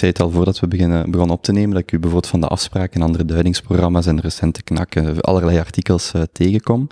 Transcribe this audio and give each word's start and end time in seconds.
zei 0.00 0.12
het 0.12 0.20
al 0.20 0.30
voordat 0.30 0.60
we 0.60 0.68
beginnen, 0.68 1.10
begonnen 1.10 1.36
op 1.36 1.42
te 1.42 1.52
nemen, 1.52 1.70
dat 1.70 1.82
ik 1.82 1.92
u 1.92 1.98
bijvoorbeeld 1.98 2.30
van 2.30 2.40
de 2.40 2.46
afspraken 2.46 3.00
en 3.00 3.06
andere 3.06 3.24
duidingsprogramma's 3.24 4.06
en 4.06 4.20
recente 4.20 4.62
knakken 4.62 5.20
allerlei 5.20 5.58
artikels 5.58 6.12
uh, 6.16 6.22
tegenkom. 6.32 6.86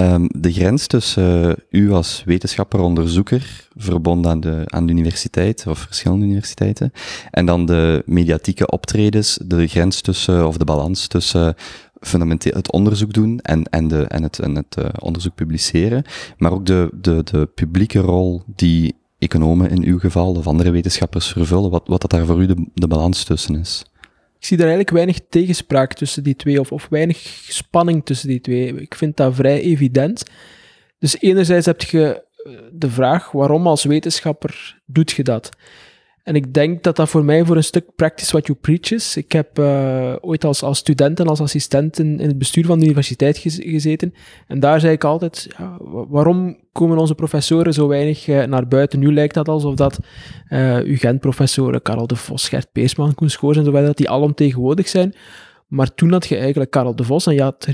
Um, 0.00 0.28
de 0.30 0.52
grens 0.52 0.86
tussen 0.86 1.48
uh, 1.48 1.80
u 1.82 1.92
als 1.92 2.22
wetenschapper, 2.26 2.80
onderzoeker, 2.80 3.68
verbonden 3.76 4.30
aan 4.30 4.40
de, 4.40 4.62
aan 4.64 4.86
de 4.86 4.92
universiteit 4.92 5.66
of 5.66 5.78
verschillende 5.78 6.24
universiteiten, 6.24 6.92
en 7.30 7.46
dan 7.46 7.66
de 7.66 8.02
mediatieke 8.06 8.70
optredens, 8.70 9.38
de 9.44 9.66
grens 9.66 10.00
tussen, 10.00 10.46
of 10.46 10.56
de 10.56 10.64
balans 10.64 11.06
tussen 11.06 11.54
fundamenteel 12.00 12.52
het 12.52 12.72
onderzoek 12.72 13.12
doen 13.12 13.40
en, 13.40 13.62
en, 13.62 13.88
de, 13.88 14.02
en 14.02 14.22
het, 14.22 14.38
en 14.38 14.54
het 14.54 14.76
uh, 14.78 14.84
onderzoek 14.98 15.34
publiceren, 15.34 16.04
maar 16.38 16.52
ook 16.52 16.66
de, 16.66 16.90
de, 17.00 17.22
de 17.22 17.48
publieke 17.54 17.98
rol 17.98 18.42
die 18.46 18.94
economen 19.18 19.70
in 19.70 19.84
uw 19.84 19.98
geval 19.98 20.34
of 20.34 20.46
andere 20.46 20.70
wetenschappers 20.70 21.32
vervullen, 21.32 21.70
wat, 21.70 21.88
wat 21.88 22.00
dat 22.00 22.10
daar 22.10 22.26
voor 22.26 22.40
u 22.40 22.46
de, 22.74 22.88
balans 22.88 23.24
tussen 23.24 23.54
is. 23.58 23.84
Ik 24.38 24.44
zie 24.44 24.56
daar 24.56 24.66
eigenlijk 24.66 24.96
weinig 24.96 25.20
tegenspraak 25.28 25.92
tussen 25.92 26.22
die 26.22 26.36
twee, 26.36 26.60
of, 26.60 26.72
of 26.72 26.86
weinig 26.90 27.18
spanning 27.48 28.04
tussen 28.04 28.28
die 28.28 28.40
twee. 28.40 28.80
Ik 28.80 28.94
vind 28.94 29.16
dat 29.16 29.34
vrij 29.34 29.60
evident. 29.60 30.24
Dus 30.98 31.20
enerzijds 31.20 31.66
heb 31.66 31.82
je 31.82 32.24
eh, 32.36 32.52
de 32.72 32.90
vraag, 32.90 33.30
waarom 33.30 33.66
als 33.66 33.84
wetenschapper 33.84 34.82
doet 34.86 35.10
je 35.10 35.22
dat? 35.22 35.50
En 36.26 36.34
ik 36.34 36.54
denk 36.54 36.82
dat 36.82 36.96
dat 36.96 37.08
voor 37.08 37.24
mij 37.24 37.44
voor 37.44 37.56
een 37.56 37.64
stuk 37.64 37.84
practice 37.96 38.30
what 38.30 38.46
you 38.46 38.58
preach 38.58 38.90
is. 38.90 39.16
Ik 39.16 39.32
heb 39.32 39.58
uh, 39.58 40.14
ooit 40.20 40.44
als, 40.44 40.62
als 40.62 40.78
student 40.78 41.20
en 41.20 41.26
als 41.26 41.40
assistent 41.40 41.98
in, 41.98 42.20
het 42.20 42.38
bestuur 42.38 42.66
van 42.66 42.78
de 42.78 42.84
universiteit 42.84 43.38
gezeten. 43.38 44.14
En 44.46 44.60
daar 44.60 44.80
zei 44.80 44.92
ik 44.92 45.04
altijd, 45.04 45.48
ja, 45.58 45.76
waarom 46.08 46.56
komen 46.72 46.98
onze 46.98 47.14
professoren 47.14 47.72
zo 47.72 47.88
weinig 47.88 48.28
uh, 48.28 48.44
naar 48.44 48.68
buiten? 48.68 48.98
Nu 48.98 49.12
lijkt 49.12 49.34
dat 49.34 49.48
alsof 49.48 49.74
dat 49.74 49.98
uh, 50.48 50.84
UGent-professoren, 50.84 51.82
Karel 51.82 52.06
de 52.06 52.16
Vos, 52.16 52.48
Gert 52.48 52.72
Peesman, 52.72 53.14
Koen 53.14 53.30
Schoors 53.30 53.56
en 53.56 53.64
zo 53.64 53.70
verder, 53.70 53.88
dat 53.88 53.96
die 53.96 54.10
alomtegenwoordig 54.10 54.88
zijn. 54.88 55.14
Maar 55.66 55.94
toen 55.94 56.12
had 56.12 56.26
je 56.26 56.36
eigenlijk 56.36 56.70
Karel 56.70 56.96
de 56.96 57.04
Vos 57.04 57.26
en 57.26 57.34
je 57.34 57.42
had 57.42 57.66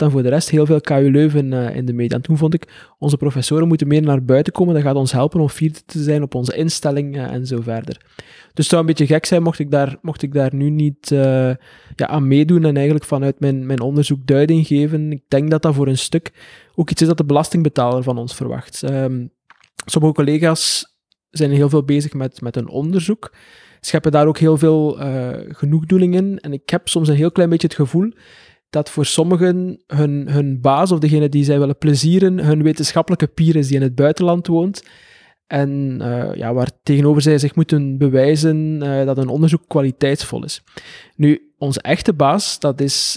en 0.00 0.10
voor 0.10 0.22
de 0.22 0.28
rest 0.28 0.50
heel 0.50 0.66
veel 0.66 0.80
KU 0.80 1.10
Leuven 1.10 1.52
uh, 1.52 1.76
in 1.76 1.84
de 1.84 1.92
media. 1.92 2.16
En 2.16 2.22
toen 2.22 2.36
vond 2.36 2.54
ik, 2.54 2.92
onze 2.98 3.16
professoren 3.16 3.68
moeten 3.68 3.88
meer 3.88 4.02
naar 4.02 4.24
buiten 4.24 4.52
komen. 4.52 4.74
Dat 4.74 4.82
gaat 4.82 4.94
ons 4.94 5.12
helpen 5.12 5.40
om 5.40 5.48
fier 5.48 5.84
te 5.86 6.02
zijn 6.02 6.22
op 6.22 6.34
onze 6.34 6.56
instelling 6.56 7.16
uh, 7.16 7.32
en 7.32 7.46
zo 7.46 7.60
verder. 7.60 8.00
Dus 8.16 8.52
het 8.54 8.66
zou 8.66 8.80
een 8.80 8.86
beetje 8.86 9.06
gek 9.06 9.26
zijn 9.26 9.42
mocht 9.42 9.58
ik 9.58 9.70
daar, 9.70 9.96
mocht 10.02 10.22
ik 10.22 10.32
daar 10.32 10.54
nu 10.54 10.70
niet 10.70 11.10
uh, 11.10 11.20
ja, 11.96 12.06
aan 12.06 12.28
meedoen 12.28 12.64
en 12.64 12.74
eigenlijk 12.74 13.04
vanuit 13.04 13.40
mijn, 13.40 13.66
mijn 13.66 13.80
onderzoek 13.80 14.26
duiding 14.26 14.66
geven. 14.66 15.12
Ik 15.12 15.22
denk 15.28 15.50
dat 15.50 15.62
dat 15.62 15.74
voor 15.74 15.86
een 15.86 15.98
stuk 15.98 16.32
ook 16.74 16.90
iets 16.90 17.02
is 17.02 17.08
dat 17.08 17.16
de 17.16 17.24
belastingbetaler 17.24 18.02
van 18.02 18.18
ons 18.18 18.34
verwacht. 18.34 18.82
Um, 18.90 19.30
sommige 19.84 20.14
collega's 20.14 20.96
zijn 21.30 21.50
heel 21.50 21.68
veel 21.68 21.84
bezig 21.84 22.14
met, 22.14 22.40
met 22.40 22.56
een 22.56 22.68
onderzoek 22.68 23.32
scheppen 23.86 24.12
daar 24.12 24.26
ook 24.26 24.38
heel 24.38 24.58
veel 24.58 25.00
uh, 25.00 25.28
genoegdoening 25.48 26.14
in. 26.14 26.38
En 26.38 26.52
ik 26.52 26.70
heb 26.70 26.88
soms 26.88 27.08
een 27.08 27.14
heel 27.14 27.32
klein 27.32 27.48
beetje 27.48 27.66
het 27.66 27.76
gevoel 27.76 28.12
dat 28.70 28.90
voor 28.90 29.06
sommigen 29.06 29.82
hun, 29.86 30.28
hun 30.30 30.60
baas 30.60 30.92
of 30.92 30.98
degene 30.98 31.28
die 31.28 31.44
zij 31.44 31.58
willen 31.58 31.78
plezieren, 31.78 32.38
hun 32.38 32.62
wetenschappelijke 32.62 33.26
pier 33.26 33.56
is 33.56 33.66
die 33.66 33.76
in 33.76 33.82
het 33.82 33.94
buitenland 33.94 34.46
woont. 34.46 34.84
En 35.46 35.98
uh, 36.02 36.34
ja, 36.34 36.54
waar 36.54 36.70
tegenover 36.82 37.22
zij 37.22 37.38
zich 37.38 37.54
moeten 37.54 37.98
bewijzen 37.98 38.80
uh, 38.82 39.04
dat 39.04 39.18
een 39.18 39.28
onderzoek 39.28 39.62
kwaliteitsvol 39.68 40.44
is. 40.44 40.62
Nu, 41.16 41.52
onze 41.58 41.80
echte 41.80 42.12
baas, 42.12 42.58
dat 42.58 42.80
is 42.80 43.16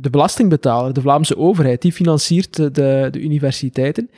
de 0.00 0.08
belastingbetaler, 0.10 0.92
de 0.92 1.00
Vlaamse 1.00 1.36
overheid. 1.36 1.82
Die 1.82 1.92
financiert 1.92 2.56
de, 2.56 3.08
de 3.10 3.20
universiteiten. 3.20 4.10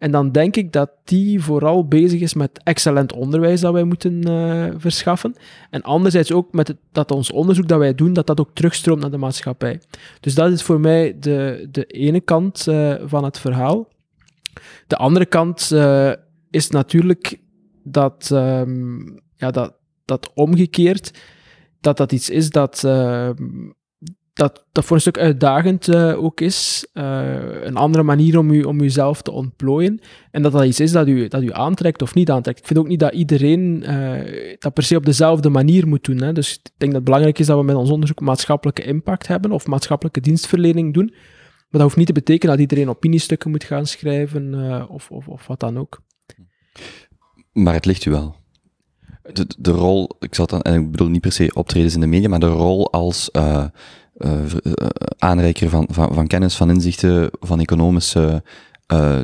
En 0.00 0.10
dan 0.10 0.32
denk 0.32 0.56
ik 0.56 0.72
dat 0.72 0.90
die 1.04 1.42
vooral 1.42 1.88
bezig 1.88 2.20
is 2.20 2.34
met 2.34 2.60
excellent 2.62 3.12
onderwijs 3.12 3.60
dat 3.60 3.72
wij 3.72 3.84
moeten 3.84 4.30
uh, 4.30 4.70
verschaffen. 4.76 5.34
En 5.70 5.82
anderzijds 5.82 6.32
ook 6.32 6.52
met 6.52 6.74
dat 6.92 7.10
ons 7.10 7.30
onderzoek 7.30 7.68
dat 7.68 7.78
wij 7.78 7.94
doen, 7.94 8.12
dat 8.12 8.26
dat 8.26 8.40
ook 8.40 8.54
terugstroomt 8.54 9.00
naar 9.00 9.10
de 9.10 9.16
maatschappij. 9.16 9.80
Dus 10.20 10.34
dat 10.34 10.52
is 10.52 10.62
voor 10.62 10.80
mij 10.80 11.18
de, 11.18 11.68
de 11.70 11.84
ene 11.84 12.20
kant 12.20 12.66
uh, 12.68 12.94
van 13.04 13.24
het 13.24 13.38
verhaal. 13.38 13.88
De 14.86 14.96
andere 14.96 15.26
kant 15.26 15.70
uh, 15.72 16.12
is 16.50 16.70
natuurlijk 16.70 17.40
dat, 17.82 18.30
um, 18.32 19.20
ja, 19.34 19.50
dat, 19.50 19.74
dat 20.04 20.30
omgekeerd, 20.34 21.18
dat 21.80 21.96
dat 21.96 22.12
iets 22.12 22.30
is 22.30 22.50
dat 22.50 22.84
dat 24.40 24.64
dat 24.72 24.84
voor 24.84 24.96
een 24.96 25.02
stuk 25.02 25.18
uitdagend 25.18 25.88
uh, 25.88 26.22
ook 26.22 26.40
is. 26.40 26.86
Uh, 26.94 27.62
een 27.62 27.76
andere 27.76 28.02
manier 28.02 28.38
om, 28.38 28.50
u, 28.50 28.62
om 28.62 28.80
uzelf 28.80 29.22
te 29.22 29.30
ontplooien. 29.30 30.00
En 30.30 30.42
dat 30.42 30.52
dat 30.52 30.64
iets 30.64 30.80
is 30.80 30.92
dat 30.92 31.08
u, 31.08 31.28
dat 31.28 31.42
u 31.42 31.52
aantrekt 31.52 32.02
of 32.02 32.14
niet 32.14 32.30
aantrekt. 32.30 32.58
Ik 32.58 32.66
vind 32.66 32.78
ook 32.78 32.88
niet 32.88 33.00
dat 33.00 33.12
iedereen 33.12 33.82
uh, 33.86 34.56
dat 34.58 34.74
per 34.74 34.82
se 34.82 34.96
op 34.96 35.04
dezelfde 35.04 35.48
manier 35.48 35.88
moet 35.88 36.04
doen. 36.04 36.22
Hè. 36.22 36.32
Dus 36.32 36.52
ik 36.52 36.60
denk 36.62 36.92
dat 36.92 36.94
het 36.94 37.04
belangrijk 37.04 37.38
is 37.38 37.46
dat 37.46 37.58
we 37.58 37.64
met 37.64 37.76
ons 37.76 37.90
onderzoek 37.90 38.20
maatschappelijke 38.20 38.84
impact 38.84 39.26
hebben 39.26 39.52
of 39.52 39.66
maatschappelijke 39.66 40.20
dienstverlening 40.20 40.94
doen. 40.94 41.10
Maar 41.14 41.80
dat 41.80 41.82
hoeft 41.82 41.96
niet 41.96 42.06
te 42.06 42.12
betekenen 42.12 42.56
dat 42.56 42.60
iedereen 42.60 42.88
opiniestukken 42.88 43.50
moet 43.50 43.64
gaan 43.64 43.86
schrijven 43.86 44.54
of, 44.88 45.10
of, 45.10 45.28
of 45.28 45.46
wat 45.46 45.60
dan 45.60 45.78
ook. 45.78 46.02
Maar 47.52 47.74
het 47.74 47.86
ligt 47.86 48.04
u 48.04 48.10
wel. 48.10 48.36
De, 49.32 49.46
de 49.58 49.70
rol, 49.70 50.10
ik 50.18 50.34
zal 50.34 50.46
dan, 50.46 50.62
en 50.62 50.80
ik 50.80 50.90
bedoel 50.90 51.08
niet 51.08 51.20
per 51.20 51.32
se 51.32 51.50
optredens 51.54 51.94
in 51.94 52.00
de 52.00 52.06
media, 52.06 52.28
maar 52.28 52.40
de 52.40 52.46
rol 52.46 52.92
als 52.92 53.30
uh, 54.24 54.42
uh, 54.62 54.72
aanreiker 55.18 55.68
van, 55.68 55.88
van, 55.90 56.14
van, 56.14 56.26
kennis, 56.26 56.56
van 56.56 56.70
inzichten, 56.70 57.30
van 57.40 57.60
economische 57.60 58.42
uh, 58.92 59.20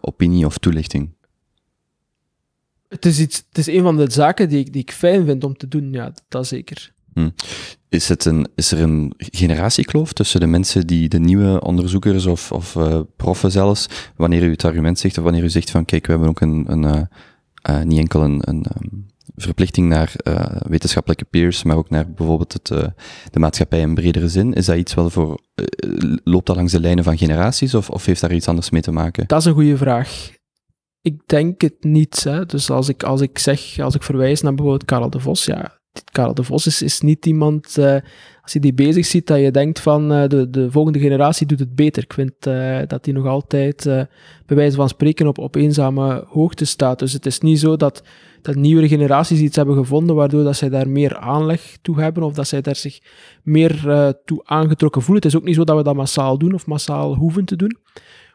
opinie 0.00 0.46
of 0.46 0.58
toelichting? 0.58 1.10
Het 2.88 3.06
is, 3.06 3.20
iets, 3.20 3.44
het 3.48 3.58
is 3.58 3.66
een 3.66 3.82
van 3.82 3.96
de 3.96 4.10
zaken 4.10 4.48
die 4.48 4.58
ik, 4.58 4.72
die 4.72 4.82
ik 4.82 4.92
fijn 4.92 5.24
vind 5.24 5.44
om 5.44 5.56
te 5.56 5.68
doen, 5.68 5.92
ja, 5.92 6.12
dat 6.28 6.46
zeker. 6.46 6.92
Hm. 7.14 7.30
Is, 7.88 8.08
het 8.08 8.24
een, 8.24 8.48
is 8.54 8.72
er 8.72 8.80
een 8.80 9.12
generatiekloof 9.16 10.12
tussen 10.12 10.40
de 10.40 10.46
mensen 10.46 10.86
die, 10.86 11.08
de 11.08 11.18
nieuwe 11.18 11.60
onderzoekers 11.60 12.26
of, 12.26 12.52
of 12.52 12.74
uh, 12.74 13.00
proffen 13.16 13.50
zelfs, 13.50 13.88
wanneer 14.16 14.42
u 14.42 14.50
het 14.50 14.64
argument 14.64 14.98
zegt 14.98 15.18
of 15.18 15.24
wanneer 15.24 15.42
u 15.42 15.48
zegt 15.48 15.70
van 15.70 15.84
kijk, 15.84 16.06
we 16.06 16.12
hebben 16.12 16.28
ook 16.28 16.40
een, 16.40 16.64
een 16.66 16.82
uh, 16.82 17.02
uh, 17.70 17.82
niet 17.82 17.98
enkel 17.98 18.22
een, 18.22 18.40
een 18.48 18.66
um, 18.82 19.06
verplichting 19.46 19.88
naar 19.88 20.12
uh, 20.28 20.46
wetenschappelijke 20.58 21.24
peers, 21.24 21.62
maar 21.62 21.76
ook 21.76 21.90
naar 21.90 22.10
bijvoorbeeld 22.10 22.52
het, 22.52 22.70
uh, 22.70 22.84
de 23.30 23.38
maatschappij 23.38 23.80
in 23.80 23.94
bredere 23.94 24.28
zin. 24.28 24.52
Is 24.52 24.66
dat 24.66 24.76
iets 24.76 24.94
wel 24.94 25.10
voor, 25.10 25.40
uh, 25.54 26.14
loopt 26.24 26.46
dat 26.46 26.56
langs 26.56 26.72
de 26.72 26.80
lijnen 26.80 27.04
van 27.04 27.18
generaties 27.18 27.74
of, 27.74 27.90
of 27.90 28.04
heeft 28.04 28.20
daar 28.20 28.32
iets 28.32 28.48
anders 28.48 28.70
mee 28.70 28.82
te 28.82 28.90
maken? 28.90 29.26
Dat 29.26 29.40
is 29.40 29.44
een 29.44 29.54
goede 29.54 29.76
vraag. 29.76 30.30
Ik 31.02 31.22
denk 31.26 31.60
het 31.60 31.76
niet. 31.80 32.24
Hè. 32.24 32.46
Dus 32.46 32.70
als 32.70 32.88
ik, 32.88 33.02
als 33.02 33.20
ik 33.20 33.38
zeg, 33.38 33.78
als 33.78 33.94
ik 33.94 34.02
verwijs 34.02 34.40
naar 34.40 34.54
bijvoorbeeld 34.54 34.84
Karel 34.84 35.10
de 35.10 35.20
Vos, 35.20 35.44
ja, 35.44 35.78
Karel 36.12 36.34
de 36.34 36.44
Vos 36.44 36.66
is, 36.66 36.82
is 36.82 37.00
niet 37.00 37.26
iemand, 37.26 37.78
als 38.42 38.52
je 38.52 38.60
die 38.60 38.74
bezig 38.74 39.06
ziet, 39.06 39.26
dat 39.26 39.40
je 39.40 39.50
denkt 39.50 39.80
van 39.80 40.08
de, 40.08 40.46
de 40.50 40.70
volgende 40.70 40.98
generatie 40.98 41.46
doet 41.46 41.58
het 41.58 41.74
beter. 41.74 42.02
Ik 42.02 42.12
vind 42.12 42.32
dat 42.90 43.04
hij 43.04 43.14
nog 43.14 43.26
altijd, 43.26 43.84
bij 44.46 44.56
wijze 44.56 44.76
van 44.76 44.88
spreken, 44.88 45.26
op, 45.26 45.38
op 45.38 45.54
eenzame 45.54 46.24
hoogte 46.28 46.64
staat. 46.64 46.98
Dus 46.98 47.12
het 47.12 47.26
is 47.26 47.40
niet 47.40 47.58
zo 47.58 47.76
dat, 47.76 48.02
dat 48.42 48.54
nieuwere 48.54 48.88
generaties 48.88 49.40
iets 49.40 49.56
hebben 49.56 49.76
gevonden 49.76 50.16
waardoor 50.16 50.44
dat 50.44 50.56
zij 50.56 50.68
daar 50.68 50.88
meer 50.88 51.16
aanleg 51.16 51.78
toe 51.82 52.00
hebben 52.00 52.22
of 52.22 52.34
dat 52.34 52.48
zij 52.48 52.60
daar 52.60 52.76
zich 52.76 52.98
meer 53.42 53.82
toe 54.24 54.40
aangetrokken 54.44 55.02
voelen. 55.02 55.22
Het 55.22 55.32
is 55.32 55.38
ook 55.38 55.46
niet 55.46 55.54
zo 55.54 55.64
dat 55.64 55.76
we 55.76 55.82
dat 55.82 55.94
massaal 55.94 56.38
doen 56.38 56.54
of 56.54 56.66
massaal 56.66 57.14
hoeven 57.14 57.44
te 57.44 57.56
doen. 57.56 57.78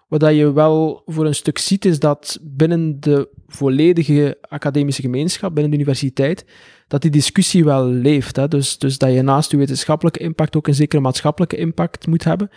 Wat 0.07 0.35
je 0.35 0.53
wel 0.53 1.01
voor 1.05 1.25
een 1.25 1.35
stuk 1.35 1.57
ziet, 1.57 1.85
is 1.85 1.99
dat 1.99 2.39
binnen 2.41 2.99
de 2.99 3.29
volledige 3.47 4.37
academische 4.41 5.01
gemeenschap, 5.01 5.53
binnen 5.53 5.71
de 5.71 5.77
universiteit, 5.77 6.45
dat 6.87 7.01
die 7.01 7.11
discussie 7.11 7.63
wel 7.63 7.85
leeft. 7.87 8.35
Hè? 8.35 8.47
Dus, 8.47 8.77
dus 8.77 8.97
dat 8.97 9.13
je 9.13 9.21
naast 9.21 9.51
je 9.51 9.57
wetenschappelijke 9.57 10.19
impact 10.19 10.55
ook 10.55 10.67
een 10.67 10.75
zekere 10.75 11.01
maatschappelijke 11.01 11.57
impact 11.57 12.07
moet 12.07 12.23
hebben. 12.23 12.49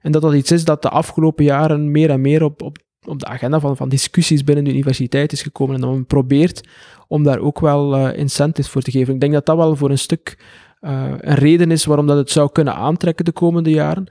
En 0.00 0.12
dat 0.12 0.22
dat 0.22 0.34
iets 0.34 0.50
is 0.50 0.64
dat 0.64 0.82
de 0.82 0.88
afgelopen 0.88 1.44
jaren 1.44 1.90
meer 1.90 2.10
en 2.10 2.20
meer 2.20 2.42
op, 2.42 2.62
op, 2.62 2.78
op 3.08 3.18
de 3.18 3.26
agenda 3.26 3.60
van, 3.60 3.76
van 3.76 3.88
discussies 3.88 4.44
binnen 4.44 4.64
de 4.64 4.70
universiteit 4.70 5.32
is 5.32 5.42
gekomen. 5.42 5.74
En 5.74 5.80
dat 5.80 5.90
men 5.90 6.06
probeert 6.06 6.68
om 7.08 7.22
daar 7.22 7.38
ook 7.38 7.60
wel 7.60 7.98
uh, 7.98 8.18
incentives 8.18 8.70
voor 8.70 8.82
te 8.82 8.90
geven. 8.90 9.14
Ik 9.14 9.20
denk 9.20 9.32
dat 9.32 9.46
dat 9.46 9.56
wel 9.56 9.76
voor 9.76 9.90
een 9.90 9.98
stuk 9.98 10.38
uh, 10.80 11.12
een 11.18 11.34
reden 11.34 11.70
is 11.70 11.84
waarom 11.84 12.06
dat 12.06 12.16
het 12.16 12.30
zou 12.30 12.52
kunnen 12.52 12.74
aantrekken 12.74 13.24
de 13.24 13.32
komende 13.32 13.70
jaren. 13.70 14.06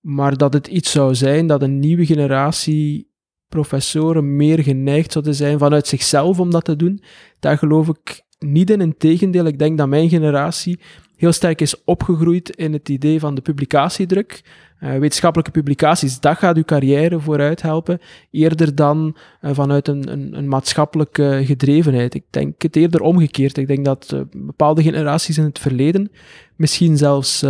Maar 0.00 0.36
dat 0.36 0.52
het 0.52 0.66
iets 0.66 0.90
zou 0.90 1.14
zijn 1.14 1.46
dat 1.46 1.62
een 1.62 1.78
nieuwe 1.78 2.06
generatie 2.06 3.10
professoren 3.48 4.36
meer 4.36 4.62
geneigd 4.62 5.12
zouden 5.12 5.34
zijn 5.34 5.58
vanuit 5.58 5.86
zichzelf 5.86 6.40
om 6.40 6.50
dat 6.50 6.64
te 6.64 6.76
doen, 6.76 7.02
daar 7.40 7.58
geloof 7.58 7.88
ik 7.88 8.22
niet 8.38 8.70
in. 8.70 8.80
Integendeel, 8.80 9.46
ik 9.46 9.58
denk 9.58 9.78
dat 9.78 9.88
mijn 9.88 10.08
generatie 10.08 10.80
heel 11.16 11.32
sterk 11.32 11.60
is 11.60 11.84
opgegroeid 11.84 12.50
in 12.56 12.72
het 12.72 12.88
idee 12.88 13.20
van 13.20 13.34
de 13.34 13.40
publicatiedruk. 13.40 14.42
Uh, 14.82 14.98
wetenschappelijke 14.98 15.52
publicaties, 15.52 16.20
dat 16.20 16.38
gaat 16.38 16.56
uw 16.56 16.64
carrière 16.64 17.20
vooruit 17.20 17.62
helpen, 17.62 18.00
eerder 18.30 18.74
dan 18.74 19.16
uh, 19.42 19.50
vanuit 19.54 19.88
een, 19.88 20.12
een, 20.12 20.36
een, 20.36 20.48
maatschappelijke 20.48 21.42
gedrevenheid. 21.44 22.14
Ik 22.14 22.24
denk 22.30 22.62
het 22.62 22.76
eerder 22.76 23.00
omgekeerd. 23.00 23.56
Ik 23.56 23.66
denk 23.66 23.84
dat 23.84 24.10
uh, 24.14 24.20
bepaalde 24.32 24.82
generaties 24.82 25.38
in 25.38 25.44
het 25.44 25.58
verleden 25.58 26.10
misschien 26.56 26.96
zelfs 26.96 27.42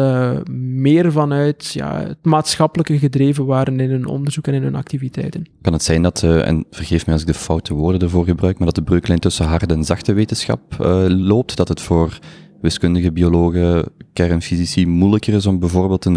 meer 0.50 1.12
vanuit 1.12 1.73
ja, 1.73 2.00
het 2.00 2.25
maatschappelijke 2.25 2.99
gedreven 2.99 3.46
waren 3.46 3.81
in 3.81 3.90
hun 3.90 4.06
onderzoek 4.06 4.46
en 4.46 4.55
in 4.55 4.62
hun 4.62 4.75
activiteiten. 4.75 5.46
Kan 5.61 5.73
het 5.73 5.82
zijn 5.82 6.02
dat, 6.02 6.23
en 6.23 6.64
vergeef 6.70 7.06
me 7.06 7.12
als 7.12 7.20
ik 7.20 7.26
de 7.26 7.35
foute 7.35 7.75
woorden 7.75 8.00
ervoor 8.00 8.25
gebruik, 8.25 8.56
maar 8.58 8.67
dat 8.67 8.75
de 8.75 8.82
breuklijn 8.82 9.19
tussen 9.19 9.46
harde 9.46 9.75
en 9.75 9.85
zachte 9.85 10.12
wetenschap 10.12 10.61
loopt, 11.08 11.56
dat 11.56 11.69
het 11.69 11.81
voor 11.81 12.19
wiskundige, 12.62 13.12
biologen, 13.12 13.85
kernfysici 14.12 14.87
moeilijker 14.87 15.35
is 15.35 15.47
om 15.47 15.59
bijvoorbeeld 15.59 16.09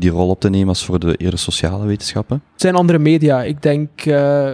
die 0.00 0.10
rol 0.10 0.28
op 0.28 0.40
te 0.40 0.50
nemen 0.50 0.68
als 0.68 0.84
voor 0.84 0.98
de 0.98 1.16
eerder 1.16 1.38
sociale 1.38 1.86
wetenschappen? 1.86 2.42
Het 2.52 2.60
zijn 2.60 2.74
andere 2.74 2.98
media. 2.98 3.42
Ik 3.42 3.62
denk, 3.62 4.04
uh, 4.04 4.50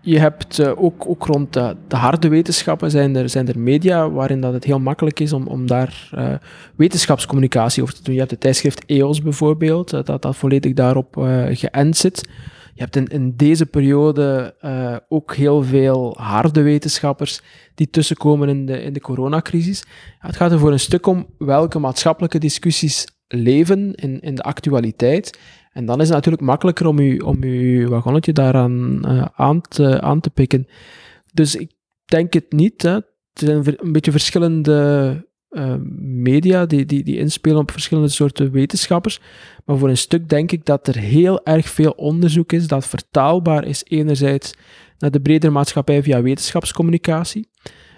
je 0.00 0.18
hebt 0.18 0.58
uh, 0.58 0.82
ook, 0.82 1.08
ook 1.08 1.26
rond 1.26 1.52
de, 1.52 1.76
de, 1.88 1.96
harde 1.96 2.28
wetenschappen 2.28 2.90
zijn 2.90 3.16
er, 3.16 3.28
zijn 3.28 3.48
er 3.48 3.58
media 3.58 4.10
waarin 4.10 4.40
dat 4.40 4.52
het 4.52 4.64
heel 4.64 4.80
makkelijk 4.80 5.20
is 5.20 5.32
om, 5.32 5.46
om 5.46 5.66
daar 5.66 6.10
uh, 6.14 6.34
wetenschapscommunicatie 6.76 7.82
over 7.82 7.94
te 7.94 8.02
doen. 8.02 8.12
Je 8.14 8.20
hebt 8.20 8.32
het 8.32 8.40
tijdschrift 8.40 8.84
EOS 8.86 9.22
bijvoorbeeld, 9.22 9.90
dat 9.90 10.22
dat 10.22 10.36
volledig 10.36 10.72
daarop 10.72 11.14
geënt 11.52 11.96
zit. 11.96 12.28
Je 12.80 12.86
hebt 12.86 12.96
in, 12.96 13.06
in 13.06 13.36
deze 13.36 13.66
periode 13.66 14.54
uh, 14.64 14.96
ook 15.08 15.34
heel 15.34 15.62
veel 15.62 16.14
harde 16.18 16.62
wetenschappers 16.62 17.40
die 17.74 17.90
tussenkomen 17.90 18.48
in 18.48 18.66
de, 18.66 18.82
in 18.82 18.92
de 18.92 19.00
coronacrisis. 19.00 19.84
Het 20.18 20.36
gaat 20.36 20.52
er 20.52 20.58
voor 20.58 20.72
een 20.72 20.80
stuk 20.80 21.06
om 21.06 21.26
welke 21.38 21.78
maatschappelijke 21.78 22.38
discussies 22.38 23.06
leven 23.28 23.94
in, 23.94 24.20
in 24.20 24.34
de 24.34 24.42
actualiteit. 24.42 25.38
En 25.72 25.86
dan 25.86 26.00
is 26.00 26.06
het 26.06 26.14
natuurlijk 26.14 26.42
makkelijker 26.42 26.86
om, 26.86 26.98
u, 26.98 27.18
om 27.18 27.42
uw 27.42 27.88
wagonnetje 27.88 28.32
daaraan 28.32 29.02
uh, 29.06 29.24
aan, 29.34 29.60
te, 29.60 30.00
aan 30.00 30.20
te 30.20 30.30
pikken. 30.30 30.66
Dus 31.32 31.56
ik 31.56 31.72
denk 32.04 32.32
het 32.32 32.52
niet. 32.52 32.82
Hè. 32.82 32.94
Er 32.94 33.02
zijn 33.32 33.64
een 33.76 33.92
beetje 33.92 34.10
verschillende 34.10 35.28
uh, 35.50 35.74
media 36.00 36.66
die, 36.66 36.86
die, 36.86 37.04
die 37.04 37.18
inspelen 37.18 37.58
op 37.58 37.70
verschillende 37.70 38.08
soorten 38.08 38.50
wetenschappers. 38.50 39.20
Maar 39.64 39.78
voor 39.78 39.88
een 39.88 39.96
stuk 39.96 40.28
denk 40.28 40.52
ik 40.52 40.64
dat 40.64 40.86
er 40.86 40.96
heel 40.96 41.44
erg 41.44 41.68
veel 41.68 41.90
onderzoek 41.90 42.52
is 42.52 42.66
dat 42.66 42.86
vertaalbaar 42.86 43.64
is 43.64 43.84
enerzijds 43.88 44.54
naar 44.98 45.10
de 45.10 45.20
bredere 45.20 45.52
maatschappij 45.52 46.02
via 46.02 46.22
wetenschapscommunicatie. 46.22 47.48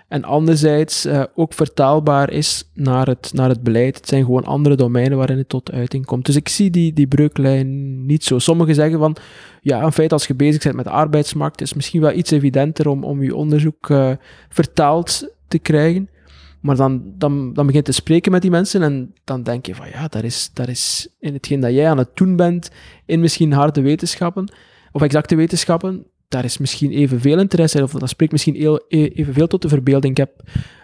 En 0.09 0.25
anderzijds 0.25 1.07
uh, 1.07 1.23
ook 1.35 1.55
vertaalbaar 1.55 2.31
is 2.31 2.71
naar 2.75 3.07
het, 3.07 3.31
naar 3.35 3.49
het 3.49 3.63
beleid. 3.63 3.97
Het 3.97 4.09
zijn 4.09 4.25
gewoon 4.25 4.45
andere 4.45 4.77
domeinen 4.77 5.19
waarin 5.19 5.39
het 5.39 5.49
tot 5.49 5.73
uiting 5.73 6.05
komt. 6.05 6.27
Dus 6.27 6.37
ik 6.37 6.49
zie 6.49 6.71
die, 6.71 6.93
die 6.93 7.07
breuklijn 7.07 8.07
niet 8.07 8.25
zo. 8.25 8.39
Sommigen 8.39 8.75
zeggen 8.75 8.99
van, 8.99 9.17
ja, 9.61 9.83
in 9.83 9.93
feite 9.93 10.15
als 10.15 10.27
je 10.27 10.35
bezig 10.35 10.63
bent 10.63 10.77
met 10.77 10.85
de 10.85 10.91
arbeidsmarkt, 10.91 11.61
is 11.61 11.69
het 11.69 11.77
misschien 11.77 12.01
wel 12.01 12.13
iets 12.13 12.31
evidenter 12.31 12.89
om, 12.89 13.05
om 13.05 13.23
je 13.23 13.35
onderzoek 13.35 13.89
uh, 13.89 14.11
vertaald 14.49 15.35
te 15.49 15.59
krijgen. 15.59 16.09
Maar 16.63 16.77
dan, 16.77 17.03
dan, 17.19 17.53
dan 17.53 17.67
begin 17.67 17.81
je 17.81 17.87
te 17.87 17.93
spreken 17.93 18.33
met 18.33 18.43
die 18.43 18.51
mensen 18.51 18.83
en 18.83 19.15
dan 19.25 19.43
denk 19.43 19.67
je 19.67 19.75
van 19.75 19.89
ja, 19.89 20.09
daar 20.09 20.25
is, 20.25 20.51
daar 20.53 20.69
is 20.69 21.09
in 21.19 21.33
hetgeen 21.33 21.61
dat 21.61 21.73
jij 21.73 21.89
aan 21.89 21.99
het 21.99 22.17
doen 22.17 22.37
bent, 22.37 22.71
in 23.07 23.21
misschien 23.21 23.53
harde 23.53 23.81
wetenschappen, 23.81 24.53
of 24.93 25.03
exacte 25.03 25.35
wetenschappen, 25.35 26.07
daar 26.33 26.45
is 26.45 26.59
misschien 26.59 26.91
evenveel 26.91 27.39
interesse 27.39 27.83
of 27.83 27.93
dat 27.93 28.09
spreekt 28.09 28.33
misschien 28.33 28.55
heel, 28.55 28.85
e, 28.89 29.09
evenveel 29.09 29.47
tot 29.47 29.63
de 29.63 29.69
verbeelding. 29.69 30.19
Ik 30.19 30.19
heb 30.19 30.43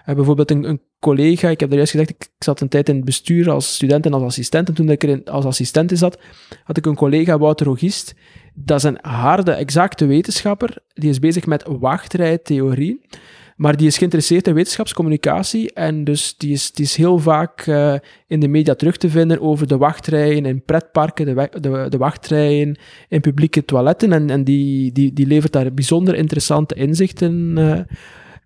uh, 0.09 0.15
bijvoorbeeld 0.15 0.51
een, 0.51 0.65
een, 0.65 0.81
collega, 1.01 1.49
ik 1.49 1.61
heb 1.61 1.71
er 1.71 1.77
juist 1.77 1.91
gezegd, 1.91 2.11
ik, 2.11 2.29
zat 2.39 2.61
een 2.61 2.69
tijd 2.69 2.89
in 2.89 2.97
het 2.97 3.05
bestuur 3.05 3.51
als 3.51 3.75
student 3.75 4.07
en 4.07 4.13
als 4.13 4.23
assistent, 4.23 4.69
en 4.69 4.75
toen 4.75 4.91
ik 4.91 5.03
er 5.03 5.23
als 5.25 5.45
assistent 5.45 5.91
zat, 5.95 6.19
had 6.65 6.77
ik 6.77 6.87
een 6.87 6.95
collega, 6.95 7.39
Wouter 7.39 7.67
Rogist, 7.67 8.15
dat 8.55 8.77
is 8.77 8.83
een 8.83 8.99
harde, 9.01 9.51
exacte 9.53 10.07
wetenschapper, 10.07 10.79
die 10.95 11.11
is 11.11 11.19
bezig 11.19 11.47
met 11.47 11.65
wachtrijtheorie. 11.67 13.01
Maar 13.59 13.77
die 13.77 13.87
is 13.87 13.99
geïnteresseerd 13.99 14.47
in 14.47 14.55
wetenschapscommunicatie 14.55 15.73
en 15.73 16.05
dus 16.05 16.37
die 16.37 16.53
is, 16.53 16.73
die 16.73 16.85
is 16.85 16.97
heel 16.97 17.19
vaak 17.19 17.67
uh, 17.67 17.95
in 18.27 18.41
de 18.41 18.49
media 18.49 18.75
terug 18.75 18.97
te 18.97 19.11
vinden 19.11 19.41
over 19.41 19.67
de 19.67 19.77
wachtrijen 19.77 20.47
in 20.47 20.63
pretparken, 20.65 21.27
de, 21.27 21.49
de, 21.61 21.87
de 21.89 21.99
wachtrijen 21.99 22.79
in 23.09 23.21
publieke 23.21 23.65
toiletten 23.65 24.13
en, 24.13 24.31
en 24.31 24.45
die, 24.45 24.93
die, 24.93 25.13
die 25.13 25.27
levert 25.27 25.53
daar 25.53 25.75
bijzonder 25.75 26.15
interessante 26.15 26.75
inzichten. 26.75 27.59
Uh, 27.59 27.81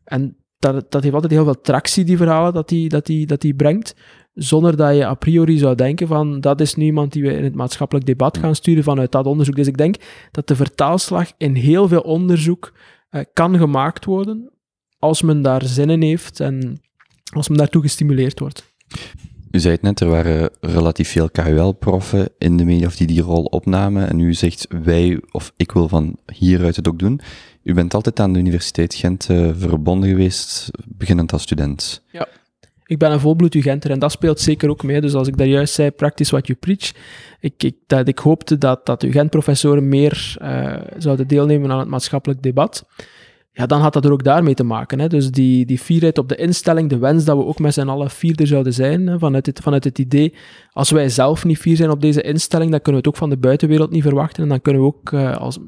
en 0.05 0.37
dat, 0.59 0.91
dat 0.91 1.03
heeft 1.03 1.15
altijd 1.15 1.33
heel 1.33 1.45
veel 1.45 1.61
tractie, 1.61 2.05
die 2.05 2.17
verhalen 2.17 2.55
dat 2.55 2.69
die, 2.69 2.89
dat 2.89 3.07
die, 3.07 3.27
dat 3.27 3.41
die 3.41 3.55
brengt 3.55 3.95
zonder 4.35 4.77
dat 4.77 4.97
je 4.97 5.07
a 5.07 5.15
priori 5.15 5.59
zou 5.59 5.75
denken 5.75 6.07
van 6.07 6.41
dat 6.41 6.61
is 6.61 6.75
nu 6.75 6.85
iemand 6.85 7.13
die 7.13 7.23
we 7.23 7.37
in 7.37 7.45
het 7.45 7.55
maatschappelijk 7.55 8.07
debat 8.07 8.39
gaan 8.39 8.55
sturen 8.55 8.85
vanuit 8.85 9.13
dat 9.13 9.27
onderzoek. 9.27 9.57
Dus 9.57 9.67
ik 9.67 9.77
denk 9.77 9.97
dat 10.31 10.49
de 10.49 10.57
vertaalslag 10.57 11.33
in 11.37 11.55
heel 11.55 11.89
veel 11.89 12.01
onderzoek 12.01 12.73
uh, 13.11 13.23
kan 13.33 13.57
gemaakt 13.57 14.05
worden, 14.05 14.51
als 15.03 15.23
men 15.23 15.43
daar 15.43 15.65
zin 15.65 15.91
in 15.91 16.03
heeft 16.03 16.41
en 16.41 16.81
als 17.33 17.49
men 17.49 17.59
daartoe 17.59 17.83
gestimuleerd 17.83 18.39
wordt. 18.39 18.65
U 19.51 19.61
zei 19.61 19.75
het 19.75 19.83
net, 19.83 20.01
er 20.01 20.09
waren 20.09 20.51
relatief 20.61 21.09
veel 21.09 21.31
KUL-proffen 21.31 22.29
in 22.39 22.57
de 22.57 22.65
media 22.65 22.87
of 22.87 22.97
die 22.97 23.07
die 23.07 23.21
rol 23.21 23.45
opnamen. 23.45 24.09
En 24.09 24.19
u 24.19 24.35
zegt 24.35 24.67
wij, 24.85 25.21
of 25.31 25.53
ik 25.57 25.73
wil 25.73 25.89
van 25.89 26.17
hieruit 26.33 26.77
het 26.77 26.89
ook 26.89 26.99
doen. 26.99 27.21
U 27.63 27.75
bent 27.75 27.95
altijd 27.95 28.21
aan 28.21 28.33
de 28.33 28.39
Universiteit 28.39 28.95
Gent 28.95 29.29
uh, 29.29 29.51
verbonden 29.57 30.09
geweest, 30.09 30.71
beginnend 30.87 31.33
als 31.33 31.43
student. 31.43 32.03
Ja, 32.13 32.29
ik 32.87 32.99
ben 32.99 33.13
een 33.13 33.21
volbloed 33.21 33.57
Genter 33.59 33.91
en 33.91 33.99
dat 33.99 34.13
speelt 34.13 34.41
zeker 34.41 34.71
ook 34.71 34.83
mee. 34.83 35.01
Dus 35.01 35.15
als 35.15 35.29
ik 35.29 35.37
daar 35.37 35.47
juist 35.47 35.75
zei, 35.75 35.91
practice 35.91 36.31
what 36.31 36.47
you 36.47 36.59
preach. 36.59 36.93
Ik, 37.41 37.63
ik, 37.63 37.77
dat, 37.87 38.09
ik 38.09 38.19
hoopte 38.19 38.59
dat, 38.59 38.87
dat 38.87 39.03
UGent-professoren 39.03 39.89
meer 39.89 40.37
uh, 40.43 40.75
zouden 40.99 41.27
deelnemen 41.29 41.71
aan 41.71 41.79
het 41.79 41.89
maatschappelijk 41.89 42.43
debat 42.43 42.87
ja, 43.55 43.67
dan 43.67 43.81
had 43.81 43.93
dat 43.93 44.05
er 44.05 44.13
ook 44.13 44.25
daarmee 44.25 44.55
te 44.55 44.65
maken. 44.65 45.01
Hè. 45.01 45.09
Dus 45.09 45.31
die, 45.31 45.67
die 45.67 45.79
fierheid 45.79 46.19
op 46.19 46.29
de 46.29 46.37
instelling, 46.37 46.89
de 46.89 46.99
wens 46.99 47.25
dat 47.25 47.37
we 47.37 47.45
ook 47.45 47.59
met 47.59 47.75
z'n 47.75 47.89
allen 47.89 48.11
vierder 48.11 48.47
zouden 48.47 48.73
zijn, 48.73 49.19
vanuit, 49.19 49.47
het, 49.47 49.61
vanuit 49.61 49.85
het 49.85 49.99
idee, 49.99 50.35
als 50.71 50.91
wij 50.91 51.09
zelf 51.09 51.45
niet 51.45 51.59
fier 51.59 51.77
zijn 51.77 51.91
op 51.91 52.01
deze 52.01 52.23
instelling, 52.23 52.71
dan 52.71 52.81
kunnen 52.81 53.03
we 53.03 53.09
het 53.09 53.17
ook 53.17 53.21
van 53.21 53.31
de 53.31 53.47
buitenwereld 53.47 53.91
niet 53.91 54.03
verwachten 54.03 54.43
en 54.43 54.49
dan 54.49 54.61
kunnen 54.61 54.83
we 54.83 54.89
ook 54.89 55.11
uh, 55.11 55.37
als, 55.37 55.59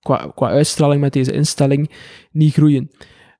qua, 0.00 0.32
qua 0.34 0.48
uitstraling 0.48 1.00
met 1.00 1.12
deze 1.12 1.32
instelling 1.32 1.90
niet 2.30 2.52
groeien. 2.52 2.90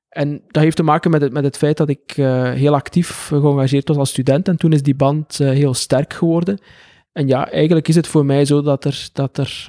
En 0.09 0.41
dat 0.47 0.63
heeft 0.63 0.75
te 0.75 0.83
maken 0.83 1.11
met 1.11 1.21
het, 1.21 1.33
met 1.33 1.43
het 1.43 1.57
feit 1.57 1.77
dat 1.77 1.89
ik 1.89 2.17
uh, 2.17 2.51
heel 2.51 2.73
actief 2.73 3.27
geëngageerd 3.27 3.87
was 3.87 3.97
als 3.97 4.09
student 4.09 4.47
en 4.47 4.57
toen 4.57 4.71
is 4.71 4.83
die 4.83 4.95
band 4.95 5.39
uh, 5.39 5.49
heel 5.49 5.73
sterk 5.73 6.13
geworden. 6.13 6.59
En 7.11 7.27
ja, 7.27 7.51
eigenlijk 7.51 7.87
is 7.87 7.95
het 7.95 8.07
voor 8.07 8.25
mij 8.25 8.45
zo 8.45 8.61
dat 8.61 8.85
er, 8.85 9.09
dat 9.13 9.37
er 9.37 9.67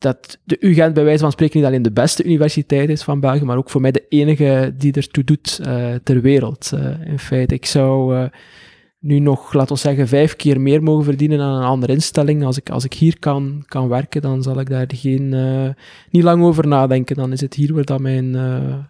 dat 0.00 0.38
de 0.44 0.56
UGent 0.60 0.94
bij 0.94 1.04
wijze 1.04 1.20
van 1.20 1.32
spreken 1.32 1.58
niet 1.58 1.66
alleen 1.66 1.82
de 1.82 1.92
beste 1.92 2.24
universiteit 2.24 2.88
is 2.88 3.02
van 3.02 3.20
België, 3.20 3.44
maar 3.44 3.56
ook 3.56 3.70
voor 3.70 3.80
mij 3.80 3.90
de 3.90 4.04
enige 4.08 4.74
die 4.76 4.92
ertoe 4.92 5.24
doet 5.24 5.60
uh, 5.62 5.94
ter 5.94 6.20
wereld. 6.20 6.70
Uh, 6.74 7.06
in 7.06 7.18
feite, 7.18 7.54
ik 7.54 7.66
zou 7.66 8.16
uh, 8.16 8.24
nu 8.98 9.18
nog, 9.18 9.52
laten 9.52 9.74
we 9.74 9.80
zeggen, 9.80 10.08
vijf 10.08 10.36
keer 10.36 10.60
meer 10.60 10.82
mogen 10.82 11.04
verdienen 11.04 11.40
aan 11.40 11.56
een 11.56 11.68
andere 11.68 11.92
instelling. 11.92 12.44
Als 12.44 12.56
ik, 12.56 12.70
als 12.70 12.84
ik 12.84 12.92
hier 12.92 13.18
kan, 13.18 13.62
kan 13.66 13.88
werken, 13.88 14.22
dan 14.22 14.42
zal 14.42 14.60
ik 14.60 14.68
daar 14.68 14.86
geen, 14.88 15.28
niet 16.10 16.22
lang 16.22 16.42
over 16.42 16.66
nadenken. 16.66 17.16
Dan 17.16 17.32
is 17.32 17.40
het 17.40 17.54
hier 17.54 17.74
waar 17.74 17.84
dat 17.84 18.00
mijn, 18.00 18.32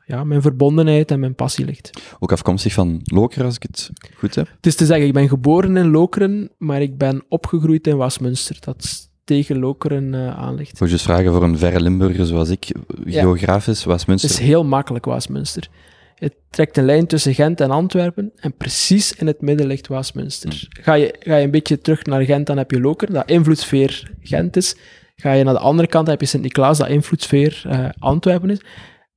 ja, 0.06 0.24
mijn 0.24 0.42
verbondenheid 0.42 1.10
en 1.10 1.20
mijn 1.20 1.34
passie 1.34 1.64
ligt. 1.64 2.14
Ook 2.18 2.32
afkomstig 2.32 2.72
van 2.72 3.00
Lokeren, 3.04 3.44
als 3.44 3.56
ik 3.56 3.62
het 3.62 3.90
goed 4.16 4.34
heb? 4.34 4.48
Het 4.56 4.66
is 4.66 4.74
te 4.74 4.86
zeggen, 4.86 5.06
ik 5.06 5.12
ben 5.12 5.28
geboren 5.28 5.76
in 5.76 5.90
Lokeren, 5.90 6.50
maar 6.58 6.82
ik 6.82 6.98
ben 6.98 7.24
opgegroeid 7.28 7.86
in 7.86 7.96
Wasmunster. 7.96 8.56
Dat 8.60 9.09
tegen 9.30 9.58
Lokeren 9.58 10.12
uh. 10.12 10.48
Moet 10.48 10.68
je 10.78 10.88
eens 10.88 11.02
vragen 11.02 11.32
voor 11.32 11.42
een 11.42 11.58
verre 11.58 11.80
Limburger 11.80 12.26
zoals 12.26 12.48
ik, 12.48 12.72
geografisch, 13.04 13.84
Westminster? 13.84 14.30
Het 14.30 14.38
is 14.38 14.46
heel 14.46 14.64
makkelijk, 14.64 15.04
Westminster. 15.04 15.68
Het 16.14 16.34
trekt 16.50 16.76
een 16.76 16.84
lijn 16.84 17.06
tussen 17.06 17.34
Gent 17.34 17.60
en 17.60 17.70
Antwerpen 17.70 18.32
en 18.36 18.56
precies 18.56 19.12
in 19.12 19.26
het 19.26 19.40
midden 19.40 19.66
ligt 19.66 19.88
Westminster. 19.88 20.48
Hmm. 20.48 20.82
Ga, 20.84 20.94
je, 20.94 21.14
ga 21.18 21.36
je 21.36 21.44
een 21.44 21.50
beetje 21.50 21.78
terug 21.78 22.04
naar 22.04 22.22
Gent, 22.22 22.46
dan 22.46 22.56
heb 22.56 22.70
je 22.70 22.80
Lokeren, 22.80 23.14
dat 23.14 23.30
invloedssfeer 23.30 24.10
Gent 24.20 24.56
is. 24.56 24.76
Ga 25.16 25.32
je 25.32 25.44
naar 25.44 25.54
de 25.54 25.60
andere 25.60 25.88
kant, 25.88 26.04
dan 26.04 26.14
heb 26.14 26.22
je 26.22 26.28
Sint-Niklaas, 26.28 26.78
dat 26.78 26.88
invloedssfeer 26.88 27.62
uh, 27.66 27.88
Antwerpen 27.98 28.50
is. 28.50 28.60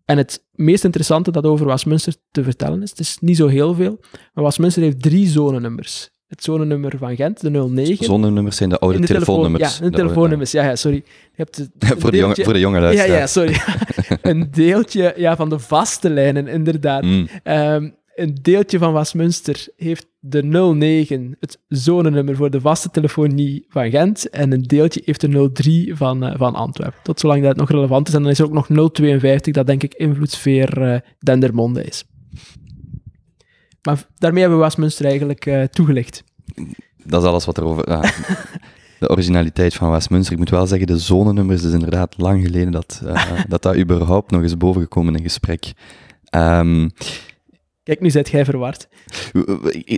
En 0.05 0.17
het 0.17 0.45
meest 0.51 0.83
interessante 0.83 1.31
dat 1.31 1.45
over 1.45 1.65
Westminster 1.65 2.15
te 2.31 2.43
vertellen 2.43 2.81
is, 2.81 2.89
het 2.89 2.99
is 2.99 3.17
niet 3.19 3.37
zo 3.37 3.47
heel 3.47 3.73
veel, 3.73 3.99
maar 4.33 4.43
Westminster 4.43 4.83
heeft 4.83 5.01
drie 5.01 5.27
zonenummers 5.27 6.09
het 6.33 6.43
zonenummer 6.43 6.97
van 6.97 7.15
Gent, 7.15 7.41
de 7.41 7.49
09. 7.49 8.05
Zonnenummers 8.05 8.57
zijn 8.57 8.69
de 8.69 8.79
oude 8.79 8.99
de 8.99 9.05
telefoonnummers. 9.05 9.77
Ja, 9.77 9.83
de 9.83 9.91
telefoonnummers, 9.91 10.51
ja, 10.51 10.63
ja, 10.63 10.75
sorry. 10.75 11.03
Je 11.05 11.31
hebt 11.35 11.57
de, 11.57 11.69
voor, 11.99 12.11
de 12.11 12.17
jonge, 12.17 12.35
voor 12.35 12.53
de 12.53 12.59
jonge. 12.59 12.79
Ja, 12.79 13.03
ja, 13.03 13.27
sorry. 13.27 13.61
een 14.21 14.47
deeltje 14.51 15.13
ja, 15.17 15.35
van 15.35 15.49
de 15.49 15.59
vaste 15.59 16.09
lijnen, 16.09 16.47
inderdaad. 16.47 17.03
Mm. 17.03 17.27
Um, 17.43 17.95
een 18.15 18.37
deeltje 18.41 18.77
van 18.77 18.93
Westminster 18.93 19.67
heeft 19.77 20.07
de 20.19 20.43
09, 20.43 21.35
het 21.39 21.59
zonenummer 21.67 22.35
voor 22.35 22.49
de 22.49 22.61
vaste 22.61 22.89
telefonie 22.89 23.65
van 23.69 23.89
Gent, 23.89 24.29
en 24.29 24.51
een 24.51 24.63
deeltje 24.63 25.01
heeft 25.05 25.21
de 25.21 25.49
03 25.53 25.95
van, 25.95 26.23
uh, 26.23 26.33
van 26.37 26.55
Antwerpen. 26.55 26.99
Tot 27.03 27.19
zolang 27.19 27.43
dat 27.43 27.55
nog 27.55 27.71
relevant 27.71 28.07
is. 28.07 28.13
En 28.13 28.21
dan 28.21 28.31
is 28.31 28.39
er 28.39 28.45
ook 28.45 28.67
nog 28.69 28.91
052, 28.91 29.53
dat 29.53 29.67
denk 29.67 29.83
ik 29.83 29.93
invloedssfeer 29.93 30.81
uh, 30.81 30.97
Dendermonde 31.19 31.83
is. 31.83 32.03
Maar 33.83 34.05
daarmee 34.17 34.41
hebben 34.41 34.59
we 34.59 34.65
Westminster 34.65 35.05
eigenlijk 35.05 35.45
uh, 35.45 35.63
toegelicht. 35.63 36.23
Dat 37.03 37.21
is 37.21 37.27
alles 37.27 37.45
wat 37.45 37.57
er 37.57 37.63
over... 37.63 37.85
de 38.99 39.09
originaliteit 39.09 39.73
van 39.73 39.91
Westminster. 39.91 40.33
Ik 40.33 40.39
moet 40.39 40.49
wel 40.49 40.67
zeggen, 40.67 40.87
de 40.87 40.97
zonnenummers 40.97 41.63
is 41.63 41.73
inderdaad 41.73 42.17
lang 42.17 42.43
geleden 42.43 42.71
dat 42.71 43.01
dat, 43.47 43.61
dat 43.61 43.77
überhaupt 43.77 44.31
nog 44.31 44.41
eens 44.41 44.57
bovengekomen 44.57 45.15
in 45.15 45.23
gesprek. 45.23 45.73
Um, 46.35 46.91
Kijk, 47.83 48.01
nu 48.01 48.09
zit 48.09 48.29
jij 48.29 48.45
verward. 48.45 48.87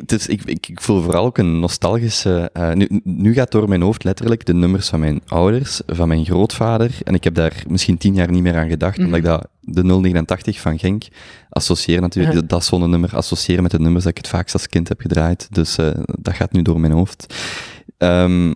Dus 0.05 0.27
ik, 0.27 0.43
ik, 0.43 0.67
ik, 0.67 0.81
voel 0.81 1.01
vooral 1.01 1.25
ook 1.25 1.37
een 1.37 1.59
nostalgische. 1.59 2.49
Uh, 2.53 2.71
nu, 2.73 3.01
nu, 3.03 3.33
gaat 3.33 3.51
door 3.51 3.69
mijn 3.69 3.81
hoofd 3.81 4.03
letterlijk 4.03 4.45
de 4.45 4.53
nummers 4.53 4.89
van 4.89 4.99
mijn 4.99 5.21
ouders, 5.27 5.81
van 5.87 6.07
mijn 6.07 6.25
grootvader. 6.25 6.97
En 7.03 7.13
ik 7.13 7.23
heb 7.23 7.33
daar 7.33 7.63
misschien 7.67 7.97
tien 7.97 8.13
jaar 8.13 8.31
niet 8.31 8.41
meer 8.41 8.55
aan 8.55 8.69
gedacht, 8.69 8.97
mm 8.97 9.05
-hmm. 9.05 9.13
omdat 9.13 9.33
ik 9.33 9.39
dat, 9.63 9.83
de 9.83 9.83
089 9.83 10.59
van 10.59 10.79
Genk 10.79 11.03
associeer 11.49 12.01
natuurlijk. 12.01 12.49
Dat 12.49 12.65
zonnenummer 12.65 13.15
associëren 13.15 13.63
met 13.63 13.71
de 13.71 13.79
nummers 13.79 14.03
dat 14.03 14.11
ik 14.11 14.17
het 14.17 14.27
vaakst 14.27 14.53
als 14.53 14.67
kind 14.67 14.87
heb 14.87 15.01
gedraaid. 15.01 15.47
Dus 15.51 15.77
uh, 15.77 15.89
dat 16.05 16.33
gaat 16.33 16.51
nu 16.51 16.61
door 16.61 16.79
mijn 16.79 16.93
hoofd. 16.93 17.35
Um, 17.97 18.55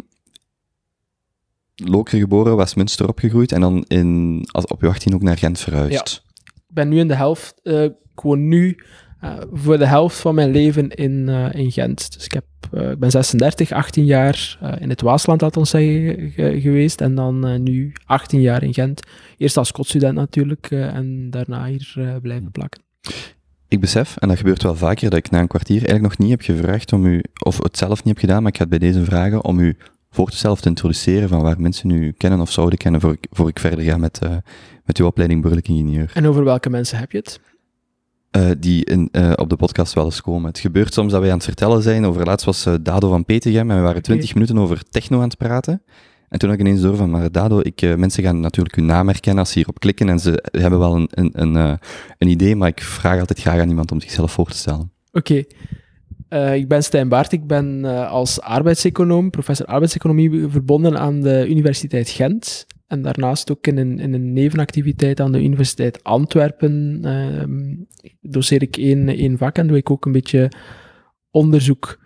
Loker 1.75 2.19
geboren, 2.19 2.55
Westminster 2.55 3.07
opgegroeid 3.07 3.51
en 3.51 3.61
dan 3.61 3.85
in, 3.87 4.41
als, 4.51 4.65
op 4.65 4.81
je 4.81 4.87
18 4.87 5.13
ook 5.13 5.21
naar 5.21 5.37
Gent 5.37 5.59
verhuisd. 5.59 5.91
Ja. 5.91 6.33
Ik 6.67 6.75
ben 6.75 6.89
nu 6.89 6.99
in 6.99 7.07
de 7.07 7.15
helft, 7.15 7.59
uh, 7.63 7.83
ik 7.83 8.21
woon 8.21 8.47
nu 8.47 8.77
voor 9.51 9.77
de 9.77 9.85
helft 9.85 10.19
van 10.19 10.35
mijn 10.35 10.51
leven 10.51 10.89
in, 10.89 11.27
uh, 11.27 11.53
in 11.53 11.71
Gent. 11.71 12.13
Dus 12.13 12.25
ik, 12.25 12.31
heb, 12.33 12.43
uh, 12.73 12.91
ik 12.91 12.99
ben 12.99 13.11
36, 13.11 13.71
18 13.71 14.05
jaar 14.05 14.57
in 14.79 14.89
het 14.89 15.01
Waasland, 15.01 15.41
laat 15.41 15.57
ons 15.57 15.69
zeggen, 15.69 16.31
ge 16.31 16.61
geweest. 16.61 17.01
En 17.01 17.15
dan 17.15 17.63
nu 17.63 17.93
18 18.05 18.41
jaar 18.41 18.63
in 18.63 18.73
Gent. 18.73 19.01
Eerst 19.37 19.57
als 19.57 19.71
kotstudent 19.71 20.15
natuurlijk 20.15 20.71
en 20.71 21.29
daarna 21.29 21.65
hier 21.65 22.19
blijven 22.21 22.51
plakken. 22.51 22.81
Ik 23.67 23.79
besef, 23.79 24.17
en 24.17 24.27
dat 24.27 24.37
gebeurt 24.37 24.63
wel 24.63 24.75
vaker, 24.75 25.09
dat 25.09 25.19
ik 25.19 25.29
na 25.29 25.39
een 25.39 25.47
kwartier 25.47 25.77
eigenlijk 25.77 26.01
nog 26.01 26.17
niet 26.17 26.29
heb 26.29 26.41
gevraagd 26.41 26.93
om 26.93 27.05
u, 27.05 27.23
of 27.43 27.63
het 27.63 27.77
zelf 27.77 28.03
niet 28.03 28.13
heb 28.13 28.17
gedaan, 28.17 28.41
maar 28.41 28.51
ik 28.51 28.57
ga 28.57 28.61
het 28.61 28.79
bij 28.79 28.89
deze 28.91 29.03
vragen 29.03 29.43
om 29.43 29.59
u 29.59 29.77
voor 30.11 30.29
te 30.29 30.37
stellen 30.37 30.55
of 30.55 30.61
te 30.61 30.69
introduceren 30.69 31.29
van 31.29 31.41
waar 31.41 31.61
mensen 31.61 31.89
u 31.89 32.11
kennen 32.11 32.39
of 32.39 32.51
zouden 32.51 32.77
kennen 32.77 33.01
voor 33.01 33.11
ik, 33.11 33.27
voor 33.31 33.49
ik 33.49 33.59
verder 33.59 33.83
ga 33.83 33.97
met, 33.97 34.19
met 34.85 34.97
uw 34.97 35.05
opleiding 35.05 35.41
burgerlijk 35.41 35.69
ingenieur. 35.69 36.11
En 36.13 36.27
over 36.27 36.43
welke 36.43 36.69
mensen 36.69 36.97
heb 36.97 37.11
je 37.11 37.17
het? 37.17 37.39
Uh, 38.37 38.49
die 38.57 38.85
in, 38.85 39.09
uh, 39.11 39.31
op 39.35 39.49
de 39.49 39.55
podcast 39.55 39.93
wel 39.93 40.05
eens 40.05 40.21
komen. 40.21 40.49
Het 40.49 40.59
gebeurt 40.59 40.93
soms 40.93 41.11
dat 41.11 41.21
wij 41.21 41.29
aan 41.29 41.35
het 41.35 41.45
vertellen 41.45 41.81
zijn. 41.81 42.05
Over 42.05 42.25
laatst 42.25 42.45
was 42.45 42.65
uh, 42.65 42.73
Dado 42.81 43.09
van 43.09 43.25
Petegem 43.25 43.71
en 43.71 43.77
we 43.77 43.83
waren 43.83 44.01
twintig 44.01 44.29
okay. 44.29 44.41
minuten 44.41 44.63
over 44.63 44.89
techno 44.89 45.17
aan 45.17 45.27
het 45.27 45.37
praten. 45.37 45.81
En 46.29 46.39
toen 46.39 46.49
had 46.49 46.59
ik 46.59 46.65
ineens 46.65 46.81
door 46.81 46.95
van, 46.95 47.09
maar 47.09 47.31
Dado, 47.31 47.59
ik, 47.59 47.97
mensen 47.97 48.23
gaan 48.23 48.39
natuurlijk 48.39 48.75
hun 48.75 48.85
naam 48.85 49.07
herkennen 49.07 49.39
als 49.39 49.51
ze 49.51 49.57
hierop 49.57 49.79
klikken 49.79 50.09
en 50.09 50.19
ze 50.19 50.43
hebben 50.51 50.79
wel 50.79 50.95
een, 50.95 51.07
een, 51.11 51.31
een, 51.33 51.79
een 52.17 52.27
idee, 52.27 52.55
maar 52.55 52.67
ik 52.67 52.81
vraag 52.81 53.19
altijd 53.19 53.39
graag 53.39 53.59
aan 53.59 53.69
iemand 53.69 53.91
om 53.91 54.01
zichzelf 54.01 54.31
voor 54.31 54.49
te 54.49 54.57
stellen. 54.57 54.91
Oké. 55.11 55.45
Okay. 56.29 56.57
ik 56.57 56.67
ben 56.67 56.83
Stijn 56.83 57.09
Baart, 57.09 57.31
ik 57.31 57.47
ben 57.47 57.85
als 58.09 58.41
arbeidseconoom, 58.41 59.29
professor 59.29 59.65
arbeidseconomie, 59.65 60.47
verbonden 60.47 60.99
aan 60.99 61.21
de 61.21 61.45
Universiteit 61.49 62.09
Gent. 62.09 62.67
En 62.89 63.01
daarnaast 63.01 63.51
ook 63.51 63.67
in 63.67 63.77
een, 63.77 63.99
in 63.99 64.13
een 64.13 64.33
nevenactiviteit 64.33 65.19
aan 65.19 65.31
de 65.31 65.43
Universiteit 65.43 66.03
Antwerpen 66.03 67.01
uh, 67.05 67.43
doseer 68.21 68.61
ik 68.61 68.77
één, 68.77 69.07
één 69.07 69.37
vak 69.37 69.57
en 69.57 69.67
doe 69.67 69.77
ik 69.77 69.89
ook 69.89 70.05
een 70.05 70.11
beetje 70.11 70.51
onderzoek 71.31 71.99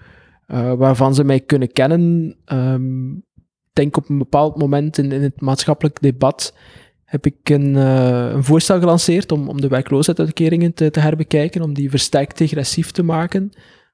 uh, 0.47 0.73
waarvan 0.73 1.15
ze 1.15 1.23
mij 1.23 1.39
kunnen 1.39 1.71
kennen. 1.71 2.35
Um, 2.45 3.15
ik 3.37 3.73
denk 3.73 3.97
op 3.97 4.09
een 4.09 4.17
bepaald 4.17 4.57
moment 4.57 4.97
in, 4.97 5.11
in 5.11 5.21
het 5.21 5.41
maatschappelijk 5.41 6.01
debat 6.01 6.57
heb 7.03 7.25
ik 7.25 7.49
een, 7.49 7.75
uh, 7.75 8.29
een 8.33 8.43
voorstel 8.43 8.79
gelanceerd 8.79 9.31
om, 9.31 9.49
om 9.49 9.61
de 9.61 9.67
werkloosheidsuitkeringen 9.67 10.73
te, 10.73 10.91
te 10.91 10.99
herbekijken, 10.99 11.61
om 11.61 11.73
die 11.73 11.89
versterkt 11.89 12.37
degressief 12.37 12.91
te 12.91 13.03
maken. 13.03 13.49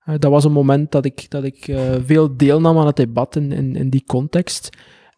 Uh, 0.05 0.15
dat 0.19 0.31
was 0.31 0.43
een 0.43 0.51
moment 0.51 0.91
dat 0.91 1.05
ik, 1.05 1.29
dat 1.29 1.43
ik 1.43 1.71
veel 2.05 2.37
deelnam 2.37 2.77
aan 2.77 2.87
het 2.87 2.95
debat 2.95 3.35
in, 3.35 3.75
in 3.75 3.89
die 3.89 4.03
context. 4.07 4.69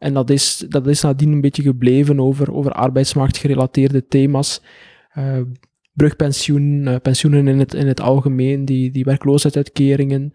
En 0.01 0.13
dat 0.13 0.29
is, 0.29 0.65
dat 0.69 0.87
is 0.87 1.01
nadien 1.01 1.31
een 1.31 1.41
beetje 1.41 1.61
gebleven 1.61 2.19
over, 2.19 2.53
over 2.53 2.71
arbeidsmarktgerelateerde 2.71 4.07
thema's. 4.07 4.61
Uh, 5.17 5.41
brugpensioen, 5.93 6.87
uh, 6.87 6.95
pensioenen 7.01 7.47
in 7.47 7.59
het, 7.59 7.73
in 7.73 7.87
het 7.87 8.01
algemeen, 8.01 8.65
die, 8.65 8.91
die 8.91 9.03
werkloosheidsuitkeringen. 9.03 10.31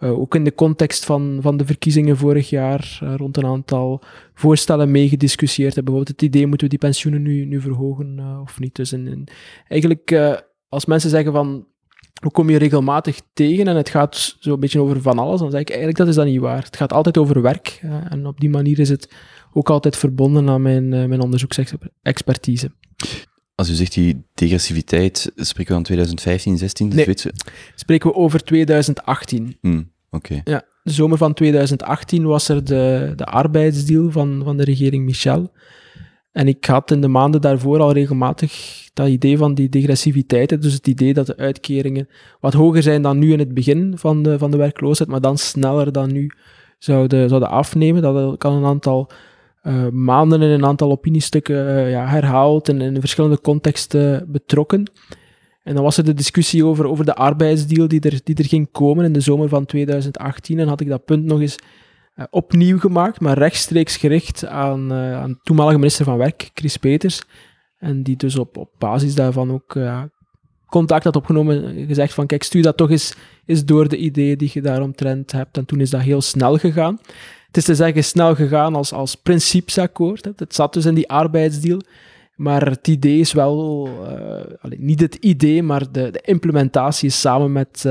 Uh, 0.00 0.18
ook 0.18 0.34
in 0.34 0.44
de 0.44 0.54
context 0.54 1.04
van, 1.04 1.38
van 1.40 1.56
de 1.56 1.66
verkiezingen 1.66 2.16
vorig 2.16 2.50
jaar 2.50 2.98
rond 3.16 3.36
een 3.36 3.46
aantal 3.46 4.02
voorstellen 4.34 4.90
meegediscussieerd 4.90 5.74
hebben. 5.74 5.92
Bijvoorbeeld 5.92 6.20
het 6.20 6.34
idee, 6.34 6.46
moeten 6.46 6.66
we 6.66 6.76
die 6.76 6.88
pensioenen 6.88 7.22
nu, 7.22 7.44
nu 7.44 7.60
verhogen 7.60 8.40
of 8.42 8.60
niet? 8.60 8.76
Dus 8.76 8.92
in, 8.92 9.06
in, 9.06 9.28
eigenlijk, 9.68 10.40
als 10.68 10.84
mensen 10.86 11.10
zeggen 11.10 11.32
van, 11.32 11.66
hoe 12.22 12.30
kom 12.30 12.50
je 12.50 12.58
regelmatig 12.58 13.20
tegen 13.32 13.68
en 13.68 13.76
het 13.76 13.88
gaat 13.88 14.36
zo'n 14.40 14.60
beetje 14.60 14.80
over 14.80 15.02
van 15.02 15.18
alles, 15.18 15.40
dan 15.40 15.50
zeg 15.50 15.60
ik 15.60 15.68
eigenlijk 15.68 15.98
dat 15.98 16.08
is 16.08 16.14
dat 16.14 16.26
niet 16.26 16.40
waar. 16.40 16.64
Het 16.64 16.76
gaat 16.76 16.92
altijd 16.92 17.18
over 17.18 17.42
werk 17.42 17.80
uh, 17.84 18.12
en 18.12 18.26
op 18.26 18.40
die 18.40 18.50
manier 18.50 18.78
is 18.78 18.88
het 18.88 19.12
ook 19.52 19.70
altijd 19.70 19.96
verbonden 19.96 20.48
aan 20.48 20.62
mijn, 20.62 20.92
uh, 20.92 21.04
mijn 21.04 21.20
onderzoeksexpertise. 21.20 22.70
Als 23.54 23.70
u 23.70 23.72
zegt 23.72 23.94
die 23.94 24.24
degressiviteit, 24.34 25.32
spreken 25.36 25.68
we 25.68 25.74
van 25.74 25.82
2015, 25.82 26.58
16? 26.58 26.88
Nee, 26.88 27.14
spreken 27.74 28.10
we 28.10 28.16
over 28.16 28.44
2018. 28.44 29.56
Hmm, 29.60 29.92
Oké. 30.10 30.32
Okay. 30.32 30.40
Ja, 30.44 30.64
de 30.82 30.92
zomer 30.92 31.18
van 31.18 31.34
2018 31.34 32.24
was 32.24 32.48
er 32.48 32.64
de, 32.64 33.12
de 33.16 33.24
arbeidsdeal 33.24 34.10
van, 34.10 34.40
van 34.44 34.56
de 34.56 34.64
regering 34.64 35.04
Michel. 35.04 35.52
En 36.38 36.48
ik 36.48 36.64
had 36.64 36.90
in 36.90 37.00
de 37.00 37.08
maanden 37.08 37.40
daarvoor 37.40 37.80
al 37.80 37.92
regelmatig 37.92 38.82
dat 38.94 39.08
idee 39.08 39.38
van 39.38 39.54
die 39.54 39.68
degressiviteit, 39.68 40.62
dus 40.62 40.72
het 40.72 40.86
idee 40.86 41.14
dat 41.14 41.26
de 41.26 41.36
uitkeringen 41.36 42.08
wat 42.40 42.52
hoger 42.52 42.82
zijn 42.82 43.02
dan 43.02 43.18
nu 43.18 43.32
in 43.32 43.38
het 43.38 43.54
begin 43.54 43.92
van 43.96 44.22
de, 44.22 44.38
van 44.38 44.50
de 44.50 44.56
werkloosheid, 44.56 45.10
maar 45.10 45.20
dan 45.20 45.38
sneller 45.38 45.92
dan 45.92 46.12
nu 46.12 46.30
zouden, 46.78 47.28
zouden 47.28 47.50
afnemen. 47.50 48.02
Dat 48.02 48.38
kan 48.38 48.52
een 48.52 48.64
aantal 48.64 49.10
uh, 49.62 49.88
maanden 49.88 50.42
in 50.42 50.48
een 50.48 50.66
aantal 50.66 50.90
opiniestukken 50.90 51.66
uh, 51.66 51.90
ja, 51.90 52.06
herhaald 52.06 52.68
en 52.68 52.80
in 52.80 53.00
verschillende 53.00 53.40
contexten 53.40 54.26
betrokken. 54.28 54.90
En 55.62 55.74
dan 55.74 55.82
was 55.82 55.96
er 55.96 56.04
de 56.04 56.14
discussie 56.14 56.64
over, 56.64 56.86
over 56.86 57.04
de 57.04 57.14
arbeidsdeal 57.14 57.88
die 57.88 58.00
er, 58.00 58.20
die 58.24 58.34
er 58.34 58.44
ging 58.44 58.68
komen 58.72 59.04
in 59.04 59.12
de 59.12 59.20
zomer 59.20 59.48
van 59.48 59.66
2018. 59.66 60.58
En 60.58 60.68
had 60.68 60.80
ik 60.80 60.88
dat 60.88 61.04
punt 61.04 61.24
nog 61.24 61.40
eens 61.40 61.56
opnieuw 62.30 62.78
gemaakt, 62.78 63.20
maar 63.20 63.38
rechtstreeks 63.38 63.96
gericht 63.96 64.46
aan, 64.46 64.92
aan 64.92 65.30
de 65.30 65.38
toenmalige 65.42 65.78
minister 65.78 66.04
van 66.04 66.16
Werk, 66.16 66.50
Chris 66.54 66.76
Peters. 66.76 67.22
En 67.78 68.02
die 68.02 68.16
dus 68.16 68.38
op, 68.38 68.56
op 68.56 68.70
basis 68.78 69.14
daarvan 69.14 69.52
ook 69.52 69.74
uh, 69.74 70.02
contact 70.66 71.04
had 71.04 71.16
opgenomen, 71.16 71.86
gezegd 71.86 72.14
van 72.14 72.26
kijk, 72.26 72.42
stuur 72.42 72.62
dat 72.62 72.76
toch 72.76 72.90
eens, 72.90 73.14
eens 73.46 73.64
door 73.64 73.88
de 73.88 73.96
ideeën 73.96 74.38
die 74.38 74.50
je 74.52 74.62
daaromtrent 74.62 75.32
hebt. 75.32 75.56
En 75.56 75.64
toen 75.64 75.80
is 75.80 75.90
dat 75.90 76.00
heel 76.00 76.20
snel 76.20 76.56
gegaan. 76.56 76.98
Het 77.46 77.56
is 77.56 77.64
te 77.64 77.74
zeggen 77.74 78.04
snel 78.04 78.34
gegaan 78.34 78.74
als, 78.74 78.92
als 78.92 79.14
principesakkoord. 79.14 80.24
Het 80.36 80.54
zat 80.54 80.72
dus 80.72 80.84
in 80.84 80.94
die 80.94 81.08
arbeidsdeal. 81.08 81.80
Maar 82.36 82.68
het 82.68 82.88
idee 82.88 83.18
is 83.18 83.32
wel, 83.32 83.88
niet 84.76 85.00
het 85.00 85.14
idee, 85.14 85.62
maar 85.62 85.92
de, 85.92 86.10
de 86.10 86.20
implementatie 86.24 87.08
is 87.08 87.20
samen 87.20 87.52
met 87.52 87.84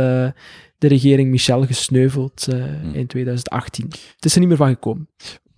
de 0.77 0.87
regering 0.87 1.29
Michel 1.29 1.65
gesneuveld 1.65 2.47
uh, 2.49 2.63
hmm. 2.63 2.93
in 2.93 3.07
2018. 3.07 3.85
Het 4.15 4.25
is 4.25 4.33
er 4.33 4.39
niet 4.39 4.47
meer 4.47 4.57
van 4.57 4.67
gekomen. 4.67 5.09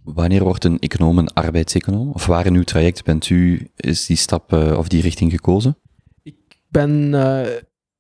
Wanneer 0.04 0.44
wordt 0.44 0.64
een 0.64 0.80
econoom 0.80 1.18
een 1.18 1.34
arbeidseconoom? 1.34 2.12
Of 2.12 2.26
waar 2.26 2.46
in 2.46 2.56
uw 2.56 2.64
traject 2.64 3.04
bent 3.04 3.30
u, 3.30 3.70
is 3.76 4.06
die 4.06 4.18
stap 4.18 4.54
uh, 4.54 4.78
of 4.78 4.88
die 4.88 5.02
richting 5.02 5.32
gekozen? 5.32 5.78
Ik 6.24 6.36
ben 6.68 7.14
uh, 7.14 7.48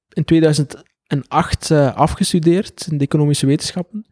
in 0.09 0.23
2008 0.25 1.69
uh, 1.69 1.95
afgestudeerd 1.95 2.87
in 2.91 2.97
de 2.97 3.03
economische 3.03 3.45
wetenschappen. 3.45 4.05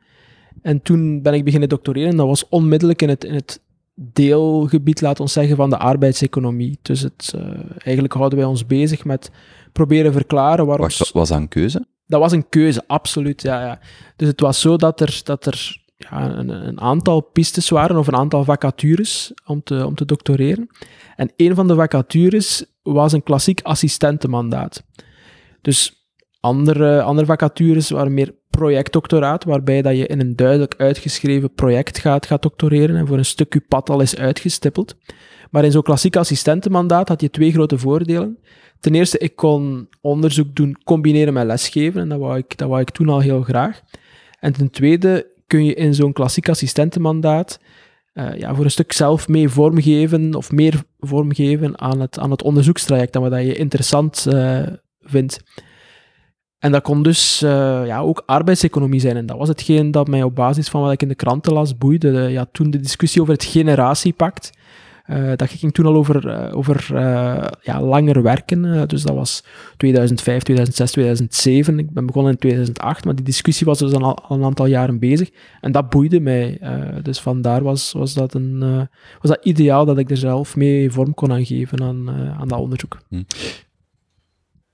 En 0.62 0.82
toen 0.82 1.22
ben 1.22 1.34
ik 1.34 1.44
beginnen 1.44 1.70
doctoreren. 1.70 2.16
Dat 2.16 2.28
was 2.28 2.50
onmiddellijk 2.50 3.02
in 3.02 3.10
het, 3.10 3.24
in 3.24 3.34
het 3.34 3.62
deelgebied, 3.96 5.02
laat 5.02 5.20
ons 5.20 5.34
zeggen, 5.34 5.56
van 5.56 5.70
de 5.70 5.78
arbeidseconomie. 5.78 6.80
Dus 6.82 7.02
het, 7.02 7.34
eigenlijk 7.78 8.14
houden 8.14 8.38
wij 8.40 8.48
ons 8.48 8.66
bezig 8.66 9.06
met 9.06 9.32
proberen 9.72 10.14
verklaren 10.14 10.66
waarom... 10.66 10.86
Was, 10.86 11.12
was 11.12 11.30
dat 11.30 11.38
een 11.38 11.48
keuze? 11.48 11.86
Dat 12.08 12.20
was 12.20 12.32
een 12.32 12.50
keuze, 12.50 12.84
absoluut, 12.88 13.42
ja. 13.42 13.62
ja. 13.62 13.80
Dus 14.16 14.28
het 14.28 14.40
was 14.40 14.62
zo 14.62 14.76
dat 14.76 15.00
er, 15.00 15.22
dat 15.24 15.46
er 15.46 15.86
ja, 15.98 16.38
een, 16.38 16.50
een, 16.50 16.82
aantal 16.82 17.22
pistes 17.22 17.70
waren 17.70 17.98
of 17.98 18.08
een 18.08 18.16
aantal 18.16 18.44
vacatures 18.44 19.34
om 19.46 19.64
te, 19.64 19.86
om 19.86 19.96
te 19.96 20.06
doctoreren. 20.06 20.70
En 21.16 21.32
een 21.36 21.56
van 21.56 21.68
de 21.68 21.76
vacatures 21.76 22.66
was 22.84 23.14
een 23.14 23.24
klassiek 23.24 23.62
assistentenmandaat. 23.62 24.84
Dus 25.62 26.10
andere, 26.40 27.02
andere 27.02 27.28
vacatures 27.28 27.90
waren 27.90 28.14
meer 28.14 28.36
projectdoctoraat, 28.50 29.44
waarbij 29.44 29.82
dat 29.82 29.98
je 29.98 30.08
in 30.08 30.20
een 30.20 30.36
duidelijk 30.36 30.76
uitgeschreven 30.78 31.54
project 31.54 32.00
gaat, 32.00 32.26
gaat 32.26 32.42
doctoreren 32.42 32.96
en 32.96 33.08
voor 33.08 33.18
een 33.18 33.26
stuk 33.26 33.54
je 33.54 33.60
pad 33.60 33.90
al 33.90 34.02
is 34.02 34.18
uitgestippeld. 34.18 34.96
Maar 35.52 35.64
in 35.64 35.72
zo'n 35.72 35.82
klassiek 35.82 36.16
assistentenmandaat 36.16 37.08
had 37.08 37.22
je 37.22 37.30
twee 37.30 37.52
grote 37.52 37.78
voordelen. 37.78 38.38
Ten 38.80 38.96
eerste, 38.96 39.18
ik 39.18 39.36
kon 39.36 39.90
onderzoek 40.02 40.56
doen 40.56 40.78
combineren 40.84 41.34
met 41.34 41.46
lesgeven, 41.46 42.02
en 42.02 42.10
dat 42.10 42.20
wou 42.20 42.38
ik, 42.38 42.58
dat 42.58 42.70
wou 42.70 42.82
ik 42.82 42.90
toen 42.90 43.10
al 43.10 43.20
heel 43.20 43.42
graag. 43.42 43.82
En 44.40 44.54
ten 44.54 44.70
tweede, 44.70 45.28
kun 45.48 45.66
je 45.66 45.74
in 45.74 45.94
zo'n 45.94 46.14
klassiek 46.14 46.50
assistentenmandaat 46.50 47.60
uh, 48.18 48.38
ja, 48.38 48.56
voor 48.56 48.64
een 48.64 48.72
stuk 48.72 48.92
zelf 48.92 49.28
mee 49.28 49.50
vormgeven 49.50 50.36
of 50.36 50.52
meer 50.52 50.84
vormgeven 51.00 51.80
aan 51.80 52.00
het, 52.00 52.20
aan 52.20 52.32
het 52.32 52.44
onderzoekstraject 52.44 53.14
dan 53.14 53.30
wat 53.30 53.42
je 53.42 53.56
interessant 53.56 54.26
uh, 54.30 54.68
vindt. 55.00 55.40
En 56.60 56.72
dat 56.72 56.82
kon 56.82 57.04
dus 57.04 57.42
uh, 57.44 57.82
ja, 57.86 58.00
ook 58.00 58.24
arbeidseconomie 58.26 59.00
zijn. 59.00 59.18
En 59.18 59.26
dat 59.26 59.38
was 59.38 59.48
hetgeen 59.48 59.92
dat 59.92 60.08
mij 60.08 60.24
op 60.24 60.36
basis 60.36 60.70
van 60.70 60.82
wat 60.82 60.92
ik 60.92 61.02
in 61.02 61.08
de 61.08 61.16
kranten 61.16 61.54
las 61.54 61.78
boeide. 61.78 62.12
De, 62.12 62.20
ja, 62.20 62.48
toen 62.52 62.70
de 62.70 62.80
discussie 62.80 63.22
over 63.22 63.34
het 63.34 63.44
generatiepact. 63.44 64.52
Uh, 65.10 65.32
dat 65.36 65.50
ging 65.50 65.74
toen 65.74 65.86
al 65.86 65.96
over, 65.96 66.28
uh, 66.28 66.58
over 66.58 66.86
ja, 67.62 67.82
langer 67.82 68.22
werken. 68.22 68.88
dus 68.88 69.02
dat 69.02 69.16
was 69.16 69.44
2005, 69.78 70.44
2006, 70.44 70.92
2007. 70.92 71.80
Ik 71.80 71.92
ben 71.92 72.06
begonnen 72.06 72.32
in 72.32 72.38
2008, 72.38 73.06
maar 73.06 73.16
die 73.16 73.26
discussie 73.26 73.66
was 73.66 73.80
dus 73.80 73.94
al, 73.94 74.26
een 74.30 74.44
aantal 74.44 74.66
jaren 74.66 75.00
bezig. 75.00 75.30
En 75.62 75.72
dat 75.72 75.90
boeide 75.90 76.20
mij. 76.20 76.60
dus 77.02 77.20
vandaar 77.20 77.64
was, 77.64 77.92
was, 77.92 78.14
dat 78.14 78.34
een, 78.34 78.60
was 79.22 79.32
dat 79.32 79.46
ideaal 79.46 79.86
dat 79.86 79.98
ik 79.98 80.10
er 80.10 80.18
zelf 80.18 80.56
mee 80.56 80.92
vorm 80.92 81.14
kon 81.14 81.32
aan 81.32 81.46
geven 81.46 81.84
aan, 81.84 82.10
aan 82.40 82.48
dat 82.48 82.60
onderzoek. 82.60 82.98
Hm. 83.10 83.24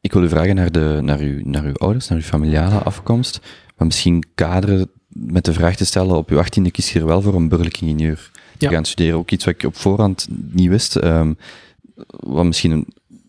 Ik 0.03 0.13
wil 0.13 0.23
u 0.23 0.29
vragen 0.29 0.55
naar, 0.55 0.71
de, 0.71 0.99
naar, 1.01 1.19
uw, 1.19 1.41
naar 1.43 1.63
uw 1.63 1.73
ouders, 1.73 2.07
naar 2.07 2.17
uw 2.17 2.23
familiale 2.23 2.75
afkomst, 2.75 3.39
maar 3.77 3.87
misschien 3.87 4.23
kaderen 4.35 4.89
met 5.07 5.45
de 5.45 5.53
vraag 5.53 5.75
te 5.75 5.85
stellen, 5.85 6.15
op 6.15 6.29
uw 6.29 6.39
achttiende 6.39 6.71
kies 6.71 6.93
je 6.93 6.99
er 6.99 7.05
wel 7.05 7.21
voor 7.21 7.33
om 7.33 7.47
burgerlijk 7.47 7.81
ingenieur 7.81 8.31
te 8.57 8.69
gaan 8.69 8.85
studeren. 8.85 9.17
Ook 9.17 9.31
iets 9.31 9.45
wat 9.45 9.53
ik 9.53 9.63
op 9.63 9.75
voorhand 9.75 10.27
niet 10.29 10.69
wist, 10.69 10.95
um, 10.95 11.37
wat 12.09 12.45
misschien 12.45 12.71
een, 12.71 12.87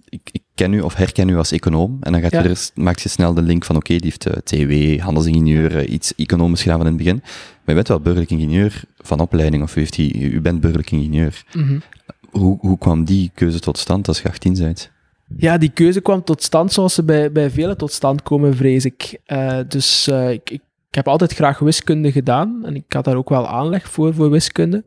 ik, 0.09 0.29
ik, 0.33 0.43
ken 0.55 0.73
u 0.73 0.81
of 0.81 0.95
herken 0.95 1.29
u 1.29 1.37
als 1.37 1.53
econoom, 1.53 1.97
en 2.01 2.13
dan 2.13 2.21
gaat 2.21 2.31
je 2.31 2.39
er, 2.39 2.69
maakt 2.75 3.01
je 3.01 3.09
snel 3.09 3.35
de 3.35 3.43
link 3.43 3.65
van, 3.65 3.77
oké, 3.77 3.97
die 3.97 4.15
heeft 4.21 4.27
uh, 4.27 4.33
TW, 4.33 5.01
handelsingenieur, 5.01 5.85
uh, 5.85 5.93
iets 5.93 6.15
economisch 6.15 6.63
gedaan 6.63 6.79
van 6.79 6.87
in 6.87 6.93
het 6.93 7.03
begin, 7.03 7.21
maar 7.21 7.63
je 7.65 7.75
bent 7.75 7.89
wel 7.89 8.01
burgerlijk 8.01 8.31
ingenieur 8.31 8.83
van 8.97 9.21
opleiding, 9.21 9.63
of 9.63 9.77
u, 9.77 9.81
heeft 9.81 9.95
die, 9.95 10.21
u 10.21 10.41
bent 10.41 10.61
burgerlijk 10.61 10.91
ingenieur. 10.91 11.45
Mm 11.53 11.67
-hmm. 11.67 11.83
hoe, 12.31 12.59
hoe 12.61 12.79
kwam 12.79 13.05
die 13.05 13.31
keuze 13.35 13.61
tot 13.61 13.79
stand 13.79 14.09
als 14.09 14.21
je 14.21 14.29
18 14.29 14.55
bent? 14.55 14.93
Ja, 15.37 15.59
die 15.59 15.71
keuze 15.71 16.01
kwam 16.01 16.25
tot 16.25 16.43
stand 16.43 16.73
zoals 16.73 16.95
ze 16.95 17.03
bij, 17.03 17.33
bij 17.33 17.51
velen 17.51 17.77
tot 17.77 17.93
stand 17.93 18.23
komen, 18.23 18.57
vrees 18.57 18.85
ik. 18.85 19.21
Uh, 19.27 19.59
dus 19.69 20.09
uh, 20.09 20.31
ik, 20.31 20.51
ik, 20.51 20.61
ik, 20.89 20.95
heb 20.95 21.09
altijd 21.09 21.33
graag 21.33 21.59
wiskunde 21.59 22.13
gedaan 22.13 22.65
en 22.65 22.75
ik 22.75 22.93
had 22.93 23.05
daar 23.05 23.17
ook 23.17 23.29
wel 23.29 23.49
aanleg 23.49 23.91
voor, 23.91 24.15
voor 24.15 24.31
wiskunde. 24.31 24.85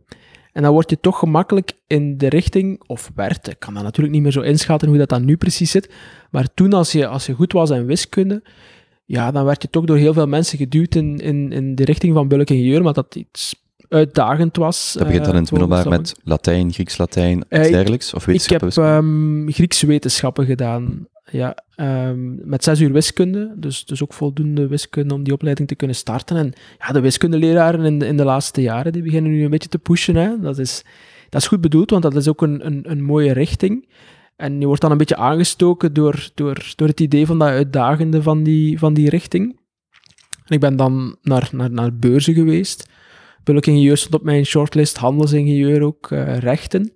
En 0.58 0.64
dan 0.64 0.72
word 0.72 0.90
je 0.90 1.00
toch 1.00 1.20
gemakkelijk 1.20 1.72
in 1.88 2.18
de 2.18 2.30
richting, 2.30 2.82
of 2.88 3.12
werd, 3.16 3.48
ik 3.48 3.60
kan 3.60 3.74
dat 3.74 3.84
natuurlijk 3.84 4.14
niet 4.16 4.24
meer 4.24 4.32
zo 4.32 4.42
inschatten 4.42 4.88
hoe 4.88 4.98
dat 4.98 5.10
dan 5.10 5.26
nu 5.26 5.38
precies 5.38 5.72
zit, 5.72 5.90
maar 6.32 6.48
toen 6.54 6.74
als 6.74 6.92
je, 6.92 7.08
als 7.08 7.26
je 7.26 7.34
goed 7.34 7.54
was 7.54 7.70
in 7.70 7.86
wiskunde, 7.86 8.42
ja, 9.06 9.32
dan 9.32 9.46
werd 9.46 9.62
je 9.62 9.70
toch 9.70 9.86
door 9.86 9.98
heel 9.98 10.14
veel 10.14 10.28
mensen 10.28 10.58
geduwd 10.58 10.96
in, 10.96 11.18
in, 11.18 11.52
in 11.52 11.76
de 11.76 11.86
richting 11.86 12.14
van 12.14 12.28
bulk 12.28 12.50
ingenieur, 12.50 12.84
maar 12.84 12.94
dat 12.94 13.16
iets 13.16 13.56
uitdagend 13.90 14.56
was. 14.56 14.94
Dat 14.98 15.08
begint 15.08 15.26
dan 15.26 15.34
in 15.34 15.40
het 15.42 15.52
eh, 15.52 15.60
middelbaar 15.60 15.90
met 15.90 16.16
Latijn, 16.24 16.74
Grieks-Latijn, 16.74 17.46
uh, 17.50 17.62
dergelijks? 17.62 18.14
Of 18.14 18.26
wetenschappen? 18.26 18.68
Ik 18.68 18.76
heb 18.76 18.86
um, 18.86 19.52
Griekse 19.52 19.88
wetenschappen 19.88 20.46
gedaan. 20.46 21.08
Ja, 21.32 21.58
um, 21.76 22.40
met 22.44 22.64
zes 22.64 22.80
uur 22.80 22.92
wiskunde, 22.92 23.54
dus, 23.58 23.86
dus 23.86 24.04
ook 24.04 24.14
voldoende 24.14 24.68
wiskunde 24.68 25.14
om 25.14 25.24
die 25.24 25.34
opleiding 25.34 25.68
te 25.68 25.76
kunnen 25.76 25.96
starten. 25.96 26.38
En 26.38 26.54
ja, 26.80 26.92
de 26.92 27.00
wiskundeleraren 27.00 27.86
in 27.86 28.00
de, 28.00 28.08
in 28.08 28.18
de 28.18 28.24
laatste 28.24 28.62
jaren, 28.62 28.92
die 28.92 29.02
beginnen 29.02 29.32
nu 29.32 29.44
een 29.44 29.50
beetje 29.50 29.70
te 29.70 29.80
pushen. 29.80 30.16
Hè. 30.16 30.40
Dat, 30.40 30.58
is, 30.58 30.84
dat 31.30 31.42
is 31.42 31.48
goed 31.48 31.62
bedoeld, 31.62 31.90
want 31.90 32.04
dat 32.04 32.16
is 32.16 32.28
ook 32.28 32.42
een, 32.42 32.66
een, 32.66 32.92
een 32.92 33.04
mooie 33.04 33.34
richting. 33.34 33.90
En 34.36 34.60
je 34.60 34.66
wordt 34.66 34.82
dan 34.82 34.92
een 34.92 34.98
beetje 34.98 35.16
aangestoken 35.16 35.94
door, 35.94 36.30
door, 36.34 36.74
door 36.76 36.88
het 36.88 37.00
idee 37.00 37.26
van 37.26 37.40
dat 37.40 37.48
uitdagende 37.48 38.22
van 38.22 38.44
die, 38.44 38.80
van 38.80 38.94
die 38.94 39.10
richting. 39.10 39.60
En 40.46 40.56
ik 40.56 40.60
ben 40.60 40.76
dan 40.76 41.18
naar, 41.22 41.50
naar, 41.52 41.72
naar 41.72 41.96
beurzen 41.96 42.34
geweest 42.34 42.96
ingenieur 43.56 43.98
stond 43.98 44.14
op 44.14 44.24
mijn 44.24 44.46
shortlist, 44.46 44.98
handelsingenieur 44.98 45.82
ook, 45.82 46.10
uh, 46.12 46.38
rechten. 46.38 46.94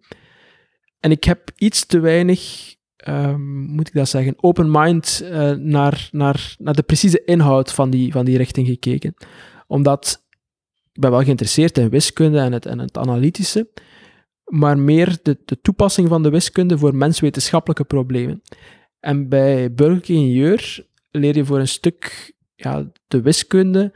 En 0.99 1.11
ik 1.11 1.23
heb 1.23 1.51
iets 1.55 1.85
te 1.85 1.99
weinig, 1.99 2.73
um, 3.07 3.41
moet 3.49 3.87
ik 3.87 3.93
dat 3.93 4.09
zeggen, 4.09 4.33
open 4.37 4.71
mind 4.71 5.21
uh, 5.23 5.51
naar, 5.51 6.09
naar, 6.11 6.55
naar 6.57 6.73
de 6.73 6.83
precieze 6.83 7.23
inhoud 7.25 7.73
van 7.73 7.89
die, 7.89 8.11
van 8.11 8.25
die 8.25 8.37
richting 8.37 8.67
gekeken. 8.67 9.13
Omdat 9.67 10.23
ik 10.91 11.01
ben 11.01 11.11
wel 11.11 11.23
geïnteresseerd 11.23 11.77
in 11.77 11.89
wiskunde 11.89 12.39
en 12.39 12.51
het, 12.51 12.65
en 12.65 12.79
het 12.79 12.97
analytische, 12.97 13.69
maar 14.43 14.77
meer 14.77 15.17
de, 15.21 15.37
de 15.45 15.61
toepassing 15.61 16.07
van 16.07 16.23
de 16.23 16.29
wiskunde 16.29 16.77
voor 16.77 16.95
menswetenschappelijke 16.95 17.83
problemen. 17.83 18.41
En 18.99 19.29
bij 19.29 19.73
burgeringenieur 19.73 20.85
leer 21.11 21.35
je 21.35 21.45
voor 21.45 21.59
een 21.59 21.67
stuk 21.67 22.33
ja, 22.55 22.91
de 23.07 23.21
wiskunde 23.21 23.93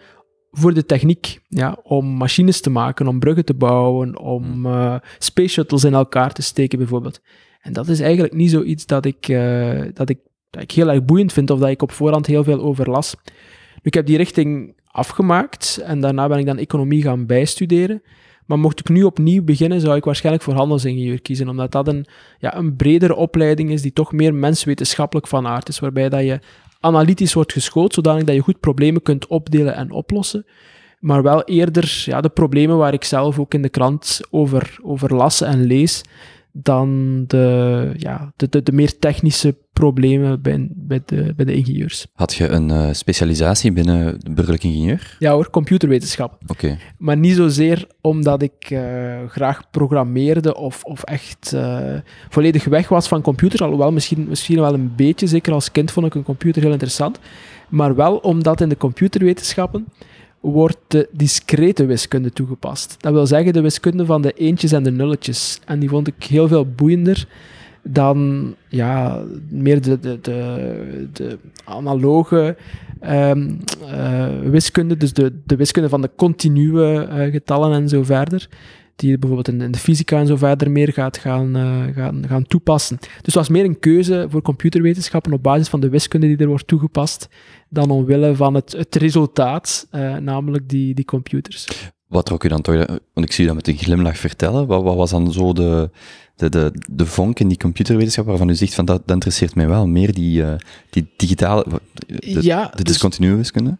voor 0.51 0.73
de 0.73 0.85
techniek. 0.85 1.39
Ja, 1.47 1.79
om 1.83 2.05
machines 2.05 2.61
te 2.61 2.69
maken, 2.69 3.07
om 3.07 3.19
bruggen 3.19 3.45
te 3.45 3.53
bouwen, 3.53 4.19
om 4.19 4.65
uh, 4.65 4.95
space 5.17 5.47
shuttles 5.49 5.83
in 5.83 5.93
elkaar 5.93 6.33
te 6.33 6.41
steken 6.41 6.77
bijvoorbeeld. 6.77 7.21
En 7.65 7.73
dat 7.73 7.87
is 7.87 7.99
eigenlijk 7.99 8.33
niet 8.33 8.49
zoiets 8.49 8.85
dat 8.85 9.05
ik, 9.05 9.27
uh, 9.27 9.81
dat 9.93 10.09
ik, 10.09 10.19
dat 10.49 10.61
ik 10.61 10.71
heel 10.71 10.89
erg 10.89 11.05
boeiend 11.05 11.33
vind 11.33 11.49
of 11.49 11.59
dat 11.59 11.69
ik 11.69 11.81
op 11.81 11.91
voorhand 11.91 12.25
heel 12.25 12.43
veel 12.43 12.61
over 12.61 12.89
las. 12.89 13.15
Ik 13.81 13.93
heb 13.93 14.05
die 14.05 14.17
richting 14.17 14.75
afgemaakt 14.85 15.81
en 15.83 15.99
daarna 15.99 16.27
ben 16.27 16.37
ik 16.37 16.45
dan 16.45 16.57
economie 16.57 17.01
gaan 17.01 17.25
bijstuderen. 17.25 18.01
Maar 18.45 18.59
mocht 18.59 18.79
ik 18.79 18.89
nu 18.89 19.03
opnieuw 19.03 19.43
beginnen, 19.43 19.81
zou 19.81 19.95
ik 19.95 20.03
waarschijnlijk 20.03 20.43
voor 20.43 20.53
handelsingenieur 20.53 21.21
kiezen, 21.21 21.49
omdat 21.49 21.71
dat 21.71 21.87
een, 21.87 22.05
ja, 22.39 22.57
een 22.57 22.75
bredere 22.75 23.15
opleiding 23.15 23.71
is 23.71 23.81
die 23.81 23.93
toch 23.93 24.11
meer 24.11 24.33
menswetenschappelijk 24.33 25.27
van 25.27 25.47
aard 25.47 25.69
is, 25.69 25.79
waarbij 25.79 26.09
dat 26.09 26.21
je 26.21 26.39
analytisch 26.79 27.33
wordt 27.33 27.53
geschoold, 27.53 27.93
zodanig 27.93 28.23
dat 28.23 28.35
je 28.35 28.41
goed 28.41 28.59
problemen 28.59 29.01
kunt 29.01 29.27
opdelen 29.27 29.75
en 29.75 29.91
oplossen. 29.91 30.45
Maar 30.99 31.23
wel 31.23 31.43
eerder 31.43 32.03
ja, 32.05 32.21
de 32.21 32.29
problemen 32.29 32.77
waar 32.77 32.93
ik 32.93 33.03
zelf 33.03 33.39
ook 33.39 33.53
in 33.53 33.61
de 33.61 33.69
krant 33.69 34.21
over, 34.29 34.77
over 34.81 35.15
las 35.15 35.41
en 35.41 35.63
lees, 35.63 36.03
dan 36.57 37.23
de, 37.27 37.91
ja, 37.97 38.33
de, 38.35 38.49
de, 38.49 38.63
de 38.63 38.71
meer 38.71 38.99
technische 38.99 39.55
problemen 39.73 40.41
bij, 40.41 40.67
bij, 40.71 41.01
de, 41.05 41.33
bij 41.35 41.45
de 41.45 41.53
ingenieurs. 41.53 42.07
Had 42.13 42.33
je 42.33 42.47
een 42.47 42.69
uh, 42.69 42.87
specialisatie 42.91 43.71
binnen 43.71 44.19
de 44.19 44.31
burgerlijk 44.31 44.63
ingenieur? 44.63 45.15
Ja 45.19 45.31
hoor, 45.31 45.49
computerwetenschap. 45.49 46.37
Oké. 46.47 46.77
Maar 46.97 47.17
niet 47.17 47.35
zozeer 47.35 47.87
omdat 48.01 48.41
ik 48.41 48.69
uh, 48.69 48.79
graag 49.27 49.69
programmeerde 49.69 50.55
of, 50.55 50.83
of 50.83 51.03
echt 51.03 51.51
uh, 51.55 51.79
volledig 52.29 52.65
weg 52.65 52.89
was 52.89 53.07
van 53.07 53.21
computers, 53.21 53.61
alhoewel 53.61 53.91
misschien, 53.91 54.25
misschien 54.27 54.59
wel 54.59 54.73
een 54.73 54.95
beetje, 54.95 55.27
zeker 55.27 55.53
als 55.53 55.71
kind 55.71 55.91
vond 55.91 56.05
ik 56.05 56.15
een 56.15 56.23
computer 56.23 56.61
heel 56.61 56.71
interessant, 56.71 57.19
maar 57.69 57.95
wel 57.95 58.17
omdat 58.17 58.61
in 58.61 58.69
de 58.69 58.77
computerwetenschappen 58.77 59.85
wordt 60.51 60.77
de 60.87 61.09
discrete 61.11 61.85
wiskunde 61.85 62.31
toegepast. 62.31 62.95
Dat 62.99 63.13
wil 63.13 63.27
zeggen 63.27 63.53
de 63.53 63.61
wiskunde 63.61 64.05
van 64.05 64.21
de 64.21 64.31
eentjes 64.31 64.71
en 64.71 64.83
de 64.83 64.91
nulletjes. 64.91 65.59
En 65.65 65.79
die 65.79 65.89
vond 65.89 66.07
ik 66.07 66.23
heel 66.23 66.47
veel 66.47 66.65
boeiender 66.65 67.27
dan 67.83 68.55
ja, 68.67 69.23
meer 69.49 69.81
de, 69.81 69.99
de, 69.99 70.19
de, 71.13 71.37
analoge 71.63 72.57
um, 73.09 73.59
uh, 73.81 74.27
wiskunde, 74.43 74.97
dus 74.97 75.13
de, 75.13 75.41
de 75.45 75.55
wiskunde 75.55 75.89
van 75.89 76.01
de 76.01 76.09
continue 76.15 77.07
uh, 77.07 77.31
getallen 77.31 77.73
en 77.73 77.89
zo 77.89 78.03
verder 78.03 78.49
die 78.95 79.09
je 79.09 79.17
bijvoorbeeld 79.17 79.55
in, 79.55 79.61
in, 79.61 79.71
de 79.71 79.79
fysica 79.79 80.19
en 80.19 80.27
zo 80.27 80.35
verder 80.35 80.71
meer 80.71 80.93
gaat 80.93 81.17
gaan, 81.17 81.57
uh, 81.57 81.95
gaan, 81.95 82.23
gaan 82.27 82.43
toepassen. 82.43 82.97
Dus 82.99 83.21
het 83.21 83.33
was 83.33 83.49
meer 83.49 83.65
een 83.65 83.79
keuze 83.79 84.27
voor 84.29 84.41
computerwetenschappen 84.41 85.33
op 85.33 85.43
basis 85.43 85.67
van 85.67 85.79
de 85.79 85.89
wiskunde 85.89 86.27
die 86.27 86.37
er 86.37 86.47
wordt 86.47 86.67
toegepast, 86.67 87.27
dan 87.69 87.89
omwille 87.89 88.35
van 88.35 88.53
het, 88.53 88.71
het 88.71 88.95
resultaat, 88.95 89.87
uh, 89.91 90.15
namelijk 90.15 90.69
die, 90.69 90.93
die 90.93 91.05
computers. 91.05 91.67
Wat 92.07 92.25
trok 92.25 92.43
je 92.43 92.49
dan 92.49 92.61
toch, 92.61 92.75
want 93.13 93.25
ik 93.25 93.31
zie 93.31 93.43
je 93.43 93.47
dat 93.53 93.55
met 93.55 93.67
een 93.67 93.83
glimlach 93.83 94.17
vertellen, 94.17 94.67
wat, 94.67 94.83
wat 94.83 94.95
was 94.95 95.09
dan 95.09 95.31
zo 95.31 95.53
de, 95.53 95.89
de, 96.35 96.49
de, 96.49 96.71
de 96.91 97.05
vonk 97.05 97.39
in 97.39 97.47
die 97.47 97.57
computerwetenschap 97.57 98.25
waarvan 98.25 98.49
u 98.49 98.55
zegt 98.55 98.73
van 98.73 98.85
dat, 98.85 99.01
dat 99.05 99.15
interesseert 99.15 99.55
mij 99.55 99.67
wel, 99.67 99.87
meer 99.87 100.13
die, 100.13 100.41
uh, 100.41 100.53
die 100.89 101.07
digitale, 101.17 101.65
de, 102.07 102.43
ja, 102.43 102.67
de 102.67 102.75
dus 102.75 102.83
discontinue 102.83 103.35
wiskunde? 103.35 103.77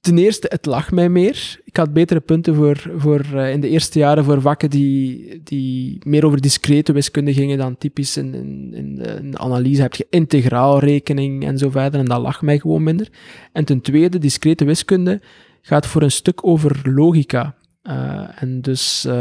Ten 0.00 0.18
eerste, 0.18 0.46
het 0.50 0.66
lag 0.66 0.90
mij 0.90 1.08
meer. 1.08 1.60
Ik 1.64 1.76
had 1.76 1.92
betere 1.92 2.20
punten 2.20 2.54
voor, 2.54 2.90
voor, 2.96 3.24
uh, 3.34 3.50
in 3.52 3.60
de 3.60 3.68
eerste 3.68 3.98
jaren 3.98 4.24
voor 4.24 4.40
vakken 4.40 4.70
die, 4.70 5.40
die 5.44 5.98
meer 6.04 6.26
over 6.26 6.40
discrete 6.40 6.92
wiskunde 6.92 7.34
gingen 7.34 7.58
dan 7.58 7.78
typisch 7.78 8.16
in, 8.16 8.34
in, 8.34 8.74
in, 8.74 8.98
in 8.98 9.38
analyse 9.38 9.82
heb 9.82 9.94
je 9.94 10.06
integraalrekening 10.10 11.44
en 11.44 11.58
zo 11.58 11.70
verder. 11.70 12.00
En 12.00 12.06
dat 12.06 12.20
lag 12.20 12.42
mij 12.42 12.58
gewoon 12.58 12.82
minder. 12.82 13.08
En 13.52 13.64
ten 13.64 13.80
tweede, 13.80 14.18
discrete 14.18 14.64
wiskunde 14.64 15.20
gaat 15.62 15.86
voor 15.86 16.02
een 16.02 16.10
stuk 16.10 16.46
over 16.46 16.80
logica. 16.84 17.54
Uh, 17.82 18.42
en 18.42 18.60
dus 18.60 19.04
uh, 19.06 19.12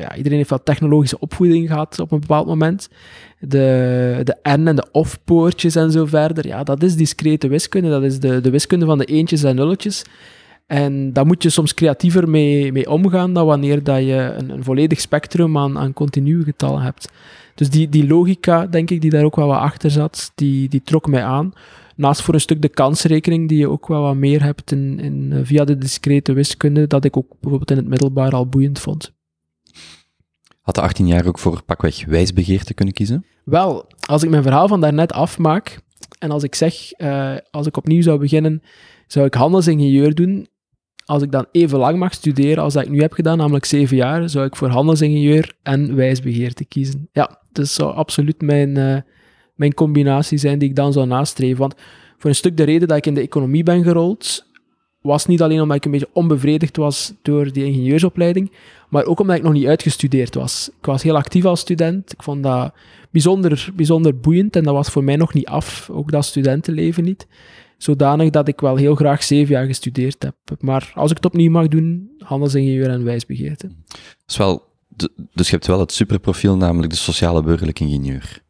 ja, 0.00 0.16
iedereen 0.16 0.38
heeft 0.38 0.50
wel 0.50 0.62
technologische 0.62 1.18
opvoeding 1.18 1.68
gehad 1.68 1.98
op 1.98 2.12
een 2.12 2.20
bepaald 2.20 2.46
moment. 2.46 2.88
De, 3.38 4.20
de 4.24 4.36
en 4.42 4.68
en 4.68 4.76
de 4.76 4.86
of-poortjes 4.92 5.74
en 5.74 5.90
zo 5.90 6.06
verder. 6.06 6.46
Ja, 6.46 6.62
dat 6.62 6.82
is 6.82 6.96
discrete 6.96 7.48
wiskunde. 7.48 7.88
Dat 7.88 8.02
is 8.02 8.20
de, 8.20 8.40
de 8.40 8.50
wiskunde 8.50 8.86
van 8.86 8.98
de 8.98 9.04
eentjes 9.04 9.42
en 9.42 9.56
nulletjes. 9.56 10.04
En 10.66 11.12
daar 11.12 11.26
moet 11.26 11.42
je 11.42 11.50
soms 11.50 11.74
creatiever 11.74 12.28
mee, 12.28 12.72
mee 12.72 12.90
omgaan 12.90 13.32
dan 13.32 13.46
wanneer 13.46 13.82
dat 13.82 13.98
je 13.98 14.34
een, 14.36 14.50
een 14.50 14.64
volledig 14.64 15.00
spectrum 15.00 15.58
aan, 15.58 15.78
aan 15.78 15.92
continue 15.92 16.44
getallen 16.44 16.82
hebt. 16.82 17.12
Dus 17.54 17.70
die, 17.70 17.88
die 17.88 18.06
logica, 18.06 18.66
denk 18.66 18.90
ik, 18.90 19.00
die 19.00 19.10
daar 19.10 19.24
ook 19.24 19.36
wel 19.36 19.46
wat 19.46 19.58
achter 19.58 19.90
zat, 19.90 20.32
die, 20.34 20.68
die 20.68 20.82
trok 20.84 21.06
mij 21.06 21.24
aan. 21.24 21.52
Naast 21.98 22.22
voor 22.22 22.34
een 22.34 22.40
stuk 22.40 22.62
de 22.62 22.68
kansrekening, 22.68 23.48
die 23.48 23.58
je 23.58 23.68
ook 23.68 23.88
wel 23.88 24.02
wat 24.02 24.14
meer 24.14 24.42
hebt 24.42 24.72
in, 24.72 25.00
in, 25.00 25.32
eh, 25.32 25.40
via 25.42 25.64
de 25.64 25.78
discrete 25.78 26.32
wiskunde, 26.32 26.86
dat 26.86 27.04
ik 27.04 27.16
ook 27.16 27.28
bijvoorbeeld 27.40 27.70
in 27.70 27.76
het 27.76 27.86
middelbaar 27.86 28.32
al 28.32 28.46
boeiend 28.46 28.78
vond. 28.78 29.12
Had 30.60 30.74
de 30.74 30.80
18 30.80 31.06
jaar 31.06 31.26
ook 31.26 31.38
voor 31.38 31.62
pakweg 31.62 32.04
wijsbegeerte 32.06 32.74
kunnen 32.74 32.94
kiezen? 32.94 33.24
Wel, 33.44 33.86
als 34.06 34.22
ik 34.22 34.30
mijn 34.30 34.42
verhaal 34.42 34.68
van 34.68 34.80
daarnet 34.80 35.12
afmaak, 35.12 35.80
En 36.18 36.30
als 36.30 36.42
ik 36.42 36.54
zeg, 36.54 37.00
uh, 37.00 37.36
als 37.50 37.66
ik 37.66 37.76
opnieuw 37.76 38.02
zou 38.02 38.18
beginnen, 38.18 38.62
zou 39.06 39.26
ik 39.26 39.34
handelsingenieur 39.34 40.14
doen. 40.14 40.48
Als 41.04 41.22
ik 41.22 41.32
dan 41.32 41.46
even 41.52 41.78
lang 41.78 41.98
mag 41.98 42.14
studeren 42.14 42.62
als 42.62 42.72
dat 42.74 42.84
ik 42.84 42.90
nu 42.90 43.00
heb 43.00 43.12
gedaan, 43.12 43.38
namelijk 43.38 43.64
zeven 43.64 43.96
jaar, 43.96 44.28
zou 44.28 44.46
ik 44.46 44.56
voor 44.56 44.68
handelsingenieur 44.68 45.56
en 45.62 45.94
wijsbegeerte 45.94 46.64
kiezen. 46.64 47.08
Ja, 47.12 47.42
dat 47.52 47.68
zou 47.68 47.94
absoluut 47.94 48.40
mijn, 48.40 48.78
uh, 48.78 49.00
mijn 49.58 49.74
combinatie 49.74 50.38
zijn 50.38 50.58
die 50.58 50.68
ik 50.68 50.76
dan 50.76 50.92
zou 50.92 51.06
nastreven. 51.06 51.58
Want 51.58 51.74
voor 52.18 52.30
een 52.30 52.36
stuk 52.36 52.56
de 52.56 52.62
reden 52.62 52.88
dat 52.88 52.96
ik 52.96 53.06
in 53.06 53.14
de 53.14 53.20
economie 53.20 53.62
ben 53.62 53.82
gerold, 53.82 54.46
was 55.00 55.26
niet 55.26 55.42
alleen 55.42 55.60
omdat 55.60 55.76
ik 55.76 55.84
een 55.84 55.90
beetje 55.90 56.08
onbevredigd 56.12 56.76
was 56.76 57.12
door 57.22 57.52
die 57.52 57.64
ingenieursopleiding, 57.64 58.52
maar 58.88 59.04
ook 59.04 59.20
omdat 59.20 59.36
ik 59.36 59.42
nog 59.42 59.52
niet 59.52 59.66
uitgestudeerd 59.66 60.34
was. 60.34 60.70
Ik 60.78 60.86
was 60.86 61.02
heel 61.02 61.16
actief 61.16 61.44
als 61.44 61.60
student. 61.60 62.12
Ik 62.12 62.22
vond 62.22 62.42
dat 62.42 62.72
bijzonder, 63.10 63.72
bijzonder 63.74 64.20
boeiend 64.20 64.56
en 64.56 64.64
dat 64.64 64.74
was 64.74 64.88
voor 64.88 65.04
mij 65.04 65.16
nog 65.16 65.34
niet 65.34 65.46
af, 65.46 65.90
ook 65.90 66.10
dat 66.10 66.24
studentenleven 66.24 67.04
niet. 67.04 67.26
Zodanig 67.78 68.30
dat 68.30 68.48
ik 68.48 68.60
wel 68.60 68.76
heel 68.76 68.94
graag 68.94 69.22
zeven 69.22 69.54
jaar 69.54 69.66
gestudeerd 69.66 70.22
heb. 70.22 70.34
Maar 70.60 70.92
als 70.94 71.10
ik 71.10 71.16
het 71.16 71.26
opnieuw 71.26 71.50
mag 71.50 71.68
doen, 71.68 72.10
handelsingenieur 72.18 72.90
en 72.90 73.04
wijsbegeerte. 73.04 73.68
Dus, 74.26 74.36
wel, 74.36 74.62
dus 75.32 75.46
je 75.46 75.54
hebt 75.54 75.66
wel 75.66 75.80
het 75.80 75.92
superprofiel, 75.92 76.56
namelijk 76.56 76.92
de 76.92 76.98
sociale 76.98 77.42
burgerlijk 77.42 77.80
ingenieur. 77.80 78.42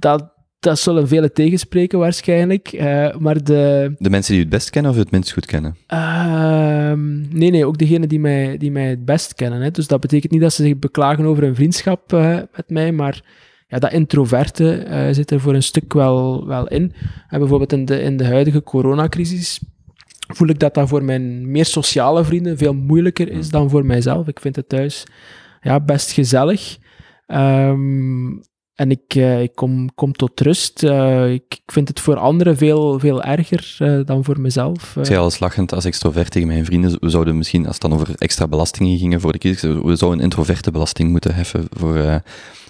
Dat, 0.00 0.32
dat 0.60 0.78
zullen 0.78 1.08
velen 1.08 1.32
tegenspreken 1.32 1.98
waarschijnlijk, 1.98 2.72
uh, 2.72 3.16
maar 3.16 3.44
de... 3.44 3.94
De 3.98 4.10
mensen 4.10 4.32
die 4.32 4.40
u 4.40 4.44
het 4.44 4.52
best 4.52 4.70
kennen 4.70 4.90
of 4.90 4.96
het 4.96 5.10
minst 5.10 5.32
goed 5.32 5.46
kennen? 5.46 5.76
Uh, 5.92 6.92
nee, 7.30 7.50
nee, 7.50 7.66
ook 7.66 7.78
degenen 7.78 8.08
die 8.08 8.20
mij, 8.20 8.56
die 8.56 8.70
mij 8.70 8.88
het 8.88 9.04
best 9.04 9.34
kennen. 9.34 9.60
Hè. 9.60 9.70
Dus 9.70 9.86
dat 9.86 10.00
betekent 10.00 10.32
niet 10.32 10.40
dat 10.40 10.52
ze 10.52 10.62
zich 10.62 10.78
beklagen 10.78 11.24
over 11.24 11.42
een 11.42 11.54
vriendschap 11.54 12.12
uh, 12.12 12.34
met 12.34 12.64
mij, 12.70 12.92
maar 12.92 13.22
ja, 13.68 13.78
dat 13.78 13.92
introverte 13.92 14.86
uh, 14.86 15.14
zit 15.14 15.30
er 15.30 15.40
voor 15.40 15.54
een 15.54 15.62
stuk 15.62 15.92
wel, 15.92 16.46
wel 16.46 16.68
in. 16.68 16.92
En 17.28 17.38
bijvoorbeeld 17.38 17.72
in 17.72 17.84
de, 17.84 18.00
in 18.00 18.16
de 18.16 18.26
huidige 18.26 18.62
coronacrisis 18.62 19.60
voel 20.34 20.48
ik 20.48 20.58
dat 20.58 20.74
dat 20.74 20.88
voor 20.88 21.04
mijn 21.04 21.50
meer 21.50 21.64
sociale 21.64 22.24
vrienden 22.24 22.58
veel 22.58 22.74
moeilijker 22.74 23.30
is 23.30 23.48
dan 23.48 23.70
voor 23.70 23.86
mijzelf. 23.86 24.28
Ik 24.28 24.40
vind 24.40 24.56
het 24.56 24.68
thuis 24.68 25.04
ja, 25.60 25.80
best 25.80 26.12
gezellig. 26.12 26.78
Um, 27.26 28.42
en 28.80 28.90
ik, 28.90 29.14
uh, 29.14 29.42
ik 29.42 29.54
kom, 29.54 29.94
kom 29.94 30.12
tot 30.12 30.40
rust. 30.40 30.82
Uh, 30.82 31.32
ik, 31.32 31.42
ik, 31.48 31.72
vind 31.72 31.88
het 31.88 32.00
voor 32.00 32.16
anderen 32.16 32.56
veel, 32.56 32.98
veel 32.98 33.22
erger 33.22 33.76
uh, 33.78 34.00
dan 34.04 34.24
voor 34.24 34.40
mezelf. 34.40 34.96
Ik 34.96 35.04
zei 35.04 35.18
al 35.18 35.24
eens 35.24 35.38
lachend 35.38 35.72
als 35.72 35.84
extrovert 35.84 36.30
tegen 36.30 36.48
mijn 36.48 36.64
vrienden, 36.64 36.96
we 37.00 37.10
zouden 37.10 37.36
misschien, 37.36 37.66
als 37.66 37.72
het 37.72 37.82
dan 37.82 37.92
over 37.92 38.14
extra 38.14 38.48
belastingen 38.48 38.98
gingen 38.98 39.20
voor 39.20 39.32
de 39.32 39.38
kiezers, 39.38 39.82
we 39.82 39.96
zouden 39.96 40.18
een 40.18 40.24
introverte 40.24 40.70
belasting 40.70 41.10
moeten 41.10 41.34
heffen 41.34 41.66
voor 41.70 41.96
het 41.96 42.22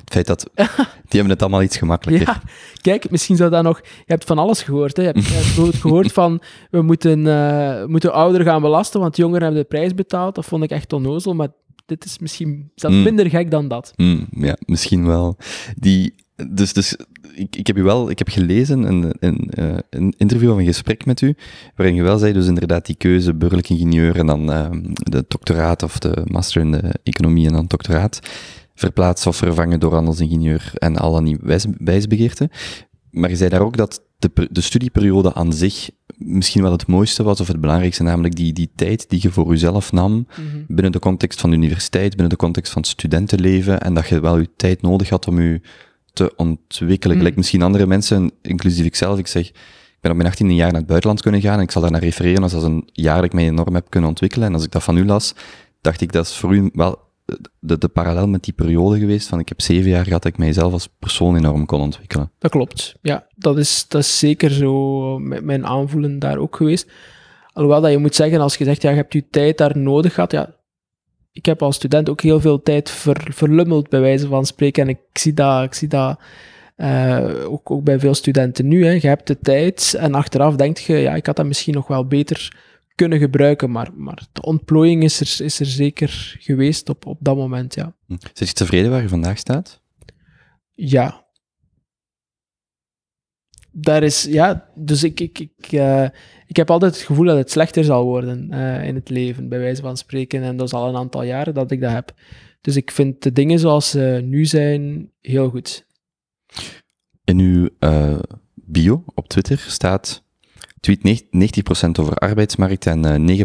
feit 0.05 0.27
dat, 0.27 0.51
die 0.55 1.19
hebben 1.19 1.31
het 1.31 1.43
allemaal 1.43 1.63
iets 1.63 1.77
gemakkelijker. 1.77 2.29
Ja, 2.29 2.43
kijk, 2.81 3.11
misschien 3.11 3.37
zou 3.37 3.51
dat 3.51 3.63
nog, 3.63 3.81
je 3.83 4.03
hebt 4.07 4.25
van 4.25 4.39
alles 4.39 4.63
gehoord. 4.63 4.97
Hè. 4.97 5.03
Je 5.03 5.09
hebt, 5.09 5.27
je 5.27 5.35
hebt 5.35 5.77
gehoord 5.77 6.13
van, 6.13 6.41
we 6.71 6.83
moeten, 6.83 7.21
moeten 7.91 8.13
ouderen 8.13 8.47
gaan 8.47 8.63
belasten, 8.63 9.01
want 9.01 9.17
jongeren 9.17 9.43
hebben 9.43 9.63
de 9.63 9.69
prijs 9.69 9.95
betaald. 9.95 10.35
Dat 10.35 10.45
vond 10.45 10.63
ik 10.63 10.71
echt 10.71 10.93
onnozel, 10.93 11.35
maar 11.35 11.49
dit 11.91 12.05
is 12.05 12.19
misschien 12.19 12.71
zelfs 12.75 12.97
mm. 12.97 13.03
minder 13.03 13.31
gek 13.31 13.51
dan 13.51 13.69
dat. 13.69 13.93
Mm, 13.97 14.27
ja, 14.31 14.57
misschien 14.67 15.07
wel. 15.07 15.37
Die, 15.77 16.15
dus, 16.49 16.73
dus 16.73 16.97
ik, 17.35 17.57
ik 17.57 17.67
heb 17.67 17.77
u 17.77 17.83
wel, 17.83 18.11
ik 18.11 18.19
heb 18.19 18.29
gelezen 18.29 18.83
een, 18.83 19.15
een, 19.19 19.51
uh, 19.59 19.77
een 19.91 20.15
interview 20.17 20.51
of 20.51 20.59
een 20.59 20.65
gesprek 20.65 21.07
met 21.07 21.21
u, 21.21 21.35
waarin 21.75 21.95
je 21.95 22.03
wel 22.03 22.19
zei, 22.19 22.33
dus 22.33 22.47
inderdaad 22.47 22.87
die 22.87 22.97
keuze, 22.97 23.35
burgerlijk 23.35 23.69
ingenieur 23.69 24.17
en 24.17 24.27
dan 24.27 24.51
uh, 24.51 24.69
de 24.93 25.25
doctoraat 25.29 25.83
of 25.83 25.99
de 25.99 26.23
master 26.25 26.61
in 26.61 26.71
de 26.71 26.95
economie 27.03 27.47
en 27.47 27.53
dan 27.53 27.67
doctoraat, 27.67 28.21
verplaatsen 28.75 29.31
of 29.31 29.37
vervangen 29.37 29.81
door 29.81 29.95
handelsingenieur 29.95 30.73
en 30.75 30.97
al 30.97 31.13
dan 31.13 31.25
die 31.25 31.39
wijs, 31.43 31.67
wijsbegeerte. 31.79 32.51
Maar 33.11 33.31
je 33.31 33.37
zei 33.37 33.51
daar 33.51 33.63
ook 33.63 33.77
dat 33.77 34.03
de, 34.21 34.49
de 34.51 34.61
studieperiode 34.61 35.35
aan 35.35 35.53
zich 35.53 35.91
misschien 36.17 36.63
wel 36.63 36.73
het 36.73 36.87
mooiste 36.87 37.23
was, 37.23 37.41
of 37.41 37.49
het 37.49 37.61
belangrijkste, 37.61 38.03
namelijk 38.03 38.37
die, 38.37 38.53
die 38.53 38.71
tijd 38.75 39.09
die 39.09 39.19
je 39.23 39.31
voor 39.31 39.51
jezelf 39.51 39.93
nam, 39.93 40.13
mm 40.13 40.27
-hmm. 40.29 40.65
binnen 40.69 40.93
de 40.93 40.99
context 40.99 41.41
van 41.41 41.51
de 41.51 41.57
universiteit, 41.57 42.11
binnen 42.11 42.29
de 42.29 42.37
context 42.37 42.73
van 42.73 42.83
het 42.83 42.91
studentenleven, 42.91 43.81
en 43.81 43.95
dat 43.95 44.09
je 44.09 44.21
wel 44.21 44.39
je 44.39 44.49
tijd 44.57 44.83
nodig 44.83 45.09
had 45.09 45.29
om 45.29 45.41
je 45.41 45.61
te 46.13 46.33
ontwikkelen. 46.37 47.19
Mm. 47.19 47.33
Misschien 47.35 47.63
andere 47.63 47.87
mensen, 47.87 48.31
inclusief 48.43 48.85
ikzelf, 48.85 49.19
ik 49.19 49.27
zeg, 49.27 49.49
ik 49.49 49.99
ben 50.01 50.11
op 50.11 50.17
mijn 50.17 50.29
18 50.29 50.55
jaar 50.55 50.71
naar 50.71 50.81
het 50.81 50.87
buitenland 50.87 51.23
kunnen 51.23 51.41
gaan, 51.41 51.57
en 51.57 51.65
ik 51.65 51.71
zal 51.71 51.83
daar 51.83 51.91
naar 51.91 52.01
refereren 52.01 52.43
als 52.43 52.53
dat 52.53 52.63
een 52.63 52.89
jaar 52.93 53.17
dat 53.17 53.25
ik 53.25 53.33
mij 53.33 53.47
enorm 53.47 53.75
heb 53.75 53.87
kunnen 53.91 54.09
ontwikkelen, 54.09 54.49
en 54.49 54.55
als 54.55 54.65
ik 54.65 54.71
dat 54.71 54.83
van 54.83 54.97
u 54.97 55.05
las, 55.05 55.35
dacht 55.81 56.01
ik, 56.01 56.13
dat 56.13 56.27
is 56.27 56.37
voor 56.37 56.55
u 56.55 56.71
wel 56.73 56.99
de, 57.59 57.79
de 57.79 57.89
parallel 57.89 58.29
met 58.29 58.45
die 58.45 58.53
periode 58.53 58.99
geweest 58.99 59.29
van 59.29 59.39
ik 59.39 59.49
heb 59.49 59.61
zeven 59.61 59.91
jaar 59.91 60.05
gehad 60.05 60.23
dat 60.23 60.33
ik 60.33 60.39
mijzelf 60.39 60.73
als 60.73 60.89
persoon 60.99 61.37
enorm 61.37 61.67
kon 61.67 61.81
ontwikkelen. 61.81 62.31
Dat 62.39 62.51
klopt. 62.51 62.95
Ja, 63.03 63.27
dat 63.37 63.59
is, 63.59 63.85
dat 63.89 64.01
is 64.01 64.19
zeker 64.19 64.51
zo 64.51 65.19
met 65.19 65.45
mijn 65.45 65.67
aanvoelen 65.67 66.19
daar 66.19 66.39
ook 66.39 66.57
geweest. 66.57 66.91
Alhoewel 67.53 67.81
dat 67.81 67.91
je 67.91 67.99
moet 67.99 68.15
zeggen, 68.15 68.41
als 68.41 68.57
je 68.57 68.65
zegt, 68.65 68.83
ja, 68.83 68.91
je 68.91 68.97
hebt 68.97 69.13
je 69.13 69.29
tijd 69.31 69.59
daar 69.59 69.79
nodig 69.79 70.15
gehad, 70.15 70.33
ja, 70.33 70.55
ik 71.33 71.47
heb 71.47 71.63
als 71.63 71.77
student 71.77 72.09
ook 72.09 72.21
heel 72.21 72.41
veel 72.41 72.63
tijd 72.63 72.91
ver, 72.91 73.27
verlummeld, 73.31 73.89
bij 73.89 74.01
wijze 74.01 74.27
van 74.27 74.47
spreken. 74.47 74.83
En 74.83 74.89
ik 74.89 74.99
zie 75.13 75.35
dat, 75.35 75.65
ik 75.65 75.75
zie 75.75 75.89
dat 75.89 76.21
uh, 76.77 77.29
ook, 77.47 77.71
ook 77.71 77.85
bij 77.85 77.99
veel 77.99 78.15
studenten 78.15 78.69
nu. 78.69 78.85
Hè. 78.85 78.91
Je 78.91 79.07
hebt 79.07 79.27
de 79.27 79.39
tijd 79.39 79.95
en 79.99 80.15
achteraf 80.15 80.57
denk 80.57 80.79
je, 80.79 80.97
ja, 80.97 81.15
ik 81.15 81.27
had 81.27 81.37
dat 81.37 81.47
misschien 81.47 81.75
nog 81.75 81.87
wel 81.87 82.07
beter 82.07 82.53
kunnen 83.01 83.19
gebruiken. 83.19 83.71
Maar, 83.71 83.91
maar 83.95 84.27
de 84.33 84.43
ontplooiing 84.43 85.03
is 85.03 85.21
er, 85.21 85.45
is 85.45 85.61
er 85.61 85.67
zeker 85.67 86.37
geweest 86.39 86.89
op, 86.89 87.07
op 87.07 87.19
dat 87.21 87.37
moment, 87.37 87.75
ja. 87.75 87.95
Hm. 88.07 88.17
Zit 88.33 88.49
je 88.49 88.55
tevreden 88.55 88.91
waar 88.91 89.03
je 89.03 89.09
vandaag 89.09 89.39
staat? 89.39 89.81
Ja. 90.75 91.27
Daar 93.73 94.03
is, 94.03 94.23
ja, 94.25 94.71
dus 94.75 95.03
ik, 95.03 95.21
ik, 95.21 95.39
ik, 95.39 95.73
uh, 95.73 96.09
ik 96.47 96.57
heb 96.57 96.71
altijd 96.71 96.95
het 96.95 97.03
gevoel 97.03 97.25
dat 97.25 97.37
het 97.37 97.51
slechter 97.51 97.85
zal 97.85 98.05
worden 98.05 98.49
uh, 98.53 98.87
in 98.87 98.95
het 98.95 99.09
leven, 99.09 99.49
bij 99.49 99.59
wijze 99.59 99.83
van 99.83 99.97
spreken. 99.97 100.43
En 100.43 100.57
dat 100.57 100.67
is 100.67 100.73
al 100.73 100.89
een 100.89 100.97
aantal 100.97 101.23
jaren 101.23 101.55
dat 101.55 101.71
ik 101.71 101.81
dat 101.81 101.93
heb. 101.93 102.15
Dus 102.61 102.77
ik 102.77 102.91
vind 102.91 103.23
de 103.23 103.33
dingen 103.33 103.59
zoals 103.59 103.91
ze 103.91 104.21
nu 104.25 104.45
zijn 104.45 105.11
heel 105.21 105.51
goed. 105.51 105.87
In 107.25 107.39
uw 107.39 107.69
uh, 107.81 108.19
bio 108.55 109.05
op 109.15 109.29
Twitter 109.29 109.59
staat 109.59 110.23
tweet 110.81 111.25
90% 111.87 112.01
over 112.01 112.15
arbeidsmarkt 112.15 112.87
en 112.87 113.29
uh, 113.29 113.45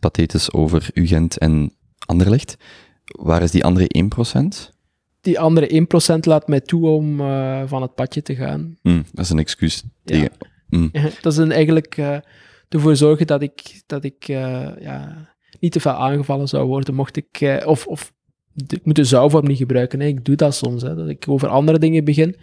pathetisch 0.00 0.52
over 0.52 0.90
UGent 0.94 1.38
en 1.38 1.74
Anderlecht. 2.06 2.56
Waar 3.04 3.42
is 3.42 3.50
die 3.50 3.64
andere 3.64 4.10
1%? 4.34 4.78
Die 5.20 5.40
andere 5.40 5.86
1% 6.14 6.18
laat 6.20 6.48
mij 6.48 6.60
toe 6.60 6.88
om 6.88 7.20
uh, 7.20 7.62
van 7.66 7.82
het 7.82 7.94
padje 7.94 8.22
te 8.22 8.34
gaan. 8.34 8.78
Mm, 8.82 9.04
dat 9.12 9.24
is 9.24 9.30
een 9.30 9.38
excuus. 9.38 9.82
Tegen... 10.04 10.22
Ja. 10.22 10.48
Mm. 10.78 10.90
dat 11.22 11.32
is 11.32 11.38
een, 11.38 11.52
eigenlijk 11.52 11.96
uh, 11.96 12.16
ervoor 12.68 12.96
zorgen 12.96 13.26
dat 13.26 13.42
ik, 13.42 13.82
dat 13.86 14.04
ik 14.04 14.28
uh, 14.28 14.68
ja, 14.80 15.28
niet 15.60 15.72
te 15.72 15.80
veel 15.80 15.92
aangevallen 15.92 16.48
zou 16.48 16.66
worden, 16.66 16.94
mocht 16.94 17.16
ik... 17.16 17.60
of, 17.64 17.86
of 17.86 18.12
ik 18.66 18.84
moet 18.84 18.96
de 18.96 19.04
zouwvorm 19.04 19.46
niet 19.46 19.58
gebruiken. 19.58 20.00
Hè. 20.00 20.06
Ik 20.06 20.24
doe 20.24 20.36
dat 20.36 20.54
soms, 20.54 20.82
hè, 20.82 20.94
dat 20.94 21.08
ik 21.08 21.24
over 21.28 21.48
andere 21.48 21.78
dingen 21.78 22.04
begin. 22.04 22.36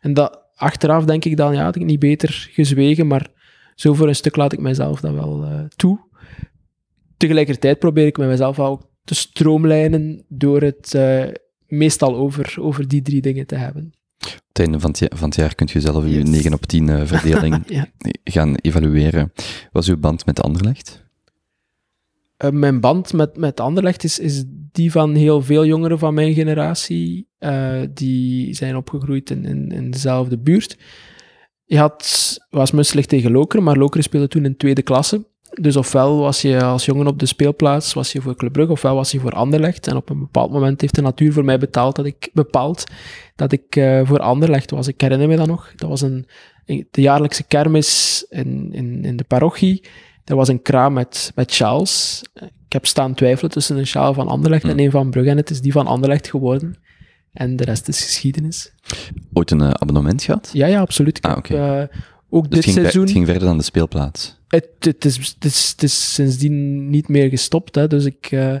En 0.00 0.14
dat, 0.14 0.42
achteraf 0.54 1.04
denk 1.04 1.24
ik 1.24 1.36
dan, 1.36 1.54
ja, 1.54 1.62
had 1.62 1.76
ik 1.76 1.84
niet 1.84 1.98
beter 1.98 2.48
gezwegen, 2.52 3.06
maar 3.06 3.30
zo 3.76 3.94
voor 3.94 4.08
een 4.08 4.14
stuk 4.14 4.36
laat 4.36 4.52
ik 4.52 4.60
mezelf 4.60 5.00
dan 5.00 5.14
wel 5.14 5.44
uh, 5.44 5.60
toe. 5.76 5.98
Tegelijkertijd 7.16 7.78
probeer 7.78 8.06
ik 8.06 8.18
met 8.18 8.28
mezelf 8.28 8.60
ook 8.60 8.90
te 9.04 9.14
stroomlijnen 9.14 10.24
door 10.28 10.62
het 10.62 10.92
uh, 10.96 11.24
meestal 11.66 12.16
over, 12.16 12.56
over 12.60 12.88
die 12.88 13.02
drie 13.02 13.20
dingen 13.20 13.46
te 13.46 13.54
hebben. 13.54 13.92
Op 14.18 14.42
het 14.48 14.58
einde 14.58 14.80
van 14.80 14.90
het, 14.90 15.14
van 15.14 15.28
het 15.28 15.38
jaar 15.38 15.54
kunt 15.54 15.70
je 15.70 15.80
zelf 15.80 16.04
yes. 16.04 16.14
je 16.14 16.22
9 16.22 16.52
op 16.52 16.66
10 16.66 16.88
uh, 16.88 17.00
verdeling 17.04 17.62
ja. 17.78 17.86
gaan 18.24 18.54
evalueren. 18.54 19.32
Wat 19.72 19.82
is 19.82 19.88
uw 19.88 19.98
band 19.98 20.26
met 20.26 20.42
Anderlecht? 20.42 21.04
Mijn 22.50 22.80
band 22.80 23.12
met, 23.12 23.36
met 23.36 23.60
Anderlecht 23.60 24.04
is, 24.04 24.18
is 24.18 24.44
die 24.72 24.90
van 24.90 25.14
heel 25.14 25.42
veel 25.42 25.66
jongeren 25.66 25.98
van 25.98 26.14
mijn 26.14 26.34
generatie. 26.34 27.28
Die 27.92 28.54
zijn 28.54 28.76
opgegroeid 28.76 29.30
in, 29.30 29.44
in, 29.44 29.70
in 29.70 29.90
dezelfde 29.90 30.38
buurt. 30.38 30.76
Je 31.66 31.78
had, 31.78 32.36
was 32.50 32.70
Musselig 32.70 33.06
tegen 33.06 33.30
Lokeren, 33.30 33.64
maar 33.64 33.76
Lokeren 33.76 34.04
speelde 34.04 34.28
toen 34.28 34.44
in 34.44 34.56
tweede 34.56 34.82
klasse. 34.82 35.24
Dus 35.60 35.76
ofwel 35.76 36.18
was 36.18 36.42
je 36.42 36.64
als 36.64 36.84
jongen 36.84 37.06
op 37.06 37.18
de 37.18 37.26
speelplaats 37.26 37.92
was 37.92 38.12
je 38.12 38.20
voor 38.20 38.36
Club 38.36 38.52
Brugge, 38.52 38.72
ofwel 38.72 38.94
was 38.94 39.10
je 39.10 39.20
voor 39.20 39.32
Anderlecht. 39.32 39.86
En 39.86 39.96
op 39.96 40.10
een 40.10 40.18
bepaald 40.18 40.50
moment 40.50 40.80
heeft 40.80 40.94
de 40.94 41.02
natuur 41.02 41.32
voor 41.32 41.44
mij 41.44 41.58
betaald 41.58 41.96
dat 41.96 42.06
ik, 42.06 42.30
bepaald 42.32 42.84
dat 43.36 43.52
ik 43.52 43.76
uh, 43.76 44.00
voor 44.04 44.18
Anderlecht 44.18 44.70
was. 44.70 44.88
Ik 44.88 45.00
herinner 45.00 45.28
me 45.28 45.36
dat 45.36 45.46
nog. 45.46 45.72
Dat 45.76 45.88
was 45.88 46.00
een, 46.00 46.26
de 46.64 47.00
jaarlijkse 47.00 47.44
kermis 47.44 48.24
in, 48.28 48.68
in, 48.72 49.04
in 49.04 49.16
de 49.16 49.24
parochie. 49.24 49.84
Er 50.24 50.36
was 50.36 50.48
een 50.48 50.62
kraam 50.62 50.92
met, 50.92 51.32
met 51.34 51.52
sjaals. 51.52 52.22
Ik 52.34 52.72
heb 52.72 52.86
staan 52.86 53.14
twijfelen 53.14 53.50
tussen 53.50 53.76
een 53.76 53.86
sjaal 53.86 54.14
van 54.14 54.28
Anderlecht 54.28 54.64
en 54.64 54.80
een 54.80 54.90
van 54.90 55.10
Brugge. 55.10 55.30
En 55.30 55.36
het 55.36 55.50
is 55.50 55.60
die 55.60 55.72
van 55.72 55.86
Anderlecht 55.86 56.30
geworden. 56.30 56.76
En 57.36 57.56
de 57.56 57.64
rest 57.64 57.88
is 57.88 58.02
geschiedenis. 58.02 58.72
Ooit 59.32 59.50
een 59.50 59.60
uh, 59.60 59.70
abonnement 59.70 60.22
gehad? 60.22 60.50
Ja, 60.52 60.66
ja, 60.66 60.80
absoluut. 60.80 61.18
Ik 61.18 61.24
ah, 61.24 61.36
heb, 61.36 61.48
uh, 61.48 61.82
ook 62.30 62.50
dus 62.50 62.64
dit 62.64 62.74
seizoen... 62.74 63.02
het 63.02 63.10
ging 63.10 63.26
verder 63.26 63.48
dan 63.48 63.58
de 63.58 63.64
speelplaats? 63.64 64.40
Het, 64.48 64.68
het, 64.78 65.04
is, 65.04 65.16
het, 65.16 65.44
is, 65.44 65.70
het 65.70 65.82
is 65.82 66.14
sindsdien 66.14 66.90
niet 66.90 67.08
meer 67.08 67.28
gestopt. 67.28 67.74
Hè. 67.74 67.86
Dus 67.86 68.04
ik, 68.04 68.30
uh, 68.30 68.56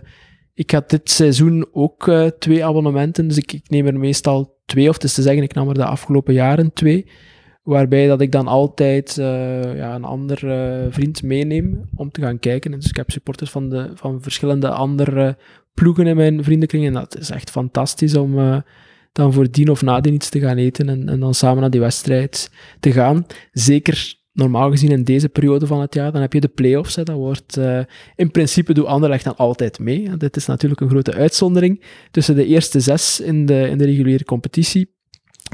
ik 0.54 0.70
had 0.70 0.90
dit 0.90 1.10
seizoen 1.10 1.66
ook 1.72 2.10
twee 2.38 2.64
abonnementen. 2.64 3.28
Dus 3.28 3.36
ik, 3.36 3.52
ik 3.52 3.68
neem 3.68 3.86
er 3.86 3.98
meestal 3.98 4.56
twee, 4.66 4.88
of 4.88 4.94
het 4.94 5.04
is 5.04 5.14
te 5.14 5.22
zeggen, 5.22 5.42
ik 5.42 5.54
nam 5.54 5.68
er 5.68 5.74
de 5.74 5.84
afgelopen 5.84 6.34
jaren 6.34 6.72
twee. 6.72 7.06
Waarbij 7.62 8.06
dat 8.06 8.20
ik 8.20 8.32
dan 8.32 8.46
altijd 8.46 9.16
uh, 9.16 9.76
ja, 9.76 9.94
een 9.94 10.04
ander 10.04 10.44
uh, 10.44 10.92
vriend 10.92 11.22
meeneem 11.22 11.88
om 11.94 12.10
te 12.10 12.20
gaan 12.20 12.38
kijken. 12.38 12.72
En 12.72 12.78
dus 12.78 12.88
ik 12.88 12.96
heb 12.96 13.10
supporters 13.10 13.50
van, 13.50 13.68
de, 13.68 13.90
van 13.94 14.22
verschillende 14.22 14.68
andere 14.68 15.36
ploegen 15.76 16.06
in 16.06 16.16
mijn 16.16 16.44
vriendenkring. 16.44 16.86
En 16.86 16.92
dat 16.92 17.18
is 17.18 17.30
echt 17.30 17.50
fantastisch 17.50 18.16
om 18.16 18.38
uh, 18.38 18.56
dan 19.12 19.32
voordien 19.32 19.70
of 19.70 19.82
nadien 19.82 20.14
iets 20.14 20.28
te 20.28 20.40
gaan 20.40 20.56
eten 20.56 20.88
en, 20.88 21.08
en 21.08 21.20
dan 21.20 21.34
samen 21.34 21.60
naar 21.60 21.70
die 21.70 21.80
wedstrijd 21.80 22.50
te 22.80 22.92
gaan. 22.92 23.26
Zeker 23.52 24.14
normaal 24.32 24.70
gezien 24.70 24.90
in 24.90 25.04
deze 25.04 25.28
periode 25.28 25.66
van 25.66 25.80
het 25.80 25.94
jaar, 25.94 26.12
dan 26.12 26.20
heb 26.20 26.32
je 26.32 26.40
de 26.40 26.48
play-offs. 26.48 26.96
Hè, 26.96 27.02
dat 27.02 27.16
wordt, 27.16 27.56
uh, 27.58 27.80
in 28.16 28.30
principe 28.30 28.74
doet 28.74 28.86
Anderlecht 28.86 29.24
dan 29.24 29.36
altijd 29.36 29.78
mee. 29.78 30.16
Dit 30.16 30.36
is 30.36 30.46
natuurlijk 30.46 30.80
een 30.80 30.88
grote 30.88 31.14
uitzondering 31.14 31.84
tussen 32.10 32.34
de 32.34 32.46
eerste 32.46 32.80
zes 32.80 33.20
in 33.20 33.46
de, 33.46 33.68
in 33.68 33.78
de 33.78 33.84
reguliere 33.84 34.24
competitie, 34.24 34.94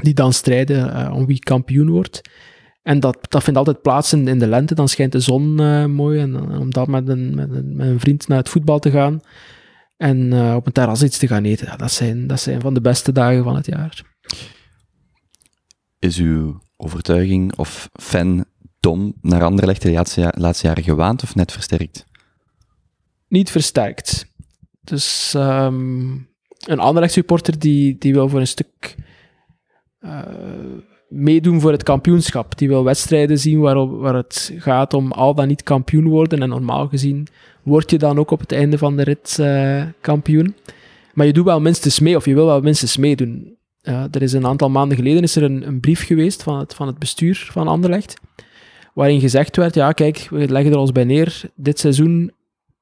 die 0.01 0.13
dan 0.13 0.33
strijden 0.33 0.87
uh, 0.87 1.15
om 1.15 1.25
wie 1.25 1.39
kampioen 1.39 1.89
wordt. 1.89 2.21
En 2.81 2.99
dat, 2.99 3.17
dat 3.29 3.43
vindt 3.43 3.59
altijd 3.59 3.81
plaats 3.81 4.13
in, 4.13 4.27
in 4.27 4.39
de 4.39 4.47
lente, 4.47 4.75
dan 4.75 4.87
schijnt 4.87 5.11
de 5.11 5.19
zon 5.19 5.55
mooi. 5.91 6.19
En, 6.19 6.35
om 6.35 6.69
een, 6.71 6.91
met, 6.91 7.07
een, 7.07 7.35
met 7.35 7.49
een 7.77 7.99
vriend 7.99 8.27
naar 8.27 8.37
het 8.37 8.49
voetbal 8.49 8.79
te 8.79 8.91
gaan 8.91 9.21
en 10.03 10.53
op 10.55 10.65
een 10.65 10.71
terras 10.71 11.03
iets 11.03 11.17
te 11.17 11.27
gaan 11.27 11.43
eten, 11.43 11.67
ja, 11.67 11.75
dat, 11.75 11.91
zijn, 11.91 12.27
dat 12.27 12.39
zijn 12.39 12.61
van 12.61 12.73
de 12.73 12.81
beste 12.81 13.11
dagen 13.11 13.43
van 13.43 13.55
het 13.55 13.65
jaar. 13.65 14.01
Is 15.99 16.17
uw 16.17 16.61
overtuiging 16.77 17.55
of 17.55 17.89
fan 17.93 18.45
Tom 18.79 19.13
naar 19.21 19.43
Anderlecht 19.43 19.81
de 19.81 19.91
laatste, 19.91 20.33
laatste 20.37 20.67
jaren 20.67 20.83
gewaand 20.83 21.23
of 21.23 21.35
net 21.35 21.51
versterkt? 21.51 22.05
Niet 23.27 23.51
versterkt. 23.51 24.25
Dus 24.81 25.33
um, 25.35 26.29
een 26.67 26.79
Anderlecht 26.79 27.13
supporter 27.13 27.59
die, 27.59 27.97
die 27.97 28.13
wil 28.13 28.29
voor 28.29 28.39
een 28.39 28.47
stuk 28.47 28.95
uh, 29.99 30.21
meedoen 31.13 31.61
voor 31.61 31.71
het 31.71 31.83
kampioenschap. 31.83 32.57
Die 32.57 32.67
wil 32.67 32.83
wedstrijden 32.83 33.39
zien 33.39 33.59
waar, 33.59 33.97
waar 33.97 34.15
het 34.15 34.53
gaat 34.57 34.93
om 34.93 35.11
al 35.11 35.35
dan 35.35 35.47
niet 35.47 35.63
kampioen 35.63 36.07
worden. 36.07 36.41
En 36.41 36.49
normaal 36.49 36.87
gezien 36.87 37.27
word 37.63 37.89
je 37.89 37.97
dan 37.97 38.19
ook 38.19 38.31
op 38.31 38.39
het 38.39 38.51
einde 38.51 38.77
van 38.77 38.97
de 38.97 39.03
rit 39.03 39.37
uh, 39.39 39.83
kampioen. 40.01 40.55
Maar 41.13 41.25
je 41.25 41.33
doet 41.33 41.45
wel 41.45 41.61
minstens 41.61 41.99
mee, 41.99 42.15
of 42.15 42.25
je 42.25 42.33
wil 42.33 42.45
wel 42.45 42.61
minstens 42.61 42.97
meedoen. 42.97 43.57
Uh, 43.83 44.03
er 44.11 44.21
is 44.21 44.33
een 44.33 44.45
aantal 44.45 44.69
maanden 44.69 44.97
geleden 44.97 45.23
is 45.23 45.35
er 45.35 45.43
een, 45.43 45.67
een 45.67 45.79
brief 45.79 46.05
geweest 46.05 46.43
van 46.43 46.59
het, 46.59 46.73
van 46.73 46.87
het 46.87 46.99
bestuur 46.99 47.49
van 47.51 47.67
Anderlecht 47.67 48.21
waarin 48.93 49.19
gezegd 49.19 49.55
werd, 49.55 49.75
ja 49.75 49.91
kijk, 49.91 50.27
we 50.29 50.47
leggen 50.49 50.71
er 50.71 50.77
ons 50.77 50.91
bij 50.91 51.03
neer, 51.03 51.41
dit 51.55 51.79
seizoen 51.79 52.31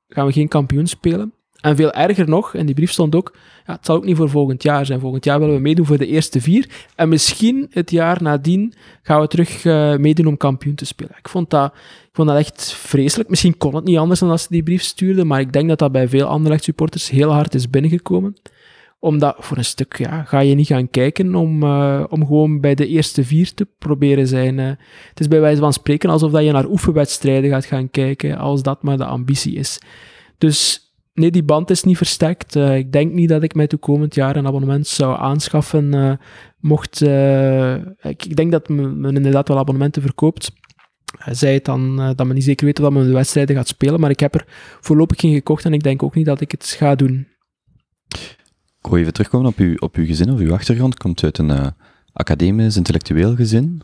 gaan 0.08 0.26
we 0.26 0.32
geen 0.32 0.48
kampioen 0.48 0.88
spelen. 0.88 1.34
En 1.62 1.76
veel 1.76 1.92
erger 1.92 2.30
nog, 2.30 2.54
in 2.54 2.66
die 2.66 2.76
brief 2.76 2.92
stond 2.92 3.16
ook, 3.16 3.36
ja, 3.66 3.74
het 3.74 3.86
zal 3.86 3.96
ook 3.96 4.06
niet 4.06 4.18
voor 4.18 4.30
volgend 4.30 4.64
jaar 4.64 4.86
zijn. 4.86 5.00
Volgend 5.00 5.26
jaar 5.26 5.40
willen 5.40 5.56
we 5.56 5.62
meedoen 5.62 5.86
voor 5.86 5.98
de 5.98 6.08
eerste 6.08 6.42
vier. 6.42 6.70
En 6.96 7.10
misschien 7.10 7.68
het 7.70 7.92
jaar 7.92 8.24
nadien 8.24 8.74
gaan 9.02 9.22
we 9.22 9.28
terug 9.28 9.64
uh, 9.64 9.96
meedoen 9.96 10.28
om 10.28 10.38
kampioen 10.38 10.76
te 10.76 10.86
spelen. 10.86 11.16
Ik 11.18 11.30
vond, 11.30 11.50
dat, 11.50 11.74
ik 12.04 12.10
vond 12.14 12.28
dat 12.28 12.38
echt 12.38 12.74
vreselijk. 12.74 13.30
Misschien 13.30 13.58
kon 13.58 13.76
het 13.76 13.84
niet 13.84 13.98
anders 13.98 14.20
dan 14.20 14.30
als 14.30 14.42
ze 14.42 14.48
die 14.50 14.64
brief 14.64 14.82
stuurden, 14.82 15.28
maar 15.28 15.40
ik 15.40 15.54
denk 15.54 15.70
dat 15.70 15.80
dat 15.80 15.92
bij 15.92 16.08
veel 16.08 16.26
andere 16.26 16.58
supporters 16.62 17.10
heel 17.10 17.32
hard 17.32 17.56
is 17.56 17.70
binnengekomen 17.70 18.36
omdat 19.02 19.36
voor 19.40 19.58
een 19.58 19.66
stuk 19.66 19.98
ja, 19.98 20.24
ga 20.24 20.40
je 20.40 20.56
niet 20.56 20.68
gaan 20.68 20.90
kijken 20.90 21.36
om, 21.36 21.64
uh, 21.64 22.04
om 22.10 22.26
gewoon 22.26 22.60
bij 22.60 22.76
de 22.76 22.88
eerste 22.88 23.24
vier 23.24 23.54
te 23.54 23.68
proberen 23.78 24.28
zijn. 24.28 24.58
Uh. 24.58 24.66
Het 25.10 25.20
is 25.20 25.28
bij 25.28 25.40
wijze 25.40 25.62
van 25.62 25.74
spreken 25.74 26.10
alsof 26.10 26.32
dat 26.32 26.44
je 26.44 26.52
naar 26.52 26.66
oefenwedstrijden 26.66 27.50
gaat 27.50 27.66
gaan 27.66 27.90
kijken, 27.90 28.38
als 28.38 28.64
dat 28.64 28.84
maar 28.84 28.98
de 28.98 29.06
ambitie 29.06 29.56
is. 29.56 29.82
Dus 30.38 30.91
nee, 31.14 31.32
die 31.32 31.44
band 31.44 31.70
is 31.70 31.84
niet 31.84 31.98
versterkt. 31.98 32.56
Uh, 32.56 32.78
ik 32.78 32.92
denk 32.92 33.14
niet 33.14 33.30
dat 33.30 33.44
ik 33.44 33.56
mij 33.56 33.68
toekomend 33.68 34.16
jaar 34.16 34.36
een 34.36 34.48
abonnement 34.48 34.88
zou 34.88 35.20
aanschaffen. 35.20 36.20
mocht, 36.60 37.02
ik, 38.02 38.26
ik, 38.26 38.36
denk 38.36 38.52
dat 38.52 38.70
men, 38.70 39.16
inderdaad 39.16 39.48
wel 39.48 39.58
abonnementen 39.58 40.02
verkoopt. 40.02 40.52
Zei 41.32 41.54
het 41.54 41.66
dan 41.66 41.96
dat 41.96 42.26
men 42.26 42.36
niet 42.36 42.44
zeker 42.44 42.66
weet 42.66 42.80
of 42.80 42.90
men 42.90 43.06
de 43.06 43.14
wedstrijden 43.14 43.56
gaat 43.56 43.68
spelen, 43.68 44.00
maar 44.00 44.10
ik 44.10 44.20
heb 44.20 44.36
er 44.36 44.46
voorlopig 44.80 45.20
geen 45.20 45.34
gekocht 45.34 45.66
en 45.66 45.74
ik 45.74 45.84
denk 45.84 46.04
ook 46.04 46.16
niet 46.16 46.26
dat 46.26 46.42
ik 46.42 46.52
het 46.52 46.66
ga 46.66 46.96
doen. 46.96 47.28
Ik 48.82 48.90
wil 48.90 48.98
even 48.98 49.14
terugkomen 49.14 49.48
op 49.48 49.58
uw, 49.58 49.76
op 49.78 49.96
uw 49.96 50.06
gezin 50.06 50.32
of 50.32 50.40
uw 50.40 50.54
achtergrond. 50.54 50.98
Komt 50.98 51.24
uit 51.24 51.38
een 51.38 51.74
academisch, 52.14 52.78
intellectueel 52.78 53.36
gezin? 53.36 53.82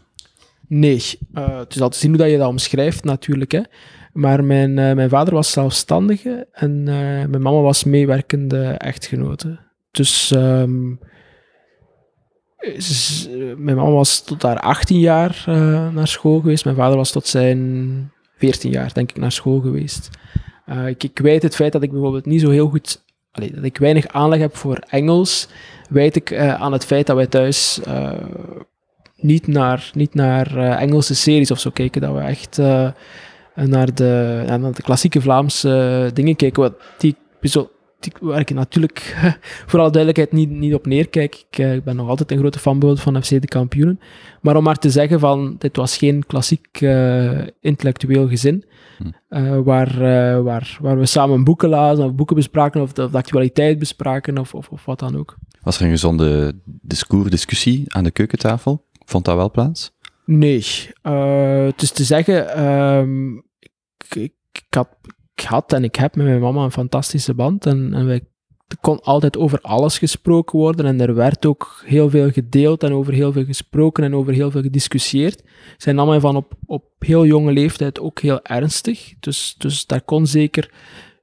Nee, 0.67 1.03
uh, 1.34 1.58
het 1.58 1.75
is 1.75 1.82
al 1.82 1.89
te 1.89 1.97
zien 1.97 2.10
hoe 2.10 2.19
dat 2.19 2.30
je 2.30 2.38
dat 2.38 2.47
omschrijft 2.47 3.03
natuurlijk. 3.03 3.51
Hè. 3.51 3.62
Maar 4.13 4.43
mijn, 4.43 4.69
uh, 4.69 4.93
mijn 4.93 5.10
vader 5.10 5.34
was 5.34 5.51
zelfstandige 5.51 6.47
en 6.51 6.84
mijn 6.84 7.41
mama 7.41 7.62
was 7.62 7.84
meewerkende 7.84 8.63
echtgenote. 8.65 9.60
Dus 9.91 10.32
um, 10.32 10.99
mijn 13.58 13.75
mama 13.75 13.91
was 13.91 14.23
tot 14.23 14.41
haar 14.41 14.60
18 14.60 14.99
jaar 14.99 15.43
naar 15.93 16.08
school 16.08 16.39
geweest. 16.39 16.63
Mijn 16.63 16.75
vader 16.75 16.97
was 16.97 17.12
tot 17.12 17.27
zijn 17.27 18.12
14 18.38 18.71
jaar, 18.71 18.93
denk 18.93 19.10
ik, 19.10 19.17
naar 19.17 19.32
school 19.32 19.60
geweest. 19.60 20.10
ik, 20.88 21.03
ik 21.03 21.19
weet 21.19 21.43
het 21.43 21.56
feit 21.56 21.71
dat 21.71 21.84
ik 21.84 21.91
bijvoorbeeld 21.91 22.25
niet 22.25 22.41
zo 22.41 22.49
heel 22.49 22.69
goed 22.69 23.06
dat 23.32 23.63
ik 23.63 23.77
weinig 23.77 24.08
aanleg 24.08 24.39
heb 24.39 24.56
voor 24.56 24.84
Engels, 24.89 25.47
weet 25.89 26.15
ik 26.15 26.38
aan 26.38 26.71
het 26.71 26.86
feit 26.86 27.08
dat 27.08 27.15
wij 27.15 27.27
thuis 27.27 27.80
niet 29.17 29.47
naar, 29.47 29.91
niet 29.93 30.13
naar 30.13 30.58
uh, 30.58 30.82
Engelse 30.82 31.15
series 31.15 31.51
of 31.51 31.60
zo 31.60 31.69
kijken, 31.69 32.01
dat 32.01 32.13
we 32.13 32.19
echt 32.19 32.58
naar, 33.53 33.93
de, 33.93 34.43
naar 34.45 34.73
de 34.73 34.82
klassieke 34.82 35.21
Vlaamse 35.21 36.12
dingen 36.13 36.36
kijken, 36.36 36.62
wat 36.62 36.73
die, 36.97 37.15
zo, 37.41 37.69
die, 37.99 38.13
waar 38.19 38.39
ik 38.39 38.53
natuurlijk 38.53 39.17
voor 39.67 39.80
alle 39.80 39.91
duidelijkheid 39.91 40.32
niet, 40.32 40.49
niet 40.49 40.73
op 40.73 40.86
neerkijk. 40.86 41.45
Ik, 41.49 41.58
ik 41.58 41.84
ben 41.84 41.95
nog 41.95 42.10
altijd 42.10 42.32
een 42.32 42.38
grote 42.38 42.60
fanboy 42.60 42.95
van 42.95 43.23
FC 43.23 43.30
de 43.30 43.47
kampioenen. 43.47 43.99
Maar 44.41 44.56
om 44.56 44.63
maar 44.63 44.77
te 44.77 44.89
zeggen 44.89 45.19
van, 45.19 45.56
dit 45.58 45.75
was 45.75 45.97
geen 45.97 46.25
klassiek 46.25 46.82
intellectueel 47.62 48.27
gezin. 48.27 48.65
Uh, 49.30 49.60
waar, 49.63 49.91
uh, 49.91 50.41
waar, 50.43 50.77
waar 50.82 50.99
we 50.99 51.06
samen 51.06 51.43
boeken 51.43 51.69
lazen, 51.69 52.06
of 52.06 52.13
boeken 52.13 52.36
bespraken, 52.36 52.82
of 52.82 52.93
de, 52.93 53.03
of 53.03 53.12
de 53.12 53.17
actualiteit 53.17 53.80
bespraken, 53.80 54.38
of, 54.38 54.53
of, 54.53 54.69
of, 54.69 54.86
wat 54.86 54.99
dan 54.99 55.17
ook. 55.17 55.38
Was 55.62 55.77
er 55.77 55.86
een 55.86 55.91
gezonde 55.91 56.60
discours, 56.65 57.30
discussie 57.30 57.84
aan 57.88 58.03
de 58.03 58.12
keukentafel? 58.12 58.86
Vond 59.07 59.25
dat 59.25 59.35
wel 59.35 59.51
plaats? 59.51 59.91
Nee. 60.25 60.65
Uh, 61.03 61.71
is 61.77 61.91
te 61.91 62.03
zeggen, 62.03 62.65
um, 62.67 63.43
ik, 64.09 64.15
ik, 64.51 64.65
had, 64.69 64.89
had 65.35 65.73
en 65.73 65.83
ik 65.83 65.95
heb 65.95 66.15
met 66.15 66.25
mijn 66.25 66.39
mama 66.39 66.63
een 66.63 66.71
fantastische 66.71 67.33
band. 67.33 67.65
En, 67.65 67.93
en 67.93 68.05
wij 68.05 68.21
er 68.67 68.77
kon 68.81 68.99
altijd 69.01 69.37
over 69.37 69.61
alles 69.61 69.97
gesproken 69.97 70.59
worden 70.59 70.85
en 70.85 71.01
er 71.01 71.15
werd 71.15 71.45
ook 71.45 71.83
heel 71.85 72.09
veel 72.09 72.31
gedeeld 72.31 72.83
en 72.83 72.93
over 72.93 73.13
heel 73.13 73.31
veel 73.31 73.45
gesproken 73.45 74.03
en 74.03 74.15
over 74.15 74.33
heel 74.33 74.51
veel 74.51 74.61
gediscussieerd. 74.61 75.43
Zij 75.77 75.93
nam 75.93 76.19
van 76.19 76.35
op, 76.35 76.53
op 76.65 76.83
heel 76.99 77.25
jonge 77.25 77.51
leeftijd 77.51 77.99
ook 77.99 78.19
heel 78.19 78.41
ernstig, 78.43 79.13
dus, 79.19 79.55
dus 79.57 79.85
daar 79.85 80.01
kon 80.01 80.27
zeker 80.27 80.71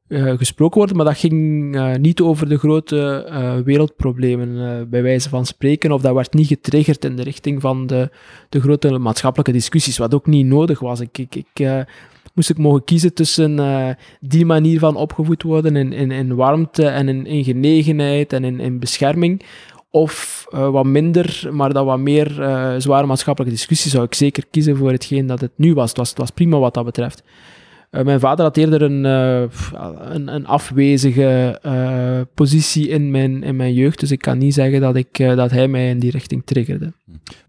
gesproken 0.08 0.78
worden, 0.78 0.96
maar 0.96 1.04
dat 1.06 1.18
ging 1.18 1.74
uh, 1.76 1.94
niet 1.94 2.20
over 2.20 2.48
de 2.48 2.58
grote 2.58 3.26
uh, 3.30 3.56
wereldproblemen, 3.56 4.88
bij 4.90 5.02
wijze 5.02 5.28
van 5.28 5.46
spreken, 5.46 5.92
of 5.92 6.02
dat 6.02 6.14
werd 6.14 6.34
niet 6.34 6.46
getriggerd 6.46 7.04
in 7.04 7.16
de 7.16 7.22
richting 7.22 7.60
van 7.60 7.86
de, 7.86 8.10
de 8.48 8.60
grote 8.60 8.98
maatschappelijke 8.98 9.52
discussies, 9.52 9.98
wat 9.98 10.14
ook 10.14 10.26
niet 10.26 10.46
nodig 10.46 10.80
was. 10.80 11.00
Ik, 11.00 11.18
ik, 11.18 11.34
ik 11.34 11.86
moest 12.34 12.50
ik 12.50 12.58
mogen 12.58 12.84
kiezen 12.84 13.14
tussen 13.14 13.60
die 14.20 14.46
manier 14.46 14.78
van 14.78 14.96
opgevoed 14.96 15.42
worden 15.42 15.76
in, 15.76 16.10
in, 16.10 16.34
warmte 16.34 16.86
en 16.86 17.26
in, 17.26 17.44
genegenheid 17.44 18.32
en 18.32 18.44
in, 18.44 18.60
in 18.60 18.78
bescherming, 18.78 19.42
of 19.90 20.44
wat 20.50 20.84
minder, 20.84 21.48
maar 21.50 21.72
dat 21.72 21.84
wat 21.84 21.98
meer 21.98 22.30
zware 22.78 23.06
maatschappelijke 23.06 23.56
discussie, 23.56 23.90
zou 23.90 24.04
ik 24.04 24.14
zeker 24.14 24.44
kiezen 24.50 24.76
voor 24.76 24.90
hetgeen 24.90 25.26
dat 25.26 25.40
het 25.40 25.52
nu 25.56 25.74
was. 25.74 25.92
Was, 25.92 26.08
het 26.08 26.18
was 26.18 26.30
prima 26.30 26.58
wat 26.58 26.74
dat 26.74 26.84
betreft. 26.84 27.22
Mijn 28.02 28.20
vader 28.20 28.44
had 28.44 28.57
eerder 28.57 28.83
een, 28.83 29.04
een, 29.04 30.35
een, 30.35 30.46
afwezige 30.46 31.61
positie 32.35 32.88
in 32.88 33.11
mijn, 33.11 33.42
in 33.42 33.57
mijn 33.57 33.74
jeugd, 33.74 34.00
dus 34.00 34.11
ik 34.11 34.18
kan 34.18 34.38
niet 34.38 34.54
zeggen 34.54 34.80
dat, 34.80 34.96
ik, 34.96 35.18
dat 35.18 35.50
hij 35.50 35.68
mij 35.68 35.88
in 35.88 35.98
die 35.98 36.11
richting 36.11 36.42
triggerde. 36.44 36.92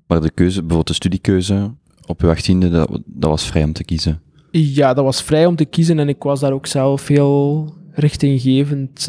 Maar 0.07 0.21
de 0.21 0.31
keuze, 0.31 0.59
bijvoorbeeld 0.59 0.87
de 0.87 0.93
studiekeuze 0.93 1.71
op 2.05 2.21
uw 2.21 2.29
achttiende, 2.29 2.69
dat, 2.69 2.99
dat 3.05 3.29
was 3.29 3.45
vrij 3.47 3.63
om 3.63 3.73
te 3.73 3.83
kiezen? 3.83 4.21
Ja, 4.51 4.93
dat 4.93 5.03
was 5.03 5.23
vrij 5.23 5.45
om 5.45 5.55
te 5.55 5.65
kiezen 5.65 5.99
en 5.99 6.09
ik 6.09 6.23
was 6.23 6.39
daar 6.39 6.53
ook 6.53 6.67
zelf 6.67 7.07
heel 7.07 7.73
richtinggevend 7.91 9.07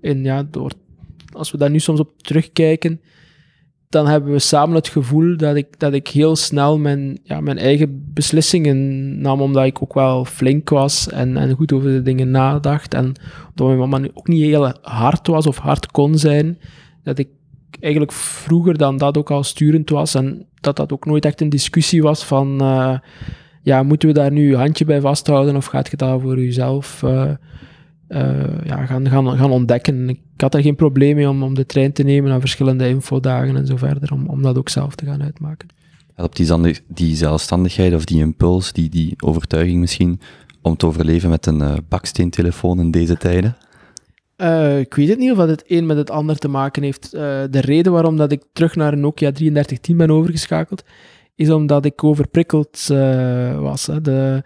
in. 0.00 0.24
Ja, 0.24 0.42
door, 0.50 0.72
als 1.32 1.50
we 1.50 1.58
daar 1.58 1.70
nu 1.70 1.78
soms 1.78 2.00
op 2.00 2.22
terugkijken, 2.22 3.00
dan 3.88 4.06
hebben 4.06 4.32
we 4.32 4.38
samen 4.38 4.74
het 4.74 4.88
gevoel 4.88 5.36
dat 5.36 5.56
ik, 5.56 5.78
dat 5.78 5.92
ik 5.92 6.08
heel 6.08 6.36
snel 6.36 6.78
mijn, 6.78 7.18
ja, 7.22 7.40
mijn 7.40 7.58
eigen 7.58 8.10
beslissingen 8.14 9.20
nam, 9.20 9.40
omdat 9.40 9.64
ik 9.64 9.82
ook 9.82 9.94
wel 9.94 10.24
flink 10.24 10.68
was 10.68 11.08
en, 11.08 11.36
en 11.36 11.54
goed 11.54 11.72
over 11.72 11.90
de 11.90 12.02
dingen 12.02 12.30
nadacht. 12.30 12.94
En 12.94 13.04
omdat 13.48 13.66
mijn 13.66 13.78
mama 13.78 14.08
ook 14.14 14.28
niet 14.28 14.42
heel 14.42 14.72
hard 14.82 15.26
was 15.26 15.46
of 15.46 15.58
hard 15.58 15.86
kon 15.90 16.18
zijn, 16.18 16.58
dat 17.02 17.18
ik 17.18 17.28
eigenlijk 17.80 18.12
vroeger 18.12 18.78
dan 18.78 18.96
dat 18.96 19.18
ook 19.18 19.30
al 19.30 19.42
sturend 19.42 19.90
was 19.90 20.14
en 20.14 20.46
dat 20.60 20.76
dat 20.76 20.92
ook 20.92 21.06
nooit 21.06 21.24
echt 21.24 21.40
een 21.40 21.48
discussie 21.48 22.02
was 22.02 22.24
van... 22.24 22.62
Uh, 22.62 22.98
ja, 23.62 23.82
moeten 23.82 24.08
we 24.08 24.14
daar 24.14 24.32
nu 24.32 24.48
je 24.48 24.56
handje 24.56 24.84
bij 24.84 25.00
vasthouden 25.00 25.56
of 25.56 25.66
gaat 25.66 25.90
je 25.90 25.96
dat 25.96 26.20
voor 26.20 26.38
jezelf 26.38 27.02
uh, 27.02 27.30
ja, 28.64 28.86
gaan, 28.86 29.08
gaan, 29.08 29.36
gaan 29.36 29.50
ontdekken? 29.50 30.08
Ik 30.08 30.20
had 30.36 30.54
er 30.54 30.62
geen 30.62 30.76
probleem 30.76 31.16
mee 31.16 31.28
om, 31.28 31.42
om 31.42 31.54
de 31.54 31.66
trein 31.66 31.92
te 31.92 32.02
nemen 32.02 32.30
naar 32.30 32.40
verschillende 32.40 32.88
infodagen 32.88 33.56
en 33.56 33.66
zo 33.66 33.76
verder, 33.76 34.12
om, 34.12 34.26
om 34.26 34.42
dat 34.42 34.58
ook 34.58 34.68
zelf 34.68 34.94
te 34.94 35.04
gaan 35.04 35.22
uitmaken. 35.22 35.68
op 36.16 36.36
die, 36.36 36.80
die 36.86 37.16
zelfstandigheid 37.16 37.94
of 37.94 38.04
die 38.04 38.20
impuls, 38.20 38.72
die, 38.72 38.88
die 38.88 39.14
overtuiging 39.24 39.80
misschien, 39.80 40.20
om 40.62 40.76
te 40.76 40.86
overleven 40.86 41.30
met 41.30 41.46
een 41.46 41.62
eh, 41.62 41.74
baksteentelefoon 41.88 42.80
in 42.80 42.90
deze 42.90 43.16
tijden? 43.16 43.56
Eh, 44.38 44.78
ik 44.78 44.94
weet 44.94 45.08
het 45.08 45.18
niet 45.18 45.30
of 45.30 45.36
dat 45.36 45.48
het 45.48 45.64
een 45.66 45.86
met 45.86 45.96
het 45.96 46.10
ander 46.10 46.38
te 46.38 46.48
maken 46.48 46.82
heeft. 46.82 47.14
Eh, 47.14 47.20
de 47.50 47.60
reden 47.60 47.92
waarom 47.92 48.16
dat 48.16 48.32
ik 48.32 48.42
terug 48.52 48.76
naar 48.76 48.92
een 48.92 49.00
Nokia 49.00 49.32
3310 49.32 49.96
ben 49.96 50.10
overgeschakeld, 50.10 50.82
is 51.34 51.50
omdat 51.50 51.84
ik 51.84 52.04
overprikkeld 52.04 52.88
eh, 52.90 53.60
was. 53.60 53.86
Hè. 53.86 54.00
De, 54.00 54.42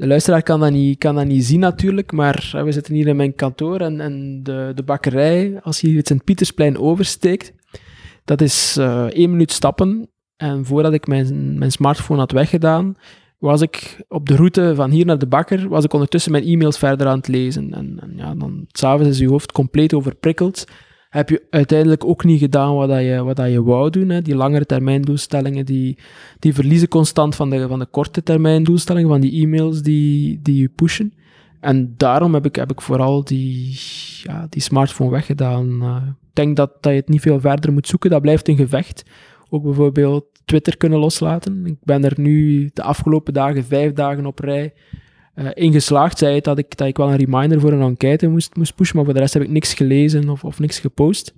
de 0.00 0.06
luisteraar 0.06 0.42
kan 0.42 0.60
dat, 0.60 0.70
niet, 0.70 0.98
kan 0.98 1.14
dat 1.14 1.26
niet 1.26 1.44
zien 1.44 1.60
natuurlijk, 1.60 2.12
maar 2.12 2.50
eh, 2.54 2.62
we 2.62 2.72
zitten 2.72 2.94
hier 2.94 3.06
in 3.06 3.16
mijn 3.16 3.34
kantoor 3.34 3.80
en, 3.80 4.00
en 4.00 4.42
de, 4.42 4.72
de 4.74 4.82
bakkerij, 4.82 5.60
als 5.62 5.80
je 5.80 5.86
hier 5.86 5.96
het 5.96 6.06
Sint-Pietersplein 6.06 6.78
oversteekt, 6.78 7.52
dat 8.24 8.40
is 8.40 8.76
eh, 8.76 9.04
één 9.04 9.30
minuut 9.30 9.52
stappen. 9.52 10.08
En 10.36 10.64
voordat 10.64 10.92
ik 10.92 11.06
mijn, 11.06 11.58
mijn 11.58 11.72
smartphone 11.72 12.20
had 12.20 12.32
weggedaan, 12.32 12.96
was 13.38 13.60
ik 13.60 14.04
op 14.08 14.28
de 14.28 14.36
route 14.36 14.72
van 14.74 14.90
hier 14.90 15.06
naar 15.06 15.18
de 15.18 15.26
bakker, 15.26 15.68
was 15.68 15.84
ik 15.84 15.92
ondertussen 15.92 16.32
mijn 16.32 16.44
e-mails 16.44 16.78
verder 16.78 17.06
aan 17.06 17.18
het 17.18 17.28
lezen. 17.28 17.74
En, 17.74 17.98
en 18.00 18.12
ja, 18.16 18.34
dan 18.34 18.64
s'avonds 18.68 19.08
is 19.08 19.18
je 19.18 19.28
hoofd 19.28 19.52
compleet 19.52 19.94
overprikkeld. 19.94 20.64
Heb 21.10 21.28
je 21.28 21.46
uiteindelijk 21.50 22.04
ook 22.04 22.24
niet 22.24 22.40
gedaan 22.40 22.74
wat, 22.74 22.88
dat 22.88 23.00
je, 23.00 23.22
wat 23.24 23.36
dat 23.36 23.50
je 23.50 23.62
wou 23.62 23.90
doen. 23.90 24.08
Hè. 24.08 24.22
Die 24.22 24.34
langere 24.34 24.66
termijn 24.66 25.02
doelstellingen, 25.02 25.66
die, 25.66 25.98
die 26.38 26.54
verliezen 26.54 26.88
constant 26.88 27.34
van 27.34 27.50
de, 27.50 27.68
van 27.68 27.78
de 27.78 27.86
korte 27.86 28.22
termijn 28.22 28.64
doelstellingen, 28.64 29.08
van 29.08 29.20
die 29.20 29.42
e-mails 29.42 29.82
die, 29.82 30.40
die 30.42 30.60
je 30.60 30.68
pushen. 30.68 31.12
En 31.60 31.94
daarom 31.96 32.34
heb 32.34 32.44
ik, 32.44 32.56
heb 32.56 32.70
ik 32.70 32.80
vooral 32.80 33.24
die, 33.24 33.78
ja, 34.22 34.46
die 34.48 34.62
smartphone 34.62 35.10
weggedaan. 35.10 35.82
Eh, 35.82 35.96
ik 36.06 36.34
denk 36.34 36.56
dat, 36.56 36.70
dat 36.80 36.92
je 36.92 36.98
het 36.98 37.08
niet 37.08 37.20
veel 37.20 37.40
verder 37.40 37.72
moet 37.72 37.86
zoeken. 37.86 38.10
Dat 38.10 38.22
blijft 38.22 38.48
een 38.48 38.56
gevecht. 38.56 39.04
Ook 39.48 39.62
bijvoorbeeld 39.62 40.24
Twitter 40.44 40.76
kunnen 40.76 40.98
loslaten. 40.98 41.66
Ik 41.66 41.76
ben 41.82 42.04
er 42.04 42.14
nu 42.16 42.70
de 42.72 42.82
afgelopen 42.82 43.32
dagen, 43.32 43.64
vijf 43.64 43.92
dagen 43.92 44.26
op 44.26 44.38
rij, 44.38 44.72
eh 45.34 45.46
in 45.54 45.72
geslaagd. 45.72 46.18
Zei 46.18 46.34
het 46.34 46.44
dat 46.44 46.58
ik, 46.58 46.76
dat 46.76 46.88
ik 46.88 46.96
wel 46.96 47.10
een 47.10 47.16
reminder 47.16 47.60
voor 47.60 47.72
een 47.72 47.80
enquête 47.80 48.28
moest, 48.28 48.56
moest 48.56 48.74
pushen, 48.74 48.96
maar 48.96 49.04
voor 49.04 49.14
de 49.14 49.20
rest 49.20 49.34
heb 49.34 49.42
ik 49.42 49.50
niks 49.50 49.74
gelezen 49.74 50.28
of, 50.28 50.44
of 50.44 50.58
niks 50.58 50.78
gepost. 50.78 51.34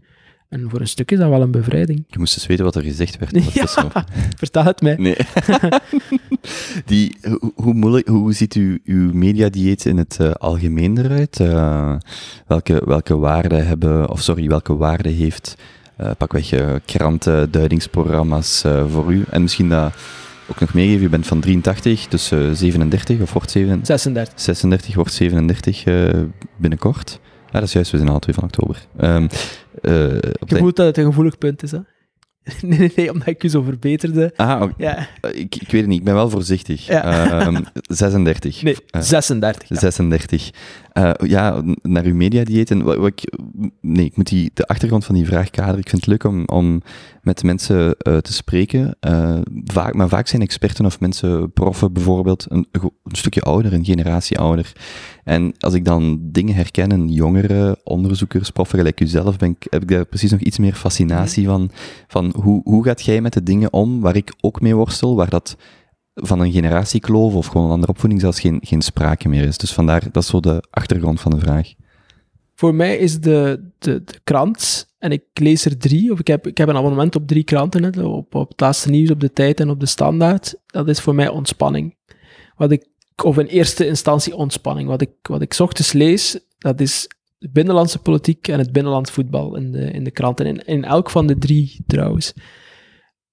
En 0.53 0.71
voor 0.71 0.81
een 0.81 0.89
stuk 0.89 1.11
is 1.11 1.19
dat 1.19 1.29
wel 1.29 1.43
een 1.43 1.51
bevrijding. 1.51 2.05
Je 2.07 2.19
moest 2.19 2.35
eens 2.37 2.47
weten 2.47 2.65
wat 2.65 2.75
er 2.75 2.83
gezegd 2.83 3.19
werd. 3.19 3.31
Ja, 3.55 3.67
vertel 4.37 4.65
het 4.65 4.83
mij. 4.83 4.97
Nee. 4.97 5.17
Die, 6.87 7.17
hoe, 7.23 7.53
hoe, 7.55 7.75
moeilijk, 7.75 8.09
hoe 8.09 8.33
ziet 8.33 8.55
u, 8.55 8.81
uw 8.85 9.13
mediadieet 9.13 9.85
in 9.85 9.97
het 9.97 10.17
eh, 10.21 10.31
algemeen 10.31 10.99
eruit? 10.99 11.41
Eh, 11.41 11.95
welke, 12.47 12.83
welke 12.85 13.17
waarde 13.17 13.55
hebben, 13.55 14.11
of 14.11 14.21
sorry, 14.21 14.49
welke 14.49 14.77
waarde 14.77 15.09
heeft 15.09 15.57
pakweg 16.19 16.81
kranten, 16.85 17.51
duidingsprogramma's 17.51 18.65
voor 18.89 19.13
u? 19.13 19.25
En 19.31 19.43
misschien 19.43 19.69
dat 19.69 19.93
ook 20.53 20.61
nog 20.61 20.75
meegeven, 20.75 21.05
u 21.05 21.09
bent 21.09 21.27
van 21.27 21.41
83, 21.41 22.09
dus 22.09 22.31
eh, 22.31 22.51
37 22.53 23.21
of 23.21 23.33
wordt 23.33 23.51
37? 23.51 23.87
36. 23.87 24.41
36 24.41 24.95
wordt 24.95 25.13
37 25.13 25.85
eh, 25.85 26.09
binnenkort. 26.57 27.21
Ja, 27.51 27.59
dat 27.59 27.63
is 27.69 27.73
juist, 27.73 27.91
we 27.91 27.97
zijn 27.97 28.09
alle 28.09 28.19
twee 28.19 28.35
van 28.35 28.45
oktober. 28.45 28.87
Eh, 28.97 29.25
op 30.41 30.49
Je 30.49 30.57
voelt 30.57 30.77
dat 30.77 30.87
het 30.87 30.97
een 30.99 31.05
gevoelig 31.05 31.39
punt 31.39 31.63
is, 31.63 31.71
hè? 31.71 31.79
Nee, 32.63 32.79
nee, 32.79 32.93
nee, 32.97 33.13
omdat 33.13 33.27
ik 33.27 33.43
je 33.43 33.49
zo 33.49 33.63
verbeterde. 33.63 34.33
Ah, 34.37 34.63
oké. 34.63 34.73
Ja, 34.77 35.07
Eh, 35.21 35.31
ik, 35.41 35.55
ik 35.57 35.71
weet 35.71 35.81
het 35.81 35.87
niet, 35.87 35.99
ik 35.99 36.05
ben 36.05 36.15
wel 36.15 36.31
voorzichtig. 36.31 36.87
Ja. 36.87 37.03
Ehm, 37.41 37.63
36. 37.89 38.63
nee, 38.63 38.77
Eh, 38.91 39.01
36. 39.01 39.69
ja. 39.69 39.79
36. 39.79 40.51
Eh, 40.93 41.11
ja, 41.27 41.63
naar 41.83 42.05
uw 42.05 42.15
mediadieet. 42.15 42.71
En 42.71 42.83
wat, 42.83 42.97
wat 42.97 43.07
ik, 43.07 43.33
nee, 43.81 44.05
ik 44.05 44.17
moet 44.17 44.29
die, 44.29 44.51
de 44.55 44.67
achtergrond 44.67 45.05
van 45.05 45.15
die 45.15 45.27
vraag 45.27 45.51
kaderen. 45.51 45.79
Ik 45.81 45.89
vind 45.89 46.01
het 46.01 46.11
leuk 46.11 46.25
om, 46.25 46.45
om 46.47 46.83
met 47.23 47.43
mensen 47.43 47.97
eh, 47.97 48.17
te 48.17 48.33
spreken. 48.33 48.97
Eh, 49.01 49.39
vaak, 49.65 49.95
maar 49.95 50.09
vaak 50.09 50.27
zijn 50.27 50.43
experten 50.43 50.85
of 50.85 51.01
mensen, 51.01 51.53
proffen 51.53 51.93
bijvoorbeeld, 51.93 52.47
een, 52.49 52.67
een 52.73 52.91
stukje 53.05 53.41
ouder, 53.41 53.73
een 53.73 53.85
generatie 53.85 54.39
ouder. 54.39 54.73
En 55.25 55.55
als 55.59 55.75
ik 55.75 55.85
dan 55.85 56.19
dingen 56.23 56.55
herken 56.55 57.09
jongere 57.09 57.79
onderzoekers, 57.85 58.51
proffen 58.51 58.79
gelijk 58.79 59.01
u 59.01 59.07
zelf, 59.07 59.37
ben 59.37 59.51
ik, 59.51 59.67
heb 59.71 59.83
ik 59.83 59.89
daar 59.89 60.05
precies 60.05 60.31
nog 60.31 60.41
iets 60.41 60.59
meer 60.59 60.75
fascinatie 60.75 61.47
van. 61.47 61.71
Van 62.07 62.35
hoe, 62.37 62.61
hoe 62.65 62.85
gaat 62.85 63.03
jij 63.03 63.21
met 63.21 63.33
de 63.33 63.43
dingen 63.43 63.73
om 63.73 64.01
waar 64.01 64.17
ik 64.17 64.35
ook 64.41 64.61
mee 64.61 64.75
worstel, 64.75 65.17
waar 65.17 65.31
dat 65.31 65.57
van 66.15 66.41
een 66.41 66.53
generatiekloof 66.53 67.35
of 67.35 67.47
gewoon 67.47 67.67
een 67.67 67.73
andere 67.73 67.93
opvoeding 67.93 68.21
zelfs 68.21 68.41
geen, 68.41 68.59
geen 68.63 68.83
sprake 68.83 69.29
meer 69.29 69.45
is. 69.45 69.59
Dus 69.59 69.73
vandaar, 69.73 70.03
dat 70.13 70.23
is 70.23 70.29
zo 70.29 70.41
de 70.41 70.65
achtergrond 70.71 71.21
van 71.21 71.31
de 71.31 71.39
vraag. 71.39 71.73
Voor 72.55 72.75
mij 72.75 72.97
is 72.97 73.21
de, 73.21 73.71
de, 73.79 74.05
de 74.05 74.21
krant, 74.25 74.92
en 75.03 75.13
ik 75.13 75.25
lees 75.33 75.65
er 75.65 75.79
drie, 75.79 76.13
of 76.13 76.19
ik 76.19 76.27
heb, 76.27 76.47
ik 76.47 76.59
heb 76.59 76.69
een 76.69 76.77
abonnement 76.77 77.17
op 77.17 77.27
drie 77.27 77.45
kranten, 77.45 78.05
op, 78.05 78.35
op 78.35 78.49
het 78.49 78.61
laatste 78.61 78.91
nieuws, 78.91 79.11
op 79.11 79.21
de 79.21 79.33
tijd 79.33 79.61
en 79.61 79.71
op 79.71 79.81
de 79.81 79.87
standaard. 79.87 80.55
Dat 80.67 80.89
is 80.89 81.01
voor 81.01 81.15
mij 81.15 81.29
ontspanning. 81.29 81.97
Wat 82.57 82.73
ik, 82.73 82.87
of 83.25 83.39
in 83.39 83.47
eerste 83.47 83.87
instantie 83.87 84.37
ontspanning. 84.37 84.89
Wat 84.89 85.01
ik, 85.01 85.11
wat 85.23 85.43
ik 85.43 85.55
ochtends 85.59 85.93
lees, 85.93 86.39
dat 86.59 86.81
is 86.81 87.09
binnenlandse 87.39 87.99
politiek 87.99 88.49
en 88.49 88.59
het 88.59 88.73
binnenlands 88.73 89.11
voetbal 89.11 89.57
in 89.57 89.73
de, 89.73 89.91
in 89.91 90.05
de 90.05 90.11
kranten. 90.11 90.47
In, 90.47 90.65
in 90.65 90.85
elk 90.85 91.11
van 91.11 91.27
de 91.27 91.39
drie 91.39 91.85
trouwens. 91.87 92.35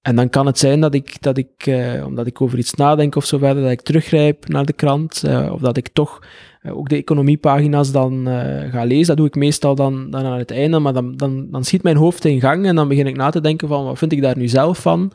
En 0.00 0.16
dan 0.16 0.28
kan 0.28 0.46
het 0.46 0.58
zijn 0.58 0.80
dat 0.80 0.94
ik, 0.94 1.22
dat 1.22 1.38
ik 1.38 1.66
eh, 1.66 2.06
omdat 2.06 2.26
ik 2.26 2.40
over 2.40 2.58
iets 2.58 2.74
nadenk 2.74 3.14
of 3.14 3.24
zo 3.24 3.38
verder, 3.38 3.62
dat 3.62 3.72
ik 3.72 3.82
teruggrijp 3.82 4.48
naar 4.48 4.64
de 4.64 4.72
krant. 4.72 5.24
eh, 5.24 5.52
of 5.52 5.60
dat 5.60 5.76
ik 5.76 5.88
toch 5.88 6.22
ook 6.68 6.88
de 6.88 6.96
economiepagina's 6.96 7.92
dan 7.92 8.28
eh, 8.28 8.70
ga 8.72 8.84
lezen. 8.84 9.06
Dat 9.06 9.16
doe 9.16 9.26
ik 9.26 9.34
meestal 9.34 9.74
dan, 9.74 10.10
dan 10.10 10.24
aan 10.24 10.38
het 10.38 10.50
einde, 10.50 10.78
maar 10.78 10.92
dan, 10.92 11.16
dan, 11.16 11.46
dan 11.50 11.64
schiet 11.64 11.82
mijn 11.82 11.96
hoofd 11.96 12.24
in 12.24 12.40
gang 12.40 12.66
en 12.66 12.76
dan 12.76 12.88
begin 12.88 13.06
ik 13.06 13.16
na 13.16 13.30
te 13.30 13.40
denken 13.40 13.68
van, 13.68 13.84
wat 13.84 13.98
vind 13.98 14.12
ik 14.12 14.22
daar 14.22 14.38
nu 14.38 14.48
zelf 14.48 14.78
van? 14.78 15.12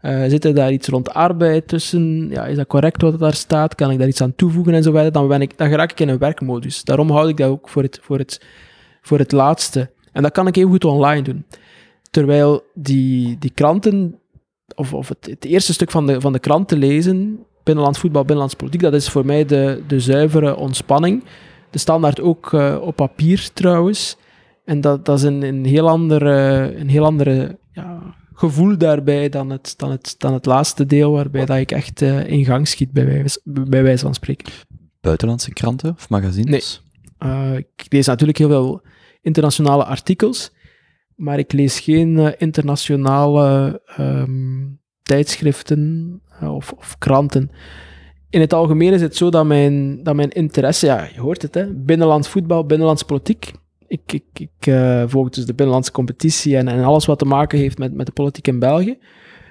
Eh, 0.00 0.24
zit 0.28 0.44
er 0.44 0.54
daar 0.54 0.72
iets 0.72 0.88
rond 0.88 1.14
arbeid 1.14 1.68
tussen? 1.68 2.28
Ja, 2.30 2.46
is 2.46 2.56
dat 2.56 2.66
correct 2.66 3.02
wat 3.02 3.12
er 3.12 3.18
daar 3.18 3.34
staat? 3.34 3.74
Kan 3.74 3.90
ik 3.90 3.98
daar 3.98 4.08
iets 4.08 4.20
aan 4.20 4.34
toevoegen 4.34 4.74
en 4.74 4.82
zo 4.82 4.92
verder? 4.92 5.12
Dan, 5.12 5.28
ben 5.28 5.42
ik, 5.42 5.58
dan 5.58 5.68
raak 5.68 5.90
ik 5.90 6.00
in 6.00 6.08
een 6.08 6.18
werkmodus. 6.18 6.84
Daarom 6.84 7.10
houd 7.10 7.28
ik 7.28 7.36
dat 7.36 7.50
ook 7.50 7.68
voor 7.68 7.82
het, 7.82 7.98
voor 8.02 8.18
het, 8.18 8.44
voor 9.02 9.18
het 9.18 9.32
laatste. 9.32 9.90
En 10.12 10.22
dat 10.22 10.32
kan 10.32 10.46
ik 10.46 10.56
even 10.56 10.70
goed 10.70 10.84
online 10.84 11.22
doen. 11.22 11.44
Terwijl 12.10 12.62
die, 12.74 13.36
die 13.38 13.50
kranten, 13.54 14.18
of, 14.74 14.94
of 14.94 15.08
het, 15.08 15.26
het 15.26 15.44
eerste 15.44 15.72
stuk 15.72 15.90
van 15.90 16.06
de, 16.06 16.20
van 16.20 16.32
de 16.32 16.38
krant 16.38 16.70
lezen, 16.70 17.38
binnenlands 17.68 17.98
voetbal, 17.98 18.22
binnenlands 18.22 18.54
politiek, 18.54 18.80
dat 18.80 18.94
is 18.94 19.08
voor 19.08 19.26
mij 19.26 19.44
de, 19.44 19.82
de 19.86 20.00
zuivere 20.00 20.56
ontspanning. 20.56 21.24
De 21.70 21.78
standaard 21.78 22.20
ook 22.20 22.52
eh, 22.52 22.78
op 22.80 22.96
papier 22.96 23.48
trouwens. 23.52 24.16
En 24.64 24.80
dat, 24.80 25.04
dat 25.04 25.18
is 25.18 25.24
een, 25.24 25.42
een 25.42 25.64
heel 25.64 25.88
andere, 25.88 26.30
een 26.76 26.88
heel 26.88 27.04
andere 27.04 27.58
ja, 27.72 28.14
gevoel 28.34 28.78
daarbij 28.78 29.28
dan 29.28 29.50
het, 29.50 29.74
dan, 29.76 29.90
het, 29.90 30.14
dan 30.18 30.32
het 30.32 30.46
laatste 30.46 30.86
deel, 30.86 31.12
waarbij 31.12 31.44
dat 31.44 31.56
ik 31.56 31.70
echt 31.70 32.02
eh, 32.02 32.26
in 32.26 32.44
gang 32.44 32.68
schiet, 32.68 32.92
bij 32.92 33.06
wijze, 33.06 33.40
bij 33.44 33.82
wijze 33.82 34.04
van 34.04 34.14
spreken. 34.14 34.52
Buitenlandse 35.00 35.52
kranten 35.52 35.90
of 35.90 36.08
magazines? 36.08 36.82
Eh, 37.18 37.56
ik 37.56 37.86
lees 37.88 38.06
natuurlijk 38.06 38.38
heel 38.38 38.48
veel 38.48 38.82
internationale 39.22 39.84
artikels, 39.84 40.52
maar 41.14 41.38
ik 41.38 41.52
lees 41.52 41.80
geen 41.80 42.38
internationale 42.38 43.80
ehm, 43.96 44.66
tijdschriften 45.02 46.22
of, 46.42 46.72
of 46.72 46.98
kranten. 46.98 47.50
In 48.30 48.40
het 48.40 48.52
algemeen 48.52 48.92
is 48.92 49.00
het 49.00 49.16
zo 49.16 49.30
dat 49.30 49.46
mijn, 49.46 50.02
dat 50.02 50.14
mijn 50.14 50.30
interesse, 50.30 50.86
ja, 50.86 51.08
je 51.14 51.20
hoort 51.20 51.42
het, 51.42 51.54
hè, 51.54 51.66
binnenlands 51.74 52.28
voetbal, 52.28 52.66
binnenlands 52.66 53.02
politiek. 53.02 53.52
Ik, 53.86 54.12
ik, 54.12 54.24
ik 54.32 54.66
eh, 54.66 55.02
volg 55.06 55.28
dus 55.28 55.44
de 55.44 55.54
binnenlandse 55.54 55.92
competitie 55.92 56.56
en, 56.56 56.68
en 56.68 56.84
alles 56.84 57.06
wat 57.06 57.18
te 57.18 57.24
maken 57.24 57.58
heeft 57.58 57.78
met, 57.78 57.94
met 57.94 58.06
de 58.06 58.12
politiek 58.12 58.48
in 58.48 58.58
België. 58.58 58.98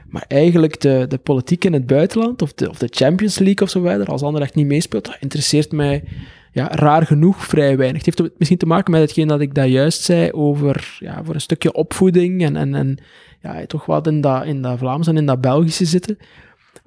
Maar 0.09 0.25
eigenlijk 0.27 0.81
de, 0.81 1.05
de 1.07 1.17
politiek 1.17 1.65
in 1.65 1.73
het 1.73 1.87
buitenland, 1.87 2.41
of 2.41 2.53
de, 2.53 2.69
of 2.69 2.77
de 2.77 2.87
Champions 2.91 3.39
League 3.39 3.61
of 3.61 3.69
zo 3.69 3.81
verder, 3.81 4.07
als 4.07 4.21
Anderlecht 4.21 4.55
niet 4.55 4.67
meespeelt, 4.67 5.17
interesseert 5.19 5.71
mij 5.71 6.03
ja, 6.51 6.67
raar 6.71 7.05
genoeg 7.05 7.45
vrij 7.45 7.77
weinig. 7.77 8.05
Het 8.05 8.17
heeft 8.17 8.31
misschien 8.37 8.57
te 8.57 8.65
maken 8.65 8.91
met 8.91 9.01
hetgeen 9.01 9.27
dat 9.27 9.41
ik 9.41 9.53
daar 9.53 9.67
juist 9.67 10.01
zei 10.01 10.31
over 10.31 10.97
ja, 10.99 11.23
voor 11.23 11.33
een 11.33 11.41
stukje 11.41 11.73
opvoeding 11.73 12.43
en, 12.43 12.55
en, 12.55 12.75
en 12.75 12.97
ja, 13.41 13.65
toch 13.65 13.85
wat 13.85 14.07
in 14.07 14.21
dat, 14.21 14.45
in 14.45 14.61
dat 14.61 14.77
Vlaams 14.77 15.07
en 15.07 15.17
in 15.17 15.25
dat 15.25 15.41
Belgische 15.41 15.85
zitten. 15.85 16.17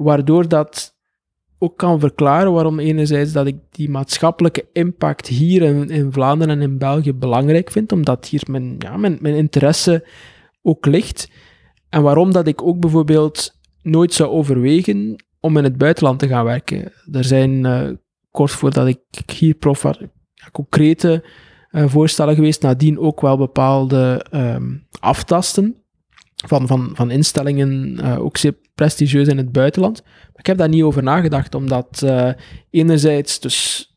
Waardoor 0.02 0.48
dat 0.48 0.94
ook 1.58 1.76
kan 1.76 2.00
verklaren 2.00 2.52
waarom 2.52 2.78
enerzijds 2.78 3.32
dat 3.32 3.46
ik 3.46 3.56
die 3.70 3.90
maatschappelijke 3.90 4.68
impact 4.72 5.26
hier 5.26 5.62
in, 5.62 5.88
in 5.90 6.12
Vlaanderen 6.12 6.54
en 6.54 6.62
in 6.62 6.78
België 6.78 7.12
belangrijk 7.12 7.70
vind, 7.70 7.92
omdat 7.92 8.26
hier 8.26 8.42
mijn, 8.50 8.74
ja, 8.78 8.96
mijn, 8.96 9.18
mijn 9.20 9.34
interesse 9.34 10.08
ook 10.62 10.86
ligt. 10.86 11.30
En 11.88 12.02
waarom 12.02 12.32
dat 12.32 12.46
ik 12.46 12.62
ook 12.62 12.80
bijvoorbeeld 12.80 13.58
nooit 13.82 14.14
zou 14.14 14.30
overwegen 14.30 15.24
om 15.40 15.56
in 15.56 15.64
het 15.64 15.78
buitenland 15.78 16.18
te 16.18 16.28
gaan 16.28 16.44
werken. 16.44 16.92
Er 17.12 17.24
zijn 17.24 17.64
uh, 17.64 17.90
kort 18.30 18.50
voordat 18.50 18.86
ik 18.86 19.00
hier 19.32 19.54
prof 19.54 19.82
ja, 19.82 20.50
concrete 20.52 21.24
uh, 21.70 21.88
voorstellen 21.88 22.34
geweest, 22.34 22.62
nadien 22.62 22.98
ook 22.98 23.20
wel 23.20 23.36
bepaalde 23.36 24.26
um, 24.34 24.86
aftasten 25.00 25.79
van, 26.46 26.66
van, 26.66 26.90
van 26.94 27.10
instellingen, 27.10 27.98
uh, 28.00 28.20
ook 28.20 28.36
zeer 28.36 28.54
prestigieus 28.74 29.28
in 29.28 29.36
het 29.36 29.52
buitenland. 29.52 30.02
Maar 30.04 30.38
ik 30.38 30.46
heb 30.46 30.58
daar 30.58 30.68
niet 30.68 30.82
over 30.82 31.02
nagedacht, 31.02 31.54
omdat 31.54 32.00
uh, 32.04 32.30
enerzijds 32.70 33.40
dus 33.40 33.88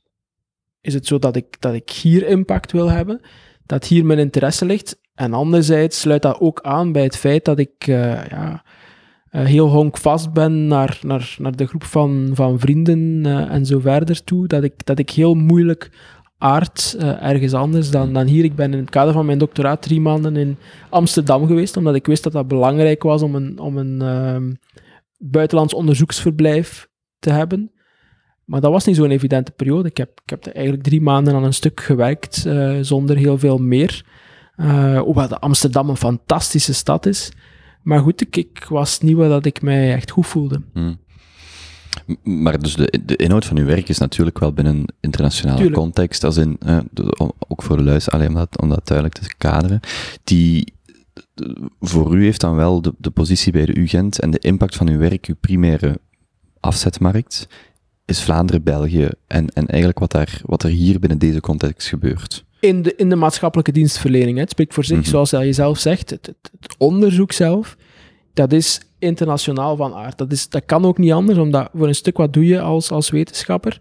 is 0.81 0.93
het 0.93 1.07
zo 1.07 1.19
dat 1.19 1.35
ik, 1.35 1.61
dat 1.61 1.73
ik 1.73 1.89
hier 1.89 2.27
impact 2.27 2.71
wil 2.71 2.89
hebben, 2.89 3.21
dat 3.65 3.85
hier 3.85 4.05
mijn 4.05 4.19
interesse 4.19 4.65
ligt, 4.65 4.99
en 5.15 5.33
anderzijds 5.33 5.99
sluit 5.99 6.21
dat 6.21 6.39
ook 6.39 6.61
aan 6.61 6.91
bij 6.91 7.03
het 7.03 7.17
feit 7.17 7.45
dat 7.45 7.59
ik 7.59 7.87
uh, 7.87 8.25
ja, 8.25 8.63
heel 9.29 9.69
honkvast 9.69 10.33
ben 10.33 10.67
naar, 10.67 10.99
naar, 11.01 11.35
naar 11.37 11.55
de 11.55 11.67
groep 11.67 11.83
van, 11.83 12.31
van 12.33 12.59
vrienden 12.59 13.25
en 13.49 13.65
zo 13.65 13.79
verder 13.79 14.23
toe, 14.23 14.47
dat 14.47 14.63
ik, 14.63 14.85
dat 14.85 14.99
ik 14.99 15.09
heel 15.09 15.33
moeilijk 15.33 15.91
aard 16.43 16.95
ergens 16.99 17.53
anders 17.53 17.91
dan, 17.91 18.13
dan 18.13 18.27
hier. 18.27 18.43
Ik 18.43 18.55
ben 18.55 18.73
in 18.73 18.79
het 18.79 18.89
kader 18.89 19.13
van 19.13 19.25
mijn 19.25 19.37
doctoraat 19.37 19.81
drie 19.81 20.01
maanden 20.01 20.35
in 20.35 20.57
Amsterdam 20.89 21.47
geweest, 21.47 21.77
omdat 21.77 21.95
ik 21.95 22.05
wist 22.05 22.23
dat 22.23 22.33
dat 22.33 22.47
belangrijk 22.47 23.03
was 23.03 23.21
om 23.21 23.35
een, 23.35 23.59
om 23.59 23.77
een 23.77 24.01
ehm, 24.01 24.51
buitenlands 25.17 25.73
onderzoeksverblijf 25.73 26.89
te 27.19 27.29
hebben. 27.29 27.71
Maar 28.45 28.61
dat 28.61 28.71
was 28.71 28.85
niet 28.85 28.95
zo'n 28.95 29.11
evidente 29.11 29.51
periode. 29.51 29.89
Ik 29.89 29.97
heb, 29.97 30.21
ik 30.23 30.29
heb 30.29 30.45
eigenlijk 30.45 30.83
drie 30.83 31.01
maanden 31.01 31.35
aan 31.35 31.43
een 31.43 31.53
stuk 31.53 31.79
gewerkt, 31.79 32.43
uh, 32.47 32.77
zonder 32.81 33.17
heel 33.17 33.37
veel 33.37 33.57
meer. 33.57 34.05
Uh, 34.57 34.99
hoewel 34.99 35.37
Amsterdam 35.37 35.89
een 35.89 35.97
fantastische 35.97 36.73
stad 36.73 37.05
is. 37.05 37.31
Maar 37.81 37.99
goed, 37.99 38.21
ik, 38.21 38.35
ik 38.35 38.65
was 38.69 38.99
niet 38.99 39.15
waar 39.15 39.29
dat 39.29 39.45
ik 39.45 39.61
mij 39.61 39.93
echt 39.93 40.11
goed 40.11 40.27
voelde. 40.27 40.61
Hmm. 40.73 40.99
Maar 42.23 42.59
dus 42.59 42.75
de, 42.75 42.99
de 43.05 43.15
inhoud 43.15 43.45
van 43.45 43.57
uw 43.57 43.65
werk 43.65 43.89
is 43.89 43.97
natuurlijk 43.97 44.39
wel 44.39 44.53
binnen 44.53 44.75
een 44.75 44.89
internationale 44.99 45.71
context, 45.71 46.23
als 46.23 46.37
in, 46.37 46.57
ook 47.47 47.63
voor 47.63 47.77
de 47.77 47.83
luisteraar, 47.83 48.19
alleen 48.19 48.33
om 48.33 48.39
dat, 48.39 48.61
om 48.61 48.69
dat 48.69 48.87
duidelijk 48.87 49.17
te 49.19 49.35
kaderen, 49.37 49.79
die 50.23 50.73
voor 51.79 52.15
u 52.15 52.23
heeft 52.23 52.41
dan 52.41 52.55
wel 52.55 52.81
de, 52.81 52.93
de 52.97 53.09
positie 53.09 53.51
bij 53.51 53.65
de 53.65 53.79
UGent 53.79 54.19
en 54.19 54.31
de 54.31 54.39
impact 54.39 54.75
van 54.75 54.89
uw 54.89 54.97
werk, 54.97 55.25
uw 55.25 55.35
primaire 55.39 55.99
afzetmarkt, 56.59 57.47
is 58.05 58.23
Vlaanderen, 58.23 58.63
België 58.63 59.09
en, 59.27 59.47
en 59.47 59.67
eigenlijk 59.67 59.99
wat, 59.99 60.11
daar, 60.11 60.41
wat 60.45 60.63
er 60.63 60.69
hier 60.69 60.99
binnen 60.99 61.17
deze 61.17 61.39
context 61.39 61.87
gebeurt. 61.87 62.45
In 62.59 62.81
de, 62.81 62.95
in 62.95 63.09
de 63.09 63.15
maatschappelijke 63.15 63.71
dienstverlening. 63.71 64.35
Hè. 64.35 64.41
Het 64.41 64.51
spreekt 64.51 64.73
voor 64.73 64.85
zich, 64.85 64.95
mm 64.97 65.01
-hmm. 65.01 65.11
zoals 65.11 65.29
je 65.29 65.53
zelf 65.53 65.79
zegt. 65.79 66.09
Het, 66.09 66.25
het, 66.25 66.51
het, 66.59 66.75
onderzoek 66.77 67.31
zelf, 67.31 67.77
dat 68.33 68.51
is 68.51 68.79
internationaal 69.03 69.75
van 69.75 69.93
aard. 69.93 70.17
Dat, 70.17 70.31
is, 70.31 70.49
dat 70.49 70.65
kan 70.65 70.85
ook 70.85 70.97
niet 70.97 71.11
anders, 71.11 71.37
omdat 71.37 71.69
voor 71.73 71.87
een 71.87 71.95
stuk 71.95 72.17
wat 72.17 72.33
doe 72.33 72.45
je 72.45 72.61
als, 72.61 72.91
als 72.91 73.09
wetenschapper? 73.09 73.79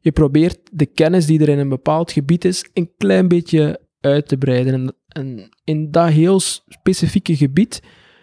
Je 0.00 0.12
probeert 0.12 0.58
de 0.72 0.86
kennis 0.86 1.26
die 1.26 1.40
er 1.40 1.48
in 1.48 1.58
een 1.58 1.68
bepaald 1.68 2.12
gebied 2.12 2.44
is, 2.44 2.70
een 2.74 2.90
klein 2.96 3.28
beetje 3.28 3.80
uit 4.00 4.28
te 4.28 4.36
breiden. 4.36 4.74
En, 4.74 4.94
en 5.08 5.48
in 5.64 5.90
dat 5.90 6.08
heel 6.08 6.40
specifieke 6.68 7.36
gebied 7.36 7.82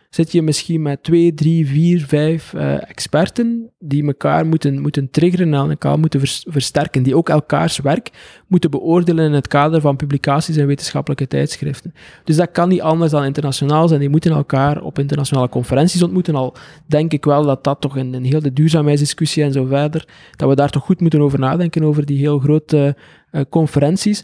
zit 0.10 0.32
je 0.32 0.41
misschien 0.41 0.82
met 0.82 1.03
twee, 1.03 1.34
drie, 1.34 1.68
vier, 1.68 2.05
vijf 2.05 2.53
uh, 2.53 2.89
experten 2.89 3.72
die 3.80 4.05
elkaar 4.05 4.45
moeten, 4.45 4.82
moeten 4.82 5.10
triggeren 5.10 5.53
en 5.53 5.70
elkaar 5.70 5.99
moeten 5.99 6.22
versterken, 6.45 7.03
die 7.03 7.16
ook 7.16 7.30
elkaars 7.30 7.78
werk 7.78 8.12
moeten 8.47 8.72
beoordelen 8.72 9.26
in 9.26 9.34
het 9.34 9.47
kader 9.47 9.82
van 9.82 9.95
publicaties 9.95 10.58
en 10.58 10.68
wetenschappelijke 10.68 11.28
tijdschriften. 11.28 11.93
Dus 12.24 12.36
dat 12.36 12.51
kan 12.51 12.70
niet 12.70 12.82
anders 12.82 13.12
dan 13.12 13.24
internationaal 13.24 13.88
zijn. 13.88 13.99
Die 13.99 14.10
moeten 14.10 14.32
elkaar 14.32 14.82
op 14.82 14.99
internationale 14.99 15.49
conferenties 15.49 16.03
ontmoeten. 16.03 16.36
Al 16.36 16.55
denk 16.86 17.14
ik 17.14 17.26
wel 17.26 17.43
dat 17.43 17.64
dat 17.64 17.82
toch 17.82 17.97
in, 17.97 18.14
in 18.14 18.24
heel 18.24 18.41
de 18.41 18.53
duurzaamheidsdiscussie 18.53 19.43
en 19.43 19.51
zo 19.51 19.66
verder, 19.66 20.08
dat 20.36 20.49
we 20.49 20.55
daar 20.55 20.70
toch 20.70 20.84
goed 20.84 20.99
moeten 21.01 21.22
over 21.22 21.39
nadenken, 21.39 21.84
over 21.84 22.05
die 22.05 22.18
heel 22.18 22.39
grote 22.39 22.95
uh, 23.32 23.41
conferenties 23.49 24.22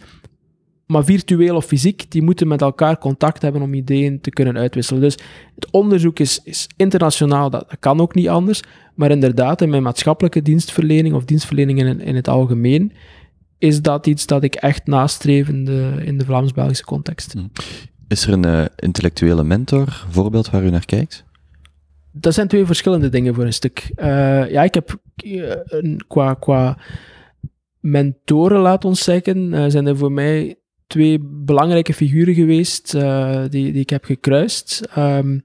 maar 0.93 1.05
virtueel 1.05 1.55
of 1.55 1.65
fysiek, 1.65 2.11
die 2.11 2.21
moeten 2.21 2.47
met 2.47 2.61
elkaar 2.61 2.97
contact 2.97 3.41
hebben 3.41 3.61
om 3.61 3.73
ideeën 3.73 4.21
te 4.21 4.29
kunnen 4.29 4.57
uitwisselen. 4.57 5.01
Dus 5.01 5.17
het 5.55 5.71
onderzoek 5.71 6.19
is, 6.19 6.39
is 6.43 6.67
internationaal, 6.75 7.49
dat, 7.49 7.65
kan 7.79 8.01
ook 8.01 8.15
niet 8.15 8.27
anders. 8.27 8.61
Maar 8.95 9.11
inderdaad, 9.11 9.61
in 9.61 9.69
mijn 9.69 9.83
maatschappelijke 9.83 10.41
dienstverlening 10.41 11.15
of 11.15 11.25
dienstverlening 11.25 11.79
in, 11.79 12.01
in 12.01 12.15
het 12.15 12.27
algemeen, 12.27 12.91
is 13.57 13.81
dat 13.81 14.07
iets 14.07 14.25
dat 14.25 14.43
ik 14.43 14.55
echt 14.55 14.87
nastreef 14.87 15.47
in 15.47 15.65
de, 15.65 16.01
in 16.03 16.17
de 16.17 16.25
Vlaams-Belgische 16.25 16.85
context. 16.85 17.33
Hm. 17.33 17.39
Is 18.07 18.27
er 18.27 18.33
een 18.33 18.45
uh, 18.45 18.65
intellectuele 18.75 19.43
mentor, 19.43 20.05
voorbeeld 20.09 20.49
waar 20.49 20.63
u 20.63 20.69
naar 20.69 20.85
kijkt? 20.85 21.25
Dat 22.11 22.33
zijn 22.33 22.47
twee 22.47 22.65
verschillende 22.65 23.09
dingen 23.09 23.33
voor 23.35 23.45
een 23.45 23.53
stuk. 23.53 23.91
Uh, 23.95 24.51
ja, 24.51 24.63
ik 24.63 24.73
heb 24.73 24.99
uh, 25.23 25.51
een, 25.63 26.01
qua, 26.07 26.33
qua 26.33 26.77
mentoren, 27.79 28.59
laat 28.59 28.85
ons 28.85 29.03
zeggen, 29.03 29.71
zijn 29.71 29.85
er 29.85 29.97
voor 29.97 30.11
mij 30.11 30.57
twee 30.87 31.19
belangrijke 31.21 31.93
figuren 31.93 32.33
geweest 32.33 32.93
uh, 32.93 33.41
die, 33.49 33.71
die 33.71 33.81
ik 33.81 33.89
heb 33.89 34.03
gekruist. 34.03 34.87
Um, 34.97 35.43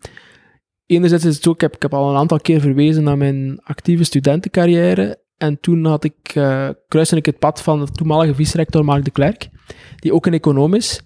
enerzijds 0.87 1.25
is 1.25 1.35
het 1.35 1.43
zo, 1.43 1.51
ik 1.51 1.61
heb, 1.61 1.95
al 1.95 2.11
een 2.11 2.17
aantal 2.17 2.41
keer 2.41 2.61
verwezen 2.61 3.03
naar 3.03 3.17
mijn 3.17 3.61
actieve 3.63 4.05
studentencarrière. 4.05 5.19
En 5.37 5.61
toen 5.61 5.85
had 5.85 6.05
ik, 6.05 6.35
uh, 6.35 6.69
kruiste 6.89 7.17
ik 7.17 7.27
het 7.27 7.39
pad 7.39 7.63
van 7.63 7.85
de 7.85 7.91
toenmalige 7.91 8.35
vice-rector 8.35 8.85
Mark 8.85 9.05
de 9.05 9.11
Klerk, 9.11 9.49
die 9.97 10.15
ook 10.15 10.27
een 10.27 10.33
econoom 10.33 10.75
is. 10.75 11.01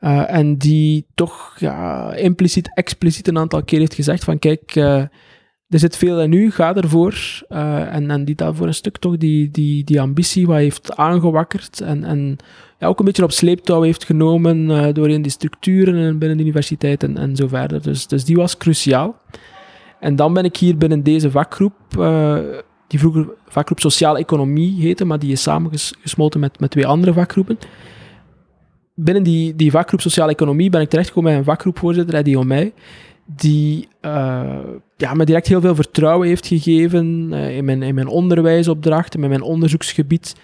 Uh, 0.00 0.34
en 0.34 0.56
die 0.56 1.06
toch 1.14 1.56
ja, 1.58 2.12
impliciet, 2.14 2.70
expliciet 2.74 3.28
een 3.28 3.38
aantal 3.38 3.64
keer 3.64 3.78
heeft 3.78 3.94
gezegd 3.94 4.24
van 4.24 4.38
kijk, 4.38 4.74
er 5.70 5.78
zit 5.78 5.96
veel 5.96 6.20
in 6.20 6.32
u, 6.32 6.50
ga 6.50 6.74
ervoor. 6.74 7.42
Uh, 7.48 7.94
en, 7.94 8.10
en 8.10 8.24
die 8.24 8.34
daarvoor 8.34 8.66
een 8.66 8.74
stuk 8.74 8.98
toch 8.98 9.16
die, 9.16 9.50
die, 9.50 9.84
die 9.84 10.00
ambitie 10.00 10.46
wat 10.46 10.56
heeft 10.56 10.96
aangewakkerd 10.96 11.80
en, 11.80 12.04
en 12.04 12.36
ja, 12.78 12.86
ook 12.86 12.98
een 12.98 13.04
beetje 13.04 13.22
op 13.22 13.32
sleeptouw 13.32 13.82
heeft 13.82 14.04
genomen 14.04 14.70
uh, 14.70 14.92
doorheen 14.92 15.22
die 15.22 15.30
structuren 15.30 16.18
binnen 16.18 16.36
de 16.36 16.42
universiteit 16.42 17.02
en, 17.02 17.18
en 17.18 17.36
zo 17.36 17.48
verder. 17.48 17.82
Dus, 17.82 18.06
dus 18.06 18.24
die 18.24 18.36
was 18.36 18.56
cruciaal. 18.56 19.20
En 20.00 20.16
dan 20.16 20.34
ben 20.34 20.44
ik 20.44 20.56
hier 20.56 20.76
binnen 20.76 21.02
deze 21.02 21.30
vakgroep, 21.30 21.74
uh, 21.98 22.38
die 22.86 22.98
vroeger 22.98 23.28
vakgroep 23.46 23.80
Sociale 23.80 24.18
Economie 24.18 24.80
heette, 24.80 25.04
maar 25.04 25.18
die 25.18 25.32
is 25.32 25.42
samengesmolten 25.42 26.40
met, 26.40 26.60
met 26.60 26.70
twee 26.70 26.86
andere 26.86 27.12
vakgroepen. 27.12 27.58
Binnen 28.94 29.22
die, 29.22 29.56
die 29.56 29.70
vakgroep 29.70 30.00
Sociale 30.00 30.30
Economie 30.30 30.70
ben 30.70 30.80
ik 30.80 30.88
terechtgekomen 30.88 31.30
bij 31.30 31.38
een 31.38 31.44
vakgroepvoorzitter, 31.44 32.14
Eddie 32.14 32.38
Omei, 32.38 32.72
die 33.36 33.88
uh, 34.02 34.58
ja, 34.96 35.14
me 35.14 35.24
direct 35.24 35.46
heel 35.46 35.60
veel 35.60 35.74
vertrouwen 35.74 36.28
heeft 36.28 36.46
gegeven 36.46 37.28
uh, 37.32 37.56
in, 37.56 37.64
mijn, 37.64 37.82
in 37.82 37.94
mijn 37.94 38.06
onderwijsopdrachten, 38.06 39.22
in 39.22 39.28
mijn 39.28 39.42
onderzoeksgebied. 39.42 40.34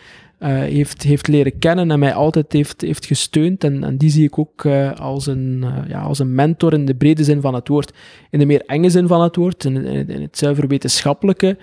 Uh, 0.40 0.48
heeft, 0.48 1.02
heeft 1.02 1.28
leren 1.28 1.58
kennen 1.58 1.90
en 1.90 1.98
mij 1.98 2.14
altijd 2.14 2.52
heeft, 2.52 2.80
heeft 2.80 3.06
gesteund. 3.06 3.64
En, 3.64 3.84
en 3.84 3.96
die 3.96 4.10
zie 4.10 4.24
ik 4.24 4.38
ook 4.38 4.66
als, 4.98 5.26
een, 5.26 5.64
ja, 5.88 6.00
als 6.00 6.18
een 6.18 6.34
mentor 6.34 6.72
in 6.72 6.84
de 6.84 6.94
brede 6.94 7.24
zin 7.24 7.40
van 7.40 7.54
het 7.54 7.68
woord. 7.68 7.92
In 8.30 8.38
de 8.38 8.46
meer 8.46 8.62
enge 8.66 8.90
zin 8.90 9.06
van 9.06 9.22
het 9.22 9.36
woord, 9.36 9.64
in, 9.64 9.76
in, 9.76 10.08
in 10.08 10.22
het 10.22 10.38
zuiver 10.38 10.68
wetenschappelijke, 10.68 11.56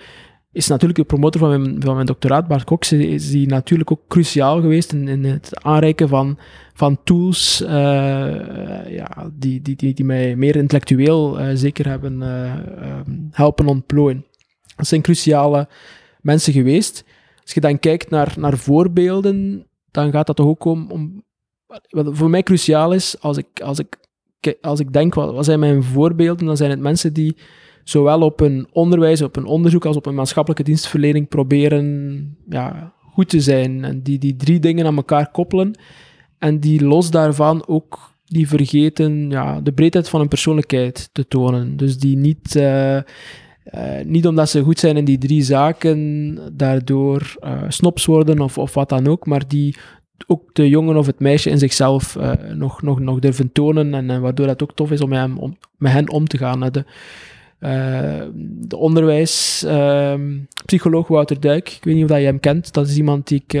is 0.54 0.66
natuurlijk 0.66 0.98
de 0.98 1.04
promotor 1.04 1.40
van 1.40 1.78
mijn, 1.94 2.06
doctoraat, 2.06 2.48
Bart 2.48 2.64
Cox, 2.64 2.92
is 2.92 3.30
die 3.30 3.46
natuurlijk 3.46 3.90
ook 3.90 4.00
cruciaal 4.08 4.60
geweest 4.60 4.92
in, 4.92 5.08
in 5.08 5.24
het 5.24 5.64
aanreiken 5.64 6.08
van, 6.08 6.38
van 6.74 6.98
tools 7.04 7.58
ja, 8.88 9.30
die, 9.32 9.62
die, 9.62 9.76
die, 9.76 9.94
die 9.94 10.04
mij 10.04 10.36
meer 10.36 10.56
intellectueel 10.56 11.38
zeker 11.54 11.88
hebben 11.88 12.22
um, 12.22 13.28
helpen 13.30 13.66
ontplooien. 13.66 14.24
Dat 14.76 14.86
zijn 14.86 15.02
cruciale 15.02 15.68
mensen 16.20 16.52
geweest. 16.52 17.04
Als 17.42 17.52
je 17.52 17.60
dan 17.60 17.78
kijkt 17.78 18.10
naar, 18.10 18.34
naar 18.38 18.58
voorbeelden, 18.58 19.66
dan 19.90 20.10
gaat 20.10 20.26
dat 20.26 20.36
toch 20.36 20.46
ook 20.46 20.64
om, 20.64 20.90
om 20.90 21.24
wat 21.88 22.08
voor 22.12 22.30
mij 22.30 22.42
cruciaal 22.42 22.92
is, 22.92 23.20
als 23.20 23.36
ik, 23.36 23.60
als 23.60 23.78
ik, 23.78 23.98
als 24.60 24.80
ik 24.80 24.92
denk, 24.92 25.14
wat, 25.14 25.32
wat 25.32 25.44
zijn 25.44 25.58
mijn 25.58 25.82
voorbeelden, 25.82 26.46
dan 26.46 26.56
zijn 26.56 26.70
het 26.70 26.80
mensen 26.80 27.12
die 27.12 27.36
zowel 27.84 28.20
op 28.20 28.40
een 28.40 28.66
onderwijs, 28.72 29.22
op 29.22 29.36
een 29.36 29.46
onderzoek, 29.46 29.84
als 29.84 29.96
op 29.96 30.06
een 30.06 30.14
maatschappelijke 30.14 30.64
dienstverlening 30.64 31.28
proberen 31.28 32.36
ja, 32.48 32.92
goed 33.12 33.28
te 33.28 33.40
zijn. 33.40 33.84
En 33.84 34.02
die 34.02 34.18
die 34.18 34.36
drie 34.36 34.58
dingen 34.58 34.86
aan 34.86 34.96
elkaar 34.96 35.30
koppelen. 35.30 35.78
En 36.38 36.60
die 36.60 36.84
los 36.84 37.10
daarvan 37.10 37.66
ook 37.66 38.12
die 38.24 38.48
vergeten 38.48 39.30
ja, 39.30 39.60
de 39.60 39.72
breedheid 39.72 40.08
van 40.08 40.20
hun 40.20 40.28
persoonlijkheid 40.28 41.08
te 41.12 41.28
tonen. 41.28 41.76
Dus 41.76 41.98
die 41.98 42.16
niet 42.16 42.54
uh, 42.56 42.96
uh, 42.96 43.02
niet 44.04 44.26
omdat 44.26 44.48
ze 44.50 44.62
goed 44.62 44.78
zijn 44.78 44.96
in 44.96 45.04
die 45.04 45.18
drie 45.18 45.42
zaken, 45.42 46.38
daardoor 46.52 47.36
uh, 47.44 47.62
snops 47.68 48.06
worden 48.06 48.40
of, 48.40 48.58
of 48.58 48.74
wat 48.74 48.88
dan 48.88 49.06
ook, 49.06 49.26
maar 49.26 49.48
die 49.48 49.76
ook 50.26 50.54
de 50.54 50.68
jongen 50.68 50.96
of 50.96 51.06
het 51.06 51.20
meisje 51.20 51.50
in 51.50 51.58
zichzelf 51.58 52.18
nog, 52.54 52.82
nog, 52.82 53.00
nog 53.00 53.18
durven 53.18 53.52
tonen 53.52 53.94
en, 53.94 54.20
waardoor 54.20 54.46
het 54.46 54.62
ook 54.62 54.74
tof 54.74 54.90
is 54.90 55.00
om 55.00 55.08
met, 55.08 55.30
om, 55.36 55.56
hen 55.78 56.10
om 56.10 56.26
te 56.26 56.38
gaan. 56.38 56.60
De, 56.60 56.84
de 58.40 58.76
onderwijspsycholoog 58.76 61.08
Wouter 61.08 61.40
Duik, 61.40 61.70
ik 61.70 61.84
weet 61.84 61.94
niet 61.94 62.02
of 62.02 62.08
dat 62.10 62.18
je 62.18 62.24
hem 62.24 62.40
kent, 62.40 62.72
dat 62.72 62.88
is 62.88 62.96
iemand 62.96 63.28
die 63.28 63.42
ik, 63.46 63.60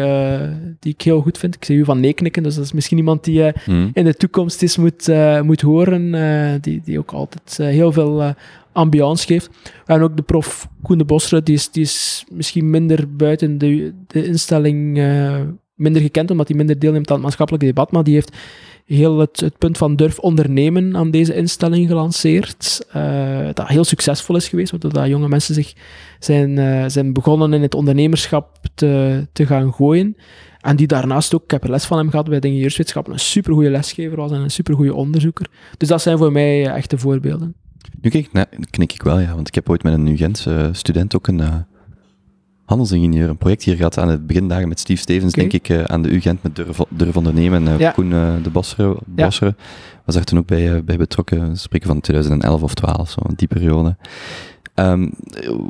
die 0.80 0.92
ik 0.92 1.02
heel 1.02 1.20
goed 1.20 1.38
vind. 1.38 1.54
Ik 1.54 1.64
zie 1.64 1.76
u 1.76 1.84
van 1.84 2.00
nee 2.00 2.12
knikken, 2.12 2.42
dus 2.42 2.54
dat 2.54 2.64
is 2.64 2.72
misschien 2.72 2.98
iemand 2.98 3.24
die 3.24 3.52
mm. 3.66 3.90
in 3.92 4.04
de 4.04 4.14
toekomst 4.14 4.62
eens 4.62 4.76
moet, 4.76 5.08
moet 5.42 5.60
horen, 5.60 6.12
die, 6.60 6.80
die 6.84 6.98
ook 6.98 7.12
altijd 7.12 7.56
heel 7.56 7.92
veel 7.92 8.34
ambiance 8.72 9.26
geeft. 9.26 9.50
En 9.86 10.02
ook 10.02 10.16
de 10.16 10.22
prof 10.22 10.68
Koen 10.82 10.98
de 10.98 11.04
Bosre, 11.04 11.42
die 11.42 11.54
is, 11.54 11.70
die 11.70 11.82
is 11.82 12.24
misschien 12.30 12.70
minder 12.70 13.16
buiten 13.16 13.58
de, 13.58 13.92
de 14.06 14.26
instelling 14.26 14.98
uh, 14.98 15.40
minder 15.74 16.02
gekend, 16.02 16.30
omdat 16.30 16.48
hij 16.48 16.56
minder 16.56 16.78
deelneemt 16.78 17.08
aan 17.08 17.14
het 17.14 17.24
maatschappelijke 17.24 17.66
debat, 17.66 17.92
maar 17.92 18.04
die 18.04 18.14
heeft 18.14 18.36
heel 18.84 19.18
het, 19.18 19.52
punt 19.58 19.78
van 19.78 19.96
durf 19.96 20.18
ondernemen 20.18 20.96
aan 20.96 21.10
deze 21.10 21.34
instelling 21.34 21.88
gelanceerd. 21.88 22.86
Uh, 22.96 23.48
dat 23.52 23.68
heel 23.68 23.84
succesvol 23.84 24.36
is 24.36 24.48
geweest, 24.48 24.70
waardoor 24.70 24.92
dat 24.92 25.06
jonge 25.06 25.28
mensen 25.28 25.54
zich 25.54 25.72
zijn, 26.18 26.50
uh, 26.58 26.84
zijn 26.86 27.12
begonnen 27.12 27.52
in 27.52 27.62
het 27.62 27.74
ondernemerschap 27.74 28.58
te, 28.74 29.26
te 29.32 29.46
gaan 29.46 29.72
gooien. 29.72 30.16
En 30.60 30.76
die 30.76 30.86
daarnaast 30.86 31.34
ook, 31.34 31.42
ik 31.42 31.50
heb 31.50 31.64
er 31.64 31.70
les 31.70 31.84
van 31.84 31.98
hem 31.98 32.10
gehad 32.10 32.28
bij 32.28 32.40
de 32.40 32.46
ingenieurswetenschappen, 32.46 33.12
een 33.12 33.18
supergoeie 33.18 33.70
lesgever 33.70 34.16
was 34.16 34.30
en 34.30 34.40
een 34.40 34.50
supergoeie 34.50 34.94
onderzoeker. 34.94 35.46
Dus 35.76 35.88
dat 35.88 36.02
zijn 36.02 36.18
voor 36.18 36.32
mij 36.32 36.66
echte 36.66 36.98
voorbeelden. 36.98 37.54
Nu 38.00 38.10
kijk, 38.10 38.46
knik 38.70 38.92
ik 38.92 39.02
wel, 39.02 39.18
ja, 39.18 39.34
want 39.34 39.48
ik 39.48 39.54
heb 39.54 39.70
ooit 39.70 39.82
met 39.82 39.92
een 39.92 40.06
UGentse 40.06 40.68
student 40.72 41.16
ook 41.16 41.26
een 41.26 41.66
handelsingenieur, 42.64 43.28
een 43.28 43.36
project 43.36 43.62
hier 43.62 43.76
gehad 43.76 43.98
aan 43.98 44.08
het 44.08 44.26
begindagen 44.26 44.68
met 44.68 44.78
Steve 44.80 45.00
Stevens, 45.00 45.32
denk 45.32 45.52
ik, 45.52 45.68
uh, 45.68 45.84
aan 45.84 46.02
de 46.02 46.14
UGent 46.14 46.42
met 46.42 46.56
Durf, 46.56 46.78
Durf 46.88 47.16
Ondernemen. 47.16 47.62
Uh, 47.66 47.78
Ja. 47.78 47.90
Koen 47.90 48.10
uh, 48.10 48.32
de 48.42 48.50
Bossere, 48.50 48.96
Bossere 49.06 49.54
was 50.04 50.14
daar 50.14 50.24
toen 50.24 50.38
ook 50.38 50.46
bij, 50.46 50.84
bij 50.84 50.96
betrokken. 50.96 51.50
We 51.50 51.56
spreken 51.56 51.88
van 51.88 52.00
2011 52.00 52.62
of 52.62 52.74
12, 52.74 53.10
zo, 53.10 53.20
die 53.36 53.48
periode. 53.48 53.96
Um, 54.74 55.10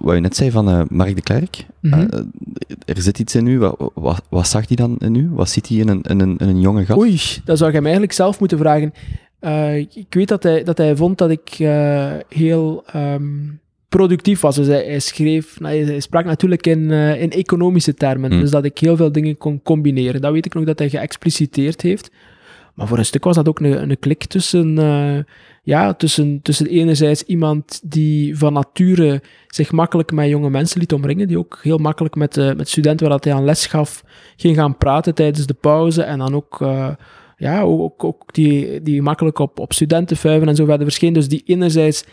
wat 0.02 0.14
je 0.14 0.20
net 0.20 0.36
zei 0.36 0.50
van 0.50 0.68
uh, 0.68 0.82
Mark 0.88 1.14
de 1.14 1.22
Klerk, 1.22 1.66
Mhm. 1.80 2.00
uh, 2.00 2.06
er 2.84 3.02
zit 3.02 3.18
iets 3.18 3.34
in 3.34 3.46
u. 3.46 3.58
Wat, 3.58 3.90
wat, 3.94 4.22
wat 4.28 4.46
zag 4.48 4.66
hij 4.68 4.76
dan 4.76 4.96
in 4.98 5.14
u? 5.14 5.30
Wat 5.32 5.48
ziet 5.48 5.68
hij 5.68 5.76
in 5.78 5.88
een, 5.88 6.02
in 6.02 6.20
een, 6.20 6.36
in 6.36 6.48
een 6.48 6.60
jonge 6.60 6.84
gast? 6.84 6.98
Oei, 7.00 7.20
dat 7.44 7.58
zou 7.58 7.70
je 7.70 7.76
hem 7.76 7.84
eigenlijk 7.84 8.14
zelf 8.14 8.40
moeten 8.40 8.58
vragen. 8.58 8.92
Uh, 9.40 9.76
ik 9.76 10.06
weet 10.10 10.28
dat 10.28 10.42
hij, 10.42 10.62
dat 10.62 10.78
hij 10.78 10.96
vond 10.96 11.18
dat 11.18 11.30
ik 11.30 11.48
heel 12.28 12.84
um, 12.96 13.60
productief 13.96 14.40
was. 14.40 14.56
Dus 14.56 14.66
hij, 14.66 14.84
hij 14.84 14.98
schreef, 14.98 15.60
nou, 15.60 15.84
hij, 15.84 16.00
sprak 16.00 16.24
natuurlijk 16.24 16.66
in, 16.66 16.90
uh, 16.90 17.22
in 17.22 17.30
economische 17.30 17.94
termen. 17.94 18.30
Hmm. 18.30 18.40
Dus 18.40 18.50
dat 18.50 18.64
ik 18.64 18.78
heel 18.78 18.96
veel 18.96 19.12
dingen 19.12 19.38
kon 19.38 19.62
combineren. 19.62 20.20
Dat 20.20 20.32
weet 20.32 20.46
ik 20.46 20.54
nog 20.54 20.64
dat 20.64 20.78
hij 20.78 20.88
geëxpliciteerd 20.88 21.80
heeft. 21.80 22.10
Maar 22.74 22.86
voor 22.86 22.98
een 22.98 23.04
stuk 23.04 23.24
was 23.24 23.36
dat 23.36 23.48
ook 23.48 23.60
een, 23.60 23.90
een 23.90 23.98
klik 23.98 24.24
tussen, 24.24 24.78
uh, 24.78 25.18
ja, 25.62 25.94
tussen, 25.94 26.40
tussen 26.42 26.66
enerzijds 26.66 27.22
iemand 27.22 27.80
die 27.84 28.38
van 28.38 28.52
nature 28.52 29.22
zich 29.46 29.72
makkelijk 29.72 30.12
met 30.12 30.28
jonge 30.28 30.50
mensen 30.50 30.80
liet 30.80 30.92
omringen, 30.92 31.28
die 31.28 31.38
ook 31.38 31.58
heel 31.62 31.78
makkelijk 31.78 32.14
met, 32.14 32.36
uh, 32.36 32.52
met 32.52 32.68
studenten 32.68 33.08
waar 33.08 33.16
dat 33.16 33.24
hij 33.24 33.34
aan 33.34 33.44
les 33.44 33.66
gaf, 33.66 34.04
ging 34.36 34.56
gaan 34.56 34.76
praten 34.76 35.14
tijdens 35.14 35.46
de 35.46 35.54
pauze 35.54 36.02
en 36.02 36.18
dan 36.18 36.34
ook, 36.34 36.60
uh, 36.60 36.88
ja, 37.36 37.62
ook, 37.62 38.04
ook 38.04 38.34
die, 38.34 38.82
die 38.82 39.02
makkelijk 39.02 39.38
op, 39.38 39.58
op 39.58 39.72
studentenvuiven 39.72 40.48
en 40.48 40.56
zo 40.56 40.64
verder 40.64 40.86
verscheen. 40.86 41.12
Dus 41.12 41.28
die 41.28 41.42
enerzijds 41.44 42.04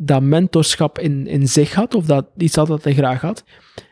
dat 0.00 0.22
mentorschap 0.22 0.98
in, 0.98 1.26
in 1.26 1.48
zich 1.48 1.74
had, 1.74 1.94
of 1.94 2.04
dat 2.04 2.26
iets 2.36 2.56
had 2.56 2.66
dat 2.66 2.84
hij 2.84 2.94
graag 2.94 3.20
had. 3.20 3.44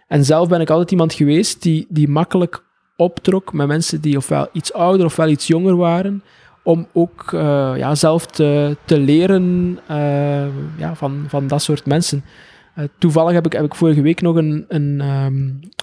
En 0.07 0.25
zelf 0.25 0.49
ben 0.49 0.61
ik 0.61 0.71
altijd 0.71 0.91
iemand 0.91 1.13
geweest 1.13 1.63
die, 1.63 1.87
die 1.89 2.09
makkelijk 2.09 2.65
optrok 2.97 3.53
met 3.53 3.67
mensen 3.67 4.01
die 4.01 4.17
ofwel 4.17 4.49
iets 4.53 4.73
ouder 4.73 5.07
ofwel 5.07 5.29
iets 5.29 5.47
jonger 5.47 5.77
waren, 5.77 6.23
om 6.63 6.87
ook 6.93 7.33
uh, 7.33 7.41
ja, 7.77 7.95
zelf 7.95 8.27
te, 8.27 8.77
te 8.85 8.99
leren 8.99 9.79
uh, 9.91 10.47
ja, 10.79 10.95
van, 10.95 11.25
van 11.29 11.47
dat 11.47 11.63
soort 11.63 11.87
mensen. 11.87 12.25
Uh, 12.79 12.85
toevallig 12.99 13.33
heb 13.33 13.47
ik, 13.47 13.53
heb 13.53 13.65
ik 13.65 13.75
vorige 13.75 14.01
week 14.01 14.21
nog 14.21 14.37
een, 14.37 14.65
een, 14.69 15.01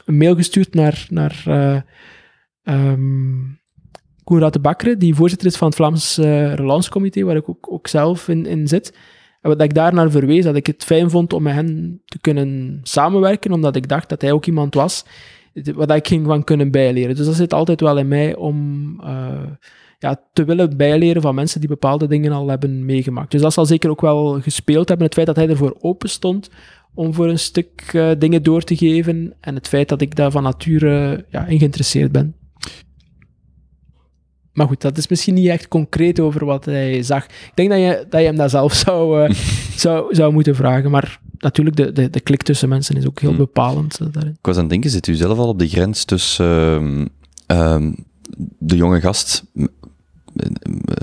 een 0.06 0.18
mail 0.18 0.36
gestuurd 0.36 0.74
naar, 0.74 1.06
naar 1.10 1.44
um, 2.64 3.60
Koenraad 4.24 4.54
de 4.54 4.60
Bakkere, 4.60 4.98
die 4.98 5.16
voorzitter 5.16 5.48
is 5.48 5.56
van 5.56 5.68
het 5.68 5.76
Vlaams 5.76 6.18
Relancecomité, 6.56 7.24
waar 7.24 7.36
ik 7.36 7.50
ook, 7.50 7.72
ook 7.72 7.88
zelf 7.88 8.28
in, 8.28 8.46
in 8.46 8.68
zit. 8.68 8.98
En 9.44 9.50
wat 9.50 9.62
ik 9.62 9.74
daar 9.74 9.94
naar 9.94 10.12
verwees, 10.12 10.44
dat 10.44 10.56
ik 10.56 10.68
het 10.68 10.84
fijn 10.84 11.10
vond 11.10 11.34
om 11.34 11.44
met 11.44 11.54
hen 11.54 12.02
te 12.06 12.20
kunnen 12.20 12.80
samenwerken, 12.84 13.52
omdat 13.52 13.76
ik 13.76 13.90
dacht 13.90 14.10
dat 14.10 14.22
hij 14.22 14.32
ook 14.32 14.46
iemand 14.46 14.74
was 14.74 15.06
wat 15.76 15.92
ik 15.92 16.08
ging 16.08 16.26
van 16.26 16.44
kunnen 16.44 16.72
bijleren. 16.72 17.16
Dus 17.16 17.26
dat 17.26 17.36
zit 17.36 17.54
altijd 17.54 17.82
wel 17.82 17.98
in 17.98 18.08
mij 18.08 18.36
om 18.36 18.88
uh, 19.02 19.44
ja, 20.00 20.22
te 20.34 20.44
willen 20.44 20.78
bijleren 20.78 21.22
van 21.22 21.36
mensen 21.36 21.60
die 21.60 21.70
bepaalde 21.70 22.08
dingen 22.08 22.32
al 22.32 22.48
hebben 22.48 22.86
meegemaakt. 22.86 23.32
Dus 23.32 23.42
dat 23.42 23.54
zal 23.54 23.66
zeker 23.66 23.90
ook 23.90 24.02
wel 24.02 24.42
gespeeld 24.42 24.88
hebben. 24.88 25.06
Het 25.06 25.16
feit 25.16 25.28
dat 25.28 25.36
hij 25.36 25.50
ervoor 25.50 25.78
open 25.80 26.10
stond 26.10 26.50
om 26.94 27.14
voor 27.14 27.28
een 27.28 27.40
stuk 27.40 27.92
uh, 27.94 28.12
dingen 28.18 28.44
door 28.44 28.62
te 28.62 28.76
geven 28.76 29.34
en 29.40 29.56
het 29.56 29.68
feit 29.68 29.90
dat 29.90 30.02
ik 30.02 30.16
daar 30.16 30.32
van 30.32 30.44
nature 30.44 31.26
ja, 31.30 31.46
in 31.46 31.58
geïnteresseerd 31.58 32.12
ben. 32.12 32.36
Maar 34.54 34.68
goed, 34.68 34.82
dat 34.82 34.98
is 34.98 35.08
misschien 35.08 35.34
niet 35.34 35.48
echt 35.48 35.68
concreet 35.68 36.20
over 36.20 36.46
wat 36.46 36.66
hij 36.66 37.04
zag. 37.04 37.26
Ik 37.26 37.52
denk 37.54 37.70
dat 37.70 37.80
je, 37.80 38.06
dat 38.10 38.20
je 38.20 38.26
hem 38.28 38.36
dat 38.36 38.50
zelf 38.50 38.74
zou, 38.74 39.30
uh, 39.30 39.36
zou, 39.76 40.16
zou 40.16 40.34
moeten 40.34 40.56
vragen. 40.56 40.92
Maar 40.92 41.20
natuurlijk, 41.38 41.76
de, 41.76 41.92
de, 41.92 42.10
de 42.10 42.20
klik 42.20 42.44
tussen 42.44 42.70
mensen 42.70 42.96
is 42.96 43.08
ook 43.08 43.20
heel 43.20 43.30
Hmm. 43.30 43.38
bepalend 43.38 44.00
uh, 44.02 44.08
daarin. 44.12 44.32
Ik 44.32 44.46
was 44.46 44.56
aan 44.56 44.62
het 44.62 44.70
denken, 44.70 44.90
zit 44.90 45.08
u 45.08 45.14
zelf 45.16 45.38
al 45.38 45.48
op 45.48 45.60
de 45.60 45.68
grens 45.68 46.06
tussen 46.06 46.46
um, 46.46 47.10
um, 47.48 47.96
de 48.58 48.76
jonge 48.76 49.00
gast, 49.02 49.44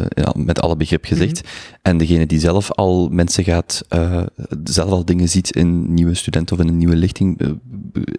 ja, 0.09 0.32
met 0.36 0.61
alle 0.61 0.76
begrip 0.76 1.05
gezegd, 1.05 1.42
Mhm. 1.42 1.53
en 1.82 1.98
degene 1.98 2.26
die 2.26 2.38
zelf 2.40 2.72
al 2.72 3.09
mensen 3.09 3.44
gaat, 3.44 3.84
uh, 3.94 4.22
zelf 4.64 4.90
al 4.90 5.05
dingen 5.05 5.28
ziet 5.28 5.51
in 5.57 5.94
nieuwe 5.94 6.14
studenten 6.14 6.57
of 6.57 6.62
in 6.62 6.68
een 6.68 6.78
nieuwe 6.78 6.96
lichting, 6.96 7.40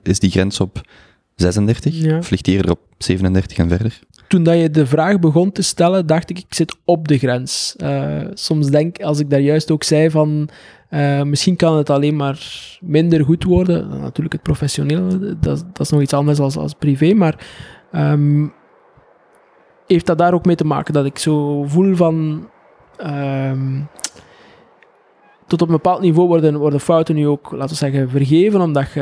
is 0.04 0.20
die 0.20 0.32
grens 0.32 0.60
op 0.60 0.82
36? 1.36 1.94
Ja. 1.96 2.20
Die 2.30 2.56
eerder 2.56 2.72
op 2.72 2.80
37 2.98 3.58
en 3.58 3.70
verder? 3.70 4.00
Toen 4.32 4.44
dat 4.44 4.60
je 4.60 4.70
de 4.70 4.86
vraag 4.86 5.20
begon 5.20 5.52
te 5.52 5.62
stellen, 5.62 6.06
dacht 6.06 6.30
ik, 6.30 6.38
ik 6.38 6.54
zit 6.54 6.76
op 6.86 7.08
de 7.08 7.18
grens. 7.18 7.76
Uh, 7.78 8.22
soms 8.34 8.68
denk 8.68 9.02
als 9.02 9.20
ik 9.20 9.30
daar 9.30 9.40
juist 9.40 9.72
ook 9.72 9.84
zei 9.84 10.10
van, 10.10 10.50
uh, 10.90 11.22
misschien 11.22 11.56
kan 11.56 11.78
het 11.78 11.90
alleen 11.90 12.16
maar 12.16 12.40
minder 12.82 13.24
goed 13.26 13.44
worden. 13.44 13.90
Natuurlijk 13.90 14.34
het 14.34 14.42
professionele, 14.42 15.38
dat, 15.40 15.66
dat 15.74 15.80
is 15.80 15.90
nog 15.90 16.02
iets 16.02 16.14
anders 16.14 16.40
als, 16.40 16.58
als 16.58 16.74
privé, 16.74 17.14
maar 17.14 17.46
um, 17.96 18.54
heeft 19.88 20.06
dat 20.06 20.18
daar 20.18 20.34
ook 20.34 20.46
mee 20.46 20.56
te 20.56 20.66
maken 20.66 20.94
dat 20.94 21.06
ik 21.06 21.18
zo 21.18 21.64
voel 21.64 21.96
van... 21.96 22.48
Um, 23.06 23.88
tot 25.52 25.62
op 25.62 25.68
een 25.68 25.74
bepaald 25.74 26.02
niveau 26.02 26.28
worden, 26.28 26.58
worden 26.58 26.80
fouten 26.80 27.16
nu 27.16 27.28
ook, 27.28 27.52
laten 27.52 27.70
we 27.70 27.76
zeggen, 27.76 28.10
vergeven, 28.10 28.62
omdat 28.62 28.92
je 28.92 29.02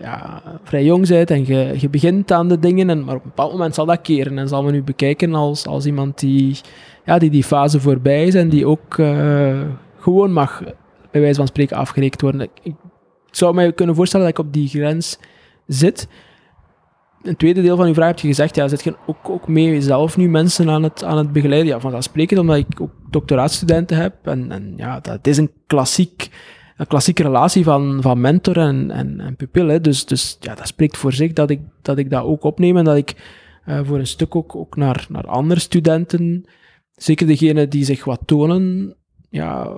ja, 0.00 0.42
vrij 0.62 0.84
jong 0.84 1.08
bent 1.08 1.30
en 1.30 1.46
je, 1.46 1.74
je 1.78 1.88
begint 1.88 2.32
aan 2.32 2.48
de 2.48 2.58
dingen, 2.58 2.90
en, 2.90 3.04
maar 3.04 3.14
op 3.14 3.22
een 3.22 3.28
bepaald 3.28 3.52
moment 3.52 3.74
zal 3.74 3.86
dat 3.86 4.00
keren 4.00 4.38
en 4.38 4.48
zal 4.48 4.62
men 4.62 4.72
nu 4.72 4.82
bekijken 4.82 5.34
als, 5.34 5.66
als 5.66 5.86
iemand 5.86 6.18
die, 6.18 6.60
ja, 7.04 7.18
die 7.18 7.30
die 7.30 7.44
fase 7.44 7.80
voorbij 7.80 8.24
is 8.24 8.34
en 8.34 8.48
die 8.48 8.66
ook 8.66 8.96
uh, 8.96 9.60
gewoon 9.98 10.32
mag, 10.32 10.62
bij 11.10 11.20
wijze 11.20 11.36
van 11.36 11.46
spreken, 11.46 11.76
afgerekend 11.76 12.20
worden. 12.20 12.40
Ik, 12.40 12.50
ik 12.62 12.74
zou 13.30 13.54
mij 13.54 13.72
kunnen 13.72 13.94
voorstellen 13.94 14.26
dat 14.26 14.38
ik 14.38 14.44
op 14.44 14.52
die 14.52 14.68
grens 14.68 15.18
zit. 15.66 16.08
Een 17.28 17.36
tweede 17.36 17.62
deel 17.62 17.76
van 17.76 17.86
uw 17.86 17.94
vraag 17.94 18.08
heb 18.08 18.18
je 18.18 18.26
gezegd, 18.26 18.54
ja, 18.54 18.68
zit 18.68 18.84
je 18.84 18.96
ook, 19.06 19.28
ook 19.28 19.48
mee 19.48 19.82
zelf 19.82 20.16
nu 20.16 20.28
mensen 20.28 20.70
aan 20.70 20.82
het, 20.82 21.04
aan 21.04 21.18
het 21.18 21.32
begeleiden? 21.32 21.68
Ja, 21.68 21.80
vanzelfsprekend, 21.80 22.40
omdat 22.40 22.56
ik 22.56 22.80
ook 22.80 22.92
doctoraatstudenten 23.10 23.96
heb. 23.96 24.14
En, 24.22 24.52
en 24.52 24.74
ja, 24.76 25.00
dat 25.00 25.26
is 25.26 25.36
een, 25.36 25.50
klassiek, 25.66 26.28
een 26.76 26.86
klassieke 26.86 27.22
relatie 27.22 27.64
van, 27.64 27.98
van 28.02 28.20
mentor 28.20 28.58
en, 28.58 28.90
en, 28.90 29.20
en 29.20 29.36
pupil. 29.36 29.66
Hè. 29.66 29.80
Dus, 29.80 30.06
dus 30.06 30.36
ja, 30.40 30.54
dat 30.54 30.66
spreekt 30.66 30.96
voor 30.96 31.12
zich 31.12 31.32
dat 31.32 31.50
ik 31.50 31.60
dat, 31.82 31.98
ik 31.98 32.10
dat 32.10 32.24
ook 32.24 32.44
opneem 32.44 32.76
en 32.76 32.84
dat 32.84 32.96
ik 32.96 33.14
uh, 33.66 33.80
voor 33.84 33.98
een 33.98 34.06
stuk 34.06 34.36
ook, 34.36 34.56
ook 34.56 34.76
naar, 34.76 35.06
naar 35.08 35.26
andere 35.26 35.60
studenten, 35.60 36.48
zeker 36.92 37.26
degenen 37.26 37.70
die 37.70 37.84
zich 37.84 38.04
wat 38.04 38.20
tonen, 38.24 38.96
ja, 39.30 39.76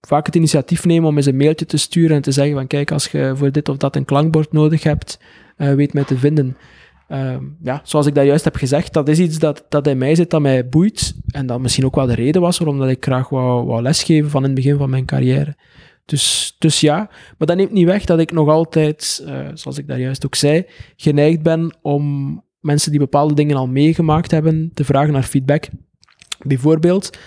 vaak 0.00 0.26
het 0.26 0.36
initiatief 0.36 0.84
nemen 0.84 1.08
om 1.08 1.16
eens 1.16 1.26
een 1.26 1.36
mailtje 1.36 1.66
te 1.66 1.76
sturen 1.76 2.16
en 2.16 2.22
te 2.22 2.32
zeggen 2.32 2.54
van 2.54 2.66
kijk, 2.66 2.90
als 2.90 3.06
je 3.06 3.32
voor 3.36 3.52
dit 3.52 3.68
of 3.68 3.76
dat 3.76 3.96
een 3.96 4.04
klankbord 4.04 4.52
nodig 4.52 4.82
hebt, 4.82 5.20
uh, 5.56 5.74
weet 5.74 5.92
mij 5.92 6.04
te 6.04 6.18
vinden. 6.18 6.56
Uh, 7.08 7.36
ja, 7.62 7.80
zoals 7.84 8.06
ik 8.06 8.14
dat 8.14 8.24
juist 8.26 8.44
heb 8.44 8.56
gezegd, 8.56 8.92
dat 8.92 9.08
is 9.08 9.18
iets 9.18 9.38
dat, 9.38 9.64
dat 9.68 9.86
in 9.86 9.98
mij 9.98 10.14
zit, 10.14 10.30
dat 10.30 10.40
mij 10.40 10.68
boeit. 10.68 11.14
En 11.26 11.46
dat 11.46 11.60
misschien 11.60 11.84
ook 11.84 11.94
wel 11.94 12.06
de 12.06 12.14
reden 12.14 12.40
was 12.40 12.58
waarom 12.58 12.82
ik 12.82 13.04
graag 13.04 13.28
wou, 13.28 13.82
lesgeven 13.82 14.30
van 14.30 14.40
in 14.40 14.46
het 14.46 14.54
begin 14.54 14.78
van 14.78 14.90
mijn 14.90 15.04
carrière. 15.04 15.56
Dus, 16.04 16.56
dus 16.58 16.80
ja, 16.80 16.96
maar 17.38 17.46
dat 17.46 17.56
neemt 17.56 17.72
niet 17.72 17.84
weg 17.86 18.04
dat 18.04 18.18
ik 18.18 18.32
nog 18.32 18.48
altijd, 18.48 19.24
uh, 19.26 19.48
zoals 19.54 19.78
ik 19.78 19.86
daar 19.86 19.98
juist 19.98 20.26
ook 20.26 20.34
zei, 20.34 20.66
geneigd 20.96 21.42
ben 21.42 21.76
om 21.82 22.42
mensen 22.60 22.90
die 22.90 23.00
bepaalde 23.00 23.34
dingen 23.34 23.56
al 23.56 23.66
meegemaakt 23.66 24.30
hebben, 24.30 24.70
te 24.74 24.84
vragen 24.84 25.12
naar 25.12 25.22
feedback. 25.22 25.68
Bijvoorbeeld, 26.46 27.18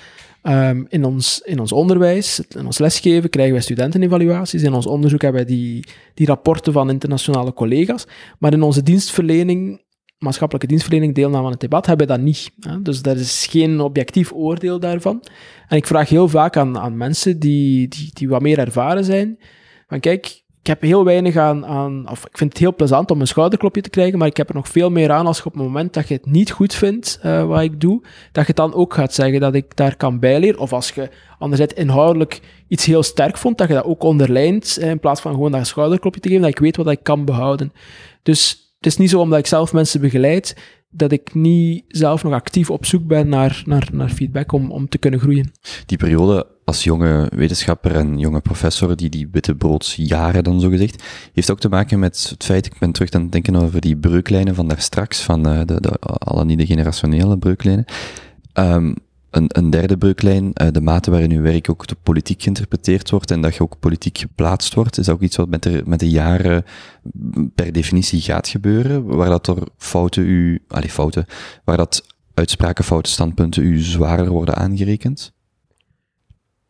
Um, 0.43 0.85
in, 0.89 1.05
ons, 1.05 1.41
in 1.45 1.59
ons 1.59 1.71
onderwijs, 1.71 2.39
in 2.39 2.65
ons 2.65 2.77
lesgeven, 2.77 3.29
krijgen 3.29 3.53
wij 3.53 3.61
studentenevaluaties. 3.61 4.63
In 4.63 4.73
ons 4.73 4.85
onderzoek 4.85 5.21
hebben 5.21 5.45
wij 5.45 5.55
die, 5.55 5.85
die 6.13 6.27
rapporten 6.27 6.73
van 6.73 6.89
internationale 6.89 7.53
collega's. 7.53 8.05
Maar 8.39 8.53
in 8.53 8.61
onze 8.61 8.83
dienstverlening, 8.83 9.81
maatschappelijke 10.17 10.67
dienstverlening, 10.67 11.15
deelname 11.15 11.45
aan 11.45 11.51
het 11.51 11.59
debat, 11.59 11.85
hebben 11.85 12.07
dat 12.07 12.19
niet. 12.19 12.51
Hè? 12.59 12.81
Dus 12.81 13.01
er 13.01 13.17
is 13.17 13.47
geen 13.49 13.79
objectief 13.79 14.33
oordeel 14.33 14.79
daarvan. 14.79 15.23
En 15.67 15.77
ik 15.77 15.87
vraag 15.87 16.09
heel 16.09 16.27
vaak 16.27 16.57
aan, 16.57 16.77
aan 16.77 16.97
mensen 16.97 17.39
die, 17.39 17.87
die, 17.87 18.09
die 18.13 18.29
wat 18.29 18.41
meer 18.41 18.59
ervaren 18.59 19.05
zijn, 19.05 19.39
van 19.87 19.99
kijk, 19.99 20.40
ik 20.61 20.67
heb 20.67 20.81
heel 20.81 21.03
weinig 21.03 21.35
aan, 21.35 21.65
aan, 21.65 22.09
of 22.09 22.25
ik 22.25 22.37
vind 22.37 22.49
het 22.49 22.61
heel 22.61 22.75
plezant 22.75 23.11
om 23.11 23.21
een 23.21 23.27
schouderklopje 23.27 23.81
te 23.81 23.89
krijgen, 23.89 24.17
maar 24.17 24.27
ik 24.27 24.37
heb 24.37 24.49
er 24.49 24.55
nog 24.55 24.67
veel 24.67 24.89
meer 24.89 25.11
aan 25.11 25.25
als 25.25 25.37
je 25.37 25.45
op 25.45 25.53
het 25.53 25.61
moment 25.61 25.93
dat 25.93 26.07
je 26.07 26.13
het 26.13 26.25
niet 26.25 26.51
goed 26.51 26.73
vindt 26.73 27.19
uh, 27.25 27.45
wat 27.45 27.61
ik 27.61 27.81
doe, 27.81 28.01
dat 28.31 28.47
je 28.47 28.53
dan 28.53 28.73
ook 28.73 28.93
gaat 28.93 29.13
zeggen 29.13 29.39
dat 29.39 29.53
ik 29.53 29.75
daar 29.75 29.95
kan 29.95 30.19
bijleren. 30.19 30.59
Of 30.59 30.73
als 30.73 30.91
je 30.91 31.09
anderzijds 31.39 31.73
inhoudelijk 31.73 32.41
iets 32.67 32.85
heel 32.85 33.03
sterk 33.03 33.37
vond, 33.37 33.57
dat 33.57 33.67
je 33.67 33.73
dat 33.73 33.83
ook 33.83 34.03
onderlijnt, 34.03 34.77
in 34.79 34.99
plaats 34.99 35.21
van 35.21 35.31
gewoon 35.31 35.51
dat 35.51 35.67
schouderklopje 35.67 36.21
te 36.21 36.27
geven, 36.27 36.43
dat 36.43 36.51
ik 36.51 36.59
weet 36.59 36.77
wat 36.77 36.89
ik 36.89 37.03
kan 37.03 37.25
behouden. 37.25 37.73
Dus 38.23 38.73
het 38.77 38.85
is 38.85 38.97
niet 38.97 39.09
zo 39.09 39.19
omdat 39.19 39.39
ik 39.39 39.47
zelf 39.47 39.73
mensen 39.73 40.01
begeleid, 40.01 40.55
dat 40.91 41.11
ik 41.11 41.33
niet 41.33 41.83
zelf 41.87 42.23
nog 42.23 42.33
actief 42.33 42.69
op 42.69 42.85
zoek 42.85 43.07
ben 43.07 43.29
naar, 43.29 43.63
naar, 43.65 43.89
naar 43.91 44.09
feedback 44.09 44.51
om, 44.51 44.71
om 44.71 44.89
te 44.89 44.97
kunnen 44.97 45.19
groeien. 45.19 45.51
Die 45.85 45.97
periode 45.97 46.47
als 46.65 46.83
jonge 46.83 47.31
wetenschapper 47.35 47.95
en 47.95 48.17
jonge 48.19 48.41
professor, 48.41 48.95
die 48.95 49.09
die 49.09 49.27
wittebroodsjaren 49.31 50.43
dan 50.43 50.59
zo 50.59 50.69
gezegd, 50.69 51.03
heeft 51.33 51.51
ook 51.51 51.59
te 51.59 51.69
maken 51.69 51.99
met 51.99 52.27
het 52.29 52.43
feit, 52.43 52.65
ik 52.65 52.77
ben 52.79 52.91
terug 52.91 53.11
aan 53.11 53.21
het 53.21 53.31
denken 53.31 53.55
over 53.55 53.81
die 53.81 53.97
breuklijnen 53.97 54.55
van 54.55 54.67
daar 54.67 54.81
straks, 54.81 55.21
van 55.21 55.47
uh, 55.47 55.61
de, 55.65 55.81
de, 55.81 55.99
alle 55.99 56.45
niet 56.45 56.59
de 56.59 56.65
generationele 56.65 57.37
breuklijnen. 57.37 57.85
Um, 58.53 58.95
een, 59.31 59.45
een 59.47 59.69
derde 59.69 59.97
breuklijn, 59.97 60.43
uh, 60.43 60.67
de 60.71 60.81
mate 60.81 61.11
waarin 61.11 61.31
uw 61.31 61.41
werk 61.41 61.69
ook 61.69 61.87
de 61.87 61.95
politiek 62.03 62.41
geïnterpreteerd 62.41 63.09
wordt 63.09 63.31
en 63.31 63.41
dat 63.41 63.55
je 63.55 63.61
ook 63.61 63.79
politiek 63.79 64.17
geplaatst 64.17 64.73
wordt, 64.73 64.97
is 64.97 65.05
dat 65.05 65.15
ook 65.15 65.21
iets 65.21 65.35
wat 65.35 65.49
met 65.49 65.63
de, 65.63 65.81
met 65.85 65.99
de 65.99 66.09
jaren 66.09 66.65
per 67.55 67.71
definitie 67.71 68.21
gaat 68.21 68.47
gebeuren, 68.47 69.05
waar 69.05 69.29
dat 69.29 69.47
er 69.47 69.67
fouten 69.77 70.23
u, 70.23 70.63
allee, 70.67 70.89
fouten, 70.89 71.25
waar 71.63 71.77
dat 71.77 72.05
uitspraken, 72.33 72.83
fouten, 72.83 73.11
standpunten 73.11 73.63
u 73.63 73.79
zwaarder 73.79 74.29
worden 74.29 74.55
aangerekend? 74.55 75.33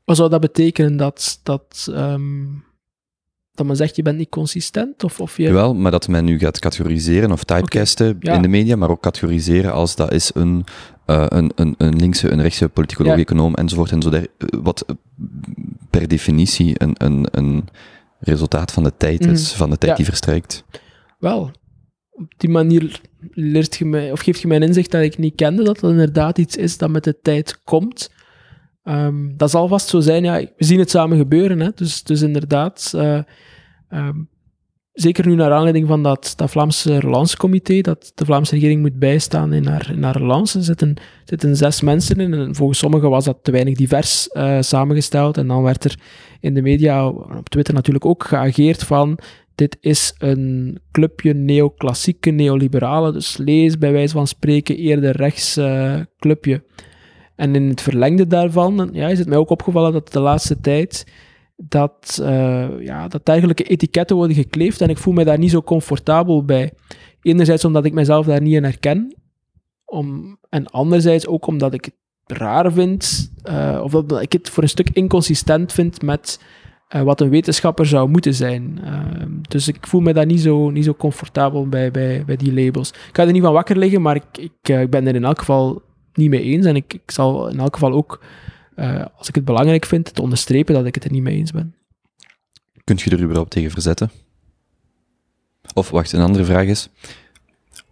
Wat 0.04 0.18
zou 0.18 0.30
dat 0.30 0.42
betekenen 0.42 0.98
dat, 0.98 1.40
dat 1.44 1.88
um 1.90 2.64
dat 3.54 3.66
men 3.66 3.76
zegt 3.76 3.96
je 3.96 4.02
bent 4.02 4.18
niet 4.18 4.30
consistent? 4.30 5.04
Of, 5.04 5.20
of 5.20 5.38
je... 5.38 5.52
Wel, 5.52 5.76
maar 5.76 5.92
dat 5.92 6.08
men 6.08 6.26
nu 6.26 6.40
gaat 6.40 6.60
categoriseren 6.60 7.32
of 7.32 7.44
typecasten 7.44 8.20
in 8.20 8.42
de 8.42 8.48
media, 8.48 8.76
maar 8.76 8.90
ook 8.90 9.02
categoriseren 9.02 9.74
als 9.74 9.96
dat 9.96 10.14
is 10.14 10.32
een, 10.34 10.66
uh, 11.12 11.26
een, 11.28 11.52
een, 11.56 11.76
een 11.78 11.96
linkse, 11.96 12.32
een 12.32 12.42
rechtse 12.42 12.70
politicoloog, 12.70 13.16
ja. 13.16 13.22
econoom 13.22 13.54
enzovoort 13.54 13.92
en 13.92 14.02
zo. 14.02 14.10
Der, 14.10 14.28
wat 14.62 14.86
per 15.90 16.08
definitie 16.08 16.74
een, 16.78 16.94
een, 16.98 17.28
een 17.32 17.68
resultaat 18.20 18.72
van 18.72 18.84
de 18.84 18.94
tijd 18.98 19.26
is, 19.26 19.52
mm. 19.52 19.58
van 19.58 19.70
de 19.70 19.78
tijd 19.78 19.92
ja. 19.92 19.98
die 19.98 20.06
verstrijkt. 20.06 20.64
Wel, 21.20 21.52
op 22.10 22.34
die 22.38 22.50
manier 22.50 23.02
leert 23.32 23.76
je 23.76 23.86
mij, 23.86 24.12
of 24.12 24.20
geeft 24.20 24.42
je 24.42 24.48
mij 24.48 24.58
een 24.58 24.64
inzicht 24.68 24.92
dat 24.92 25.02
ik 25.02 25.18
niet 25.18 25.36
kende, 25.36 25.64
dat 25.64 25.82
het 25.82 25.92
inderdaad 25.92 26.38
iets 26.38 26.56
is 26.56 26.78
dat 26.78 26.90
met 26.90 27.04
de 27.04 27.20
tijd 27.22 27.62
komt. 27.64 28.12
Um, 28.84 29.38
dat 29.38 29.50
zal 29.50 29.68
vast 29.68 29.88
zo 29.88 30.00
zijn. 30.00 30.24
Ja, 30.24 30.40
we 30.40 30.66
zien 30.66 30.80
het 30.80 30.90
samen 30.90 31.18
gebeuren. 31.18 31.60
Hè. 31.60 31.70
Dus, 31.76 32.04
dus 32.04 32.22
inderdaad, 32.22 32.92
uh, 32.96 33.22
um, 33.90 34.30
zeker 34.94 35.28
nu 35.28 35.36
naar 35.36 35.52
aanleiding 35.52 35.88
van 35.88 36.04
dat, 36.04 36.34
dat 36.36 36.50
Vlaamse 36.50 37.00
relancecomité, 37.00 37.82
dat 37.82 38.12
de 38.16 38.26
Vlaamse 38.26 38.54
regering 38.54 38.82
moet 38.82 39.00
bijstaan 39.00 39.54
in 39.54 39.66
haar, 39.66 39.92
in 39.94 40.04
haar 40.04 40.18
relance, 40.18 40.62
zitten, 40.62 40.94
zitten 41.26 41.56
zes 41.56 41.82
mensen 41.82 42.16
in. 42.16 42.34
En 42.34 42.56
volgens 42.56 42.80
sommigen 42.80 43.10
was 43.10 43.26
dat 43.26 43.38
te 43.42 43.52
weinig 43.52 43.76
divers 43.76 44.30
uh, 44.34 44.58
samengesteld. 44.62 45.38
En 45.38 45.48
dan 45.48 45.64
werd 45.64 45.84
er 45.84 46.00
in 46.40 46.54
de 46.54 46.62
media, 46.62 47.08
op 47.08 47.50
Twitter 47.50 47.74
natuurlijk 47.74 48.06
ook, 48.06 48.24
geageerd 48.24 48.84
van 48.84 49.20
dit 49.56 49.78
is 49.80 50.16
een 50.18 50.80
clubje 50.92 51.34
neoclassieke 51.34 52.30
neoliberale, 52.30 53.12
dus 53.12 53.38
lees 53.38 53.78
bij 53.78 53.92
wijze 53.92 54.14
van 54.14 54.28
spreken 54.28 54.78
eerder 54.78 55.16
rechts 55.16 55.58
uh, 55.58 56.00
clubje. 56.20 56.64
En 57.36 57.56
in 57.56 57.70
het 57.70 57.82
verlengde 57.82 58.28
daarvan 58.28 58.90
ja, 58.94 59.08
is 59.08 59.20
het 59.20 59.28
mij 59.28 59.38
ook 59.38 59.50
opgevallen 59.50 59.94
dat 59.94 60.12
de 60.12 60.20
laatste 60.20 60.60
tijd 60.60 61.06
dat, 61.68 62.20
uh, 62.22 62.68
ja, 62.80 63.08
dat 63.08 63.26
dergelijke 63.26 63.64
etiketten 63.64 64.16
worden 64.16 64.36
gekleefd 64.36 64.82
en 64.82 64.90
ik 64.90 64.98
voel 64.98 65.14
me 65.14 65.24
daar 65.24 65.38
niet 65.38 65.52
zo 65.52 65.62
comfortabel 65.62 66.46
bij. 66.46 66.72
Enerzijds 67.22 67.66
omdat 67.66 67.86
ik 67.86 67.94
mezelf 67.94 68.26
daar 68.26 68.42
niet 68.42 68.54
in 68.54 68.64
herken, 68.64 69.16
om, 69.86 70.38
en 70.50 70.66
anderzijds 70.66 71.28
ook 71.28 71.48
omdat 71.48 71.74
ik 71.74 71.86
het 71.86 72.38
raar 72.38 72.72
vind, 72.72 73.32
uh, 73.50 73.80
of 73.84 73.92
dat 73.92 74.22
ik 74.22 74.32
het 74.32 74.50
voor 74.50 74.64
een 74.64 74.70
stuk 74.70 74.90
inconsistent 74.90 75.74
vind 75.74 76.02
met 76.02 76.42
uh, 76.96 77.02
wat 77.02 77.22
een 77.22 77.30
wetenschapper 77.30 77.86
zou 77.86 78.10
moeten 78.10 78.34
zijn. 78.34 78.80
dus 79.50 79.68
ik 79.68 79.88
voel 79.88 80.02
me 80.02 80.14
daar 80.14 80.26
niet 80.26 80.42
zo, 80.42 80.70
niet 80.70 80.86
zo 80.86 80.94
comfortabel 80.94 81.68
bij, 81.68 81.92
bij, 81.92 82.24
bij 82.26 82.36
die 82.36 82.54
labels. 82.54 82.90
Ik 82.90 83.16
ga 83.16 83.26
er 83.26 83.32
niet 83.32 83.44
van 83.44 83.54
wakker 83.54 83.78
liggen, 83.78 84.02
maar 84.02 84.16
ik, 84.16 84.38
ik, 84.38 84.70
ik 84.70 84.90
ben 84.90 85.08
er 85.08 85.16
in 85.16 85.24
elk 85.24 85.40
geval 85.40 85.82
niet 86.14 86.30
mee 86.30 86.42
eens. 86.42 86.66
En 86.66 86.76
ik, 86.76 86.94
ik 86.94 87.12
zal 87.12 87.50
in 87.50 87.60
elk 87.60 87.74
geval 87.74 87.92
ook, 87.92 88.22
uh, 88.82 89.06
als 89.18 89.28
ik 89.28 89.36
het 89.36 89.46
belangrijk 89.46 89.86
vind, 89.86 90.16
te 90.16 90.22
onderstrepen 90.22 90.74
dat 90.74 90.86
ik 90.86 90.96
het 90.96 91.04
er 91.04 91.12
niet 91.12 91.22
mee 91.22 91.36
eens 91.36 91.52
ben. 91.52 91.76
Kunt 92.84 93.02
je 93.02 93.10
er 93.10 93.22
überhaupt 93.22 93.52
tegen 93.52 93.72
verzetten? 93.72 94.12
Of 95.74 95.90
wacht, 95.90 96.12
een 96.12 96.22
andere 96.22 96.46
vraag 96.46 96.66
is. 96.66 96.90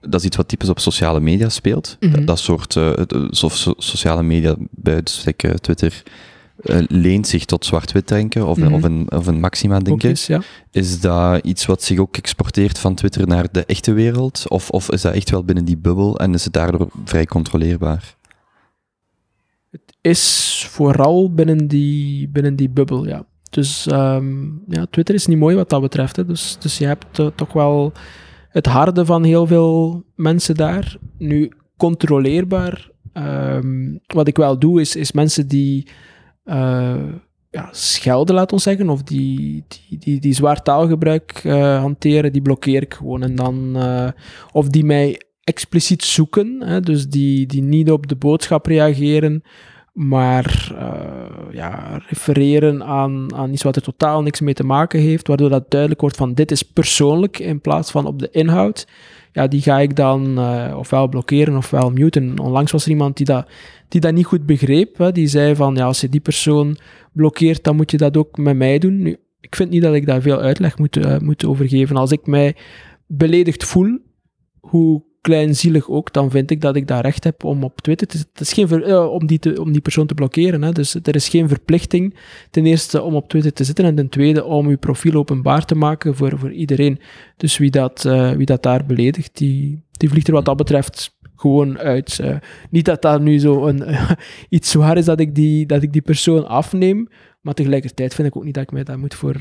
Dat 0.02 0.20
is 0.20 0.26
iets 0.26 0.38
wat 0.38 0.48
typisch 0.48 0.70
op 0.70 0.80
sociale 0.80 1.20
media 1.20 1.50
speelt. 1.50 1.98
Mm 2.00 2.14
-hmm. 2.14 2.26
dat, 2.26 2.40
soort 2.40 2.76
uh, 2.76 2.94
so 3.30 3.50
sociale 3.78 4.24
media, 4.24 4.56
buiten 4.70 5.34
uh, 5.46 5.52
Twitter, 5.52 6.04
uh, 6.64 6.78
leent 6.88 7.28
zich 7.28 7.46
tot 7.46 7.66
zwart-wit 7.66 8.08
denken 8.08 8.48
of, 8.48 8.58
mm 8.58 8.64
-hmm. 8.64 8.74
of, 8.74 8.84
een, 8.84 9.12
of 9.12 9.28
een 9.28 9.40
maxima 9.40 9.80
denken. 9.80 10.10
Is, 10.10 10.28
ja. 10.28 10.42
is 10.72 11.00
dat 11.00 11.46
iets 11.46 11.66
wat 11.66 11.84
zich 11.84 12.00
ook 12.00 12.18
exporteert 12.18 12.80
van 12.80 12.96
Twitter 12.96 13.28
naar 13.28 13.48
de 13.52 13.66
echte 13.66 13.94
wereld? 13.94 14.46
Of, 14.48 14.70
of 14.70 14.92
is 14.92 15.02
dat 15.02 15.14
echt 15.14 15.30
wel 15.30 15.44
binnen 15.44 15.66
die 15.66 15.78
bubbel 15.78 16.20
en 16.20 16.34
is 16.34 16.44
het 16.44 16.54
daardoor 16.54 16.88
vrij 17.06 17.26
controleerbaar? 17.26 18.18
Is 20.02 20.66
vooral 20.70 21.34
binnen 21.34 21.68
die, 21.68 22.30
binnen 22.30 22.56
die 22.56 22.70
bubbel, 22.70 23.08
ja. 23.08 23.26
Dus 23.50 23.88
um, 23.92 24.64
ja, 24.68 24.86
Twitter 24.86 25.16
is 25.16 25.26
niet 25.26 25.38
mooi 25.38 25.56
wat 25.56 25.70
dat 25.70 25.82
betreft. 25.82 26.16
Hè. 26.16 26.26
Dus, 26.26 26.58
dus 26.60 26.78
je 26.78 26.86
hebt 26.86 27.20
uh, 27.20 27.28
toch 27.36 27.54
wel 27.54 27.92
het 28.50 28.66
harde 28.66 29.06
van 29.06 29.24
heel 29.24 29.48
veel 29.48 30.04
mensen 30.16 30.56
daar. 30.56 30.98
Nu, 31.18 31.52
controleerbaar. 31.78 32.92
Um, 33.14 34.00
wat 34.08 34.28
ik 34.28 34.38
wel 34.38 34.60
doe, 34.60 34.82
is, 34.82 34.96
is 34.96 35.12
mensen 35.12 35.48
die 35.48 35.88
uh, 36.46 37.14
ja, 37.50 37.70
schelden, 37.72 38.36
laat 38.36 38.54
ons 38.54 38.64
zeggen, 38.64 38.90
of 38.90 39.04
die, 39.04 39.64
die, 39.68 40.00
die, 40.00 40.20
die 40.20 40.34
zwaar 40.34 40.62
taalgebruik 40.62 41.44
uh, 41.44 41.80
hanteren, 41.80 42.32
die 42.32 42.42
blokkeer 42.42 42.82
ik 42.82 42.94
gewoon. 42.94 43.24
En 43.24 43.36
dan, 43.36 43.78
of 44.52 44.68
die 44.68 44.84
mij 44.84 45.22
expliciet 45.44 46.04
zoeken, 46.04 46.62
hè, 46.64 46.82
dus 46.82 47.08
die, 47.08 47.46
die 47.46 47.62
niet 47.62 47.92
op 47.92 48.08
de 48.08 48.16
boodschap 48.16 48.66
reageren, 48.66 49.44
maar 50.02 50.72
ja, 51.52 52.02
refereren 52.08 52.84
aan, 52.84 53.36
aan 53.36 53.52
iets 53.54 53.64
wat 53.64 53.76
er 53.76 53.82
totaal 53.82 54.22
niks 54.22 54.42
mee 54.42 54.54
te 54.54 54.64
maken 54.64 55.00
heeft, 55.00 55.28
waardoor 55.28 55.50
dat 55.50 55.72
duidelijk 55.72 56.02
wordt 56.02 56.16
van 56.16 56.34
dit 56.34 56.52
is 56.52 56.64
persoonlijk 56.64 57.40
in 57.40 57.62
plaats 57.62 57.92
van 57.92 58.06
op 58.06 58.20
de 58.20 58.30
inhoud. 58.32 58.88
Ja, 59.32 59.48
die 59.48 59.62
ga 59.62 59.80
ik 59.80 59.96
dan 59.96 60.40
ofwel 60.76 61.08
blokkeren 61.08 61.58
ofwel 61.58 61.90
muten. 61.90 62.40
Onlangs 62.40 62.72
was 62.72 62.84
er 62.84 62.90
iemand 62.90 63.18
die 63.18 63.26
dat 63.26 63.48
die 63.90 64.02
dat 64.02 64.14
niet 64.14 64.26
goed 64.26 64.46
begreep. 64.46 64.98
Hè. 64.98 65.12
Die 65.12 65.28
zei 65.28 65.56
van, 65.56 65.76
ja, 65.76 65.86
als 65.86 66.02
je 66.02 66.10
die 66.10 66.20
persoon 66.20 66.78
blokkeert, 67.14 67.64
dan 67.64 67.76
moet 67.76 67.92
je 67.92 67.98
dat 67.98 68.18
ook 68.18 68.38
met 68.38 68.58
mij 68.58 68.80
doen. 68.80 69.02
Nu, 69.02 69.18
ik 69.40 69.56
vind 69.56 69.70
niet 69.70 69.82
dat 69.82 69.94
ik 69.94 70.06
daar 70.06 70.22
veel 70.22 70.40
uitleg 70.40 70.78
moet, 70.78 70.98
uh, 70.98 71.18
moet 71.18 71.46
over 71.46 71.68
geven. 71.68 71.96
Als 71.96 72.12
ik 72.12 72.26
mij 72.26 72.56
beledigd 73.08 73.66
voel, 73.66 74.00
hoe 74.60 75.04
kleinzielig 75.22 75.90
ook, 75.90 76.14
dan 76.14 76.32
vind 76.32 76.52
ik 76.52 76.62
dat 76.62 76.76
ik 76.76 76.88
daar 76.88 77.02
recht 77.02 77.24
heb 77.24 77.44
om 77.44 77.64
op 77.64 77.82
Twitter 77.82 78.08
te 78.08 78.18
Het 78.18 78.42
is 78.42 78.54
geen 78.54 78.90
uh, 78.90 79.12
om, 79.12 79.28
die 79.28 79.40
te, 79.40 79.62
om 79.62 79.72
die 79.72 79.82
persoon 79.82 80.08
te 80.08 80.14
blokkeren. 80.14 80.62
Hè. 80.62 80.72
Dus 80.72 80.96
er 81.04 81.16
is 81.16 81.30
geen 81.30 81.48
verplichting, 81.48 82.16
ten 82.50 82.66
eerste, 82.66 83.02
om 83.02 83.16
op 83.16 83.30
Twitter 83.30 83.54
te 83.54 83.64
zitten 83.64 83.86
en 83.86 83.96
ten 83.96 84.10
tweede, 84.10 84.44
om 84.44 84.68
uw 84.68 84.78
profiel 84.78 85.14
openbaar 85.14 85.66
te 85.66 85.76
maken 85.76 86.16
voor, 86.16 86.40
voor 86.40 86.52
iedereen. 86.52 87.00
Dus 87.38 87.58
wie 87.58 87.70
dat, 87.70 88.04
uh, 88.08 88.32
wie 88.32 88.46
dat 88.46 88.64
daar 88.64 88.86
beledigt, 88.86 89.38
die, 89.38 89.84
die 89.92 90.10
vliegt 90.10 90.28
er 90.28 90.34
wat 90.34 90.46
dat 90.46 90.58
betreft 90.58 91.18
gewoon 91.36 91.78
uit. 91.78 92.20
Uh, 92.22 92.36
niet 92.70 92.86
dat 92.86 93.02
dat 93.02 93.22
nu 93.22 93.40
zo 93.40 93.68
een, 93.68 93.84
iets 94.50 94.72
zwaar 94.72 94.98
is 94.98 95.06
dat 95.06 95.20
ik, 95.20 95.36
die, 95.36 95.66
dat 95.66 95.84
ik 95.84 95.94
die 95.94 96.02
persoon 96.02 96.48
afneem, 96.48 97.08
maar 97.42 97.54
tegelijkertijd 97.54 98.16
vind 98.16 98.28
ik 98.28 98.36
ook 98.36 98.44
niet 98.44 98.54
dat 98.54 98.64
ik 98.64 98.72
mij 98.72 98.84
daar 98.84 99.00
moet 99.00 99.16
voor 99.16 99.36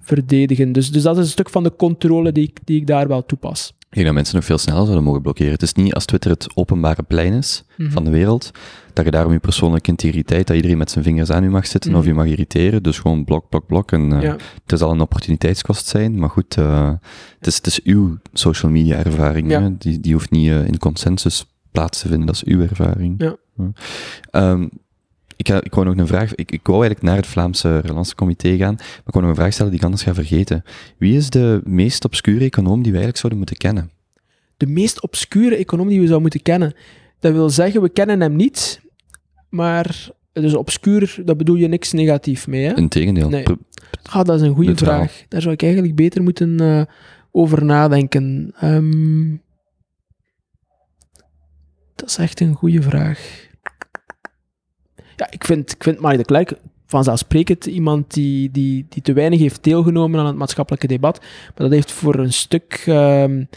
verdedigen. 0.00 0.72
Dus, 0.72 0.90
dus 0.90 1.02
dat 1.02 1.16
is 1.16 1.24
een 1.24 1.30
stuk 1.30 1.50
van 1.50 1.62
de 1.62 1.76
controle 1.76 2.32
die 2.32 2.48
ik, 2.48 2.58
die 2.64 2.80
ik 2.80 2.86
daar 2.86 3.08
wel 3.08 3.26
toepas. 3.26 3.74
Ik 3.90 3.96
denk 3.96 4.06
dat 4.06 4.14
mensen 4.14 4.34
nog 4.34 4.44
veel 4.44 4.58
sneller 4.58 4.82
zouden 4.82 5.04
mogen 5.04 5.22
blokkeren. 5.22 5.52
Het 5.52 5.62
is 5.62 5.72
niet 5.72 5.94
als 5.94 6.04
Twitter 6.04 6.30
het 6.30 6.56
openbare 6.56 7.02
plein 7.02 7.32
is 7.32 7.64
mm 7.66 7.84
-hmm. 7.84 7.92
van 7.94 8.04
de 8.04 8.10
wereld, 8.10 8.50
dat 8.92 9.04
je 9.04 9.10
daarom 9.10 9.32
je 9.32 9.38
persoonlijke 9.38 9.90
integriteit, 9.90 10.46
dat 10.46 10.56
iedereen 10.56 10.78
met 10.78 10.90
zijn 10.90 11.04
vingers 11.04 11.30
aan 11.30 11.44
u 11.44 11.50
mag 11.50 11.66
zitten 11.66 11.90
mm 11.90 11.96
-hmm. 11.96 12.04
of 12.04 12.10
je 12.10 12.18
mag 12.18 12.26
irriteren. 12.26 12.82
Dus 12.82 12.98
gewoon 12.98 13.24
blok, 13.24 13.48
blok, 13.48 13.66
blok. 13.66 13.92
En 13.92 14.12
uh, 14.12 14.22
ja. 14.22 14.36
het 14.66 14.78
zal 14.78 14.90
een 14.90 15.00
opportuniteitskost 15.00 15.86
zijn, 15.86 16.18
maar 16.18 16.30
goed, 16.30 16.56
uh, 16.56 16.92
het, 17.38 17.46
is, 17.46 17.56
het 17.56 17.66
is 17.66 17.82
uw 17.82 18.18
social 18.32 18.72
media 18.72 18.96
ervaring. 18.96 19.50
Ja. 19.50 19.70
Die, 19.78 20.00
die 20.00 20.12
hoeft 20.12 20.30
niet 20.30 20.48
uh, 20.48 20.66
in 20.66 20.78
consensus 20.78 21.46
plaats 21.70 22.00
te 22.00 22.08
vinden, 22.08 22.26
dat 22.26 22.34
is 22.34 22.44
uw 22.44 22.60
ervaring. 22.60 23.14
Ja. 23.18 23.36
Um, 24.50 24.70
ik, 25.40 25.48
ga, 25.48 25.62
ik 25.62 25.74
wou 25.74 25.86
nog 25.86 25.96
een 25.96 26.06
vraag, 26.06 26.34
ik, 26.34 26.50
ik 26.50 26.66
wou 26.66 26.78
eigenlijk 26.78 27.08
naar 27.08 27.16
het 27.16 27.26
Vlaamse 27.26 27.78
Relancecomité 27.78 28.56
gaan, 28.56 28.74
maar 28.74 29.06
ik 29.06 29.12
wou 29.12 29.24
nog 29.24 29.34
een 29.34 29.40
vraag 29.40 29.52
stellen 29.52 29.70
die 29.70 29.80
ik 29.80 29.86
anders 29.86 30.04
ga 30.04 30.14
vergeten. 30.14 30.62
Wie 30.98 31.16
is 31.16 31.30
de 31.30 31.60
meest 31.64 32.04
obscure 32.04 32.44
econoom 32.44 32.82
die 32.82 32.92
we 32.92 32.98
eigenlijk 32.98 33.16
zouden 33.16 33.38
moeten 33.38 33.56
kennen? 33.56 33.90
De 34.56 34.66
meest 34.66 35.02
obscure 35.02 35.56
econoom 35.56 35.88
die 35.88 35.96
we 35.96 36.06
zouden 36.06 36.22
moeten 36.22 36.42
kennen? 36.42 36.74
Dat 37.18 37.32
wil 37.32 37.50
zeggen, 37.50 37.82
we 37.82 37.88
kennen 37.88 38.20
hem 38.20 38.36
niet, 38.36 38.80
maar 39.48 40.08
dus 40.32 40.54
obscuur, 40.54 41.16
daar 41.24 41.36
bedoel 41.36 41.56
je 41.56 41.68
niks 41.68 41.92
negatief 41.92 42.46
mee, 42.46 42.64
hè? 42.64 42.76
Integendeel. 42.76 43.28
Nee. 43.28 43.44
Ah, 44.02 44.24
dat 44.24 44.40
is 44.40 44.46
een 44.46 44.54
goede 44.54 44.76
vraag. 44.76 45.24
Daar 45.28 45.40
zou 45.40 45.54
ik 45.54 45.62
eigenlijk 45.62 45.94
beter 45.94 46.22
moeten 46.22 46.62
uh, 46.62 46.82
over 47.30 47.64
nadenken. 47.64 48.54
Um, 48.62 49.42
dat 51.94 52.08
is 52.08 52.16
echt 52.16 52.40
een 52.40 52.54
goede 52.54 52.82
vraag. 52.82 53.48
Ja, 55.20 55.26
ik 55.30 55.44
vind, 55.44 55.72
ik 55.72 55.82
vind 55.82 56.00
Marie 56.00 56.18
de 56.18 56.24
Klerk 56.24 56.52
vanzelfsprekend 56.86 57.66
iemand 57.66 58.14
die, 58.14 58.50
die, 58.50 58.86
die 58.88 59.02
te 59.02 59.12
weinig 59.12 59.38
heeft 59.38 59.64
deelgenomen 59.64 60.20
aan 60.20 60.26
het 60.26 60.36
maatschappelijke 60.36 60.86
debat. 60.86 61.20
Maar 61.20 61.52
dat 61.54 61.70
heeft 61.70 61.92
voor 61.92 62.14
een 62.14 62.32
stuk 62.32 62.84
um, 62.88 63.48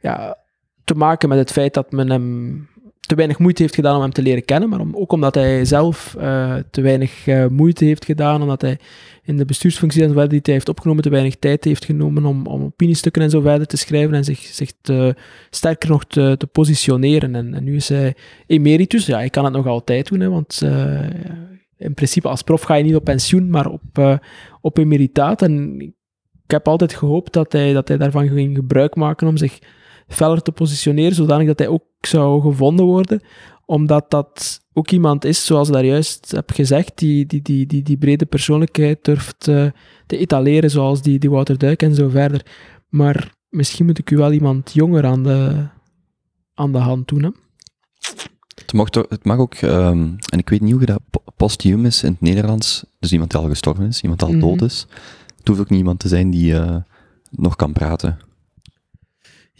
ja, 0.00 0.36
te 0.84 0.94
maken 0.94 1.28
met 1.28 1.38
het 1.38 1.52
feit 1.52 1.74
dat 1.74 1.92
men 1.92 2.10
hem 2.10 2.68
te 3.00 3.14
weinig 3.14 3.38
moeite 3.38 3.62
heeft 3.62 3.74
gedaan 3.74 3.96
om 3.96 4.02
hem 4.02 4.12
te 4.12 4.22
leren 4.22 4.44
kennen, 4.44 4.68
maar 4.68 4.80
om, 4.80 4.96
ook 4.96 5.12
omdat 5.12 5.34
hij 5.34 5.64
zelf 5.64 6.16
uh, 6.18 6.54
te 6.70 6.80
weinig 6.80 7.26
uh, 7.26 7.46
moeite 7.46 7.84
heeft 7.84 8.04
gedaan, 8.04 8.42
omdat 8.42 8.60
hij 8.60 8.78
in 9.22 9.36
de 9.36 9.44
bestuursfunctie 9.44 10.02
en 10.02 10.28
die 10.28 10.40
hij 10.42 10.54
heeft 10.54 10.68
opgenomen, 10.68 11.02
te 11.02 11.10
weinig 11.10 11.36
tijd 11.36 11.64
heeft 11.64 11.84
genomen 11.84 12.24
om, 12.24 12.46
om 12.46 12.62
opiniestukken 12.62 13.22
en 13.22 13.30
zo 13.30 13.40
verder 13.40 13.66
te 13.66 13.76
schrijven 13.76 14.14
en 14.14 14.24
zich, 14.24 14.38
zich 14.38 14.72
te, 14.80 15.14
sterker 15.50 15.88
nog 15.88 16.04
te, 16.04 16.34
te 16.38 16.46
positioneren. 16.46 17.34
En, 17.34 17.54
en, 17.54 17.64
nu 17.64 17.76
is 17.76 17.88
hij 17.88 18.14
emeritus, 18.46 19.06
ja, 19.06 19.16
hij 19.16 19.30
kan 19.30 19.44
het 19.44 19.52
nog 19.52 19.66
altijd 19.66 20.08
doen, 20.08 20.20
hè, 20.20 20.28
want 20.28 20.60
uh, 20.64 21.00
in 21.76 21.94
principe 21.94 22.28
als 22.28 22.42
prof 22.42 22.62
ga 22.62 22.74
je 22.74 22.84
niet 22.84 22.94
op 22.94 23.04
pensioen, 23.04 23.50
maar 23.50 23.66
op, 23.66 24.18
op 24.60 24.78
emeritaat. 24.78 25.42
En 25.42 25.80
ik 26.44 26.50
heb 26.50 26.68
altijd 26.68 26.94
gehoopt 26.94 27.32
dat 27.32 27.52
hij, 27.52 27.72
dat 27.72 27.88
hij 27.88 27.96
daarvan 27.96 28.28
ging 28.28 28.56
gebruik 28.56 28.94
maken 28.94 29.28
om 29.28 29.36
zich 29.36 29.58
feller 30.10 30.42
te 30.42 30.52
positioneren, 30.52 31.14
zodanig 31.14 31.46
dat 31.46 31.58
hij 31.58 31.68
ook 31.68 31.84
zou 32.00 32.40
gevonden 32.40 32.84
worden, 32.84 33.22
omdat 33.64 34.10
dat 34.10 34.60
ook 34.72 34.90
iemand 34.90 35.24
is, 35.24 35.44
zoals 35.44 35.68
ik 35.68 35.74
daar 35.74 35.84
juist 35.84 36.30
heb 36.30 36.50
gezegd, 36.50 36.98
die 36.98 37.26
die, 37.26 37.42
die, 37.42 37.66
die, 37.66 37.82
die 37.82 37.96
brede 37.96 38.26
persoonlijkheid 38.26 39.04
durft 39.04 39.48
uh, 39.48 39.66
te 40.06 40.16
etaleren, 40.16 40.70
zoals 40.70 41.02
die, 41.02 41.18
die 41.18 41.30
Wouter 41.30 41.58
Duik 41.58 41.82
en 41.82 41.94
zo 41.94 42.08
verder. 42.08 42.46
Maar 42.88 43.34
misschien 43.48 43.86
moet 43.86 43.98
ik 43.98 44.10
u 44.10 44.16
wel 44.16 44.32
iemand 44.32 44.72
jonger 44.72 45.06
aan 45.06 45.22
de, 45.22 45.66
aan 46.54 46.72
de 46.72 46.78
hand 46.78 47.08
doen. 47.08 47.22
Hè? 47.22 47.30
Het 48.54 48.72
mag, 48.72 48.90
toch, 48.90 49.06
het 49.08 49.24
mag 49.24 49.38
ook, 49.38 49.60
um, 49.62 50.16
en 50.32 50.38
ik 50.38 50.48
weet 50.48 50.60
niet 50.60 50.72
hoe 50.72 50.80
je 50.80 50.86
dat 50.86 51.00
postuum 51.36 51.84
is 51.84 52.02
in 52.02 52.12
het 52.12 52.20
Nederlands, 52.20 52.84
dus 52.98 53.12
iemand 53.12 53.30
die 53.30 53.40
al 53.40 53.48
gestorven 53.48 53.86
is, 53.86 54.02
iemand 54.02 54.20
die 54.20 54.28
al 54.28 54.34
mm 54.34 54.40
-hmm. 54.40 54.50
dood 54.50 54.70
is. 54.70 54.86
Het 55.36 55.48
hoeft 55.48 55.60
ook 55.60 55.70
niet 55.70 55.78
iemand 55.78 55.98
te 55.98 56.08
zijn 56.08 56.30
die 56.30 56.52
uh, 56.52 56.76
nog 57.30 57.56
kan 57.56 57.72
praten. 57.72 58.18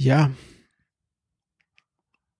Ja. 0.03 0.31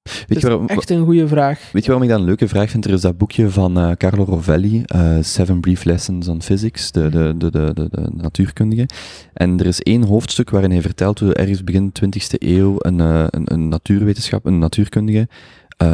Weet 0.03 0.41
dat 0.41 0.53
je 0.53 0.65
is 0.67 0.77
echt 0.77 0.91
een 0.91 1.05
goede 1.05 1.29
vraag. 1.29 1.71
Weet 1.73 1.83
je 1.83 1.89
waarom 1.91 2.07
ik 2.07 2.13
dat 2.13 2.21
een 2.21 2.27
leuke 2.27 2.49
vraag 2.49 2.71
vind? 2.71 2.85
Er 2.85 2.93
is 2.93 3.01
dat 3.01 3.19
boekje 3.19 3.51
van 3.51 3.79
uh, 3.79 3.93
Carlo 3.93 4.25
Rovelli, 4.25 4.83
uh, 4.95 5.17
Seven 5.21 5.61
Brief 5.61 5.85
Lessons 5.85 6.29
on 6.29 6.43
Physics, 6.43 6.93
de, 6.93 7.09
de, 7.09 7.35
de, 7.39 7.51
de, 7.51 7.73
de, 7.75 7.89
de 7.91 8.11
natuurkundige. 8.13 8.89
En 9.33 9.59
er 9.59 9.67
is 9.67 9.81
één 9.81 10.03
hoofdstuk 10.03 10.51
waarin 10.51 10.71
hij 10.71 10.81
vertelt 10.81 11.19
hoe 11.19 11.35
ergens 11.35 11.65
begin 11.65 11.93
20e 12.05 12.39
eeuw 12.39 12.75
een, 12.79 12.99
uh, 12.99 13.27
een, 13.31 13.53
een 13.53 13.69
natuurwetenschap, 13.69 14.47
een 14.47 14.59
natuurkundige, 14.59 15.29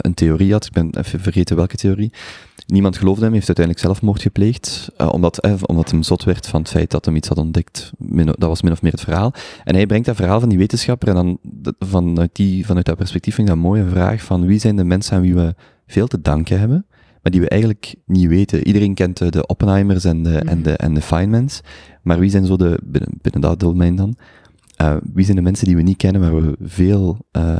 een 0.01 0.14
theorie 0.14 0.53
had. 0.53 0.64
Ik 0.64 0.72
ben 0.72 0.91
even 0.99 1.20
vergeten 1.20 1.57
welke 1.57 1.76
theorie. 1.76 2.12
Niemand 2.66 2.97
geloofde 2.97 3.24
hem, 3.24 3.32
heeft 3.32 3.47
uiteindelijk 3.47 3.87
zelfmoord 3.87 4.22
gepleegd, 4.22 4.89
uh, 5.01 5.09
omdat, 5.12 5.39
eh, 5.39 5.55
omdat 5.62 5.91
hem 5.91 6.03
zot 6.03 6.24
werd 6.24 6.47
van 6.47 6.61
het 6.61 6.70
feit 6.70 6.91
dat 6.91 7.05
hem 7.05 7.16
iets 7.16 7.28
had 7.28 7.39
ontdekt. 7.39 7.93
Min, 7.99 8.26
dat 8.26 8.39
was 8.39 8.62
min 8.62 8.72
of 8.72 8.82
meer 8.82 8.93
het 8.93 9.01
verhaal. 9.01 9.32
En 9.64 9.74
hij 9.74 9.87
brengt 9.87 10.07
dat 10.07 10.16
verhaal 10.16 10.41
van 10.41 10.49
die 10.49 10.59
wetenschapper 10.59 11.09
en 11.09 11.14
dan 11.14 11.39
vanuit, 11.78 12.30
die, 12.32 12.66
vanuit 12.66 12.87
dat 12.87 12.97
perspectief 12.97 13.34
vind 13.34 13.49
ik 13.49 13.55
dat 13.55 13.62
een 13.62 13.70
mooie 13.70 13.89
vraag 13.89 14.22
van 14.22 14.47
wie 14.47 14.59
zijn 14.59 14.76
de 14.76 14.84
mensen 14.84 15.16
aan 15.16 15.22
wie 15.22 15.34
we 15.34 15.55
veel 15.87 16.07
te 16.07 16.20
danken 16.20 16.59
hebben, 16.59 16.87
maar 17.22 17.32
die 17.32 17.41
we 17.41 17.49
eigenlijk 17.49 17.95
niet 18.07 18.26
weten. 18.26 18.66
Iedereen 18.66 18.95
kent 18.95 19.32
de, 19.32 19.47
Oppenheimers 19.47 20.05
en 20.05 20.22
de, 20.22 20.41
mm. 20.43 20.49
en 20.49 20.62
de, 20.62 20.76
en 20.76 20.95
de 20.95 21.03
Feynmans, 21.03 21.61
maar 22.03 22.18
wie 22.18 22.30
zijn 22.30 22.47
zo 22.47 22.57
de, 22.57 22.80
binnen, 22.84 23.18
binnen 23.22 23.41
dat 23.41 23.61
domein 23.61 23.97
dan, 23.97 24.16
uh, 24.82 24.97
wie 25.12 25.24
zijn 25.24 25.37
de 25.37 25.43
mensen 25.43 25.66
die 25.66 25.76
we 25.76 25.82
niet 25.82 25.97
kennen, 25.97 26.20
waar 26.20 26.43
we 26.43 26.57
veel 26.61 27.26
uh, 27.32 27.57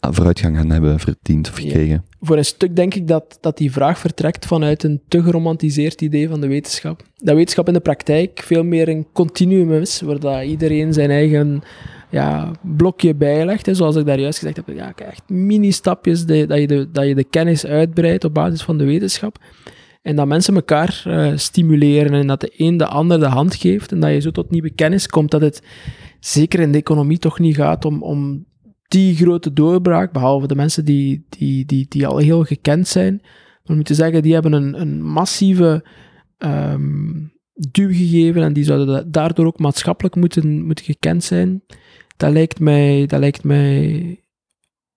vooruitgang 0.00 0.58
aan 0.58 0.70
hebben 0.70 0.98
verdiend 0.98 1.48
of 1.48 1.54
gekregen? 1.54 1.86
Ja. 1.86 2.02
Voor 2.20 2.36
een 2.36 2.44
stuk 2.44 2.76
denk 2.76 2.94
ik 2.94 3.08
dat, 3.08 3.38
dat 3.40 3.56
die 3.56 3.72
vraag 3.72 3.98
vertrekt 3.98 4.46
vanuit 4.46 4.82
een 4.82 5.00
te 5.08 5.22
geromantiseerd 5.22 6.00
idee 6.00 6.28
van 6.28 6.40
de 6.40 6.46
wetenschap. 6.46 7.02
Dat 7.16 7.34
wetenschap 7.34 7.66
in 7.66 7.72
de 7.72 7.80
praktijk 7.80 8.42
veel 8.44 8.64
meer 8.64 8.88
een 8.88 9.06
continuum 9.12 9.72
is, 9.72 10.00
waar 10.00 10.18
dat 10.18 10.42
iedereen 10.42 10.92
zijn 10.92 11.10
eigen 11.10 11.62
ja, 12.10 12.50
blokje 12.62 13.14
bijlegt. 13.14 13.66
Hè, 13.66 13.74
zoals 13.74 13.96
ik 13.96 14.06
daar 14.06 14.20
juist 14.20 14.38
gezegd 14.38 14.56
heb, 14.56 14.68
ja, 14.76 14.92
echt 14.94 15.28
mini-stapjes 15.28 16.26
dat, 16.26 16.58
je 16.58 16.66
de, 16.66 16.88
dat 16.92 17.06
je 17.06 17.14
de 17.14 17.24
kennis 17.24 17.66
uitbreidt 17.66 18.24
op 18.24 18.34
basis 18.34 18.62
van 18.62 18.78
de 18.78 18.84
wetenschap. 18.84 19.38
En 20.02 20.16
dat 20.16 20.26
mensen 20.26 20.54
elkaar 20.54 21.02
uh, 21.06 21.32
stimuleren 21.34 22.12
en 22.12 22.26
dat 22.26 22.40
de 22.40 22.52
een 22.56 22.76
de 22.76 22.86
ander 22.86 23.20
de 23.20 23.26
hand 23.26 23.54
geeft 23.54 23.92
en 23.92 24.00
dat 24.00 24.10
je 24.10 24.20
zo 24.20 24.30
tot 24.30 24.50
nieuwe 24.50 24.70
kennis 24.70 25.06
komt, 25.06 25.30
dat 25.30 25.40
het 25.40 25.62
zeker 26.20 26.60
in 26.60 26.72
de 26.72 26.78
economie 26.78 27.18
toch 27.18 27.38
niet 27.38 27.56
gaat 27.56 27.84
om, 27.84 28.02
om 28.02 28.44
die 28.90 29.16
grote 29.16 29.52
doorbraak, 29.52 30.12
behalve 30.12 30.46
de 30.46 30.54
mensen 30.54 30.84
die, 30.84 31.26
die, 31.28 31.64
die, 31.64 31.86
die 31.88 32.06
al 32.06 32.18
heel 32.18 32.44
gekend 32.44 32.88
zijn. 32.88 33.22
Maar 33.64 33.76
zeggen, 33.82 34.22
die 34.22 34.32
hebben 34.32 34.52
een, 34.52 34.80
een 34.80 35.02
massieve 35.02 35.84
um, 36.38 37.32
duw 37.52 37.88
gegeven 37.88 38.42
en 38.42 38.52
die 38.52 38.64
zouden 38.64 39.10
daardoor 39.10 39.46
ook 39.46 39.58
maatschappelijk 39.58 40.14
moeten, 40.14 40.66
moeten 40.66 40.84
gekend 40.84 41.24
zijn. 41.24 41.62
Dat 42.16 42.32
lijkt 42.32 42.60
mij, 42.60 43.06
dat 43.06 43.20
lijkt 43.20 43.44
mij 43.44 44.16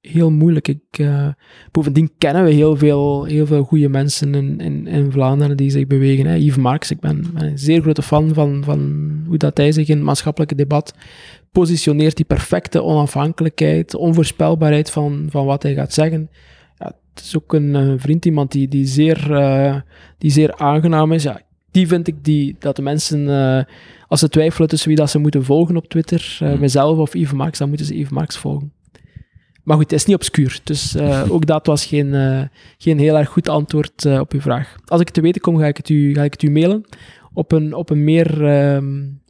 heel 0.01 0.31
moeilijk. 0.31 0.67
Ik, 0.67 0.97
uh, 0.99 1.27
bovendien 1.71 2.11
kennen 2.17 2.43
we 2.43 2.51
heel 2.51 2.77
veel, 2.77 3.23
heel 3.23 3.45
veel 3.45 3.63
goede 3.63 3.89
mensen 3.89 4.35
in, 4.35 4.59
in, 4.59 4.87
in 4.87 5.11
Vlaanderen 5.11 5.57
die 5.57 5.69
zich 5.69 5.87
bewegen. 5.87 6.25
Hè. 6.25 6.35
Yves 6.35 6.57
Marx, 6.57 6.91
ik 6.91 6.99
ben, 6.99 7.25
ben, 7.33 7.43
een 7.43 7.59
zeer 7.59 7.81
grote 7.81 8.01
fan 8.01 8.33
van, 8.33 8.63
van 8.63 9.09
hoe 9.27 9.37
dat 9.37 9.57
hij 9.57 9.71
zich 9.71 9.87
in 9.87 9.95
het 9.95 10.05
maatschappelijke 10.05 10.55
debat 10.55 10.93
positioneert. 11.53 12.15
Die 12.15 12.25
perfecte 12.25 12.83
onafhankelijkheid, 12.83 13.95
onvoorspelbaarheid 13.95 14.89
van, 14.89 15.27
van 15.29 15.45
wat 15.45 15.63
hij 15.63 15.73
gaat 15.73 15.93
zeggen. 15.93 16.29
Ja, 16.77 16.85
het 17.13 17.23
is 17.23 17.37
ook 17.37 17.53
een, 17.53 17.73
een 17.73 17.99
vriend, 17.99 18.25
iemand 18.25 18.51
die, 18.51 18.67
die, 18.67 18.85
zeer, 18.85 19.31
uh, 19.31 19.75
die 20.17 20.31
zeer 20.31 20.55
aangenaam 20.55 21.11
is. 21.11 21.23
Ja, 21.23 21.41
die 21.71 21.87
vind 21.87 22.07
ik 22.07 22.23
die, 22.23 22.55
dat 22.59 22.75
de 22.75 22.81
mensen, 22.81 23.27
uh, 23.27 23.63
als 24.07 24.19
ze 24.19 24.29
twijfelen 24.29 24.69
tussen 24.69 24.87
wie 24.87 24.97
dat 24.97 25.09
ze 25.09 25.19
moeten 25.19 25.43
volgen 25.43 25.77
op 25.77 25.87
Twitter, 25.87 26.39
uh, 26.43 26.59
mezelf 26.59 26.97
of 26.97 27.13
Yves 27.13 27.33
Marx, 27.33 27.57
dan 27.57 27.67
moeten 27.67 27.85
ze 27.85 27.97
Yves 27.97 28.11
Marx 28.11 28.37
volgen. 28.37 28.71
Maar 29.63 29.77
goed, 29.77 29.91
het 29.91 29.99
is 29.99 30.05
niet 30.05 30.15
obscuur. 30.15 30.59
Dus 30.63 30.95
uh, 30.95 31.23
ook 31.33 31.45
dat 31.45 31.65
was 31.65 31.85
geen, 31.85 32.07
uh, 32.07 32.41
geen 32.77 32.99
heel 32.99 33.17
erg 33.17 33.29
goed 33.29 33.49
antwoord 33.49 34.05
uh, 34.05 34.19
op 34.19 34.31
uw 34.31 34.41
vraag. 34.41 34.75
Als 34.85 34.99
ik 34.99 35.05
het 35.05 35.15
te 35.15 35.21
weten 35.21 35.41
kom, 35.41 35.57
ga 35.57 35.65
ik 35.65 35.77
het 35.77 35.89
u, 35.89 36.13
ga 36.13 36.23
ik 36.23 36.31
het 36.31 36.43
u 36.43 36.51
mailen. 36.51 36.85
Op 37.33 37.51
een, 37.51 37.73
op 37.73 37.89
een 37.89 38.03
meer. 38.03 38.41
Um, 38.75 39.21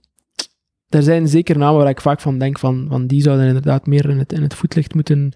er 0.94 1.04
zijn 1.04 1.28
zeker 1.28 1.58
namen 1.58 1.80
waar 1.80 1.89
ik 1.89 2.02
vaak 2.02 2.22
van 2.22 2.38
denk: 2.38 2.60
van, 2.60 2.86
van 2.89 3.08
die 3.08 3.22
zouden 3.22 3.48
inderdaad 3.48 3.88
meer 3.88 4.10
in 4.10 4.18
het, 4.18 4.34
in 4.34 4.41
het 4.41 4.54
voetlicht 4.54 4.94
moeten, 4.94 5.32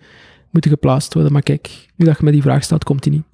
moeten 0.52 0.72
geplaatst 0.72 1.14
worden. 1.14 1.32
Maar 1.32 1.42
kijk, 1.42 1.88
nu 1.96 2.06
dat 2.06 2.18
je 2.18 2.24
me 2.24 2.32
die 2.32 2.42
vraag 2.42 2.64
stelt, 2.64 2.84
komt 2.84 3.04
die 3.04 3.12
niet. 3.12 3.26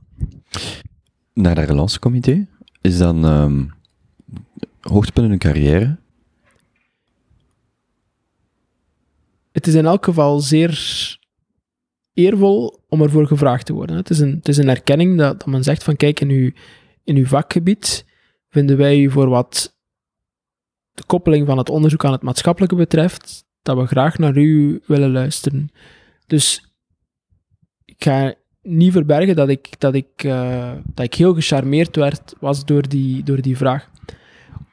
Naar 1.34 1.56
dat 1.56 1.68
relancecomité 1.68 2.48
is 2.82 2.98
dan 2.98 3.26
um, 3.26 3.72
hoogtepunt 4.82 5.26
in 5.26 5.32
een 5.32 5.38
carrière? 5.38 5.98
Het 9.52 9.68
is 9.68 9.74
in 9.74 9.86
elk 9.86 10.06
geval 10.06 10.40
zeer 10.40 11.18
eervol 12.14 12.84
om 12.90 13.02
ervoor 13.02 13.28
gevraagd 13.28 13.66
te 13.66 13.74
worden. 13.74 13.96
Het 13.96 14.10
is 14.10 14.20
een, 14.20 14.36
het 14.36 14.48
is 14.48 14.58
een 14.58 14.70
erkenning 14.70 15.18
dat, 15.18 15.40
dat 15.40 15.48
men 15.48 15.64
zegt 15.64 15.84
van 15.84 15.96
kijk, 15.96 16.20
in 16.20 16.30
uw, 16.30 16.52
in 17.04 17.16
uw 17.16 17.26
vakgebied 17.26 18.06
vinden 18.50 18.78
wij 18.78 19.00
u 19.00 19.12
voor 19.12 19.30
wat 19.30 19.78
de 20.94 21.04
koppeling 21.06 21.48
van 21.48 21.58
het 21.58 21.70
onderzoek 21.70 22.06
aan 22.06 22.12
het 22.12 22.22
maatschappelijke 22.22 22.76
betreft, 22.76 23.46
dat 23.62 23.78
we 23.78 23.86
graag 23.86 24.18
naar 24.18 24.38
u 24.38 24.82
willen 24.86 25.12
luisteren. 25.12 25.70
Dus 26.28 26.74
ik 27.86 28.04
ga 28.04 28.34
niet 28.62 28.92
verbergen 28.92 29.36
dat 29.36 29.50
ik, 29.50 29.80
dat 29.80 29.94
ik, 29.94 30.24
uh, 30.24 30.72
dat 30.94 31.06
ik 31.06 31.14
heel 31.14 31.34
gecharmeerd 31.34 31.96
werd, 31.96 32.36
was 32.40 32.66
door 32.66 32.88
die, 32.88 33.24
door 33.24 33.42
die 33.42 33.58
vraag. 33.58 33.90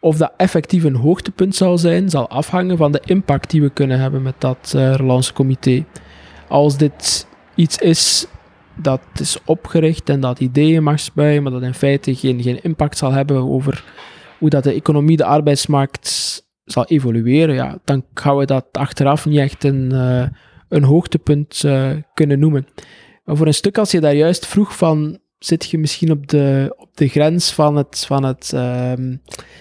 Of 0.00 0.16
dat 0.16 0.32
effectief 0.36 0.84
een 0.84 0.94
hoogtepunt 0.94 1.54
zal 1.54 1.78
zijn, 1.78 2.10
zal 2.10 2.28
afhangen 2.28 2.76
van 2.76 2.92
de 2.92 3.02
impact 3.04 3.50
die 3.50 3.62
we 3.62 3.70
kunnen 3.70 4.00
hebben 4.00 4.22
met 4.22 4.34
dat 4.38 4.72
uh, 4.76 4.94
relancecomité. 4.94 5.84
Als 6.48 6.76
dit 6.76 7.26
iets 7.54 7.78
is 7.78 8.26
dat 8.82 9.00
is 9.14 9.38
opgericht 9.44 10.08
en 10.08 10.20
dat 10.20 10.40
ideeën 10.40 10.82
mag 10.82 11.00
spuien, 11.00 11.42
maar 11.42 11.52
dat 11.52 11.62
in 11.62 11.74
feite 11.74 12.14
geen, 12.14 12.42
geen 12.42 12.62
impact 12.62 12.98
zal 12.98 13.12
hebben 13.12 13.36
over 13.36 13.84
hoe 14.40 14.50
dat 14.50 14.64
de 14.64 14.72
economie, 14.72 15.16
de 15.16 15.24
arbeidsmarkt 15.24 16.42
zal 16.64 16.86
evolueren, 16.86 17.54
ja, 17.54 17.78
dan 17.84 18.04
gaan 18.14 18.36
we 18.36 18.44
dat 18.44 18.66
achteraf 18.72 19.26
niet 19.26 19.38
echt 19.38 19.64
een, 19.64 19.90
uh, 19.92 20.26
een 20.68 20.82
hoogtepunt 20.82 21.62
uh, 21.66 21.90
kunnen 22.14 22.38
noemen. 22.38 22.66
Maar 23.24 23.36
voor 23.36 23.46
een 23.46 23.54
stuk, 23.54 23.78
als 23.78 23.90
je 23.90 24.00
daar 24.00 24.14
juist 24.14 24.46
vroeg 24.46 24.76
van, 24.76 25.18
zit 25.38 25.70
je 25.70 25.78
misschien 25.78 26.10
op 26.10 26.28
de, 26.28 26.74
op 26.76 26.96
de 26.96 27.08
grens 27.08 27.52
van 27.52 27.76
het, 27.76 28.04
van 28.06 28.24
het, 28.24 28.52
uh, 28.54 28.92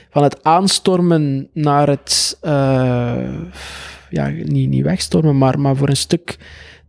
van 0.10 0.24
het 0.24 0.44
aanstormen 0.44 1.50
naar 1.54 1.88
het, 1.88 2.40
uh, 2.44 3.40
ja, 4.10 4.28
niet, 4.28 4.70
niet 4.70 4.84
wegstormen, 4.84 5.38
maar, 5.38 5.60
maar 5.60 5.76
voor 5.76 5.90
een 5.90 5.98
stuk 5.98 6.38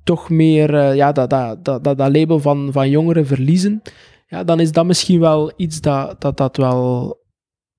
toch 0.04 0.30
meer 0.30 0.94
ja, 0.94 1.12
dat, 1.12 1.30
dat, 1.30 1.64
dat, 1.64 1.84
dat, 1.84 1.98
label 1.98 2.38
van, 2.38 2.68
van 2.72 2.90
jongeren 2.90 3.26
verliezen, 3.26 3.82
ja, 4.26 4.44
dan 4.44 4.60
is 4.60 4.72
dat 4.72 4.86
misschien 4.86 5.20
wel 5.20 5.52
iets 5.56 5.80
dat 5.80 6.20
dat, 6.20 6.36
dat 6.36 6.56
wel 6.56 7.18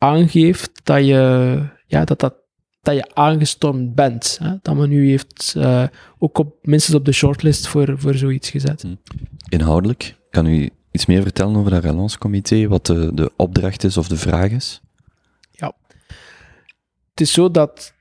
aangeeft 0.02 0.72
dat 0.84 1.06
je, 1.06 1.64
ja, 1.88 2.06
dat, 2.06 2.20
dat, 2.20 2.34
dat 2.82 2.96
je 2.96 3.16
aangestormd 3.16 3.96
bent. 3.96 4.38
Hè? 4.42 4.54
Dat 4.62 4.76
men 4.76 4.90
nu 4.90 5.10
heeft 5.10 5.54
uh, 5.58 5.84
ook 6.18 6.38
op, 6.38 6.56
minstens 6.62 6.98
op 6.98 7.06
de 7.06 7.12
shortlist 7.12 7.68
voor, 7.68 7.94
voor 7.98 8.14
zoiets 8.14 8.50
gezet. 8.50 8.82
Hm. 8.82 8.96
Inhoudelijk, 9.50 10.16
kan 10.30 10.46
u 10.46 10.70
iets 10.92 11.06
meer 11.06 11.22
vertellen 11.22 11.56
over 11.56 11.72
dat 11.72 11.84
relancecomité, 11.84 12.68
wat 12.68 12.86
de, 12.86 13.12
de 13.14 13.32
opdracht 13.36 13.84
is 13.84 13.98
of 13.98 14.08
de 14.08 14.18
vraag 14.18 14.52
is? 14.52 14.82
Ja. 15.52 15.74
Het 17.10 17.22
is 17.22 17.32
zo 17.32 17.52
dat 17.52 17.94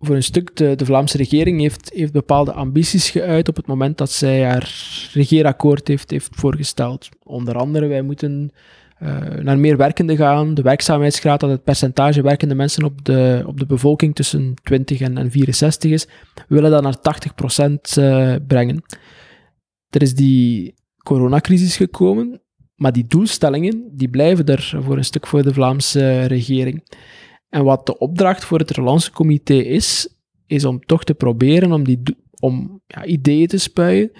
voor 0.00 0.14
een 0.14 0.22
stuk, 0.22 0.56
de, 0.56 0.74
de 0.76 0.84
Vlaamse 0.84 1.16
regering 1.16 1.60
heeft, 1.60 1.90
heeft 1.94 2.12
bepaalde 2.12 2.52
ambities 2.52 3.10
geuit 3.10 3.48
op 3.48 3.56
het 3.56 3.66
moment 3.66 3.98
dat 3.98 4.10
zij 4.10 4.44
haar 4.44 4.74
regeerakkoord 5.12 5.88
heeft, 5.88 6.10
heeft 6.10 6.28
voorgesteld. 6.32 7.08
Onder 7.22 7.56
andere, 7.56 7.86
wij 7.86 8.02
moeten 8.02 8.52
uh, 9.02 9.18
naar 9.42 9.58
meer 9.58 9.76
werkende 9.76 10.16
gaan. 10.16 10.54
De 10.54 10.62
werkzaamheidsgraad, 10.62 11.40
dat 11.40 11.50
het 11.50 11.64
percentage 11.64 12.22
werkende 12.22 12.54
mensen 12.54 12.84
op 12.84 13.04
de, 13.04 13.42
op 13.46 13.58
de 13.58 13.66
bevolking 13.66 14.14
tussen 14.14 14.54
20 14.62 15.00
en, 15.00 15.18
en 15.18 15.30
64 15.30 15.90
is, 15.90 16.06
willen 16.48 16.70
dat 16.70 16.82
naar 16.82 16.96
80% 17.68 17.72
uh, 17.98 18.34
brengen. 18.46 18.82
Er 19.90 20.02
is 20.02 20.14
die 20.14 20.74
coronacrisis 21.02 21.76
gekomen, 21.76 22.40
maar 22.74 22.92
die 22.92 23.06
doelstellingen 23.06 23.90
die 23.92 24.08
blijven 24.08 24.46
er 24.46 24.78
voor 24.80 24.96
een 24.96 25.04
stuk 25.04 25.26
voor 25.26 25.42
de 25.42 25.54
Vlaamse 25.54 26.24
regering. 26.24 26.82
En 27.48 27.64
wat 27.64 27.86
de 27.86 27.98
opdracht 27.98 28.44
voor 28.44 28.58
het 28.58 28.70
relancecomité 28.70 29.54
is, 29.54 30.08
is 30.46 30.64
om 30.64 30.84
toch 30.84 31.04
te 31.04 31.14
proberen 31.14 31.72
om, 31.72 31.84
die, 31.84 32.02
om 32.40 32.82
ja, 32.86 33.04
ideeën 33.04 33.46
te 33.46 33.58
spuien, 33.58 34.10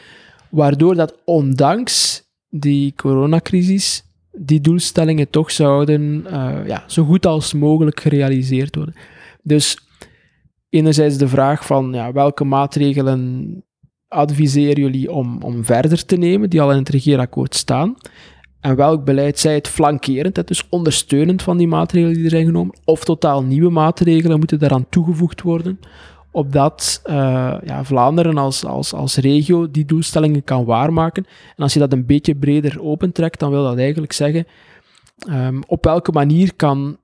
waardoor 0.50 0.94
dat 0.94 1.20
ondanks 1.24 2.22
die 2.48 2.94
coronacrisis 2.94 4.03
die 4.36 4.60
doelstellingen 4.60 5.30
toch 5.30 5.50
zouden 5.50 6.26
uh, 6.26 6.66
ja, 6.66 6.84
zo 6.86 7.04
goed 7.04 7.26
als 7.26 7.52
mogelijk 7.52 8.00
gerealiseerd 8.00 8.74
worden. 8.74 8.94
Dus 9.42 9.78
enerzijds 10.68 11.16
de 11.16 11.28
vraag 11.28 11.66
van 11.66 11.92
ja, 11.92 12.12
welke 12.12 12.44
maatregelen 12.44 13.64
adviseren 14.08 14.82
jullie 14.82 15.12
om, 15.12 15.42
om 15.42 15.64
verder 15.64 16.06
te 16.06 16.16
nemen, 16.16 16.50
die 16.50 16.60
al 16.60 16.72
in 16.72 16.78
het 16.78 16.88
regeerakkoord 16.88 17.54
staan. 17.54 17.94
En 18.60 18.76
welk 18.76 19.04
beleid 19.04 19.38
zij 19.38 19.54
het 19.54 19.68
flankerend, 19.68 20.48
dus 20.48 20.68
ondersteunend 20.68 21.42
van 21.42 21.56
die 21.56 21.66
maatregelen 21.66 22.14
die 22.14 22.24
er 22.24 22.30
zijn 22.30 22.44
genomen, 22.44 22.76
of 22.84 23.04
totaal 23.04 23.42
nieuwe 23.42 23.70
maatregelen 23.70 24.38
moeten 24.38 24.58
daaraan 24.58 24.88
toegevoegd 24.88 25.42
worden, 25.42 25.80
opdat 26.34 27.02
uh, 27.06 27.14
ja, 27.64 27.84
Vlaanderen 27.84 28.38
als, 28.38 28.64
als, 28.64 28.92
als 28.92 29.16
regio 29.16 29.70
die 29.70 29.84
doelstellingen 29.84 30.44
kan 30.44 30.64
waarmaken. 30.64 31.26
En 31.56 31.62
als 31.62 31.72
je 31.72 31.78
dat 31.78 31.92
een 31.92 32.06
beetje 32.06 32.34
breder 32.34 32.82
opentrekt, 32.82 33.40
dan 33.40 33.50
wil 33.50 33.64
dat 33.64 33.78
eigenlijk 33.78 34.12
zeggen, 34.12 34.46
um, 35.28 35.62
op 35.66 35.84
welke 35.84 36.12
manier 36.12 36.54
kan 36.54 36.96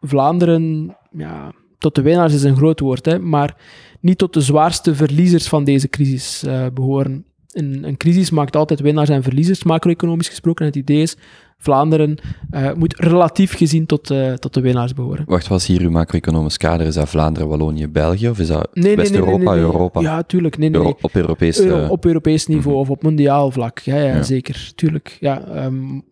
Vlaanderen, 0.00 0.96
ja, 1.10 1.52
tot 1.78 1.94
de 1.94 2.02
winnaars 2.02 2.34
is 2.34 2.42
een 2.42 2.56
groot 2.56 2.80
woord, 2.80 3.04
hè, 3.04 3.18
maar 3.18 3.56
niet 4.00 4.18
tot 4.18 4.34
de 4.34 4.40
zwaarste 4.40 4.94
verliezers 4.94 5.48
van 5.48 5.64
deze 5.64 5.88
crisis 5.88 6.44
uh, 6.44 6.66
behoren. 6.74 7.24
Een, 7.52 7.84
een, 7.84 7.96
crisis 7.96 8.30
maakt 8.30 8.56
altijd 8.56 8.80
winnaars 8.80 9.08
en 9.08 9.22
verliezers, 9.22 9.64
macro-economisch 9.64 10.28
gesproken. 10.28 10.64
En 10.64 10.70
het 10.70 10.80
idee 10.80 11.02
is, 11.02 11.16
Vlaanderen 11.60 12.18
uh, 12.50 12.72
moet 12.72 12.96
relatief 12.96 13.56
gezien 13.56 13.86
tot, 13.86 14.10
uh, 14.10 14.32
tot 14.32 14.54
de 14.54 14.60
winnaars 14.60 14.94
behoren. 14.94 15.24
Wacht, 15.26 15.48
was 15.48 15.66
hier 15.66 15.80
uw 15.80 15.90
macro-economisch 15.90 16.56
kader? 16.56 16.86
Is 16.86 16.94
dat 16.94 17.08
Vlaanderen, 17.08 17.48
Wallonië, 17.48 17.88
België? 17.88 18.28
Of 18.28 18.38
is 18.38 18.46
dat 18.46 18.68
nee, 18.72 18.96
West-Europa, 18.96 19.36
nee, 19.36 19.54
nee, 19.54 19.72
Europa? 19.72 20.00
Ja, 20.00 20.22
tuurlijk. 20.22 20.58
Nee, 20.58 20.70
nee, 20.70 20.80
Euro 20.80 20.96
op 21.00 21.14
Europees, 21.14 21.60
Euro, 21.60 21.88
op 21.88 22.04
Europees 22.04 22.46
niveau 22.46 22.72
mm 22.72 22.80
of 22.80 22.90
op 22.90 23.02
mondiaal 23.02 23.50
vlak. 23.50 23.78
Ja, 23.78 23.96
ja, 23.96 24.14
ja. 24.14 24.22
zeker. 24.22 24.72
Tuurlijk. 24.74 25.16
Ja, 25.20 25.64
um, 25.64 26.02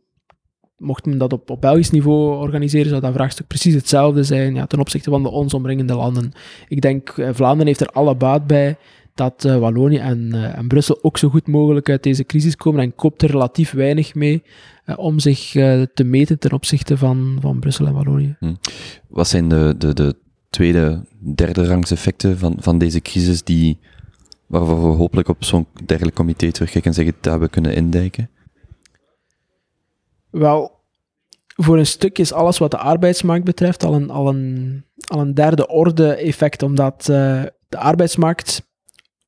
mocht 0.76 1.06
men 1.06 1.18
dat 1.18 1.32
op, 1.32 1.50
op 1.50 1.60
Belgisch 1.60 1.90
niveau 1.90 2.36
organiseren, 2.36 2.88
zou 2.88 3.00
dat 3.00 3.12
vraagstuk 3.12 3.46
precies 3.46 3.74
hetzelfde 3.74 4.22
zijn 4.22 4.54
ja, 4.54 4.66
ten 4.66 4.80
opzichte 4.80 5.10
van 5.10 5.22
de 5.22 5.30
ons 5.30 5.54
omringende 5.54 5.94
landen. 5.94 6.32
Ik 6.68 6.80
denk, 6.80 7.14
Vlaanderen 7.14 7.66
heeft 7.66 7.80
er 7.80 7.88
alle 7.88 8.14
baat 8.14 8.46
bij 8.46 8.76
dat 9.16 9.44
uh, 9.44 9.58
Wallonië 9.58 9.96
en, 9.96 10.30
uh, 10.34 10.58
en, 10.58 10.68
Brussel 10.68 10.98
ook 11.02 11.18
zo 11.18 11.28
goed 11.28 11.46
mogelijk 11.46 11.88
uit 11.88 12.02
deze 12.02 12.24
crisis 12.24 12.56
komen 12.56 12.80
en 12.80 12.94
koopt 12.94 13.22
er 13.22 13.30
relatief 13.30 13.70
weinig 13.70 14.14
mee 14.14 14.42
om 14.96 15.18
zich 15.18 15.50
te 15.94 16.04
meten 16.04 16.38
ten 16.38 16.52
opzichte 16.52 16.96
van, 16.96 17.38
van 17.40 17.60
Brussel 17.60 17.86
en 17.86 17.92
Wallonië. 17.92 18.36
Hm. 18.38 18.54
Wat 19.08 19.28
zijn 19.28 19.48
de, 19.48 19.74
de, 19.78 19.94
de 19.94 20.16
tweede, 20.50 21.04
derde 21.34 21.66
rangs 21.66 21.90
effecten 21.90 22.38
van, 22.38 22.56
van 22.58 22.78
deze 22.78 23.00
crisis 23.00 23.42
die, 23.42 23.78
waarvoor 24.46 24.82
we 24.82 24.96
hopelijk 24.96 25.28
op 25.28 25.44
zo'n 25.44 25.66
dergelijk 25.86 26.16
comité 26.16 26.50
terugkijken 26.52 26.90
en 26.90 26.96
zeggen 26.96 27.14
dat 27.20 27.38
we 27.38 27.48
kunnen 27.48 27.74
indijken? 27.74 28.30
Wel, 30.30 30.80
voor 31.46 31.78
een 31.78 31.86
stuk 31.86 32.18
is 32.18 32.32
alles 32.32 32.58
wat 32.58 32.70
de 32.70 32.78
arbeidsmarkt 32.78 33.44
betreft 33.44 33.84
al 33.84 33.94
een, 33.94 34.10
al 34.10 34.28
een, 34.28 34.84
al 35.06 35.20
een 35.20 35.34
derde 35.34 35.68
orde 35.68 36.14
effect, 36.14 36.62
omdat 36.62 37.04
de 37.04 37.78
arbeidsmarkt 37.78 38.65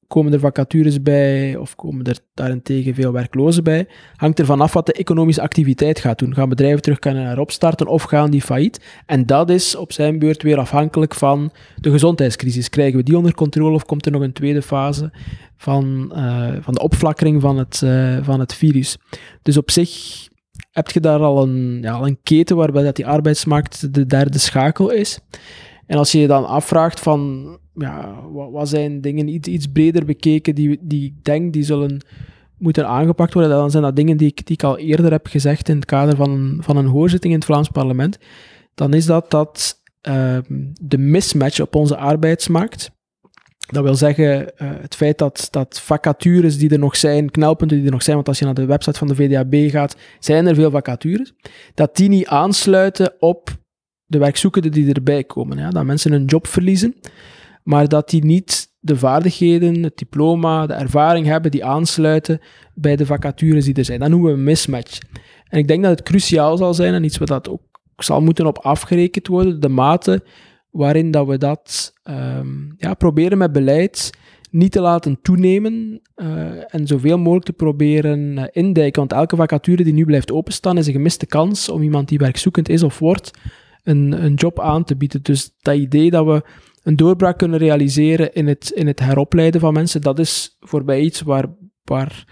komen 0.09 0.33
er 0.33 0.41
vacatures 0.41 1.03
bij 1.03 1.57
of 1.57 1.75
komen 1.75 2.05
er 2.05 2.19
daarentegen 2.35 2.95
veel 2.95 3.13
werklozen 3.13 3.65
bij. 3.65 3.87
Hangt 4.17 4.39
ervan 4.39 4.61
af 4.61 4.73
wat 4.73 4.87
de 4.87 4.93
economische 4.93 5.43
activiteit 5.43 6.01
gaat 6.01 6.19
doen. 6.19 6.35
Gaan 6.35 6.49
bedrijven 6.49 6.83
terug 6.83 6.99
kunnen 6.99 7.31
erop 7.31 7.51
starten 7.51 7.87
of 7.87 8.03
gaan 8.03 8.31
die 8.31 8.43
failliet? 8.43 8.85
En 9.07 9.27
dat 9.27 9.51
is 9.51 9.77
op 9.77 9.93
zijn 9.93 10.19
beurt 10.19 10.43
weer 10.43 10.59
afhankelijk 10.59 11.15
van 11.15 11.51
de 11.77 11.91
gezondheidscrisis. 11.91 12.69
Krijgen 12.69 12.97
we 12.97 13.05
die 13.05 13.17
onder 13.17 13.35
controle 13.35 13.75
of 13.75 13.85
komt 13.85 14.07
er 14.07 14.13
nog 14.13 14.23
een 14.23 14.33
tweede 14.33 14.63
fase 14.63 15.13
van, 15.57 16.13
uh, 16.15 16.49
van 16.61 16.75
de 16.75 16.83
opflakkering 16.83 17.41
van 17.41 17.59
het, 17.59 17.81
uh, 17.85 18.19
van 18.23 18.41
het 18.41 18.55
virus? 18.55 18.97
Dus 19.43 19.57
op 19.57 19.71
zich 19.71 19.91
heb 20.71 20.91
je 20.91 21.01
daar 21.01 21.21
al 21.21 21.43
een, 21.43 21.79
ja, 21.83 21.93
al 21.93 22.07
een 22.07 22.19
keten 22.23 22.57
waarbij 22.57 22.83
dat 22.83 22.97
die 22.97 23.07
arbeidsmarkt 23.07 23.95
de 23.95 24.07
derde 24.07 24.39
schakel 24.39 24.91
is. 24.91 25.19
En 25.87 25.99
als 25.99 26.13
je 26.13 26.19
je 26.19 26.27
dan 26.27 26.47
afvraagt 26.47 27.01
van, 27.01 27.49
ja, 27.79 28.23
wat, 28.31 28.69
zijn 28.69 29.01
dingen 29.01 29.29
iets, 29.29 29.49
iets 29.49 29.67
breder 29.67 30.05
bekeken 30.05 30.55
die, 30.55 30.79
die 30.81 31.05
ik 31.05 31.25
denk 31.25 31.53
die 31.53 31.63
zullen 31.63 32.01
moeten 32.59 32.89
aangepakt 32.89 33.35
worden, 33.35 33.51
dan 33.51 33.71
zijn 33.71 33.83
dat 33.83 33.97
dingen 33.97 34.17
die 34.17 34.29
ik, 34.29 34.47
die 34.47 34.57
ik 34.57 34.63
al 34.63 34.79
eerder 34.79 35.11
heb 35.11 35.27
gezegd 35.27 35.69
in 35.69 35.77
het 35.77 35.85
kader 35.85 36.17
van, 36.17 36.59
van 36.61 36.77
een 36.77 36.87
hoorzitting 36.87 37.33
in 37.33 37.39
het 37.39 37.49
Vlaams 37.49 37.69
parlement. 37.69 38.19
Dan 38.75 38.95
is 38.95 39.07
dat 39.07 39.31
dat 39.31 39.83
uh, 40.09 40.39
de 40.81 40.99
mismatch 40.99 41.61
op 41.61 41.75
onze 41.75 41.97
arbeidsmarkt, 41.97 42.91
dat 43.73 43.83
wil 43.83 43.95
zeggen, 43.95 44.41
uh, 44.41 44.49
het 44.59 44.95
feit 44.95 45.19
dat, 45.19 45.49
dat 45.51 45.81
vacatures 45.81 46.59
die 46.59 46.71
er 46.71 46.79
nog 46.79 46.97
zijn, 46.97 47.31
knelpunten 47.31 47.77
die 47.77 47.87
er 47.87 47.93
nog 47.93 48.03
zijn, 48.03 48.17
want 48.17 48.29
als 48.29 48.39
je 48.39 48.45
naar 48.45 48.55
de 48.55 48.65
website 48.65 48.99
van 48.99 49.09
de 49.09 49.15
VDAB 49.15 49.71
gaat, 49.71 49.97
zijn 50.19 50.47
er 50.47 50.55
veel 50.55 50.71
vacatures, 50.71 51.35
dat 51.75 51.97
die 51.97 52.09
niet 52.09 52.27
aansluiten 52.27 53.13
op 53.19 53.57
de 54.05 54.19
werkzoekenden 54.19 54.71
die 54.71 54.95
erbij 54.95 55.25
komen. 55.25 55.59
Ja? 55.59 55.71
Dat 55.71 55.85
mensen 55.85 56.13
een 56.13 56.25
job 56.25 56.47
verliezen, 56.47 56.95
maar 57.69 57.89
dat 57.89 58.11
die 58.11 58.25
niet 58.25 58.73
de 58.81 58.97
vaardigheden, 58.97 59.83
het 59.83 59.99
diploma, 59.99 60.67
de 60.67 60.73
ervaring 60.73 61.27
hebben 61.27 61.51
die 61.51 61.65
aansluiten 61.65 62.41
bij 62.75 62.97
de 62.97 63.07
vacatures 63.07 63.65
die 63.65 63.75
er 63.75 63.85
zijn. 63.85 64.01
Dat 64.01 64.09
noemen 64.09 64.31
we 64.31 64.37
een 64.37 64.45
mismatch. 64.45 64.99
En 65.49 65.59
ik 65.59 65.69
denk 65.69 65.83
dat 65.83 65.91
het 65.91 66.03
cruciaal 66.03 66.57
zal 66.57 66.75
zijn 66.75 66.95
en 66.95 67.05
iets 67.05 67.19
wat 67.19 67.29
dat 67.29 67.49
ook 67.49 67.61
zal 67.97 68.21
moeten 68.21 68.47
op 68.47 68.59
afgerekend 68.59 69.27
worden, 69.27 69.61
de 69.61 69.69
mate 69.69 70.25
waarin 70.71 71.11
dat 71.11 71.27
we 71.27 71.39
dat 71.39 71.93
um, 72.05 72.75
ja, 72.77 72.95
proberen 72.95 73.39
met 73.39 73.53
beleid 73.53 74.11
niet 74.51 74.73
te 74.73 74.81
laten 74.81 75.19
toenemen 75.23 76.01
uh, 76.17 76.75
en 76.75 76.87
zoveel 76.87 77.19
mogelijk 77.19 77.45
te 77.45 77.53
proberen 77.53 78.37
uh, 78.37 78.45
indijken. 78.51 79.01
Want 79.01 79.13
elke 79.13 79.37
vacature 79.37 79.85
die 79.85 79.93
nu 79.93 80.05
blijft 80.05 80.33
openstaan 80.33 80.79
is 80.79 80.87
een 80.87 80.93
gemiste 80.93 81.27
kans 81.27 81.69
om 81.69 81.83
iemand 81.83 82.09
die 82.09 82.19
werkzoekend 82.19 82.69
is 82.69 82.83
of 82.83 82.99
wordt 82.99 83.31
een, 83.83 84.25
een 84.25 84.35
job 84.35 84.61
aan 84.61 84.85
te 84.85 84.97
bieden. 84.97 85.23
Dus 85.23 85.51
dat 85.59 85.77
idee 85.77 86.11
dat 86.11 86.27
we 86.27 86.43
een 86.89 86.97
doorbraak 86.97 87.39
kunnen 87.39 87.59
realiseren 87.59 88.35
in 88.35 88.47
het, 88.47 88.71
in 88.71 88.87
het 88.87 89.01
heropleiden 89.01 89.61
van 89.61 89.73
mensen, 89.73 90.01
dat 90.01 90.19
is 90.19 90.57
voor 90.61 90.85
mij 90.85 91.01
iets 91.01 91.21
waar, 91.21 91.47
waar 91.85 92.25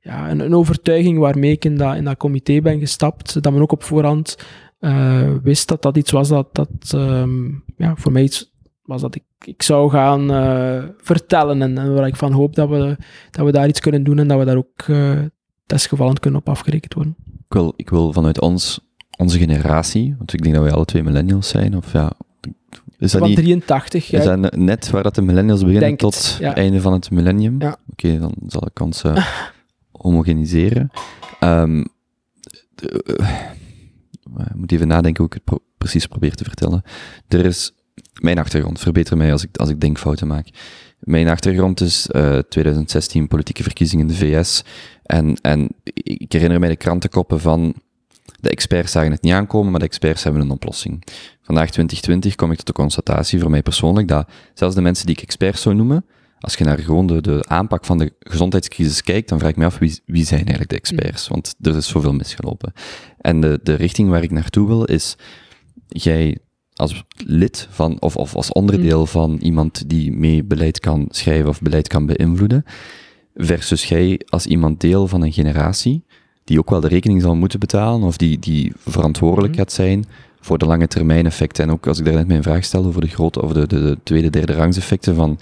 ja, 0.00 0.30
een, 0.30 0.54
overtuiging 0.54 1.18
waarmee 1.18 1.50
ik 1.50 1.64
in 1.64 1.76
dat, 1.76 1.96
in 1.96 2.04
dat 2.04 2.16
comité 2.16 2.60
ben 2.60 2.78
gestapt, 2.78 3.42
dat 3.42 3.52
men 3.52 3.62
ook 3.62 3.72
op 3.72 3.82
voorhand 3.82 4.36
uh, 4.80 5.30
wist 5.42 5.68
dat 5.68 5.82
dat 5.82 5.96
iets 5.96 6.10
was 6.10 6.28
dat, 6.28 6.54
dat 6.54 6.92
um, 6.94 7.64
ja, 7.76 7.96
voor 7.96 8.12
mij 8.12 8.22
iets 8.22 8.52
was 8.82 9.00
dat 9.00 9.14
ik, 9.14 9.24
ik 9.44 9.62
zou 9.62 9.90
gaan 9.90 10.30
uh, 10.30 10.84
vertellen 10.96 11.62
en, 11.62 11.78
en, 11.78 11.94
waar 11.94 12.06
ik 12.06 12.16
van 12.16 12.32
hoop 12.32 12.54
dat 12.54 12.68
we, 12.68 12.96
dat 13.30 13.44
we 13.44 13.52
daar 13.52 13.68
iets 13.68 13.80
kunnen 13.80 14.04
doen 14.04 14.18
en 14.18 14.28
dat 14.28 14.38
we 14.38 14.44
daar 14.44 14.56
ook 14.56 14.86
uh, 14.86 16.10
kunnen 16.20 16.40
op 16.40 16.48
afgerekend 16.48 16.94
worden. 16.94 17.16
Ik 17.18 17.52
wil, 17.52 17.72
ik 17.76 17.90
wil 17.90 18.12
vanuit 18.12 18.40
ons, 18.40 18.80
onze 19.18 19.38
generatie, 19.38 20.14
want 20.18 20.32
ik 20.32 20.42
denk 20.42 20.54
dat 20.54 20.64
wij 20.64 20.72
alle 20.72 20.84
twee 20.84 21.02
millennials 21.02 21.48
zijn, 21.48 21.76
of 21.76 21.92
ja... 21.92 22.12
Dat 22.98 23.20
niet, 23.20 23.36
83, 23.36 24.06
ja. 24.06 24.18
Is 24.18 24.24
dat 24.24 24.56
net 24.56 24.90
waar 24.90 25.02
dat 25.02 25.14
de 25.14 25.22
millennials 25.22 25.60
beginnen 25.60 25.82
denk 25.82 25.98
tot 25.98 26.14
het, 26.14 26.36
ja. 26.40 26.54
einde 26.54 26.80
van 26.80 26.92
het 26.92 27.10
millennium? 27.10 27.60
Ja. 27.60 27.68
Oké, 27.90 28.06
okay, 28.06 28.18
dan 28.18 28.34
zal 28.46 28.66
ik 28.66 28.80
ons 28.80 29.02
uh, 29.04 29.26
homogeniseren. 30.02 30.90
Um, 31.40 31.86
de, 32.74 33.04
ik 34.38 34.54
moet 34.54 34.72
even 34.72 34.88
nadenken 34.88 35.16
hoe 35.16 35.26
ik 35.26 35.32
het 35.32 35.44
pro 35.44 35.58
precies 35.78 36.06
probeer 36.06 36.34
te 36.34 36.44
vertellen. 36.44 36.82
Er 37.28 37.44
is 37.44 37.72
mijn 38.20 38.38
achtergrond, 38.38 38.80
verbeter 38.80 39.16
mij 39.16 39.32
als 39.32 39.44
ik, 39.44 39.56
als 39.56 39.68
ik 39.68 39.80
denkfouten 39.80 40.26
maak. 40.26 40.48
Mijn 40.98 41.28
achtergrond 41.28 41.80
is 41.80 42.08
uh, 42.12 42.38
2016 42.38 43.28
politieke 43.28 43.62
verkiezingen 43.62 44.08
in 44.08 44.14
de 44.14 44.18
VS. 44.18 44.64
En, 45.02 45.36
en 45.40 45.68
ik 45.92 46.32
herinner 46.32 46.60
mij 46.60 46.68
de 46.68 46.76
krantenkoppen 46.76 47.40
van 47.40 47.74
de 48.44 48.50
experts 48.50 48.92
zagen 48.92 49.10
het 49.10 49.22
niet 49.22 49.32
aankomen, 49.32 49.70
maar 49.70 49.80
de 49.80 49.86
experts 49.86 50.24
hebben 50.24 50.42
een 50.42 50.50
oplossing. 50.50 51.04
Vandaag 51.42 51.70
2020 51.70 52.34
kom 52.34 52.50
ik 52.50 52.56
tot 52.56 52.66
de 52.66 52.72
constatatie 52.72 53.40
voor 53.40 53.50
mij 53.50 53.62
persoonlijk 53.62 54.08
dat 54.08 54.28
zelfs 54.54 54.74
de 54.74 54.80
mensen 54.80 55.06
die 55.06 55.16
ik 55.16 55.22
experts 55.22 55.62
zou 55.62 55.74
noemen, 55.74 56.04
als 56.44 56.54
je 56.54 56.64
naar 56.64 56.78
gewoon 56.78 57.06
de, 57.06 57.20
de 57.20 57.44
aanpak 57.48 57.84
van 57.84 57.98
de 57.98 58.12
gezondheidscrisis 58.18 59.02
kijkt, 59.02 59.28
dan 59.28 59.38
vraag 59.38 59.50
ik 59.50 59.56
me 59.56 59.64
af 59.64 59.78
wie, 59.78 60.00
wie 60.06 60.24
zijn 60.24 60.40
eigenlijk 60.40 60.70
de 60.70 60.76
experts? 60.76 61.28
Want 61.28 61.54
er 61.60 61.76
is 61.76 61.88
zoveel 61.88 62.12
misgelopen. 62.12 62.72
En 63.20 63.40
de, 63.40 63.60
de 63.62 63.74
richting 63.74 64.08
waar 64.08 64.22
ik 64.22 64.30
naartoe 64.30 64.66
wil 64.66 64.84
is, 64.84 65.16
jij 65.88 66.38
als 66.72 67.04
lid 67.26 67.68
van, 67.70 68.00
of, 68.00 68.16
of 68.16 68.34
als 68.34 68.52
onderdeel 68.52 69.00
Mm. 69.00 69.06
van 69.06 69.38
iemand 69.40 69.88
die 69.88 70.12
mee 70.12 70.44
beleid 70.44 70.80
kan 70.80 71.06
schrijven 71.10 71.48
of 71.48 71.60
beleid 71.60 71.88
kan 71.88 72.06
beïnvloeden, 72.06 72.64
versus 73.34 73.84
jij 73.84 74.20
als 74.28 74.46
iemand 74.46 74.80
deel 74.80 75.08
van 75.08 75.22
een 75.22 75.32
generatie, 75.32 76.04
die 76.44 76.58
ook 76.58 76.70
wel 76.70 76.80
de 76.80 76.88
rekening 76.88 77.20
zal 77.22 77.34
moeten 77.36 77.60
betalen, 77.60 78.06
of 78.06 78.16
die, 78.16 78.38
die 78.38 78.72
verantwoordelijk 78.86 79.52
Mhm. 79.52 79.62
gaat 79.62 79.72
zijn 79.72 80.04
voor 80.40 80.58
de 80.58 80.66
lange 80.66 80.88
termijn 80.88 81.26
effecten. 81.26 81.64
En 81.64 81.70
ook 81.70 81.86
als 81.86 81.98
ik 81.98 82.04
daarnet 82.04 82.26
mijn 82.26 82.42
vraag 82.42 82.64
stelde 82.64 82.92
voor 82.92 83.00
de 83.00 83.08
grote, 83.08 83.42
of 83.42 83.52
de, 83.52 83.66
de, 83.66 83.80
de 83.80 83.98
tweede, 84.02 84.30
derde 84.30 84.54
rangs 84.54 84.76
effecten 84.76 85.14
van, 85.14 85.38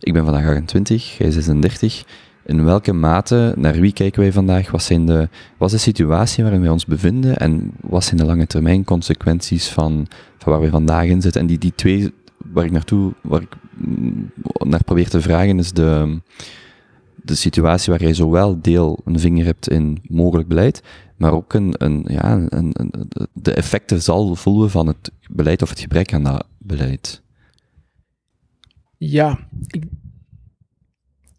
ik 0.00 0.12
ben 0.12 0.24
vandaag 0.24 0.46
28, 0.46 1.16
jij 1.18 1.30
36, 1.30 2.04
in 2.46 2.64
welke 2.64 2.92
mate, 2.92 3.54
naar 3.56 3.74
wie 3.80 3.92
kijken 3.92 4.20
wij 4.20 4.32
vandaag, 4.32 4.70
wat, 4.70 4.82
zijn 4.82 5.06
de, 5.06 5.28
wat 5.56 5.72
is 5.72 5.74
de 5.74 5.90
situatie 5.90 6.42
waarin 6.42 6.60
wij 6.60 6.70
ons 6.70 6.84
bevinden 6.86 7.36
en 7.36 7.72
wat 7.80 8.04
zijn 8.04 8.16
de 8.16 8.24
lange 8.24 8.46
termijn 8.46 8.84
consequenties 8.84 9.68
van, 9.68 10.06
van 10.38 10.52
waar 10.52 10.60
wij 10.60 10.70
vandaag 10.70 11.04
in 11.04 11.22
zitten. 11.22 11.40
En 11.40 11.46
die, 11.46 11.58
die 11.58 11.72
twee, 11.74 12.12
waar 12.52 12.64
ik 12.64 12.70
naartoe, 12.70 13.12
waar 13.20 13.40
ik 13.40 13.56
mm, 13.74 14.30
naar 14.58 14.84
probeer 14.84 15.08
te 15.08 15.20
vragen, 15.20 15.58
is 15.58 15.72
de, 15.72 16.18
de 17.24 17.34
situatie 17.34 17.92
waar 17.92 18.02
jij 18.02 18.14
zowel 18.14 18.60
deel 18.60 19.00
een 19.04 19.18
vinger 19.18 19.44
hebt 19.44 19.70
in 19.70 19.98
mogelijk 20.08 20.48
beleid, 20.48 20.82
maar 21.16 21.32
ook 21.32 21.54
een, 21.54 21.74
een, 21.78 22.04
ja, 22.08 22.32
een, 22.48 22.70
een, 22.72 23.10
de 23.32 23.52
effecten 23.52 24.02
zal 24.02 24.34
voelen 24.34 24.70
van 24.70 24.86
het 24.86 25.10
beleid 25.30 25.62
of 25.62 25.68
het 25.68 25.80
gebrek 25.80 26.12
aan 26.12 26.24
dat 26.24 26.46
beleid. 26.58 27.22
Ja, 28.96 29.48
ik, 29.66 29.84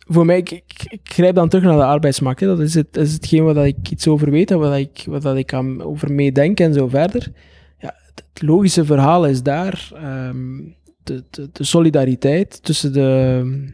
voor 0.08 0.26
mij, 0.26 0.38
ik, 0.38 0.64
grijp 1.04 1.36
dan 1.36 1.50
terug 1.50 1.66
naar 1.66 1.78
de 1.78 1.86
arbeidsmarkt. 1.86 2.40
Dat 2.40 2.60
is, 2.60 2.74
het, 2.74 2.98
is 2.98 3.14
hetgeen 3.14 3.44
waar 3.44 3.68
ik 3.68 3.90
iets 3.90 4.08
over 4.08 4.32
weet 4.32 4.52
en 4.52 4.60
waar 4.60 4.80
ik, 4.80 5.06
dat 5.22 5.36
ik 5.36 5.54
aan, 5.54 5.82
over 5.82 6.14
meedenk 6.14 6.60
en 6.60 6.74
zo 6.74 6.88
verder. 6.88 7.32
Ja, 7.80 7.96
het, 8.06 8.42
logische 8.42 8.86
verhaal 8.86 9.28
is 9.28 9.44
daar 9.44 9.90
ehm, 9.94 10.58
de, 11.04 11.24
de 11.52 11.64
solidariteit 11.64 12.64
tussen 12.64 12.94
de, 12.94 13.74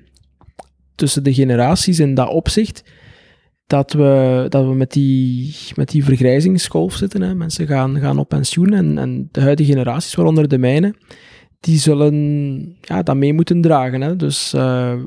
tussen 1.01 1.23
de 1.23 1.33
generaties 1.33 1.99
in 1.99 2.13
dat 2.13 2.29
opzicht. 2.29 2.83
Dat 3.67 3.93
we, 3.93 4.45
dat 4.49 4.65
we 4.65 4.73
met, 4.73 4.91
die, 4.91 5.55
met 5.75 5.89
die 5.89 6.03
vergrijzingsgolf 6.03 6.93
zitten. 6.93 7.21
Hè. 7.21 7.35
Mensen 7.35 7.67
gaan, 7.67 7.99
gaan 7.99 8.17
op 8.17 8.29
pensioen 8.29 8.73
en, 8.73 8.97
en 8.97 9.29
de 9.31 9.41
huidige 9.41 9.71
generaties, 9.71 10.15
waaronder 10.15 10.47
de 10.47 10.57
mijne, 10.57 10.95
die 11.59 11.77
zullen 11.77 12.15
ja, 12.81 13.03
dat 13.03 13.15
mee 13.15 13.33
moeten 13.33 13.61
dragen. 13.61 14.01
Hè. 14.01 14.15
Dus 14.15 14.53
eh, 14.53 14.99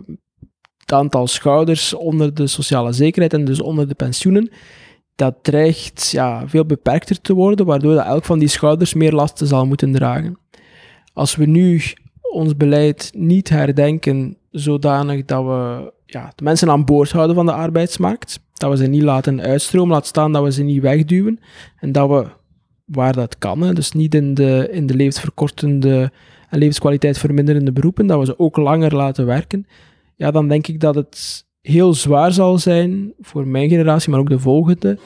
het 0.76 0.92
aantal 0.92 1.26
schouders 1.26 1.94
onder 1.94 2.34
de 2.34 2.46
sociale 2.46 2.92
zekerheid 2.92 3.32
en 3.32 3.44
dus 3.44 3.60
onder 3.60 3.88
de 3.88 3.94
pensioenen, 3.94 4.50
dat 5.14 5.34
dreigt 5.42 6.10
ja, 6.10 6.48
veel 6.48 6.64
beperkter 6.66 7.20
te 7.20 7.34
worden, 7.34 7.66
waardoor 7.66 7.94
dat 7.94 8.06
elk 8.06 8.24
van 8.24 8.38
die 8.38 8.48
schouders 8.48 8.94
meer 8.94 9.12
lasten 9.12 9.46
zal 9.46 9.66
moeten 9.66 9.92
dragen. 9.92 10.38
Als 11.12 11.36
we 11.36 11.46
nu 11.46 11.82
ons 12.22 12.56
beleid 12.56 13.10
niet 13.16 13.48
herdenken 13.48 14.36
zodanig 14.54 15.24
dat 15.24 15.44
we 15.44 15.92
ja, 16.06 16.32
de 16.34 16.44
mensen 16.44 16.70
aan 16.70 16.84
boord 16.84 17.10
houden 17.10 17.36
van 17.36 17.46
de 17.46 17.52
arbeidsmarkt, 17.52 18.40
dat 18.52 18.70
we 18.70 18.76
ze 18.76 18.86
niet 18.86 19.02
laten 19.02 19.40
uitstromen, 19.40 19.94
laat 19.94 20.06
staan 20.06 20.32
dat 20.32 20.42
we 20.42 20.52
ze 20.52 20.62
niet 20.62 20.82
wegduwen, 20.82 21.40
en 21.80 21.92
dat 21.92 22.08
we, 22.08 22.26
waar 22.84 23.12
dat 23.12 23.38
kan, 23.38 23.60
hè, 23.60 23.72
dus 23.72 23.92
niet 23.92 24.14
in 24.14 24.34
de, 24.34 24.68
in 24.70 24.86
de 24.86 24.94
levensverkortende 24.94 26.12
en 26.48 26.58
levenskwaliteit 26.58 27.18
verminderende 27.18 27.72
beroepen, 27.72 28.06
dat 28.06 28.18
we 28.18 28.24
ze 28.24 28.38
ook 28.38 28.56
langer 28.56 28.94
laten 28.94 29.26
werken, 29.26 29.66
ja, 30.16 30.30
dan 30.30 30.48
denk 30.48 30.66
ik 30.66 30.80
dat 30.80 30.94
het 30.94 31.46
heel 31.60 31.94
zwaar 31.94 32.32
zal 32.32 32.58
zijn 32.58 33.12
voor 33.20 33.46
mijn 33.46 33.68
generatie, 33.68 34.10
maar 34.10 34.20
ook 34.20 34.28
de 34.28 34.38
volgende, 34.38 34.98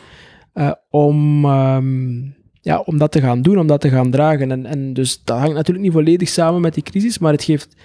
uh, 0.54 0.72
om, 0.90 1.44
um, 1.44 2.34
ja, 2.60 2.80
om 2.80 2.98
dat 2.98 3.12
te 3.12 3.20
gaan 3.20 3.42
doen, 3.42 3.58
om 3.58 3.66
dat 3.66 3.80
te 3.80 3.88
gaan 3.88 4.10
dragen. 4.10 4.50
En, 4.50 4.66
en 4.66 4.92
dus 4.92 5.24
dat 5.24 5.38
hangt 5.38 5.54
natuurlijk 5.54 5.84
niet 5.84 5.94
volledig 5.94 6.28
samen 6.28 6.60
met 6.60 6.74
die 6.74 6.82
crisis, 6.82 7.18
maar 7.18 7.32
het, 7.32 7.44
geeft, 7.44 7.76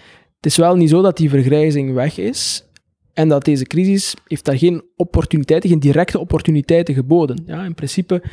het 0.44 0.52
is 0.52 0.58
wel 0.58 0.76
niet 0.76 0.89
zo 0.89 1.02
dat 1.02 1.18
die 1.18 1.30
vergrijzing 1.30 1.94
weg 1.94 2.18
is 2.18 2.66
en 3.14 3.30
dat 3.30 3.46
deze 3.46 3.64
crisis 3.64 4.16
heeft 4.28 4.46
daar 4.46 4.58
geen 4.58 4.84
opportuniteiten, 4.96 5.70
geen 5.70 5.80
directe 5.80 6.20
opportuniteiten 6.20 6.94
geboden. 6.94 7.44
Ja, 7.46 7.64
in 7.64 7.74
principe 7.74 8.24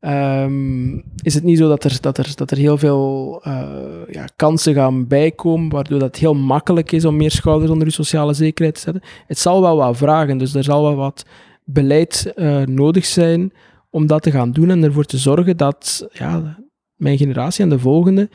um, 0.00 1.04
is 1.22 1.34
het 1.34 1.42
niet 1.42 1.58
zo 1.58 1.68
dat 1.68 1.84
er, 1.84 1.98
dat 2.00 2.18
er, 2.18 2.32
dat 2.34 2.50
er 2.50 2.56
heel 2.56 2.78
veel 2.78 3.40
uh, 3.46 3.66
ja, 4.10 4.24
kansen 4.36 4.74
gaan 4.74 5.06
bijkomen, 5.06 5.68
waardoor 5.68 5.98
dat 5.98 6.16
heel 6.16 6.34
makkelijk 6.34 6.92
is 6.92 7.04
om 7.04 7.16
meer 7.16 7.30
schouders 7.30 7.70
onder 7.70 7.86
je 7.86 7.92
sociale 7.92 8.34
zekerheid 8.34 8.74
te 8.74 8.80
zetten. 8.80 9.02
Het 9.26 9.38
zal 9.38 9.60
wel 9.60 9.76
wat 9.76 9.96
vragen, 9.96 10.38
dus 10.38 10.54
er 10.54 10.64
zal 10.64 10.82
wel 10.82 10.94
wat 10.94 11.24
beleid 11.64 12.32
uh, 12.36 12.62
nodig 12.62 13.04
zijn 13.04 13.52
om 13.90 14.06
dat 14.06 14.22
te 14.22 14.30
gaan 14.30 14.52
doen 14.52 14.70
en 14.70 14.82
ervoor 14.82 15.04
te 15.04 15.18
zorgen 15.18 15.56
dat 15.56 16.08
ja, 16.12 16.58
mijn 16.94 17.18
generatie 17.18 17.64
en 17.64 17.70
de 17.70 17.78
volgende 17.78 18.28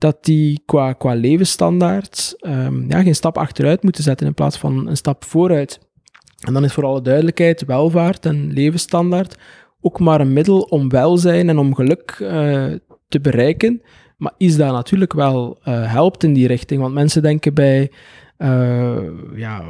dat 0.00 0.24
die 0.24 0.62
qua, 0.66 0.92
qua 0.92 1.14
levensstandaard 1.14 2.34
um, 2.40 2.84
ja, 2.88 3.02
geen 3.02 3.14
stap 3.14 3.38
achteruit 3.38 3.82
moeten 3.82 4.02
zetten 4.02 4.26
in 4.26 4.34
plaats 4.34 4.58
van 4.58 4.88
een 4.88 4.96
stap 4.96 5.24
vooruit. 5.24 5.80
En 6.46 6.52
dan 6.52 6.64
is 6.64 6.72
voor 6.72 6.84
alle 6.84 7.02
duidelijkheid 7.02 7.64
welvaart 7.64 8.26
en 8.26 8.52
levensstandaard 8.52 9.38
ook 9.80 9.98
maar 9.98 10.20
een 10.20 10.32
middel 10.32 10.60
om 10.60 10.88
welzijn 10.88 11.48
en 11.48 11.58
om 11.58 11.74
geluk 11.74 12.18
uh, 12.22 12.64
te 13.08 13.20
bereiken. 13.20 13.82
Maar 14.16 14.32
is 14.36 14.56
dat 14.56 14.72
natuurlijk 14.72 15.12
wel 15.12 15.58
uh, 15.64 15.92
helpt 15.92 16.24
in 16.24 16.32
die 16.32 16.46
richting. 16.46 16.80
Want 16.80 16.94
mensen 16.94 17.22
denken 17.22 17.54
bij 17.54 17.90
uh, 18.38 18.98
ja, 19.34 19.62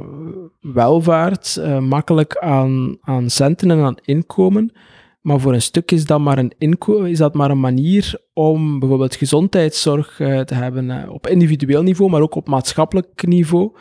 welvaart 0.60 1.60
makkelijk 1.80 2.36
aan, 2.36 2.96
aan 3.00 3.30
centen 3.30 3.70
en 3.70 3.78
aan 3.78 3.98
inkomen. 4.04 4.72
Maar 5.20 5.40
voor 5.40 5.52
een 5.52 5.62
stuk 5.62 5.90
is 5.90 6.04
dat 6.04 6.20
maar 6.20 6.38
een, 6.38 6.78
is 7.06 7.18
dat 7.18 7.34
maar 7.34 7.50
een 7.50 7.60
manier 7.60 8.20
om 8.32 8.78
bijvoorbeeld 8.78 9.14
gezondheidszorg 9.14 10.18
uh, 10.18 10.40
te 10.40 10.54
hebben 10.54 10.84
uh, 10.84 11.10
op 11.12 11.26
individueel 11.26 11.82
niveau, 11.82 12.10
maar 12.10 12.20
ook 12.20 12.34
op 12.34 12.48
maatschappelijk 12.48 13.26
niveau. 13.26 13.72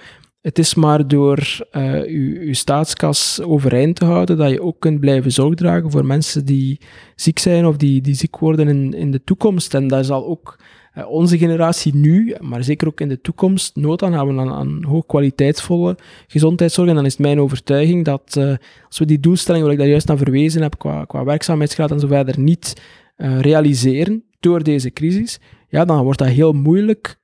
Het 0.42 0.60
is 0.60 0.76
maar 0.76 1.08
door 1.08 1.68
uh, 1.72 1.94
uw, 1.94 2.40
uw 2.40 2.54
staatskas 2.54 3.42
overeind 3.42 3.96
te 3.96 4.06
houden 4.06 4.38
dat 4.38 4.50
je 4.50 4.62
ook 4.62 4.80
kunt 4.80 5.00
blijven 5.00 5.32
zorg 5.32 5.56
dragen 5.56 5.92
voor 5.92 6.06
mensen 6.06 6.46
die 6.46 6.80
ziek 7.16 7.40
zijn 7.40 7.66
of 7.66 7.78
die, 7.78 8.02
die 8.02 8.16
ziek 8.16 8.38
worden 8.38 8.68
in, 8.68 8.94
in 8.94 9.12
de 9.12 9.24
toekomst. 9.24 9.74
En 9.74 9.88
daar 9.88 10.04
zal 10.04 10.26
ook 10.26 10.60
onze 11.08 11.38
generatie 11.38 11.96
nu, 11.96 12.36
maar 12.40 12.64
zeker 12.64 12.88
ook 12.88 13.02
in 13.02 13.10
de 13.10 13.22
toekomst, 13.22 13.76
nood 13.76 14.04
aan 14.04 14.14
hebben 14.14 14.40
aan, 14.40 14.52
aan 14.52 14.84
hoogkwaliteitsvolle 14.84 15.98
gezondheidszorg. 16.28 16.90
En 16.90 16.96
dan 16.96 17.06
is 17.06 17.12
het 17.12 17.22
mijn 17.22 17.40
overtuiging 17.40 18.06
dat 18.06 18.36
uh, 18.38 18.54
als 18.88 19.00
we 19.00 19.06
die 19.06 19.20
doelstelling, 19.20 19.64
waar 19.64 19.74
ik 19.74 19.80
daar 19.80 19.88
juist 19.88 20.08
naar 20.08 20.18
verwezen 20.18 20.62
heb, 20.62 20.78
qua, 20.78 21.06
qua 21.06 21.24
werkzaamheidsgraad 21.24 21.92
en 21.92 22.00
zo 22.00 22.08
verder, 22.08 22.40
niet 22.40 22.82
uh, 23.18 23.40
realiseren 23.40 24.24
door 24.40 24.64
deze 24.64 24.92
crisis, 24.92 25.40
ja, 25.68 25.86
dan 25.86 26.04
wordt 26.04 26.20
dat 26.20 26.28
heel 26.28 26.54
moeilijk 26.54 27.20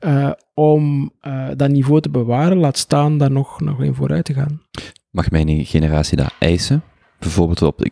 om 0.54 1.12
dat 1.56 1.70
niveau 1.70 2.02
te 2.02 2.10
bewaren, 2.10 2.58
laat 2.58 2.78
staan 2.78 3.18
daar 3.18 3.32
nog, 3.32 3.62
nog 3.62 3.84
in 3.84 3.94
vooruit 3.94 4.26
te 4.26 4.34
gaan. 4.34 4.62
Mag 5.10 5.32
mijn 5.32 5.66
generatie 5.66 6.18
dat 6.18 6.34
eisen? 6.40 6.84
Bijvoorbeeld 7.20 7.62
op, 7.62 7.86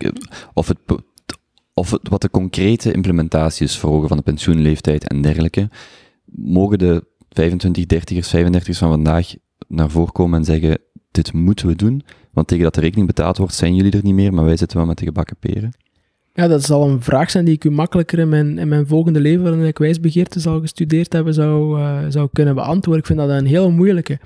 of 0.53 0.67
het 0.67 0.78
of 1.74 1.91
het, 1.91 2.09
wat 2.09 2.21
de 2.21 2.30
concrete 2.30 2.91
implementatie 2.91 3.65
is 3.65 3.80
van 3.80 4.17
de 4.17 4.21
pensioenleeftijd 4.21 5.07
en 5.07 5.21
dergelijke, 5.21 5.69
mogen 6.26 6.78
de 6.78 7.05
25, 7.30 7.84
30ers, 7.84 8.36
35ers 8.36 8.78
van 8.78 8.89
vandaag 8.89 9.34
naar 9.67 9.89
voren 9.89 10.13
komen 10.13 10.39
en 10.39 10.45
zeggen, 10.45 10.78
dit 11.11 11.34
moeten 11.34 11.67
we 11.67 11.76
doen, 11.76 12.03
want 12.32 12.47
tegen 12.47 12.63
dat 12.63 12.76
de 12.76 12.82
rekening 12.82 13.07
betaald 13.07 13.38
wordt, 13.38 13.53
zijn 13.53 13.76
jullie 13.76 13.91
er 13.91 14.03
niet 14.03 14.13
meer, 14.13 14.34
maar 14.34 14.45
wij 14.45 14.57
zitten 14.57 14.78
wel 14.78 14.86
met 14.86 14.97
de 14.97 15.05
gebakken 15.05 15.38
peren. 15.39 15.74
Ja, 16.36 16.47
dat 16.47 16.63
zal 16.63 16.89
een 16.89 17.01
vraag 17.01 17.32
zijn 17.32 17.45
die 17.45 17.53
ik 17.53 17.63
u 17.63 17.71
makkelijker 17.71 18.19
in 18.19 18.30
mijn, 18.30 18.57
in 18.57 18.67
mijn 18.67 18.88
volgende 18.88 19.19
leven, 19.19 19.43
waarin 19.43 19.65
ik 19.65 19.78
wijsbegeerte 19.78 20.39
zal 20.39 20.59
gestudeerd 20.59 21.13
hebben, 21.13 21.34
zou, 21.34 21.80
uh, 21.80 21.99
zou 22.09 22.30
kunnen 22.34 22.55
beantwoorden. 22.55 23.01
Ik 23.01 23.07
vind 23.07 23.19
dat 23.19 23.30
een 23.30 23.45
heel 23.45 23.71
moeilijke. 23.71 24.19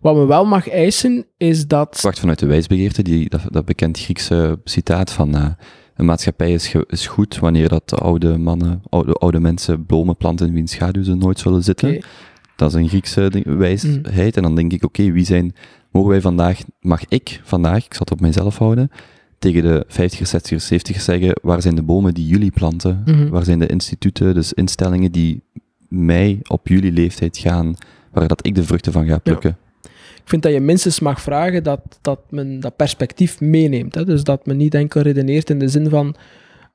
Wat 0.00 0.14
me 0.14 0.26
wel 0.26 0.44
mag 0.44 0.68
eisen, 0.68 1.26
is 1.36 1.66
dat... 1.66 2.00
Wacht, 2.00 2.18
vanuit 2.18 2.38
de 2.38 2.46
wijsbegeerte, 2.46 3.02
die, 3.02 3.28
dat, 3.28 3.42
dat 3.48 3.64
bekend 3.64 3.98
Griekse 3.98 4.60
citaat 4.64 5.12
van... 5.12 5.36
Uh, 5.36 5.46
een 6.00 6.06
maatschappij 6.06 6.52
is, 6.52 6.74
is, 6.86 7.06
goed 7.06 7.38
wanneer 7.38 7.68
dat 7.68 8.00
oude 8.00 8.38
mannen, 8.38 8.82
oude, 8.88 9.12
oude 9.12 9.40
mensen 9.40 9.86
bloemen 9.86 10.16
planten 10.16 10.46
in 10.46 10.52
wiens 10.52 10.72
schaduw 10.72 11.02
ze 11.02 11.14
nooit 11.14 11.38
zullen 11.38 11.62
zitten. 11.62 11.88
Okay. 11.88 12.02
Dat 12.56 12.68
is 12.68 12.74
een 12.74 12.88
Griekse 12.88 13.42
wijsheid. 13.44 14.14
Mm. 14.14 14.18
En 14.18 14.42
dan 14.42 14.54
denk 14.54 14.72
ik, 14.72 14.84
oké, 14.84 15.00
okay, 15.00 15.12
wie 15.12 15.24
zijn, 15.24 15.54
mogen 15.90 16.10
wij 16.10 16.20
vandaag, 16.20 16.60
mag 16.80 17.04
ik 17.08 17.40
vandaag, 17.44 17.84
ik 17.84 17.94
zal 17.94 18.00
het 18.00 18.10
op 18.10 18.20
mijzelf 18.20 18.58
houden, 18.58 18.90
tegen 19.38 19.62
de 19.62 19.86
50ers, 19.88 20.52
60ers, 20.52 20.94
70ers 20.94 21.00
zeggen, 21.00 21.38
waar 21.42 21.62
zijn 21.62 21.74
de 21.74 21.82
bomen 21.82 22.14
die 22.14 22.26
jullie 22.26 22.50
planten? 22.50 23.02
Mm 23.04 23.14
-hmm. 23.14 23.28
Waar 23.28 23.44
zijn 23.44 23.58
de 23.58 23.66
instituten, 23.66 24.34
dus 24.34 24.52
instellingen 24.52 25.12
die 25.12 25.42
mij 25.88 26.40
op 26.48 26.68
jullie 26.68 26.92
leeftijd 26.92 27.38
gaan, 27.38 27.74
waar 28.12 28.28
dat 28.28 28.46
ik 28.46 28.54
de 28.54 28.64
vruchten 28.64 28.92
van 28.92 29.06
ga 29.06 29.18
plukken? 29.18 29.56
Ja. 29.62 29.69
Ik 30.22 30.28
vind 30.28 30.42
dat 30.42 30.52
je 30.52 30.60
minstens 30.60 31.00
mag 31.00 31.20
vragen 31.20 31.62
dat, 31.62 31.80
dat 32.00 32.20
men 32.30 32.60
dat 32.60 32.76
perspectief 32.76 33.40
meeneemt. 33.40 33.94
Hè? 33.94 34.04
Dus 34.04 34.24
dat 34.24 34.46
men 34.46 34.56
niet 34.56 34.74
enkel 34.74 35.00
redeneert 35.00 35.50
in 35.50 35.58
de 35.58 35.68
zin 35.68 35.88
van 35.88 36.16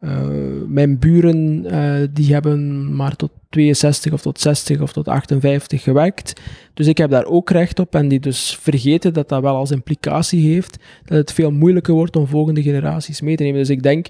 uh, 0.02 0.20
mijn 0.68 1.00
buren 1.00 1.66
uh, 1.74 2.08
die 2.12 2.34
hebben 2.34 2.96
maar 2.96 3.16
tot 3.16 3.32
62 3.50 4.14
of 4.14 4.22
tot 4.22 4.40
60 4.40 4.82
of 4.82 4.94
tot 4.94 5.08
58 5.08 5.84
gewerkt. 5.84 6.42
Dus 6.74 6.88
ik 6.88 6.98
heb 6.98 7.10
daar 7.10 7.26
ook 7.26 7.50
recht 7.50 7.80
op 7.80 7.96
en 7.96 8.08
die 8.08 8.20
dus 8.20 8.58
vergeten 8.62 9.14
dat 9.14 9.30
dat 9.30 9.42
wel 9.42 9.56
als 9.56 9.72
implicatie 9.72 10.54
heeft 10.54 10.78
dat 11.06 11.18
het 11.18 11.34
veel 11.34 11.52
moeilijker 11.52 11.94
wordt 11.94 12.16
om 12.16 12.28
volgende 12.28 12.62
generaties 12.62 13.22
mee 13.22 13.36
te 13.36 13.44
nemen. 13.44 13.60
Dus 13.60 13.70
ik 13.70 13.84
denk 13.84 14.08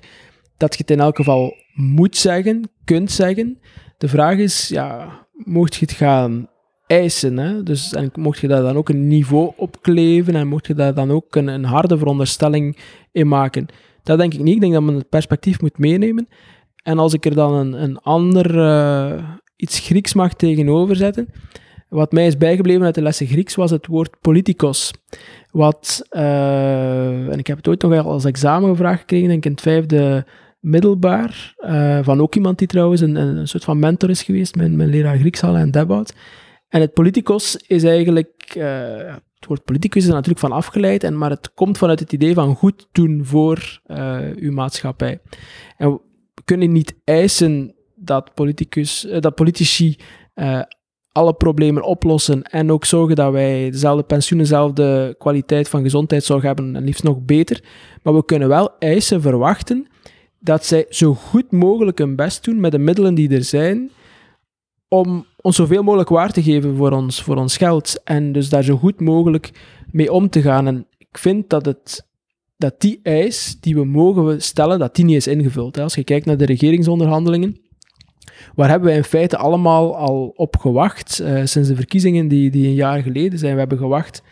dat 0.57 0.73
je 0.73 0.81
het 0.81 0.91
in 0.91 0.99
elk 0.99 1.15
geval 1.15 1.53
moet 1.73 2.17
zeggen, 2.17 2.69
kunt 2.83 3.11
zeggen. 3.11 3.59
De 3.97 4.07
vraag 4.07 4.37
is, 4.37 4.67
ja, 4.67 5.09
mocht 5.33 5.75
je 5.75 5.85
het 5.85 5.95
gaan 5.95 6.49
eisen. 6.87 7.37
Hè? 7.37 7.63
Dus, 7.63 7.93
en 7.93 8.11
mocht 8.15 8.39
je 8.39 8.47
daar 8.47 8.61
dan 8.61 8.77
ook 8.77 8.89
een 8.89 9.07
niveau 9.07 9.51
op 9.57 9.81
kleven 9.81 10.35
en 10.35 10.47
mocht 10.47 10.67
je 10.67 10.73
daar 10.73 10.93
dan 10.93 11.11
ook 11.11 11.35
een, 11.35 11.47
een 11.47 11.63
harde 11.63 11.97
veronderstelling 11.97 12.77
in 13.11 13.27
maken. 13.27 13.65
Dat 14.03 14.17
denk 14.17 14.33
ik 14.33 14.39
niet. 14.39 14.55
Ik 14.55 14.61
denk 14.61 14.73
dat 14.73 14.83
men 14.83 14.95
het 14.95 15.09
perspectief 15.09 15.61
moet 15.61 15.77
meenemen. 15.77 16.27
En 16.83 16.99
als 16.99 17.13
ik 17.13 17.25
er 17.25 17.35
dan 17.35 17.53
een, 17.53 17.83
een 17.83 17.97
ander, 17.97 18.55
uh, 18.55 19.23
iets 19.55 19.79
Grieks 19.79 20.13
mag 20.13 20.33
tegenover 20.33 20.95
zetten, 20.95 21.27
wat 21.89 22.11
mij 22.11 22.25
is 22.25 22.37
bijgebleven 22.37 22.83
uit 22.83 22.95
de 22.95 23.01
lessen 23.01 23.27
Grieks 23.27 23.55
was 23.55 23.71
het 23.71 23.87
woord 23.87 24.15
politikos. 24.21 24.93
Wat, 25.51 26.07
uh, 26.11 27.31
en 27.31 27.39
ik 27.39 27.47
heb 27.47 27.57
het 27.57 27.67
ooit 27.67 27.81
nog 27.81 28.05
als 28.05 28.25
examen 28.25 28.69
gevraagd 28.69 28.99
gekregen, 28.99 29.27
denk 29.27 29.39
ik 29.39 29.45
in 29.45 29.51
het 29.51 29.61
vijfde 29.61 30.25
middelbaar, 30.59 31.55
uh, 31.59 31.99
van 32.01 32.21
ook 32.21 32.35
iemand 32.35 32.57
die 32.57 32.67
trouwens 32.67 33.01
een, 33.01 33.15
een 33.15 33.47
soort 33.47 33.63
van 33.63 33.79
mentor 33.79 34.09
is 34.09 34.23
geweest, 34.23 34.55
mijn, 34.55 34.75
mijn 34.75 34.89
leraar 34.89 35.17
Griekshalen 35.17 35.61
en 35.61 35.71
Debout. 35.71 36.13
En 36.75 36.81
het 36.81 36.93
politicos 36.93 37.55
is 37.67 37.83
eigenlijk, 37.83 38.53
uh, 38.57 39.13
het 39.33 39.45
woord 39.47 39.63
politicus 39.63 40.01
is 40.01 40.07
er 40.07 40.13
natuurlijk 40.13 40.39
van 40.39 40.51
afgeleid, 40.51 41.03
en, 41.03 41.17
maar 41.17 41.29
het 41.29 41.53
komt 41.53 41.77
vanuit 41.77 41.99
het 41.99 42.13
idee 42.13 42.33
van 42.33 42.55
goed 42.55 42.87
doen 42.91 43.21
voor 43.25 43.79
uh, 43.87 44.17
uw 44.35 44.51
maatschappij. 44.51 45.19
En 45.77 45.91
we 45.91 45.99
kunnen 46.45 46.71
niet 46.71 46.95
eisen 47.03 47.75
dat, 47.95 48.33
politicus, 48.33 49.07
dat 49.19 49.35
politici 49.35 49.97
alle 51.11 51.33
problemen 51.33 51.83
oplossen 51.83 52.43
en 52.43 52.71
ook 52.71 52.85
zorgen 52.85 53.15
dat 53.15 53.31
wij 53.31 53.69
dezelfde 53.69 54.03
pensioenen, 54.03 54.47
dezelfde 54.47 55.15
kwaliteit 55.17 55.69
van 55.69 55.81
gezondheidszorg 55.81 56.43
hebben 56.43 56.75
en 56.75 56.83
liefst 56.83 57.03
nog 57.03 57.21
beter. 57.21 57.63
Maar 58.03 58.15
we 58.15 58.25
kunnen 58.25 58.47
wel 58.47 58.77
eisen 58.79 59.21
verwachten 59.21 59.87
dat 60.39 60.65
zij 60.65 60.85
zo 60.89 61.13
goed 61.13 61.51
mogelijk 61.51 61.97
hun 61.97 62.15
best 62.15 62.43
doen 62.43 62.59
met 62.59 62.71
de 62.71 62.79
middelen 62.79 63.15
die 63.15 63.29
er 63.29 63.43
zijn, 63.43 63.91
om 64.87 65.25
ons 65.41 65.55
zoveel 65.55 65.83
mogelijk 65.83 66.09
waar 66.09 66.31
te 66.31 66.43
geven 66.43 66.75
voor 66.75 66.91
ons, 66.91 67.21
voor 67.21 67.35
ons 67.35 67.57
geld. 67.57 68.01
En 68.03 68.31
dus 68.31 68.49
daar 68.49 68.63
zo 68.63 68.77
goed 68.77 68.99
mogelijk 68.99 69.51
mee 69.91 70.11
om 70.11 70.29
te 70.29 70.41
gaan. 70.41 70.67
En 70.67 70.87
ik 70.97 71.17
vind 71.17 71.49
dat, 71.49 71.65
het, 71.65 72.07
dat 72.57 72.81
die 72.81 72.99
eis 73.03 73.57
die 73.59 73.75
we 73.75 73.85
mogen 73.85 74.41
stellen, 74.41 74.79
dat 74.79 74.95
die 74.95 75.05
niet 75.05 75.15
is 75.15 75.27
ingevuld. 75.27 75.79
Als 75.79 75.95
je 75.95 76.03
kijkt 76.03 76.25
naar 76.25 76.37
de 76.37 76.45
regeringsonderhandelingen, 76.45 77.57
waar 78.55 78.69
hebben 78.69 78.87
wij 78.87 78.97
in 78.97 79.03
feite 79.03 79.37
allemaal 79.37 79.95
al 79.97 80.33
op 80.35 80.57
gewacht, 80.57 81.19
uh, 81.21 81.41
sinds 81.43 81.69
de 81.69 81.75
verkiezingen 81.75 82.27
die, 82.27 82.49
die 82.51 82.67
een 82.67 82.73
jaar 82.73 83.01
geleden 83.01 83.39
zijn. 83.39 83.53
We 83.53 83.59
hebben 83.59 83.77
gewacht 83.77 84.23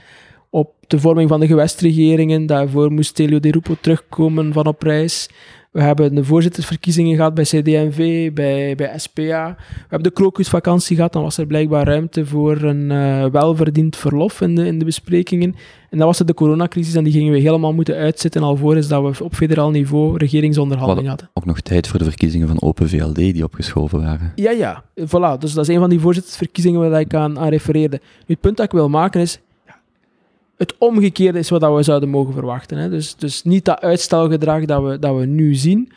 op 0.49 0.73
de 0.87 0.99
vorming 0.99 1.29
van 1.29 1.39
de 1.39 1.47
gewestregeringen. 1.47 2.45
Daarvoor 2.45 2.91
moest 2.91 3.15
Telio 3.15 3.39
de 3.39 3.51
Rupo 3.51 3.75
terugkomen 3.81 4.53
van 4.53 4.65
op 4.65 4.81
reis. 4.81 5.29
We 5.73 5.81
hebben 5.81 6.15
de 6.15 6.23
voorzittersverkiezingen 6.23 7.15
gehad 7.15 7.33
bij 7.33 7.43
CDMV, 7.43 8.31
bij, 8.33 8.75
bij 8.75 8.97
SPA. 8.97 9.55
We 9.57 9.79
hebben 9.79 10.03
de 10.03 10.11
krokusvakantie 10.11 10.95
gehad. 10.95 11.13
Dan 11.13 11.23
was 11.23 11.37
er 11.37 11.45
blijkbaar 11.45 11.85
ruimte 11.85 12.25
voor 12.25 12.61
een 12.61 12.89
uh, 12.91 13.25
welverdiend 13.25 13.95
verlof 13.95 14.41
in 14.41 14.55
de, 14.55 14.65
in 14.65 14.79
de 14.79 14.85
besprekingen. 14.85 15.55
En 15.89 15.97
dan 15.97 16.07
was 16.07 16.19
er 16.19 16.25
de 16.25 16.33
coronacrisis 16.33 16.95
en 16.95 17.03
die 17.03 17.13
gingen 17.13 17.33
we 17.33 17.39
helemaal 17.39 17.73
moeten 17.73 17.95
uitzetten 17.95 18.43
alvorens 18.43 18.87
dat 18.87 19.17
we 19.17 19.23
op 19.23 19.35
federaal 19.35 19.69
niveau 19.69 20.17
regeringsonderhandelingen 20.17 21.09
hadden. 21.09 21.29
Ook 21.33 21.45
nog 21.45 21.59
tijd 21.59 21.87
voor 21.87 21.99
de 21.99 22.05
verkiezingen 22.05 22.47
van 22.47 22.61
Open 22.61 22.89
VLD 22.89 23.15
die 23.15 23.43
opgeschoven 23.43 24.01
waren. 24.01 24.31
Ja, 24.35 24.51
ja. 24.51 24.83
Voilà. 24.99 25.39
Dus 25.39 25.53
dat 25.53 25.67
is 25.67 25.75
een 25.75 25.79
van 25.79 25.89
die 25.89 25.99
voorzittersverkiezingen 25.99 26.89
waar 26.89 26.99
ik 26.99 27.13
aan, 27.13 27.39
aan 27.39 27.49
refereerde. 27.49 27.99
Nu, 28.01 28.33
het 28.33 28.39
punt 28.39 28.57
dat 28.57 28.65
ik 28.65 28.71
wil 28.71 28.89
maken 28.89 29.21
is, 29.21 29.39
het 30.63 30.77
omgekeerde 30.77 31.39
is 31.39 31.49
wat 31.49 31.75
we 31.75 31.83
zouden 31.83 32.09
mogen 32.09 32.33
verwachten. 32.33 32.77
Hè. 32.77 32.89
Dus, 32.89 33.15
dus 33.15 33.43
niet 33.43 33.65
dat 33.65 33.81
uitstelgedrag 33.81 34.65
dat 34.65 34.83
we, 34.83 34.99
dat 34.99 35.17
we 35.17 35.25
nu 35.25 35.55
zien, 35.55 35.91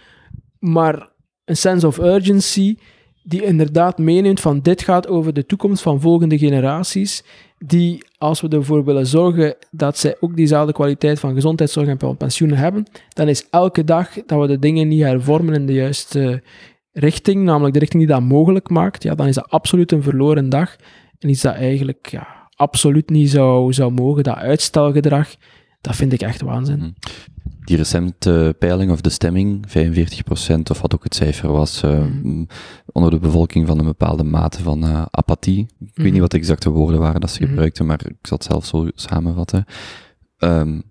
maar 0.58 1.08
een 1.44 1.56
sense 1.56 1.86
of 1.86 1.98
urgency 1.98 2.76
die 3.22 3.44
inderdaad 3.44 3.98
meeneemt 3.98 4.40
van 4.40 4.60
dit 4.60 4.82
gaat 4.82 5.08
over 5.08 5.32
de 5.32 5.46
toekomst 5.46 5.82
van 5.82 6.00
volgende 6.00 6.38
generaties, 6.38 7.24
die 7.58 8.04
als 8.18 8.40
we 8.40 8.48
ervoor 8.48 8.84
willen 8.84 9.06
zorgen 9.06 9.56
dat 9.70 9.98
zij 9.98 10.16
ook 10.20 10.36
diezelfde 10.36 10.72
kwaliteit 10.72 11.20
van 11.20 11.34
gezondheidszorg 11.34 11.88
en 11.88 12.16
pensioenen 12.16 12.58
hebben, 12.58 12.86
dan 13.08 13.28
is 13.28 13.46
elke 13.50 13.84
dag 13.84 14.08
dat 14.26 14.40
we 14.40 14.46
de 14.46 14.58
dingen 14.58 14.88
niet 14.88 15.02
hervormen 15.02 15.54
in 15.54 15.66
de 15.66 15.72
juiste 15.72 16.42
richting, 16.92 17.44
namelijk 17.44 17.74
de 17.74 17.80
richting 17.80 18.02
die 18.02 18.12
dat 18.12 18.22
mogelijk 18.22 18.68
maakt, 18.68 19.02
ja, 19.02 19.14
dan 19.14 19.26
is 19.26 19.34
dat 19.34 19.50
absoluut 19.50 19.92
een 19.92 20.02
verloren 20.02 20.48
dag 20.48 20.76
en 21.18 21.28
is 21.28 21.40
dat 21.40 21.54
eigenlijk 21.54 22.06
ja, 22.06 22.45
absoluut 22.56 23.10
niet 23.10 23.30
zou, 23.30 23.72
zou 23.72 23.92
mogen. 23.92 24.22
Dat 24.22 24.36
uitstelgedrag, 24.36 25.34
dat 25.80 25.96
vind 25.96 26.12
ik 26.12 26.22
echt 26.22 26.40
waanzin. 26.40 26.80
Hm. 26.80 26.90
Die 27.64 27.76
recente 27.76 28.54
peiling 28.58 28.90
of 28.90 29.00
de 29.00 29.10
stemming, 29.10 29.66
45% 29.68 29.72
of 30.70 30.80
wat 30.80 30.94
ook 30.94 31.04
het 31.04 31.14
cijfer 31.14 31.52
was, 31.52 31.82
uh, 31.82 32.04
mm. 32.22 32.46
onder 32.92 33.10
de 33.10 33.18
bevolking 33.18 33.66
van 33.66 33.78
een 33.78 33.84
bepaalde 33.84 34.24
mate 34.24 34.62
van 34.62 34.84
uh, 34.84 35.04
apathie. 35.10 35.60
Ik 35.60 35.68
mm. 35.78 35.86
weet 35.94 36.04
niet 36.04 36.12
mhm. 36.12 36.20
wat 36.20 36.30
de 36.30 36.38
exacte 36.38 36.70
woorden 36.70 37.00
waren 37.00 37.20
dat 37.20 37.30
ze 37.30 37.42
mm. 37.42 37.48
gebruikten, 37.48 37.86
maar 37.86 38.00
ik 38.06 38.26
zal 38.26 38.36
het 38.36 38.46
zelf 38.46 38.66
zo 38.66 38.88
samenvatten. 38.94 39.64
Um, 40.38 40.82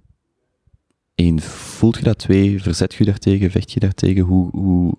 Eén, 1.15 1.41
voelt 1.41 1.97
je 1.97 2.03
dat? 2.03 2.17
Twee, 2.17 2.61
verzet 2.61 2.93
je 2.93 3.05
daartegen? 3.05 3.51
Vecht 3.51 3.71
je 3.71 3.79
daartegen? 3.79 4.23
Hoe, 4.23 4.49
hoe, 4.51 4.97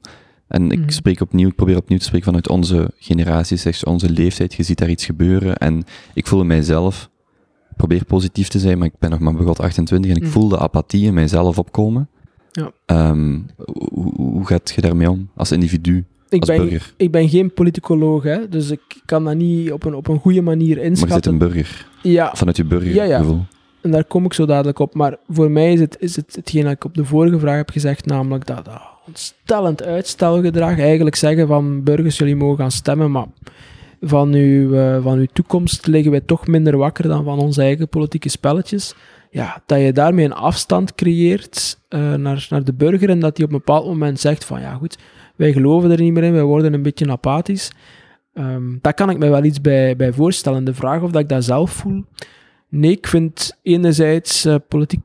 en 0.49 0.71
ik 0.71 0.79
mhm. 0.79 0.89
spreek 0.89 1.21
opnieuw, 1.21 1.49
ik 1.49 1.55
probeer 1.55 1.77
opnieuw 1.77 1.99
te 1.99 2.05
spreken 2.05 2.27
vanuit 2.27 2.49
onze 2.49 2.91
generatie, 2.99 3.57
zeg, 3.57 3.85
onze 3.85 4.11
leeftijd. 4.11 4.55
Je 4.55 4.63
ziet 4.63 4.79
daar 4.79 4.91
iets 4.91 5.05
gebeuren 5.05 5.57
en 5.57 5.85
ik 6.15 6.27
voel 6.27 6.41
in 6.41 6.47
mijzelf, 6.47 7.11
ik 7.71 7.77
probeer 7.77 8.05
positief 8.05 8.49
te 8.49 8.59
zijn, 8.59 8.79
maar 8.79 8.87
ik 8.87 8.99
ben 8.99 9.11
nog 9.11 9.19
maar 9.19 9.35
begot 9.35 9.61
28 9.61 10.11
en 10.11 10.17
ik 10.17 10.23
mm. 10.23 10.29
voel 10.29 10.49
de 10.49 10.59
apathie 10.59 11.07
in 11.07 11.15
mijzelf 11.15 11.59
opkomen. 11.59 12.09
Ja. 12.53 12.71
Um, 13.11 13.47
hoe, 13.65 14.13
hoe 14.15 14.47
gaat 14.47 14.73
je 14.75 14.81
daarmee 14.81 15.11
om 15.11 15.29
als 15.35 15.53
individu? 15.53 16.05
Ik 16.29 16.45
ben, 16.45 16.81
ik 16.97 17.11
ben 17.11 17.29
geen 17.29 17.53
politicoloog, 17.53 18.23
hè, 18.23 18.49
dus 18.49 18.71
ik 18.71 19.03
kan 19.05 19.25
dat 19.25 19.35
niet 19.35 19.73
op 19.73 19.85
een, 19.85 19.95
op 19.95 20.09
een 20.09 20.19
goede 20.19 20.43
manier 20.43 20.79
inschatten. 20.79 21.09
Maar 21.09 21.09
je 21.09 21.15
zit 21.15 21.33
een 21.33 21.39
burger. 21.39 21.89
Ja. 22.03 22.31
Vanuit 22.35 22.57
je 22.57 22.65
burgergevoel. 22.65 23.09
Ja, 23.09 23.19
ja. 23.19 23.47
En 23.81 23.91
daar 23.91 24.05
kom 24.05 24.25
ik 24.25 24.33
zo 24.33 24.47
dadelijk 24.47 24.79
op. 24.79 24.95
Maar 24.95 25.17
voor 25.29 25.51
mij 25.51 25.73
is 25.73 25.81
het, 25.81 25.97
is 26.01 26.17
het 26.17 26.37
hetgeen 26.37 26.63
dat 26.63 26.73
ik 26.73 26.85
op 26.85 26.95
de 26.95 27.05
vorige 27.05 27.39
vraag 27.39 27.57
heb 27.57 27.71
gezegd, 27.71 28.07
namelijk 28.07 28.47
dat, 28.47 28.65
dat 28.65 28.96
ontstellend 29.07 29.83
uitstelgedrag. 29.83 30.79
Eigenlijk 30.79 31.17
zeggen 31.17 31.47
van 31.47 31.83
burgers, 31.83 32.19
jullie 32.19 32.37
mogen 32.37 32.59
gaan 32.59 32.71
stemmen, 32.71 33.11
maar 33.11 33.27
van 34.01 34.33
uw, 34.33 34.75
uh, 34.75 35.03
van 35.03 35.19
uw 35.19 35.27
toekomst 35.33 35.87
liggen 35.87 36.11
wij 36.11 36.21
toch 36.21 36.47
minder 36.47 36.77
wakker 36.77 37.09
dan 37.09 37.25
van 37.25 37.39
onze 37.39 37.63
eigen 37.63 37.89
politieke 37.89 38.29
spelletjes. 38.29 38.95
Ja, 39.31 39.63
dat 39.67 39.81
je 39.81 39.93
daarmee 39.93 40.25
een 40.25 40.33
afstand 40.33 40.95
creëert 40.95 41.79
uh, 41.89 42.15
naar, 42.15 42.47
naar 42.51 42.65
de 42.65 42.75
burger 42.75 43.09
en 43.09 43.21
dat 43.21 43.37
die 43.37 43.45
op 43.45 43.51
een 43.51 43.57
bepaald 43.57 43.87
moment 43.87 44.21
zegt 44.21 44.45
van 44.45 44.61
ja 44.61 44.75
goed, 44.75 44.99
wij 45.37 45.53
geloven 45.53 45.91
er 45.91 46.01
niet 46.01 46.13
meer 46.13 46.23
in, 46.23 46.33
wij 46.33 46.43
worden 46.43 46.73
een 46.73 46.83
beetje 46.83 47.11
apathisch. 47.11 47.71
Um, 48.35 48.79
daar 48.81 48.95
kan 48.95 49.11
ik 49.11 49.19
me 49.19 49.29
wel 49.29 49.45
iets 49.45 49.61
bij, 49.61 49.97
bij 49.97 50.13
voorstellen. 50.13 50.65
De 50.65 50.75
vraag 50.75 51.03
of 51.03 51.11
dat 51.11 51.23
ik 51.23 51.29
dat 51.29 51.45
zelf 51.45 51.71
voel. 51.71 52.05
Nee, 52.69 52.91
ik 52.91 53.07
vind 53.07 53.59
enerzijds 53.63 54.47
uh, 54.47 54.55
politiek 54.69 55.01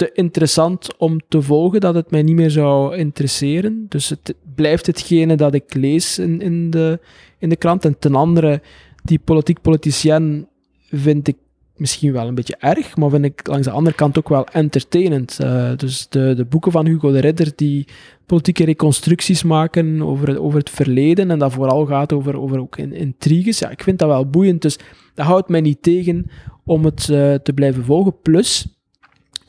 te 0.00 0.10
interessant 0.12 0.96
om 0.98 1.20
te 1.28 1.42
volgen 1.42 1.80
dat 1.80 1.94
het 1.94 2.10
mij 2.10 2.22
niet 2.22 2.34
meer 2.34 2.50
zou 2.50 2.96
interesseren. 2.96 3.86
Dus 3.88 4.08
het 4.08 4.34
blijft 4.54 4.86
hetgene 4.86 5.36
dat 5.36 5.54
ik 5.54 5.74
lees 5.74 6.18
in, 6.18 6.40
in, 6.40 6.70
de, 6.70 6.98
in 7.38 7.48
de 7.48 7.56
krant. 7.56 7.84
En 7.84 7.98
ten 7.98 8.14
andere, 8.14 8.62
die 9.02 9.18
politiek 9.18 9.60
politicien 9.60 10.48
vind 10.90 11.28
ik 11.28 11.36
misschien 11.76 12.12
wel 12.12 12.26
een 12.26 12.34
beetje 12.34 12.56
erg, 12.58 12.96
maar 12.96 13.10
vind 13.10 13.24
ik 13.24 13.46
langs 13.46 13.66
de 13.66 13.72
andere 13.72 13.96
kant 13.96 14.18
ook 14.18 14.28
wel 14.28 14.46
entertainend. 14.46 15.38
Uh, 15.42 15.70
dus 15.76 16.08
de, 16.08 16.34
de 16.34 16.44
boeken 16.44 16.72
van 16.72 16.86
Hugo 16.86 17.12
de 17.12 17.20
Ridder 17.20 17.52
die 17.56 17.86
politieke 18.26 18.64
reconstructies 18.64 19.42
maken 19.42 20.02
over 20.02 20.28
het, 20.28 20.38
over 20.38 20.58
het 20.58 20.70
verleden 20.70 21.30
en 21.30 21.38
dat 21.38 21.52
vooral 21.52 21.86
gaat 21.86 22.12
over, 22.12 22.40
over 22.40 22.60
ook 22.60 22.76
intriges. 22.76 23.58
Ja, 23.58 23.70
ik 23.70 23.82
vind 23.82 23.98
dat 23.98 24.08
wel 24.08 24.26
boeiend, 24.26 24.62
dus 24.62 24.78
dat 25.14 25.26
houdt 25.26 25.48
mij 25.48 25.60
niet 25.60 25.82
tegen 25.82 26.30
om 26.64 26.84
het 26.84 27.08
uh, 27.08 27.34
te 27.34 27.52
blijven 27.52 27.84
volgen. 27.84 28.20
Plus, 28.22 28.79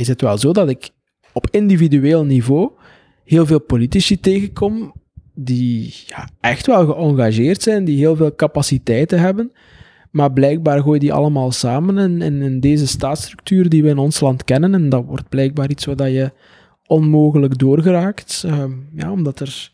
is 0.02 0.08
het 0.08 0.22
wel 0.22 0.38
zo 0.38 0.52
dat 0.52 0.70
ik 0.70 0.89
op 1.34 1.47
individueel 1.52 2.24
niveau 2.26 2.72
heel 3.24 3.45
veel 3.45 3.62
politici 3.62 4.20
tegenkom 4.20 4.93
die 5.34 5.93
ja, 6.08 6.30
echt 6.39 6.68
wel 6.68 6.86
geëngageerd 6.86 7.62
zijn, 7.62 7.86
die 7.86 7.97
heel 7.97 8.16
veel 8.16 8.36
capaciteiten 8.36 9.20
hebben. 9.20 9.52
Maar 10.12 10.34
blijkbaar 10.34 10.82
gooi 10.82 10.99
die 10.99 11.14
allemaal 11.14 11.52
samen 11.52 11.97
in, 11.97 12.22
in, 12.22 12.41
in, 12.41 12.60
deze 12.60 12.88
staatsstructuur 12.88 13.70
die 13.70 13.84
we 13.84 13.89
in 13.89 13.97
ons 13.97 14.20
land 14.20 14.43
kennen. 14.43 14.74
En 14.74 14.89
dat 14.89 15.06
wordt 15.06 15.30
blijkbaar 15.30 15.70
iets 15.70 15.86
waar 15.86 16.10
je 16.10 16.32
onmogelijk 16.86 17.58
doorgeraakt. 17.58 18.43
Uh, 18.46 18.63
ja, 18.96 19.12
omdat 19.12 19.39
er 19.39 19.71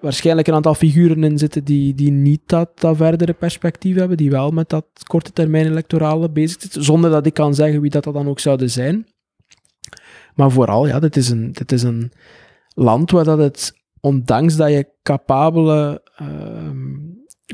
waarschijnlijk 0.00 0.48
een 0.48 0.54
aantal 0.54 0.74
figuren 0.74 1.24
in 1.24 1.38
zitten 1.38 1.64
die, 1.64 1.94
die 1.94 2.10
niet 2.10 2.40
dat, 2.46 2.80
dat 2.80 2.96
verdere 2.96 3.32
perspectief 3.32 3.96
hebben, 3.96 4.16
die 4.16 4.30
wel 4.30 4.50
met 4.50 4.68
dat 4.68 4.86
korte 5.06 5.32
termijn 5.32 5.66
electorale 5.66 6.30
bezig 6.30 6.60
zitten, 6.60 6.84
zonder 6.84 7.10
dat 7.10 7.26
ik 7.26 7.34
kan 7.34 7.54
zeggen 7.54 7.80
wie 7.80 7.90
dat, 7.90 8.04
dat 8.04 8.14
dan 8.14 8.28
ook 8.28 8.40
zouden 8.40 8.70
zijn. 8.70 9.06
Maar 10.36 10.50
vooral, 10.50 10.86
ja, 10.86 10.98
dit 10.98 11.16
is 11.16 11.30
een, 11.30 11.54
is 11.66 11.82
een 11.82 12.12
land 12.68 13.10
waar 13.10 13.24
dat 13.24 13.38
het, 13.38 13.72
ondanks 14.00 14.56
dat 14.56 14.70
je 14.70 14.88
capabele, 15.02 16.02
uh, 16.22 16.70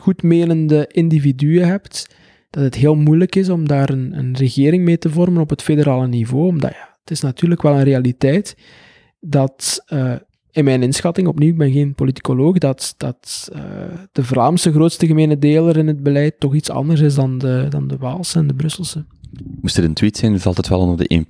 goedmenende 0.01 0.87
individuen 0.87 1.67
hebt, 1.67 2.17
dat 2.51 2.63
het 2.63 2.75
heel 2.75 2.95
moeilijk 2.95 3.37
is 3.37 3.49
om 3.49 3.69
daar 3.69 3.91
een, 3.91 4.19
een 4.19 4.37
regering 4.37 4.85
mee 4.85 4.99
te 4.99 5.11
vormen 5.11 5.43
op 5.43 5.51
het 5.51 5.63
federale 5.63 6.07
niveau. 6.07 6.47
Omdat 6.47 6.71
ja, 6.71 6.97
het 7.01 7.11
is 7.11 7.21
natuurlijk 7.21 7.63
wel 7.63 7.75
een 7.75 7.85
realiteit 7.85 8.57
dat 9.21 9.85
uh, 9.93 10.15
in 10.51 10.65
mijn 10.65 10.83
inschatting, 10.83 11.29
opnieuw, 11.29 11.51
ik 11.51 11.59
ben 11.59 11.73
geen 11.73 11.95
politicoloog, 11.95 12.59
dat, 12.59 12.95
dat 12.97 13.51
uh, 13.55 13.63
de 14.13 14.25
Vlaamse 14.25 14.73
grootste 14.73 15.07
gemene 15.07 15.39
deler 15.39 15.77
in 15.77 15.87
het 15.87 16.03
beleid 16.03 16.41
toch 16.41 16.55
iets 16.55 16.71
anders 16.71 17.01
is 17.01 17.15
dan 17.15 17.39
de, 17.39 17.67
dan 17.69 17.89
de 17.89 17.97
Waalse 17.97 18.39
en 18.39 18.47
de 18.47 18.55
Brusselse. 18.55 19.05
Moest 19.61 19.77
het 19.77 19.85
een 19.85 19.95
tweet 19.95 20.17
zijn, 20.17 20.41
valt 20.41 20.57
het 20.57 20.69
wel 20.69 20.81
onder 20.81 21.09
de 21.09 21.25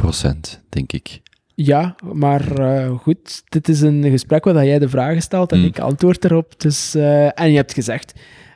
1%, 0.57 0.69
denk 0.69 0.93
ik. 0.93 1.21
Ja, 1.65 1.95
maar 2.13 2.61
uh, 2.61 2.99
goed, 2.99 3.43
dit 3.49 3.69
is 3.69 3.81
een 3.81 4.05
gesprek 4.11 4.45
waar 4.45 4.67
jij 4.67 4.79
de 4.79 4.89
vragen 4.89 5.23
stelt 5.23 5.53
en 5.53 5.59
mm. 5.59 5.65
ik 5.65 5.79
antwoord 5.79 6.25
erop. 6.25 6.61
Dus, 6.61 6.97
uh, 6.97 7.41
en 7.41 7.51
je 7.51 7.57
hebt 7.57 7.73
gezegd, 7.73 8.13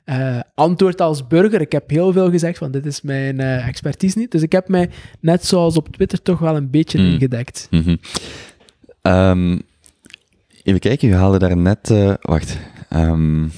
uh, 0.06 0.40
antwoord 0.54 1.00
als 1.00 1.26
burger. 1.26 1.60
Ik 1.60 1.72
heb 1.72 1.90
heel 1.90 2.12
veel 2.12 2.30
gezegd 2.30 2.58
van 2.58 2.70
dit 2.70 2.86
is 2.86 3.02
mijn 3.02 3.40
expertise 3.40 4.18
niet. 4.18 4.30
Dus 4.30 4.42
ik 4.42 4.52
heb 4.52 4.68
mij, 4.68 4.90
net 5.20 5.44
zoals 5.44 5.76
op 5.76 5.88
Twitter, 5.88 6.22
toch 6.22 6.38
wel 6.38 6.56
een 6.56 6.70
beetje 6.70 6.98
mm. 6.98 7.12
ingedekt. 7.12 7.68
Mm 7.70 7.82
-hmm. 7.82 7.98
um, 9.12 9.62
even 10.62 10.80
kijken, 10.80 11.08
je 11.08 11.14
haalde 11.14 11.38
daar 11.38 11.56
net... 11.56 11.94
wacht. 12.20 12.58
Um, 12.90 13.50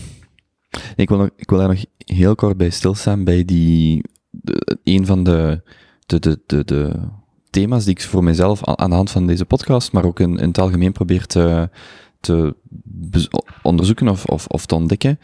ik, 0.97 1.09
wil 1.09 1.19
nog, 1.19 1.31
ik 1.37 1.51
wil 1.51 1.59
daar 1.59 1.69
nog 1.69 1.85
heel 1.97 2.35
kort 2.35 2.57
bij 2.57 2.71
stilstaan, 2.71 3.25
bij 3.25 3.45
die... 3.45 4.03
De, 4.31 4.79
een 4.85 5.07
van 5.07 5.23
de, 5.25 5.63
de, 6.07 6.19
de, 6.19 6.41
de, 6.47 6.65
de 6.65 6.93
thema's 7.59 7.85
die 7.85 7.95
ik 7.95 8.03
voor 8.03 8.25
mezelf 8.25 8.65
aan 8.65 8.91
de 8.91 8.97
hand 8.97 9.11
van 9.11 9.27
deze 9.27 9.45
podcast, 9.45 9.93
maar 9.93 10.05
ook 10.05 10.21
in, 10.21 10.39
in 10.39 10.49
het 10.49 10.59
algemeen 10.59 10.93
probeer 10.93 11.27
te, 11.27 11.71
te 12.21 12.57
onderzoeken 13.63 14.09
of, 14.09 14.25
of, 14.25 14.47
of 14.47 14.67
te 14.67 14.75
ontdekken, 14.75 15.19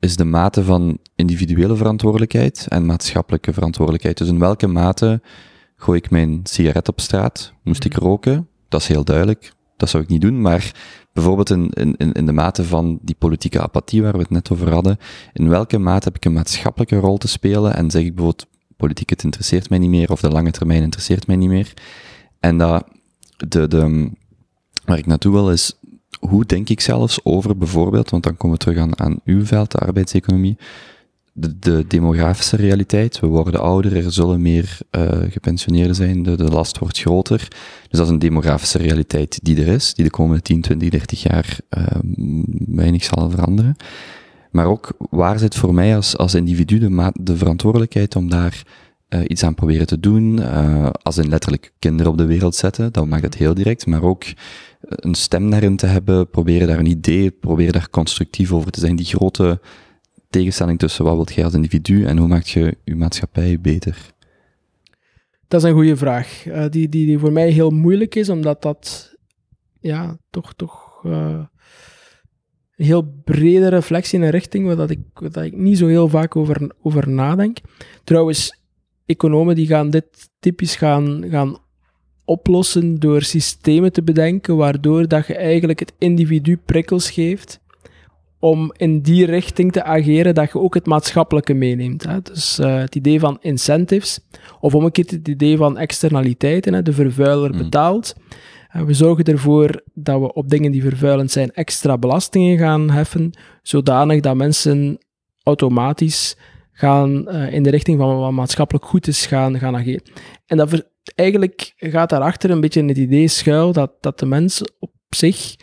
is 0.00 0.16
de 0.16 0.24
mate 0.24 0.64
van 0.64 0.98
individuele 1.14 1.76
verantwoordelijkheid 1.76 2.66
en 2.68 2.86
maatschappelijke 2.86 3.52
verantwoordelijkheid. 3.52 4.18
Dus 4.18 4.28
in 4.28 4.38
welke 4.38 4.66
mate 4.66 5.20
gooi 5.76 5.98
ik 5.98 6.10
mijn 6.10 6.40
sigaret 6.42 6.88
op 6.88 7.00
straat? 7.00 7.52
Moest 7.62 7.84
ik 7.84 7.96
mhm. 7.96 8.04
roken? 8.04 8.48
Dat 8.68 8.80
is 8.80 8.86
heel 8.86 9.04
duidelijk. 9.04 9.52
Dat 9.76 9.88
zou 9.88 10.02
ik 10.02 10.08
niet 10.08 10.20
doen. 10.20 10.40
Maar 10.40 10.72
bijvoorbeeld 11.12 11.50
in, 11.50 11.70
in, 11.70 12.12
in 12.12 12.26
de 12.26 12.32
mate 12.32 12.64
van 12.64 12.98
die 13.02 13.16
politieke 13.18 13.60
apathie 13.60 14.02
waar 14.02 14.12
we 14.12 14.18
het 14.18 14.30
net 14.30 14.50
over 14.50 14.72
hadden, 14.72 14.98
in 15.32 15.48
welke 15.48 15.78
mate 15.78 16.04
heb 16.04 16.16
ik 16.16 16.24
een 16.24 16.32
maatschappelijke 16.32 16.96
rol 16.96 17.18
te 17.18 17.28
spelen 17.28 17.74
en 17.74 17.90
zeg 17.90 18.02
ik 18.02 18.14
bijvoorbeeld, 18.14 18.46
politiek, 18.82 19.10
het 19.10 19.24
interesseert 19.24 19.68
mij 19.68 19.78
niet 19.78 19.90
meer, 19.90 20.10
of 20.10 20.20
de 20.20 20.28
lange 20.28 20.50
termijn 20.50 20.82
interesseert 20.82 21.26
mij 21.26 21.36
niet 21.36 21.48
meer. 21.48 21.72
En 22.40 22.58
dat, 22.58 22.84
de, 23.36 23.68
de, 23.68 24.10
waar 24.84 24.98
ik 24.98 25.06
naartoe 25.06 25.32
wil 25.32 25.50
is, 25.50 25.72
hoe 26.20 26.44
denk 26.44 26.68
ik 26.68 26.80
zelfs 26.80 27.20
over 27.22 27.56
bijvoorbeeld, 27.56 28.10
want 28.10 28.22
dan 28.22 28.36
komen 28.36 28.58
we 28.58 28.64
terug 28.64 28.78
aan, 28.78 28.98
aan 28.98 29.20
uw 29.24 29.44
veld, 29.44 29.70
de 29.70 29.78
arbeidseconomie, 29.78 30.56
de, 31.32 31.58
de 31.58 31.84
demografische 31.88 32.56
realiteit. 32.56 33.20
We 33.20 33.26
worden 33.26 33.60
ouder, 33.60 33.96
er 33.96 34.12
zullen 34.12 34.42
meer 34.42 34.78
uh, 34.90 35.08
gepensioneerden 35.30 35.94
zijn, 35.94 36.22
de, 36.22 36.36
de 36.36 36.50
last 36.50 36.78
wordt 36.78 36.98
groter. 36.98 37.38
Dus 37.88 37.98
dat 37.98 38.06
is 38.06 38.12
een 38.12 38.18
demografische 38.18 38.78
realiteit 38.78 39.38
die 39.42 39.60
er 39.60 39.68
is, 39.68 39.94
die 39.94 40.04
de 40.04 40.10
komende 40.10 40.42
10, 40.42 40.60
20, 40.60 40.88
30 40.88 41.22
jaar 41.22 41.58
uh, 41.78 41.86
weinig 42.66 43.04
zal 43.04 43.30
veranderen. 43.30 43.76
Maar 44.52 44.66
ook 44.66 44.92
waar 45.10 45.38
zit 45.38 45.54
voor 45.54 45.74
mij 45.74 45.96
als, 45.96 46.16
als 46.16 46.34
individu 46.34 46.78
de, 46.78 47.12
de 47.14 47.36
verantwoordelijkheid 47.36 48.16
om 48.16 48.30
daar 48.30 48.62
uh, 49.08 49.20
iets 49.26 49.42
aan 49.42 49.54
proberen 49.54 49.86
te 49.86 50.00
doen, 50.00 50.38
uh, 50.38 50.90
als 51.02 51.18
in 51.18 51.28
letterlijk 51.28 51.72
kinderen 51.78 52.12
op 52.12 52.18
de 52.18 52.26
wereld 52.26 52.54
zetten, 52.54 52.92
dat 52.92 53.06
maakt 53.06 53.22
het 53.22 53.34
heel 53.34 53.54
direct, 53.54 53.86
maar 53.86 54.02
ook 54.02 54.24
een 54.80 55.14
stem 55.14 55.50
daarin 55.50 55.76
te 55.76 55.86
hebben, 55.86 56.30
proberen 56.30 56.68
daar 56.68 56.78
een 56.78 56.86
idee, 56.86 57.30
proberen 57.30 57.72
daar 57.72 57.90
constructief 57.90 58.52
over 58.52 58.70
te 58.70 58.80
zijn, 58.80 58.96
die 58.96 59.06
grote 59.06 59.60
tegenstelling 60.30 60.78
tussen 60.78 61.04
wat 61.04 61.14
wilt 61.14 61.32
jij 61.32 61.44
als 61.44 61.54
individu 61.54 62.04
en 62.04 62.18
hoe 62.18 62.28
maak 62.28 62.44
je 62.44 62.76
je 62.84 62.96
maatschappij 62.96 63.60
beter? 63.60 64.12
Dat 65.48 65.62
is 65.62 65.68
een 65.68 65.74
goede 65.74 65.96
vraag, 65.96 66.42
die, 66.70 66.88
die, 66.88 67.06
die 67.06 67.18
voor 67.18 67.32
mij 67.32 67.50
heel 67.50 67.70
moeilijk 67.70 68.14
is, 68.14 68.28
omdat 68.28 68.62
dat 68.62 69.14
ja, 69.80 70.16
toch, 70.30 70.54
toch 70.54 71.04
heel 72.76 73.12
brede 73.24 73.68
reflectie 73.68 74.18
in 74.18 74.24
een 74.24 74.30
richting 74.30 74.66
waar 74.66 74.76
dat 74.76 74.90
ik, 74.90 74.98
waar 75.14 75.30
dat 75.30 75.44
ik 75.44 75.56
niet 75.56 75.78
zo 75.78 75.86
heel 75.86 76.08
vaak 76.08 76.36
over, 76.36 76.70
over 76.82 77.08
nadenk. 77.08 77.58
Trouwens, 78.04 78.58
economen 79.06 79.54
die 79.54 79.66
gaan 79.66 79.90
dit 79.90 80.30
typisch 80.38 80.76
gaan, 80.76 81.24
gaan 81.30 81.56
oplossen 82.24 83.00
door 83.00 83.22
systemen 83.22 83.92
te 83.92 84.02
bedenken 84.02 84.56
waardoor 84.56 85.08
dat 85.08 85.26
je 85.26 85.36
eigenlijk 85.36 85.78
het 85.78 85.92
individu 85.98 86.56
prikkels 86.56 87.10
geeft 87.10 87.60
om 88.38 88.72
in 88.76 89.00
die 89.00 89.26
richting 89.26 89.72
te 89.72 89.84
ageren 89.84 90.34
dat 90.34 90.52
je 90.52 90.58
ook 90.58 90.74
het 90.74 90.86
maatschappelijke 90.86 91.54
meeneemt. 91.54 92.02
Hè. 92.02 92.20
Dus 92.22 92.58
uh, 92.58 92.78
het 92.78 92.94
idee 92.94 93.20
van 93.20 93.38
incentives, 93.40 94.20
of 94.60 94.74
omgekeerd 94.74 95.10
het 95.10 95.28
idee 95.28 95.56
van 95.56 95.78
externaliteiten, 95.78 96.74
hè, 96.74 96.82
de 96.82 96.92
vervuiler 96.92 97.54
mm. 97.54 97.58
Betaalt. 98.72 98.86
We 98.86 98.94
zorgen 98.94 99.24
ervoor 99.24 99.82
dat 99.94 100.20
we 100.20 100.32
op 100.32 100.48
dingen 100.48 100.72
die 100.72 100.82
vervuilend 100.82 101.30
zijn 101.30 101.52
extra 101.52 101.98
belastingen 101.98 102.58
gaan 102.58 102.90
heffen, 102.90 103.30
zodanig 103.62 104.20
dat 104.20 104.36
mensen 104.36 104.98
automatisch 105.42 106.36
gaan 106.72 107.28
uh, 107.28 107.52
in 107.52 107.62
de 107.62 107.70
richting 107.70 107.98
van 107.98 108.18
wat 108.18 108.32
maatschappelijk 108.32 108.84
goed 108.84 109.06
is 109.06 109.26
gaan, 109.26 109.58
gaan 109.58 109.76
ageren. 109.76 110.02
En 110.46 110.56
dat 110.56 110.90
eigenlijk 111.14 111.72
gaat 111.76 112.10
daarachter 112.10 112.50
een 112.50 112.60
beetje 112.60 112.84
het 112.84 112.98
idee 112.98 113.28
schuil 113.28 113.72
dat, 113.72 113.92
dat 114.00 114.18
de 114.18 114.26
mens 114.26 114.62
op 114.78 114.92
zich 115.08 115.56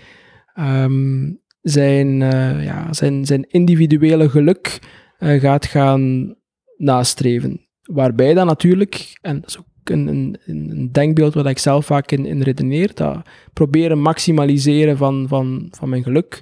um, 0.60 1.42
zijn, 1.62 2.22
uh, 2.22 2.64
ja, 2.64 2.94
zijn, 2.94 3.26
zijn 3.26 3.50
individuele 3.50 4.30
geluk 4.30 4.80
gaat 5.20 5.66
gaan 5.66 6.36
nastreven. 6.78 7.68
Waarbij 7.82 8.34
dan 8.34 8.46
natuurlijk, 8.46 9.18
en 9.22 9.40
dat 9.40 9.50
is 9.50 9.60
ook 9.60 9.69
een, 9.84 10.08
een, 10.08 10.38
een 10.46 10.92
denkbeeld 10.92 11.34
wat 11.34 11.46
ik 11.46 11.58
zelf 11.58 11.86
vaak 11.86 12.12
in, 12.12 12.26
in 12.26 12.42
redeneer. 12.42 12.92
Dat 12.94 13.22
proberen 13.54 14.02
maximaliseren 14.02 14.98
van, 14.98 15.26
van, 15.28 15.68
van 15.72 15.90
mijn 15.90 16.04
geluk. 16.04 16.42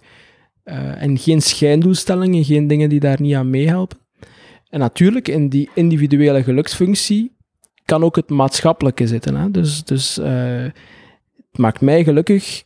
Uh, 0.66 1.02
en 1.02 1.18
geen 1.18 1.42
schijndoelstellingen, 1.42 2.44
geen 2.44 2.68
dingen 2.68 2.90
die 2.90 3.00
daar 3.00 3.22
niet 3.22 3.36
aan 3.36 3.50
meehelpen. 3.50 3.98
En 4.70 4.80
natuurlijk, 4.80 5.28
in 5.28 5.50
die 5.50 5.70
individuele 5.74 6.44
geluksfunctie 6.44 7.36
kan 7.86 8.04
ook 8.04 8.16
het 8.16 8.30
maatschappelijke 8.30 9.08
zitten. 9.08 9.36
Hè? 9.36 9.52
Dus, 9.52 9.84
dus 9.84 10.18
uh, 10.18 10.26
het 11.36 11.58
maakt 11.58 11.82
mij 11.82 12.04
gelukkig 12.04 12.64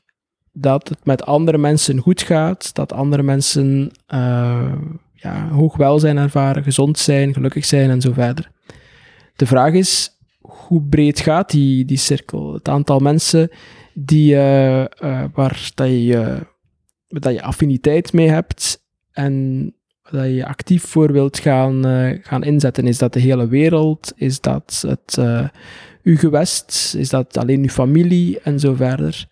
dat 0.53 0.89
het 0.89 1.05
met 1.05 1.25
andere 1.25 1.57
mensen 1.57 1.99
goed 1.99 2.21
gaat, 2.21 2.75
dat 2.75 2.93
andere 2.93 3.23
mensen 3.23 3.91
uh, 4.13 4.73
ja, 5.13 5.49
hoog 5.49 5.77
welzijn 5.77 6.17
ervaren, 6.17 6.63
gezond 6.63 6.99
zijn, 6.99 7.33
gelukkig 7.33 7.65
zijn 7.65 7.89
en 7.89 8.01
zo 8.01 8.13
verder. 8.13 8.51
De 9.35 9.45
vraag 9.45 9.73
is, 9.73 10.19
hoe 10.51 10.81
breed 10.81 11.19
gaat 11.19 11.49
die, 11.49 11.85
die 11.85 11.97
cirkel? 11.97 12.53
Het 12.53 12.69
aantal 12.69 12.99
mensen 12.99 13.49
die, 13.93 14.33
uh, 14.33 14.79
uh, 14.79 15.23
waar 15.33 15.71
dat 15.75 15.87
je, 15.87 16.45
dat 17.07 17.33
je 17.33 17.41
affiniteit 17.41 18.13
mee 18.13 18.29
hebt 18.29 18.83
en 19.11 19.65
dat 20.09 20.25
je 20.25 20.45
actief 20.45 20.83
voor 20.83 21.11
wilt 21.11 21.39
gaan, 21.39 21.83
gaan 22.23 22.43
inzetten. 22.43 22.87
Is 22.87 22.97
dat 22.97 23.13
de 23.13 23.19
hele 23.19 23.47
wereld? 23.47 24.13
Is 24.15 24.41
dat 24.41 24.83
het, 24.87 25.17
uw 26.03 26.17
gewest? 26.17 26.95
Is 26.97 27.09
dat 27.09 27.37
alleen 27.37 27.61
uw 27.61 27.69
familie? 27.69 28.39
En 28.39 28.59
zo 28.59 28.73
verder. 28.73 29.27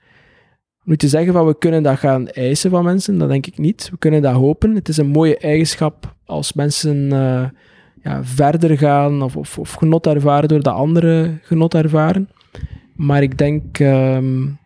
Moet 0.84 1.02
je 1.02 1.08
zeggen 1.08 1.34
van 1.34 1.46
we 1.46 1.58
kunnen 1.58 1.84
dat 1.84 2.00
gaan 2.00 2.28
eisen 2.28 2.70
van 2.70 2.84
mensen? 2.84 3.18
Dat 3.18 3.30
denk 3.30 3.46
ik 3.46 3.58
niet. 3.58 3.90
We 3.92 3.98
kunnen 3.98 4.22
dat 4.22 4.34
hopen. 4.34 4.76
Het 4.76 4.90
is 4.90 4.98
een 4.98 5.08
mooie 5.08 5.38
eigenschap 5.38 6.16
als 6.26 6.54
mensen 6.54 7.12
ja, 8.04 8.24
verder 8.24 8.78
gaan 8.78 9.22
of, 9.22 9.36
of, 9.36 9.58
of, 9.58 9.74
genot 9.74 10.08
ervaren 10.08 10.50
doordat 10.50 10.74
anderen 10.74 11.40
genot 11.44 11.74
ervaren. 11.74 12.30
Maar 12.96 13.24
ik 13.24 13.38
denk, 13.38 13.80
um, 13.80 14.60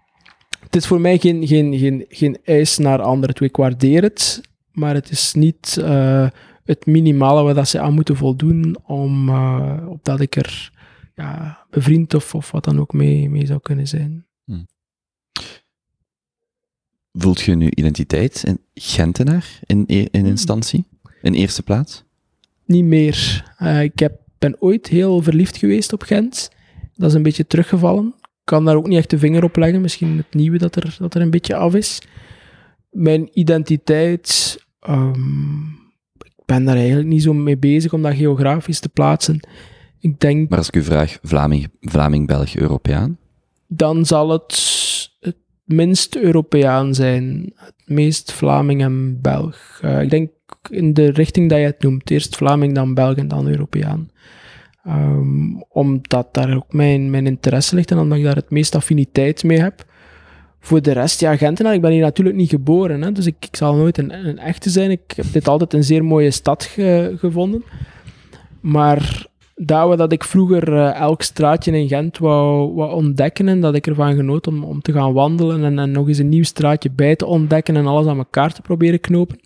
het 0.59 0.75
is 0.75 0.87
voor 0.87 1.01
mij 1.01 1.17
geen, 1.17 1.47
geen, 1.47 1.77
geen, 1.77 2.05
geen 2.09 2.37
eis 2.43 2.77
naar 2.77 3.01
anderen 3.01 3.35
toe. 3.35 3.47
Ik 3.47 3.55
waardeer 3.55 4.01
het, 4.01 4.41
maar 4.71 4.93
het 4.93 5.09
is 5.09 5.33
niet 5.33 5.77
uh, 5.79 6.27
het 6.63 6.85
minimale 6.85 7.43
waar 7.43 7.53
dat 7.53 7.67
ze 7.67 7.79
aan 7.79 7.93
moeten 7.93 8.15
voldoen 8.15 8.77
om, 8.83 9.29
uh, 9.29 9.85
opdat 9.87 10.19
ik 10.19 10.35
er 10.35 10.71
ja, 11.15 11.59
bevriend 11.69 12.13
of, 12.13 12.35
of 12.35 12.51
wat 12.51 12.63
dan 12.63 12.79
ook 12.79 12.93
mee, 12.93 13.29
mee 13.29 13.45
zou 13.45 13.59
kunnen 13.59 13.87
zijn. 13.87 14.25
Hmm. 14.45 14.67
Voelt 17.11 17.41
je 17.41 17.55
nu 17.55 17.69
identiteit 17.69 18.43
in 18.43 18.59
Gentenaar 18.73 19.59
in, 19.65 19.85
in 19.85 20.07
hmm. 20.11 20.25
instantie, 20.25 20.85
in 21.21 21.33
eerste 21.33 21.63
plaats? 21.63 22.03
Niet 22.65 22.83
meer. 22.83 23.43
Uh, 23.61 23.81
ik 23.81 23.99
heb, 23.99 24.19
ben 24.37 24.61
ooit 24.61 24.87
heel 24.87 25.21
verliefd 25.21 25.57
geweest 25.57 25.93
op 25.93 26.01
Gent. 26.01 26.49
Dat 26.95 27.09
is 27.09 27.15
een 27.15 27.23
beetje 27.23 27.47
teruggevallen. 27.47 28.13
Ik 28.21 28.43
kan 28.43 28.65
daar 28.65 28.75
ook 28.75 28.87
niet 28.87 28.97
echt 28.97 29.09
de 29.09 29.17
vinger 29.17 29.43
op 29.43 29.55
leggen. 29.55 29.81
Misschien 29.81 30.17
het 30.17 30.33
nieuwe 30.33 30.57
dat 30.57 30.75
er, 30.75 30.95
dat 30.99 31.15
er 31.15 31.21
een 31.21 31.29
beetje 31.29 31.55
af 31.55 31.75
is. 31.75 32.01
Mijn 32.89 33.29
identiteit... 33.33 34.57
Um, 34.89 35.81
ik 36.23 36.45
ben 36.45 36.65
daar 36.65 36.75
eigenlijk 36.75 37.07
niet 37.07 37.23
zo 37.23 37.33
mee 37.33 37.57
bezig 37.57 37.93
om 37.93 38.01
dat 38.01 38.13
geografisch 38.13 38.79
te 38.79 38.89
plaatsen. 38.89 39.39
Ik 39.99 40.19
denk... 40.19 40.49
Maar 40.49 40.57
als 40.57 40.67
ik 40.67 40.75
u 40.75 40.83
vraag, 40.83 41.17
Vlaming, 41.21 41.67
Vlaming 41.81 42.27
Belg, 42.27 42.55
Europeaan? 42.55 43.17
Dan 43.67 44.05
zal 44.05 44.29
het 44.29 44.41
het 44.41 44.53
minst 45.63 46.15
Europeaan 46.15 46.93
zijn. 46.93 47.51
Het 47.55 47.73
meest 47.85 48.31
Vlaming 48.31 48.81
en 48.81 49.21
Belg. 49.21 49.79
Uh, 49.85 50.01
ik 50.01 50.09
denk 50.09 50.29
in 50.69 50.93
de 50.93 51.11
richting 51.11 51.49
dat 51.49 51.59
je 51.59 51.65
het 51.65 51.81
noemt. 51.81 52.09
Eerst 52.09 52.35
Vlaming, 52.35 52.75
dan 52.75 52.93
Belg 52.93 53.15
en 53.15 53.27
dan 53.27 53.47
Europeaan. 53.47 54.09
Um, 54.87 55.63
omdat 55.69 56.33
daar 56.33 56.55
ook 56.55 56.73
mijn, 56.73 57.09
mijn 57.09 57.27
interesse 57.27 57.75
ligt 57.75 57.91
en 57.91 57.97
omdat 57.97 58.17
ik 58.17 58.23
daar 58.23 58.35
het 58.35 58.49
meest 58.49 58.75
affiniteit 58.75 59.43
mee 59.43 59.59
heb. 59.59 59.85
voor 60.59 60.81
de 60.81 60.91
rest, 60.91 61.19
ja, 61.19 61.35
Gentenaar, 61.35 61.73
ik 61.73 61.81
ben 61.81 61.91
hier 61.91 62.01
natuurlijk 62.01 62.35
niet 62.35 62.49
geboren, 62.49 63.01
hè, 63.01 63.11
dus 63.11 63.25
ik, 63.25 63.35
ik 63.39 63.55
zal 63.55 63.75
nooit 63.75 63.97
een, 63.97 64.27
een 64.27 64.37
echte 64.37 64.69
zijn. 64.69 64.91
Ik 64.91 65.13
heb 65.15 65.25
dit 65.31 65.47
altijd 65.47 65.73
een 65.73 65.83
zeer 65.83 66.05
mooie 66.05 66.31
stad 66.31 66.63
gevonden. 67.15 67.63
Maar 68.61 69.27
daar 69.65 69.97
dat 69.97 70.11
ik 70.11 70.23
vroeger 70.23 70.73
eh, 70.73 70.95
elk 70.95 71.21
straatje 71.21 71.71
in 71.71 71.87
Gent 71.87 72.17
wou, 72.17 72.91
ontdekken 72.91 73.47
en 73.47 73.61
dat 73.61 73.75
ik 73.75 73.87
ervan 73.87 74.15
genoot 74.15 74.47
om, 74.47 74.63
om 74.63 74.81
te 74.81 74.91
gaan 74.91 75.13
wandelen 75.13 75.63
en, 75.63 75.79
en 75.79 75.91
nog 75.91 76.07
eens 76.07 76.17
een 76.17 76.29
nieuw 76.29 76.43
straatje 76.43 76.91
bij 76.91 77.15
te 77.15 77.25
ontdekken 77.25 77.75
en 77.75 77.87
alles 77.87 78.05
aan 78.05 78.17
elkaar 78.17 78.53
te 78.53 78.61
proberen 78.61 78.99
knopen, 78.99 79.39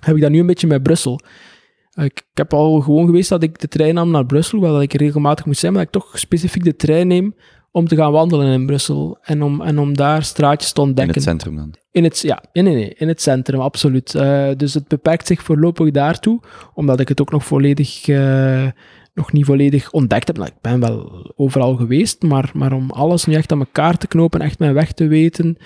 heb 0.00 0.16
ik 0.16 0.22
dat 0.22 0.30
nu 0.30 0.40
een 0.40 0.46
beetje 0.46 0.66
met 0.66 0.82
Brussel. 0.82 1.20
Ik, 1.94 2.04
ik, 2.04 2.24
heb 2.34 2.52
al 2.52 2.80
gewoon 2.80 3.06
geweest 3.06 3.28
dat 3.28 3.42
ik 3.42 3.60
de 3.60 3.68
trein 3.68 3.94
nam 3.94 4.10
naar 4.10 4.26
Brussel, 4.26 4.60
wel 4.60 4.72
dat 4.72 4.82
ik 4.82 4.92
regelmatig 4.92 5.46
moet 5.46 5.58
zijn, 5.58 5.72
maar 5.72 5.84
dat 5.84 5.94
ik 5.94 6.02
toch 6.02 6.18
specifiek 6.18 6.64
de 6.64 6.76
trein 6.76 7.06
neem 7.06 7.34
om 7.78 7.88
te 7.88 7.96
gaan 7.96 8.12
wandelen 8.12 8.52
in 8.52 8.66
Brussel 8.66 9.18
en 9.22 9.42
om, 9.42 9.60
en 9.60 9.78
om 9.78 9.96
daar 9.96 10.22
straatjes 10.22 10.72
te 10.72 10.80
ontdekken. 10.80 11.14
In 11.14 11.20
het 11.20 11.28
centrum 11.28 11.56
dan? 11.56 11.74
In 11.90 12.04
het, 12.04 12.20
ja, 12.20 12.42
nee, 12.52 12.64
nee, 12.64 12.74
nee, 12.74 12.94
in 12.96 13.08
het 13.08 13.22
centrum, 13.22 13.60
absoluut. 13.60 14.14
Uh, 14.14 14.48
dus 14.56 14.74
het 14.74 14.88
beperkt 14.88 15.26
zich 15.26 15.42
voorlopig 15.42 15.90
daartoe, 15.90 16.40
omdat 16.74 17.00
ik 17.00 17.08
het 17.08 17.20
ook 17.20 17.30
nog 17.30 17.44
volledig, 17.44 18.08
uh, 18.08 18.66
nog 19.14 19.32
niet 19.32 19.44
volledig 19.44 19.90
ontdekt 19.90 20.26
heb. 20.26 20.36
Nou, 20.36 20.48
ik 20.48 20.60
ben 20.60 20.80
wel 20.80 21.32
overal 21.36 21.76
geweest, 21.76 22.22
maar, 22.22 22.50
maar 22.54 22.72
om 22.72 22.90
alles 22.90 23.24
nu 23.24 23.34
echt 23.34 23.52
aan 23.52 23.58
elkaar 23.58 23.98
te 23.98 24.06
knopen, 24.06 24.40
echt 24.40 24.58
mijn 24.58 24.74
weg 24.74 24.92
te 24.92 25.06
weten, 25.06 25.56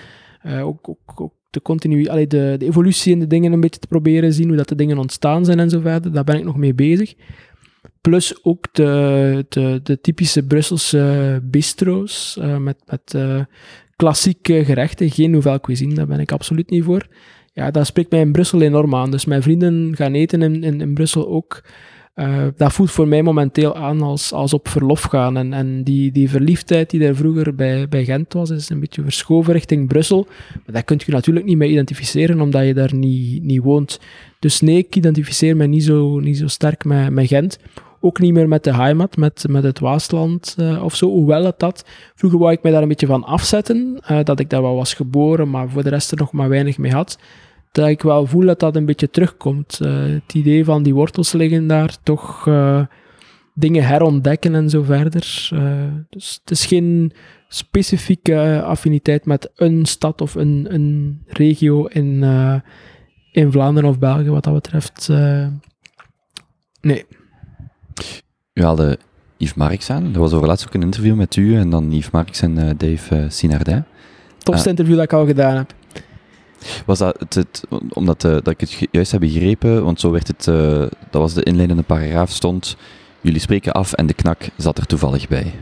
uh, 0.47 0.67
ook, 0.67 0.89
ook, 0.89 1.21
ook 1.21 1.33
de, 1.51 1.63
continu, 1.63 2.09
allee, 2.09 2.27
de, 2.27 2.55
de 2.59 2.67
evolutie 2.67 3.13
in 3.13 3.21
de 3.21 3.27
dingen 3.27 3.53
een 3.53 3.61
beetje 3.61 3.81
te 3.81 3.87
proberen 3.87 4.33
zien, 4.33 4.49
hoe 4.49 4.57
dat 4.57 4.69
de 4.69 4.75
dingen 4.75 4.99
ontstaan 4.99 5.45
zijn 5.45 5.59
en 5.59 5.71
zo 5.71 5.81
verder, 5.81 6.13
daar 6.13 6.25
ben 6.25 6.37
ik 6.37 6.45
nog 6.45 6.57
mee 6.57 6.75
bezig. 6.75 7.15
Plus 8.03 8.45
ook 8.45 8.67
de, 8.73 9.47
de, 9.49 9.81
de 9.83 10.01
typische 10.01 10.47
Brusselse 10.47 11.41
bistro's 11.43 12.37
uh, 12.41 12.57
met, 12.57 12.77
met 12.87 13.13
uh, 13.17 13.41
klassieke 13.97 14.65
gerechten, 14.65 15.11
geen 15.11 15.31
nouvelle 15.31 15.61
cuisine, 15.61 15.95
daar 15.95 16.07
ben 16.07 16.21
ik 16.21 16.33
absoluut 16.33 16.71
niet 16.71 16.85
voor. 16.85 17.07
Ja, 17.53 17.71
dat 17.71 17.87
spreekt 17.87 18.11
mij 18.11 18.21
in 18.21 18.33
Brussel 18.33 18.61
enorm 18.61 18.95
aan. 18.95 19.11
Dus 19.11 19.25
mijn 19.25 19.43
vrienden 19.43 19.93
gaan 19.97 20.15
eten 20.15 20.43
in, 20.43 20.81
in, 20.81 20.95
Brussel 20.95 21.29
ook. 21.29 21.63
Uh, 22.15 22.47
dat 22.57 22.73
voelt 22.73 22.91
voor 22.91 23.09
mij 23.09 23.23
momenteel 23.23 23.77
aan 23.77 24.03
als, 24.03 24.33
als 24.33 24.53
op 24.53 24.69
verlof 24.69 25.03
gaan. 25.03 25.37
En, 25.37 25.53
en 25.53 25.85
die, 25.85 26.13
die 26.13 26.31
verliefdheid 26.31 26.91
die 26.91 27.05
er 27.05 27.17
vroeger 27.17 27.55
bij, 27.55 27.89
bij 27.89 28.05
Gent 28.05 28.33
was, 28.33 28.51
is 28.51 28.69
een 28.69 28.81
beetje 28.81 29.03
verschoven 29.03 29.53
richting 29.53 29.89
Brussel. 29.89 30.27
Maar 30.55 30.75
daar 30.75 30.85
kun 30.85 31.01
je 31.07 31.13
natuurlijk 31.13 31.47
niet 31.47 31.57
mee 31.57 31.71
identificeren, 31.71 32.41
omdat 32.41 32.67
je 32.67 32.75
daar 32.75 32.95
niet, 32.95 33.43
niet 33.43 33.63
woont. 33.63 34.01
Dus 34.39 34.61
nee, 34.61 34.77
ik 34.77 34.97
identificeer 34.97 35.57
mij 35.57 35.67
niet 35.67 35.85
zo, 35.85 36.19
niet 36.19 36.39
zo 36.39 36.47
sterk 36.47 36.85
met, 36.85 37.11
met 37.11 37.27
Gent. 37.27 37.59
Ook 38.05 38.19
niet 38.19 38.33
meer 38.33 38.49
met 38.49 38.65
de 38.65 38.75
heimat, 38.75 39.17
met, 39.17 39.45
met 39.49 39.63
het 39.63 39.79
Waasland 39.79 40.57
uh, 40.61 40.85
of 40.85 40.95
zo. 40.95 41.09
Hoewel 41.09 41.45
het 41.45 41.59
dat. 41.59 41.85
Vroeger 42.15 42.39
wou 42.39 42.53
ik 42.53 42.63
mij 42.63 42.73
daar 42.73 42.83
een 42.83 42.89
beetje 42.89 43.07
van 43.07 43.25
afzetten. 43.25 44.03
Uh, 44.11 44.25
dat 44.25 44.41
ik 44.41 44.51
daar 44.51 44.63
wel 44.63 44.75
was 44.75 44.95
geboren, 44.95 45.51
maar 45.51 45.69
voor 45.69 45.83
de 45.83 45.89
rest 45.89 46.11
er 46.11 46.17
nog 46.17 46.33
maar 46.33 46.49
weinig 46.49 46.79
mee 46.79 46.93
had. 46.93 47.19
Dat 47.73 47.89
ik 47.89 48.03
wel 48.03 48.27
voel 48.27 48.47
dat 48.47 48.61
dat 48.61 48.77
een 48.77 48.85
beetje 48.85 49.11
terugkomt. 49.11 49.79
Uh, 49.83 50.03
het 50.03 50.35
idee 50.35 50.65
van 50.65 50.83
die 50.83 50.95
wortels 50.95 51.33
liggen 51.33 51.67
daar, 51.67 51.97
toch 52.03 52.49
dingen 53.55 53.85
herontdekken 53.85 54.55
en 54.55 54.71
zo 54.71 54.83
verder. 54.83 55.49
dus 56.11 56.41
het 56.41 56.51
is 56.51 56.67
geen 56.67 57.13
specifieke 57.49 58.63
affiniteit 58.63 59.27
met 59.27 59.51
een 59.57 59.85
stad 59.85 60.21
of 60.21 60.35
een, 60.35 60.67
een 60.71 61.23
regio 61.27 61.85
in, 61.85 62.25
in 63.33 63.53
Vlaanderen 63.53 63.91
of 63.91 63.99
België, 63.99 64.31
wat 64.31 64.45
dat 64.45 64.55
betreft. 64.55 65.09
nee. 66.81 67.05
U 68.55 68.63
haalde 68.63 68.99
Yves 69.37 69.55
Marx 69.55 69.91
aan. 69.91 70.15
Er 70.15 70.21
was 70.21 70.33
overlaatst 70.33 70.67
ook 70.67 70.75
een 70.75 70.83
interview 70.83 71.17
met 71.17 71.37
u 71.37 71.57
en 71.57 71.71
dan 71.71 71.93
Yves 71.93 72.11
Marx 72.11 72.43
en 72.43 72.59
uh, 72.59 72.71
Dave 72.77 73.17
uh, 73.17 73.25
Sinardin. 73.29 73.85
Topste 74.39 74.65
uh, 74.65 74.71
interview 74.71 74.97
dat 74.97 75.05
ik 75.05 75.13
al 75.13 75.27
gedaan 75.27 75.57
heb. 75.57 75.75
Was 76.87 76.99
dat 76.99 77.19
het, 77.19 77.35
het 77.35 77.65
omdat 77.89 78.25
uh, 78.25 78.33
dat 78.33 78.49
ik 78.49 78.61
het 78.61 78.87
juist 78.91 79.13
heb 79.13 79.21
begrepen, 79.21 79.85
want 79.85 80.01
zo 80.01 80.11
werd 80.11 80.27
het, 80.27 80.45
dat 81.11 81.21
was 81.21 81.35
de 81.35 81.43
inleidende 81.43 81.83
paragraaf, 81.83 82.31
stond, 82.31 82.77
jullie 83.21 83.41
spreken 83.41 83.73
af 83.73 83.93
en 83.93 84.07
de 84.07 84.15
knak 84.15 84.49
zat 84.57 84.79
er 84.79 84.87
toevallig 84.87 85.29
bij. 85.29 85.53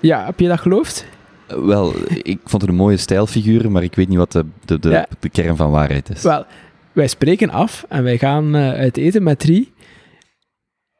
Ja, 0.00 0.24
heb 0.24 0.40
je 0.40 0.48
dat 0.48 0.60
geloofd? 0.60 1.06
wel, 1.46 1.94
ik 2.22 2.38
vond 2.44 2.62
het 2.62 2.70
een 2.70 2.76
mooie 2.76 2.96
stijlfiguur, 2.96 3.70
maar 3.70 3.82
ik 3.82 3.94
weet 3.94 4.08
niet 4.08 4.18
wat 4.18 4.32
de, 4.32 4.44
de, 4.64 4.78
de, 4.78 4.90
ja. 4.90 5.06
de 5.20 5.28
kern 5.28 5.56
van 5.56 5.70
waarheid 5.70 6.10
is. 6.10 6.22
Wel, 6.22 6.44
wij 6.92 7.08
spreken 7.08 7.50
af 7.50 7.84
en 7.88 8.02
wij 8.02 8.18
gaan 8.18 8.56
uit 8.56 8.96
eten 8.96 9.22
met 9.22 9.38
drie. 9.38 9.72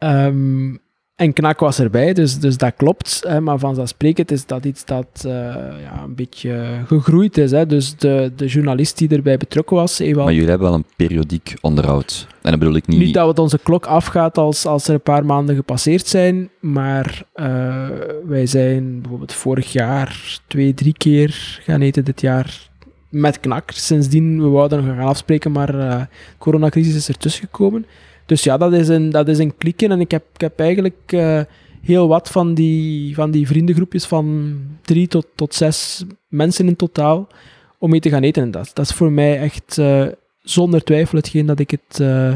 Um, 0.02 0.80
en 1.16 1.32
Knak 1.32 1.60
was 1.60 1.78
erbij, 1.78 2.12
dus, 2.12 2.38
dus 2.38 2.56
dat 2.56 2.72
klopt. 2.76 3.24
Hè, 3.26 3.40
maar 3.40 3.58
vanzelfsprekend 3.58 4.30
is 4.30 4.46
dat 4.46 4.64
iets 4.64 4.84
dat 4.84 5.22
uh, 5.26 5.32
ja, 5.82 6.02
een 6.04 6.14
beetje 6.14 6.80
gegroeid 6.86 7.38
is. 7.38 7.50
Hè. 7.50 7.66
Dus 7.66 7.96
de, 7.96 8.32
de 8.36 8.46
journalist 8.46 8.98
die 8.98 9.08
erbij 9.08 9.36
betrokken 9.36 9.76
was... 9.76 9.98
Ewald, 9.98 10.24
maar 10.24 10.34
jullie 10.34 10.48
hebben 10.48 10.68
wel 10.68 10.76
een 10.76 10.84
periodiek 10.96 11.54
onderhoud. 11.60 12.26
En 12.42 12.50
dat 12.50 12.58
bedoel 12.58 12.74
ik 12.74 12.86
niet... 12.86 12.98
Niet 12.98 13.14
dat 13.14 13.28
het 13.28 13.38
onze 13.38 13.58
klok 13.58 13.86
afgaat 13.86 14.38
als, 14.38 14.66
als 14.66 14.88
er 14.88 14.94
een 14.94 15.00
paar 15.00 15.24
maanden 15.24 15.56
gepasseerd 15.56 16.06
zijn, 16.06 16.50
maar 16.60 17.22
uh, 17.34 17.88
wij 18.26 18.46
zijn 18.46 19.00
bijvoorbeeld 19.00 19.32
vorig 19.32 19.72
jaar 19.72 20.40
twee, 20.46 20.74
drie 20.74 20.94
keer 20.96 21.60
gaan 21.62 21.80
eten 21.80 22.04
dit 22.04 22.20
jaar 22.20 22.70
met 23.08 23.40
Knak. 23.40 23.70
Sindsdien, 23.70 24.42
we 24.42 24.48
wouden 24.48 24.84
nog 24.84 24.96
gaan 24.96 25.06
afspreken, 25.06 25.52
maar 25.52 25.74
uh, 25.74 25.98
de 25.98 26.06
coronacrisis 26.38 26.94
is 26.94 27.08
ertussen 27.08 27.44
gekomen. 27.44 27.86
Dus 28.26 28.44
ja, 28.44 28.56
dat 28.56 28.72
is 28.72 28.88
een, 28.88 29.10
dat 29.10 29.28
is 29.28 29.38
een 29.38 29.56
klikken. 29.56 29.90
En 29.90 30.00
ik 30.00 30.10
heb, 30.10 30.24
ik 30.34 30.40
heb 30.40 30.58
eigenlijk 30.58 31.12
uh, 31.14 31.40
heel 31.82 32.08
wat 32.08 32.28
van 32.28 32.54
die, 32.54 33.14
van 33.14 33.30
die 33.30 33.46
vriendengroepjes 33.46 34.04
van 34.04 34.56
drie 34.82 35.08
tot, 35.08 35.26
tot 35.34 35.54
zes 35.54 36.04
mensen 36.28 36.66
in 36.66 36.76
totaal 36.76 37.28
om 37.78 37.90
mee 37.90 38.00
te 38.00 38.08
gaan 38.08 38.22
eten. 38.22 38.42
En 38.42 38.50
dat, 38.50 38.70
dat 38.74 38.84
is 38.84 38.92
voor 38.92 39.12
mij 39.12 39.40
echt 39.40 39.76
uh, 39.78 40.06
zonder 40.42 40.84
twijfel 40.84 41.18
hetgeen 41.18 41.46
dat 41.46 41.58
ik 41.58 41.70
het, 41.70 41.98
uh, 42.00 42.34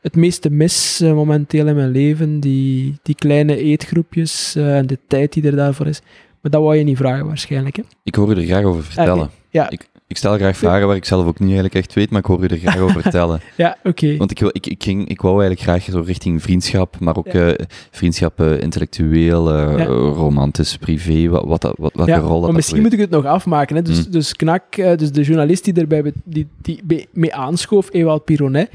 het 0.00 0.16
meeste 0.16 0.50
mis 0.50 1.00
momenteel 1.00 1.66
in 1.66 1.74
mijn 1.74 1.90
leven. 1.90 2.40
Die, 2.40 2.98
die 3.02 3.14
kleine 3.14 3.56
eetgroepjes 3.56 4.54
en 4.56 4.86
de 4.86 4.98
tijd 5.06 5.32
die 5.32 5.46
er 5.46 5.56
daarvoor 5.56 5.86
is. 5.86 6.00
Maar 6.40 6.50
dat 6.50 6.62
wou 6.62 6.76
je 6.76 6.84
niet 6.84 6.96
vragen 6.96 7.26
waarschijnlijk. 7.26 7.76
Hè? 7.76 7.82
Ik 8.02 8.14
hoor 8.14 8.28
je 8.28 8.40
er 8.40 8.46
graag 8.46 8.64
over 8.64 8.82
vertellen. 8.82 9.14
Okay. 9.16 9.30
Ja. 9.50 9.70
Ik, 9.70 9.88
ik 10.08 10.16
stel 10.16 10.36
graag 10.36 10.56
vragen 10.56 10.86
waar 10.86 10.96
ik 10.96 11.04
zelf 11.04 11.26
ook 11.26 11.38
niet 11.38 11.48
eigenlijk 11.48 11.74
echt 11.74 11.94
weet, 11.94 12.10
maar 12.10 12.20
ik 12.20 12.26
hoor 12.26 12.42
u 12.42 12.46
er 12.46 12.58
graag 12.58 12.78
over 12.78 13.02
vertellen. 13.02 13.40
ja, 13.56 13.76
oké. 13.78 13.88
Okay. 13.88 14.16
Want 14.16 14.30
ik, 14.30 14.38
wil, 14.38 14.50
ik, 14.52 14.66
ik, 14.66 14.82
ging, 14.82 15.08
ik 15.08 15.20
wou 15.20 15.40
eigenlijk 15.40 15.68
graag 15.68 15.94
zo 15.94 16.02
richting 16.06 16.42
vriendschap, 16.42 16.98
maar 16.98 17.16
ook 17.16 17.32
ja. 17.32 17.48
uh, 17.48 17.54
vriendschap 17.90 18.40
uh, 18.40 18.60
intellectueel, 18.60 19.52
uh, 19.52 19.78
ja. 19.78 19.84
romantisch, 19.84 20.76
privé, 20.76 21.28
wat, 21.28 21.44
wat, 21.44 21.74
wat, 21.78 21.94
welke 21.94 22.10
ja, 22.10 22.18
rol 22.18 22.34
dat 22.34 22.42
maar 22.42 22.52
misschien 22.52 22.82
moet 22.82 22.92
ik 22.92 22.98
het 22.98 23.10
nog 23.10 23.24
afmaken. 23.24 23.76
Hè. 23.76 23.82
Dus, 23.82 24.06
mm. 24.06 24.12
dus 24.12 24.36
Knak, 24.36 24.74
dus 24.74 25.12
de 25.12 25.22
journalist 25.22 25.64
die 25.64 25.74
erbij 25.74 26.12
die, 26.24 26.46
die 26.62 27.08
mee 27.12 27.34
aanschoof, 27.34 27.88
Ewald 27.92 28.24
Pironet, 28.24 28.70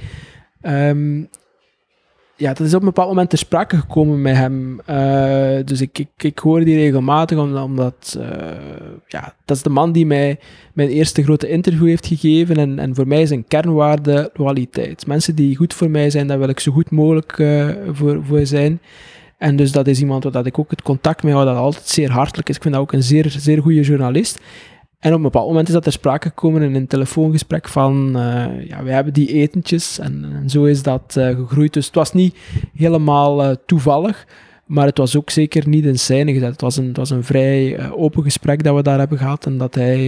um, 0.62 1.30
ja, 2.42 2.54
dat 2.54 2.68
is 2.68 2.74
op 2.74 2.80
een 2.80 2.86
bepaald 2.86 3.08
moment 3.08 3.30
ter 3.30 3.38
sprake 3.38 3.78
gekomen 3.78 4.22
met 4.22 4.36
hem. 4.36 4.80
Uh, 4.90 5.66
dus 5.66 5.82
ik, 5.82 6.00
ik, 6.00 6.08
ik 6.18 6.40
hoor 6.40 6.64
die 6.64 6.76
regelmatig, 6.76 7.38
omdat 7.38 8.18
uh, 8.18 8.26
ja, 9.08 9.34
dat 9.46 9.58
is 9.58 9.64
de 9.64 9.70
man 9.70 9.92
die 9.92 10.06
mij 10.06 10.40
mijn 10.74 10.90
eerste 10.90 11.24
grote 11.24 11.50
interview 11.50 11.88
heeft 11.88 12.08
gegeven. 12.08 12.56
En, 12.56 12.80
en 12.80 12.96
voor 12.96 13.08
mij 13.08 13.22
is 13.22 13.30
een 13.30 13.48
kernwaarde 13.48 14.30
loyaliteit. 14.34 15.08
Mensen 15.08 15.36
die 15.36 15.56
goed 15.56 15.74
voor 15.74 15.90
mij 15.90 16.10
zijn, 16.10 16.28
daar 16.28 16.40
wil 16.40 16.50
ik 16.50 16.60
zo 16.60 16.72
goed 16.72 16.92
mogelijk 16.92 17.38
uh, 17.38 17.70
voor, 17.92 18.24
voor 18.24 18.46
zijn. 18.46 18.80
En 19.38 19.56
dus 19.56 19.72
dat 19.72 19.88
is 19.88 20.00
iemand 20.00 20.24
waar 20.24 20.46
ik 20.46 20.60
ook 20.60 20.72
het 20.72 20.82
contact 20.82 21.24
mee 21.24 21.34
hou, 21.34 21.46
dat 21.46 21.56
altijd 21.56 21.88
zeer 21.88 22.12
hartelijk 22.12 22.50
is. 22.50 22.56
Ik 22.56 22.62
vind 22.62 22.74
dat 22.74 22.84
ook 22.84 22.94
een 22.94 23.04
zeer, 23.04 23.36
zeer 23.38 23.62
goede 23.62 23.82
journalist. 23.82 24.40
En 25.02 25.10
op 25.10 25.18
een 25.18 25.22
bepaald 25.22 25.48
moment 25.48 25.68
is 25.68 25.74
dat 25.74 25.84
ter 25.84 25.92
sprake 25.92 26.28
gekomen 26.28 26.62
in 26.62 26.76
een 26.76 26.88
telefoongesprek 26.88 27.68
van, 27.68 28.08
uh, 28.16 28.68
ja, 28.68 28.84
we 28.84 28.92
hebben 28.92 29.14
die 29.14 29.34
etentjes 29.34 30.00
en, 30.00 30.44
zo 30.48 30.64
is 30.64 30.84
dat 30.84 31.16
uh, 31.18 31.36
gegroeid. 31.36 31.74
Dus 31.74 31.86
het 31.86 31.96
was 31.96 32.14
niet 32.14 32.36
helemaal 32.76 33.44
uh, 33.44 33.56
toevallig, 33.66 34.26
maar 34.66 34.86
het 34.86 34.98
was 34.98 35.16
ook 35.16 35.30
zeker 35.30 35.68
niet 35.68 35.86
in 35.86 36.00
scène 36.00 36.34
gezet. 36.34 36.52
Het 36.52 36.62
was 36.62 36.78
een, 36.78 36.88
het 36.88 36.98
was 36.98 37.10
een 37.10 37.24
vrij 37.24 37.92
open 37.92 38.24
gesprek 38.24 38.64
dat 38.64 38.76
we 38.76 38.82
daar 38.82 39.00
hebben 39.00 39.18
gehad 39.18 39.46
en 39.46 39.58
dat 39.58 39.76
hij 39.76 40.00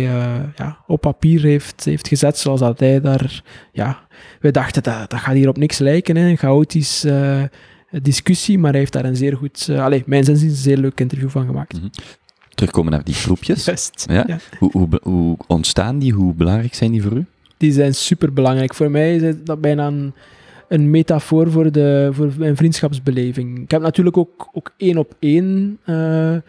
ja, 0.56 0.78
op 0.88 1.02
papier 1.02 1.42
heeft, 1.42 1.86
heeft 1.86 2.08
gezet 2.08 2.38
zoals 2.38 2.60
dat 2.60 2.80
hij 2.80 3.02
daar, 3.02 3.44
ja, 3.72 4.08
we 4.40 4.52
dachten 4.52 4.84
dat, 4.84 5.10
dat 5.10 5.20
gaat 5.20 5.36
hier 5.36 5.50
op 5.50 5.58
niks 5.58 5.78
lijken, 5.78 6.16
hè, 6.16 6.28
een 6.30 6.38
chaotisch 6.38 7.06
discussie, 8.02 8.60
maar 8.60 8.72
hij 8.72 8.80
heeft 8.80 8.94
daar 8.94 9.06
een 9.06 9.16
zeer 9.16 9.38
goed, 9.38 9.70
allez, 9.70 10.02
mijn 10.06 10.24
zin 10.24 10.36
een 10.36 10.50
zeer 10.50 10.78
leuk 10.78 11.00
interview 11.00 11.30
van 11.30 11.46
gemaakt. 11.46 11.78
-hmm 11.78 11.90
terugkomen 12.56 12.92
naar 12.92 13.04
die 13.04 13.14
groepjes. 13.14 13.66
Ja? 14.06 14.24
ja. 14.28 14.38
Hoe, 14.60 14.72
hoe, 14.72 14.88
hoe, 15.02 15.38
ontstaan 15.48 16.00
die? 16.00 16.14
Hoe 16.14 16.34
belangrijk 16.34 16.74
zijn 16.74 16.92
die 16.92 17.02
voor 17.02 17.18
u? 17.18 17.26
Die 17.58 17.72
zijn 17.72 17.96
super 17.96 18.34
belangrijk. 18.34 18.74
Voor 18.74 18.92
mij 18.92 19.16
is 19.16 19.36
dat 19.44 19.62
bijna 19.62 19.88
een, 19.88 20.14
een 20.68 20.90
metafoor 20.90 21.52
voor, 21.52 21.72
de, 21.72 22.10
voor 22.12 22.32
mijn 22.38 22.56
vriendschapsbeleving. 22.56 23.60
Ik 23.60 23.72
heb 23.72 23.82
natuurlijk 23.82 24.18
ook, 24.18 24.50
ook 24.54 24.74
één 24.78 24.98
op 24.98 25.16
één 25.20 25.80
uh, 25.86 26.34
uh, 26.34 26.42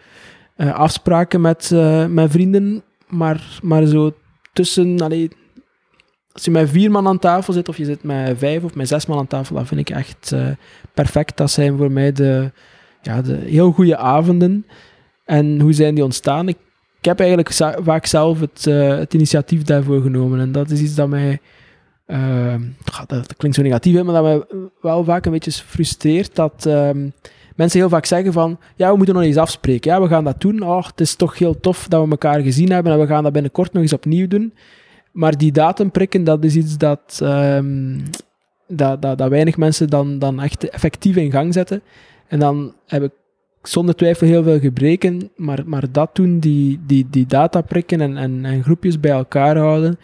afspraken 0.57 1.41
met, 1.41 1.69
uh, 1.73 2.05
met 2.05 2.31
vrienden, 2.31 2.83
maar, 3.07 3.59
maar 3.61 3.85
zo 3.85 4.13
tussen. 4.53 5.01
Allee, 5.01 5.29
als 6.31 6.45
je 6.45 6.51
met 6.51 6.69
vier 6.69 6.91
man 6.91 7.07
aan 7.07 7.19
tafel 7.19 7.53
zit, 7.53 7.69
of 7.69 7.77
je 7.77 7.85
zit 7.85 8.03
met 8.03 8.37
vijf 8.37 8.63
of 8.63 8.75
met 8.75 8.87
zes 8.87 9.05
man 9.05 9.17
aan 9.17 9.27
tafel, 9.27 9.55
dat 9.55 9.67
vind 9.67 9.79
ik 9.79 9.89
echt 9.89 10.35
perfect. 10.93 11.37
Dat 11.37 11.51
zijn 11.51 11.77
voor 11.77 11.91
mij 11.91 12.11
de, 12.11 12.51
ja, 13.01 13.21
de 13.21 13.35
heel 13.35 13.71
goede 13.71 13.97
avonden. 13.97 14.65
En 15.25 15.59
hoe 15.59 15.73
zijn 15.73 15.95
die 15.95 16.03
ontstaan? 16.03 16.47
Ik, 16.47 16.57
heb 17.01 17.19
eigenlijk 17.19 17.53
vaak 17.83 18.05
zelf 18.05 18.39
het, 18.39 18.67
eh, 18.67 18.97
het 18.97 19.13
initiatief 19.13 19.63
daarvoor 19.63 20.01
genomen. 20.01 20.39
En 20.39 20.51
dat 20.51 20.69
is 20.69 20.81
iets 20.81 20.95
dat 20.95 21.07
mij... 21.07 21.39
ja, 22.07 22.59
dat, 23.07 23.35
klinkt 23.35 23.57
zo 23.57 23.63
negatief, 23.63 24.03
maar 24.03 24.13
dat 24.13 24.23
mij 24.23 24.61
wel 24.81 25.03
vaak 25.03 25.25
een 25.25 25.31
beetje 25.31 25.51
frustreert 25.51 26.35
dat 26.35 26.65
ehm, 26.65 27.09
mensen 27.55 27.79
heel 27.79 27.89
vaak 27.89 28.05
zeggen 28.05 28.33
van 28.33 28.59
ja, 28.75 28.91
we 28.91 28.97
moeten 28.97 29.15
nog 29.15 29.23
eens 29.23 29.37
afspreken. 29.37 29.91
Ja, 29.91 30.01
we 30.01 30.07
gaan 30.07 30.23
dat 30.23 30.41
doen. 30.41 30.61
Oh, 30.61 30.85
het 30.85 31.01
is 31.01 31.15
toch 31.15 31.37
heel 31.37 31.59
tof 31.59 31.87
dat 31.87 32.03
we 32.03 32.09
elkaar 32.09 32.41
gezien 32.41 32.71
hebben 32.71 32.93
en 32.93 32.99
we 32.99 33.07
gaan 33.07 33.23
dat 33.23 33.33
binnenkort 33.33 33.73
nog 33.73 33.81
eens 33.81 33.93
opnieuw 33.93 34.27
doen. 34.27 34.53
Maar 35.11 35.37
die 35.37 35.51
datum 35.51 35.91
prikken, 35.91 36.23
dat 36.23 36.43
is 36.43 36.55
iets 36.55 36.77
dat, 36.77 37.19
ehm, 37.21 37.99
dat, 38.67 39.01
dat, 39.01 39.17
dat 39.17 39.29
weinig 39.29 39.57
mensen 39.57 39.89
dan, 39.89 40.19
dan 40.19 40.41
echt 40.41 40.69
effectief 40.69 41.15
in 41.15 41.31
gang 41.31 41.53
zetten. 41.53 41.81
En 42.27 42.39
dan 42.39 42.73
heb 42.85 43.03
ik 43.03 43.11
zonder 43.67 43.95
twijfel 43.95 44.27
heel 44.27 44.43
veel 44.43 44.59
gebreken, 44.59 45.29
maar, 45.35 45.63
maar 45.65 45.91
dat 45.91 46.15
doen, 46.15 46.39
die, 46.39 46.79
die, 46.85 47.07
die 47.09 47.25
data 47.25 47.61
prikken 47.61 48.01
en, 48.01 48.17
en, 48.17 48.45
en 48.45 48.63
groepjes 48.63 48.99
bij 48.99 49.11
elkaar 49.11 49.57
houden, 49.57 49.97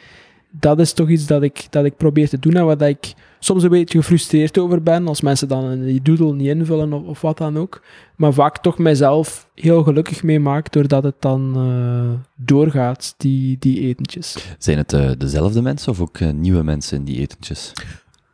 dat 0.52 0.80
is 0.80 0.94
toch 0.94 1.10
iets 1.10 1.28
dat 1.28 1.44
ik, 1.44 1.68
dat 1.70 1.86
ik 1.86 1.98
probeer 1.98 2.30
te 2.30 2.40
doen 2.40 2.54
en 2.54 2.66
waar 2.66 2.82
ik 2.82 3.14
soms 3.40 3.64
een 3.64 3.70
beetje 3.70 3.98
gefrustreerd 3.98 4.58
over 4.58 4.84
ben, 4.84 5.08
als 5.08 5.22
mensen 5.22 5.48
dan 5.48 5.84
die 5.84 6.02
doodle 6.02 6.34
niet 6.34 6.48
invullen 6.48 6.94
of, 6.94 7.22
wat 7.22 7.38
dan 7.38 7.58
ook. 7.58 7.82
Maar 8.16 8.34
vaak 8.34 8.58
toch 8.58 8.78
mijzelf 8.78 9.50
heel 9.56 9.84
gelukkig 9.84 10.24
mee 10.24 10.40
maak, 10.40 10.72
doordat 10.72 11.04
het 11.04 11.16
dan 11.20 11.54
eh, 11.56 12.20
doorgaat, 12.46 13.14
die, 13.18 13.58
die 13.60 13.80
etentjes. 13.80 14.56
Zijn 14.58 14.78
het 14.78 14.94
eh, 14.94 15.12
dezelfde 15.18 15.62
mensen 15.62 15.92
of 15.92 16.02
ook 16.02 16.18
eh, 16.18 16.30
nieuwe 16.32 16.64
mensen 16.64 16.98
in 16.98 17.04
die 17.04 17.20
etentjes? 17.20 17.74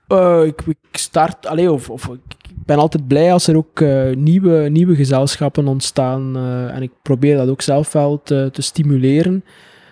Eh, 0.07 0.43
ik, 0.45 0.75
start, 0.91 1.47
allee, 1.47 1.71
of, 1.71 1.89
of 1.89 2.07
ik 2.07 2.37
ben 2.65 2.77
altijd 2.77 3.07
blij 3.07 3.33
als 3.33 3.47
er 3.47 3.57
ook 3.57 3.81
eh, 3.81 4.15
nieuwe, 4.15 4.69
nieuwe 4.69 4.95
gezelschappen 4.95 5.67
ontstaan. 5.67 6.35
eh, 6.35 6.75
en 6.75 6.81
ik 6.81 6.91
probeer 7.01 7.37
dat 7.37 7.49
ook 7.49 7.61
zelf 7.61 7.91
wel 7.91 8.21
te, 8.23 8.49
te 8.51 8.61
stimuleren. 8.61 9.43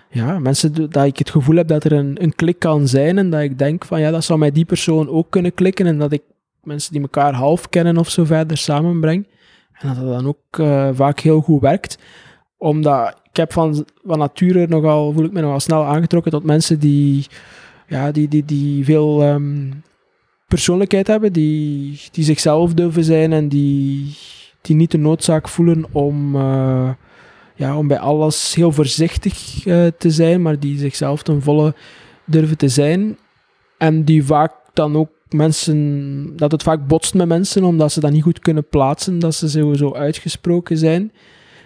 Ja, 0.10 0.40
mensen 0.40 0.92
dat 0.92 1.06
ik 1.06 1.18
het 1.18 1.30
gevoel 1.30 1.56
heb 1.56 1.68
dat 1.68 1.84
er 1.84 1.92
een, 1.92 2.24
een 2.24 2.36
klik 2.36 2.60
kan 2.60 2.88
zijn 2.88 3.18
en 3.18 3.30
dat 3.30 3.42
ik 3.42 3.58
denk 3.58 3.86
van 3.86 4.00
ja, 4.00 4.12
dat 4.12 4.24
zou 4.24 4.40
mij 4.40 4.52
die 4.52 4.66
persoon 4.66 5.10
ook 5.10 5.30
kunnen 5.30 5.54
klikken 5.54 5.86
en 5.86 5.98
dat 5.98 6.12
ik 6.12 6.22
mensen 6.64 6.92
die 6.92 7.02
elkaar 7.02 7.34
half 7.34 7.70
kennen 7.70 7.98
of 7.98 8.10
zo 8.10 8.26
verder 8.26 8.58
samenbreng. 8.58 9.28
En 9.74 9.88
dat 9.88 9.98
dat 9.98 10.08
dan 10.08 10.28
ook 10.28 10.66
vaak 10.96 11.20
heel 11.20 11.42
goed 11.42 11.62
werkt. 11.62 11.98
Omdat 12.58 13.20
ik 13.30 13.38
heb 13.38 13.54
van, 13.54 13.86
van 14.06 14.20
nature 14.20 14.68
nogal, 14.68 15.12
voel 15.12 15.26
ik 15.26 15.32
me 15.32 15.42
nogal 15.42 15.60
snel 15.60 15.86
aangetrokken 15.86 16.32
tot 16.32 16.44
mensen 16.44 16.80
die, 16.80 17.26
ja, 17.88 18.12
die, 18.12 18.28
die, 18.28 18.46
die 18.46 18.86
veel 18.86 19.22
ehm, 19.22 19.72
persoonlijkheid 20.48 21.08
hebben, 21.08 21.34
die, 21.34 22.00
die 22.12 22.24
zichzelf 22.24 22.74
durven 22.74 23.04
zijn 23.04 23.34
en 23.34 23.50
die, 23.50 24.18
die 24.62 24.76
niet 24.76 24.92
de 24.92 24.98
noodzaak 24.98 25.48
voelen 25.48 25.86
om, 25.92 26.36
eh, 26.36 26.90
ja, 27.56 27.78
om 27.78 27.88
bij 27.88 28.00
alles 28.00 28.56
heel 28.56 28.72
voorzichtig 28.72 29.66
eh, 29.66 29.88
te 29.98 30.12
zijn, 30.12 30.42
maar 30.42 30.60
die 30.60 30.78
zichzelf 30.78 31.24
ten 31.24 31.42
volle 31.42 31.74
durven 32.26 32.58
te 32.58 32.70
zijn. 32.70 33.18
En 33.78 34.04
die 34.04 34.26
vaak 34.26 34.54
dan 34.74 34.96
ook 34.96 35.10
mensen, 35.30 36.34
dat 36.36 36.52
het 36.52 36.64
vaak 36.64 36.88
botst 36.88 37.14
met 37.14 37.28
mensen, 37.28 37.64
omdat 37.64 37.92
ze 37.92 38.00
dat 38.00 38.12
niet 38.12 38.24
goed 38.24 38.40
kunnen 38.40 38.68
plaatsen, 38.68 39.20
dat 39.20 39.36
ze 39.36 39.50
sowieso 39.50 39.94
uitgesproken 39.94 40.78
zijn. 40.78 41.12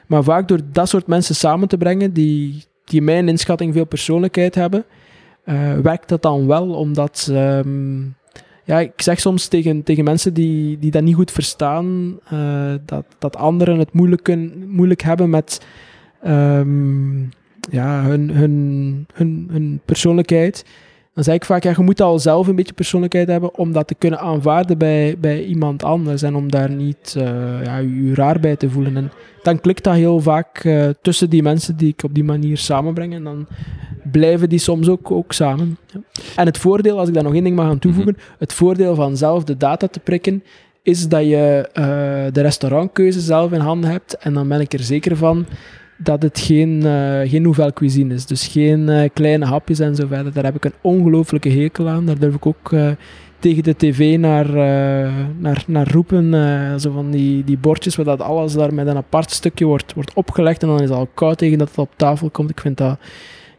Maar 0.08 0.24
vaak 0.24 0.48
door 0.48 0.60
dat 0.72 0.90
soort 0.90 1.08
mensen 1.08 1.36
samen 1.36 1.68
te 1.68 1.78
brengen, 1.78 2.14
die, 2.14 2.64
die 2.86 3.02
mijn 3.02 3.30
inschatting 3.30 3.74
veel 3.74 3.86
persoonlijkheid 3.86 4.56
hebben, 4.56 4.86
eh, 5.44 5.78
werkt 5.78 6.10
dat 6.10 6.22
dan 6.22 6.48
wel, 6.48 6.74
omdat 6.74 7.30
ehm, 7.32 8.02
ja, 8.70 8.80
ik 8.80 9.02
zeg 9.02 9.20
soms 9.20 9.48
tegen, 9.48 9.84
tegen 9.84 10.04
mensen 10.04 10.34
die, 10.34 10.80
die 10.80 10.92
dat 10.92 11.04
niet 11.04 11.16
goed 11.16 11.32
verstaan, 11.32 12.20
eh, 12.30 12.74
dat, 12.86 13.06
dat 13.20 13.36
anderen 13.36 13.80
het 13.80 13.94
moeilijk, 13.94 14.24
kun, 14.24 14.66
moeilijk 14.68 15.02
hebben 15.02 15.30
met 15.30 15.66
ehm, 16.22 17.20
ja, 17.72 18.04
hun, 18.04 18.30
hun, 18.30 19.06
hun, 19.14 19.48
hun 19.52 19.82
persoonlijkheid. 19.86 20.66
Dan 21.20 21.28
zeg 21.28 21.38
ik 21.38 21.46
vaak, 21.46 21.64
ja, 21.64 21.74
je 21.76 21.84
moet 21.84 22.02
al 22.02 22.20
zelf 22.20 22.48
een 22.48 22.56
beetje 22.56 22.74
persoonlijkheid 22.74 23.28
hebben 23.28 23.56
om 23.58 23.72
dat 23.72 23.88
te 23.88 23.96
kunnen 23.96 24.20
aanvaarden 24.20 24.78
bij, 24.78 25.16
bij 25.20 25.44
iemand 25.44 25.84
anders 25.84 26.22
en 26.22 26.36
om 26.36 26.52
daar 26.52 26.70
niet 26.70 27.16
eh, 27.18 27.64
ja, 27.64 27.78
je, 27.78 28.14
raar 28.14 28.40
bij 28.40 28.56
te 28.56 28.70
voelen. 28.70 28.98
En 28.98 29.12
dan 29.44 29.60
klikt 29.60 29.84
dat 29.84 29.94
heel 29.94 30.20
vaak 30.20 30.64
eh, 30.64 30.90
tussen 31.02 31.30
die 31.30 31.44
mensen 31.44 31.78
die 31.78 31.90
ik 31.90 32.04
op 32.04 32.14
die 32.14 32.24
manier 32.24 32.58
samenbreng 32.58 33.14
en 33.14 33.24
dan 33.24 33.48
blijven 34.12 34.50
die 34.50 34.60
soms 34.60 34.90
ook, 34.90 35.12
ook 35.12 35.34
samen. 35.34 35.78
Ja. 35.94 36.00
En 36.36 36.46
het 36.46 36.58
voordeel, 36.58 37.00
als 37.00 37.08
ik 37.08 37.14
daar 37.14 37.24
nog 37.24 37.34
één 37.34 37.44
ding 37.44 37.56
mag 37.56 37.70
aan 37.70 37.80
toevoegen, 37.80 38.18
het 38.38 38.54
voordeel 38.54 38.96
van 38.96 39.18
zelf 39.18 39.44
de 39.44 39.58
data 39.58 39.88
te 39.88 40.00
prikken, 40.00 40.44
is 40.84 41.08
dat 41.08 41.24
je 41.24 41.70
eh, 41.74 41.84
de 42.34 42.42
restaurantkeuze 42.42 43.20
zelf 43.20 43.52
in 43.52 43.60
handen 43.60 43.90
hebt. 43.90 44.18
En 44.18 44.34
dan 44.34 44.48
ben 44.48 44.60
ik 44.60 44.74
er 44.74 44.84
zeker 44.84 45.18
van 45.18 45.46
dat 46.04 46.22
het 46.22 46.40
geen, 46.40 46.86
eh 46.86 47.30
geen 47.30 47.42
nouvelle 47.42 47.74
cuisine 47.74 48.14
is. 48.14 48.26
Dus 48.26 48.48
geen 48.48 48.90
eh, 48.90 49.10
kleine 49.14 49.46
hapjes 49.46 49.80
en 49.80 49.96
zo 49.96 50.08
verder. 50.08 50.34
Daar 50.34 50.44
heb 50.44 50.56
ik 50.56 50.66
een 50.66 50.74
ongelooflijke 50.82 51.50
hekel 51.50 51.88
aan. 51.88 52.06
Daar 52.06 52.20
durf 52.20 52.36
ik 52.36 52.46
ook 52.46 52.72
eh, 52.72 52.90
tegen 53.40 53.64
de 53.64 53.76
tv 53.76 54.18
naar, 54.18 54.54
naar, 55.38 55.64
naar 55.68 55.92
roepen. 55.92 56.34
zo 56.80 56.92
van 56.92 57.12
die, 57.12 57.44
die 57.44 57.58
bordjes 57.58 57.96
waar 57.96 58.06
dat 58.06 58.22
alles 58.22 58.54
daar 58.54 58.74
met 58.74 58.88
een 58.88 58.98
apart 58.98 59.32
stukje 59.32 59.66
wordt, 59.66 59.94
wordt 59.94 60.14
opgelegd. 60.14 60.62
En 60.62 60.68
dan 60.68 60.82
is 60.82 60.90
het 60.90 60.98
al 60.98 61.10
koud 61.14 61.38
tegen 61.38 61.58
dat 61.58 61.68
het 61.68 61.78
op 61.78 61.92
tafel 61.96 62.30
komt. 62.30 62.50
Ik 62.50 62.60
vind 62.60 62.78
dat... 62.78 63.00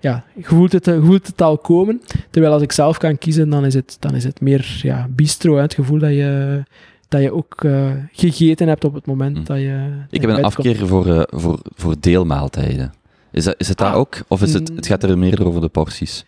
Ja, 0.01 0.25
je 0.35 0.45
voelt 0.45 0.73
het, 0.73 0.85
voelt 1.01 1.27
het 1.27 1.43
al 1.43 1.59
komen. 1.59 2.03
Terwijl 2.31 2.53
als 2.53 2.63
ik 2.63 2.73
zelf 2.73 2.99
kan 2.99 3.19
kiezen, 3.19 3.51
dan 3.51 3.65
is 3.65 3.75
het, 3.75 3.97
dan 4.01 4.15
is 4.15 4.25
het 4.25 4.41
meer 4.41 4.81
ja, 4.83 5.09
bistro. 5.11 5.55
Hè, 5.55 5.63
het 5.63 5.75
gevoel 5.75 5.99
dat 5.99 6.11
je, 6.11 6.63
dat 7.11 7.23
je 7.23 7.33
ook 7.33 7.65
eh, 7.65 7.91
gegeten 8.13 8.69
hebt 8.69 8.85
op 8.85 8.95
het 8.95 9.07
moment 9.07 9.37
Hm. 9.37 9.45
dat 9.45 9.59
je... 9.59 9.89
Ik 10.11 10.21
heb 10.21 10.31
een 10.31 10.45
afkeer 10.45 10.87
voor, 10.87 11.07
eh, 11.07 11.23
voor, 11.27 11.59
voor 11.75 11.95
deelmaaltijden. 12.01 12.93
Is, 13.33 13.45
dat, 13.45 13.55
is 13.59 13.69
het 13.69 13.79
dat 13.79 13.87
Ah, 13.89 13.97
ook? 13.97 14.23
Of 14.29 14.43
is 14.43 14.53
het, 14.53 14.71
mm. 14.71 14.77
het 14.77 14.87
gaat 14.87 15.03
er 15.03 15.19
meer 15.19 15.47
over 15.47 15.61
de 15.61 15.69
porties? 15.69 16.25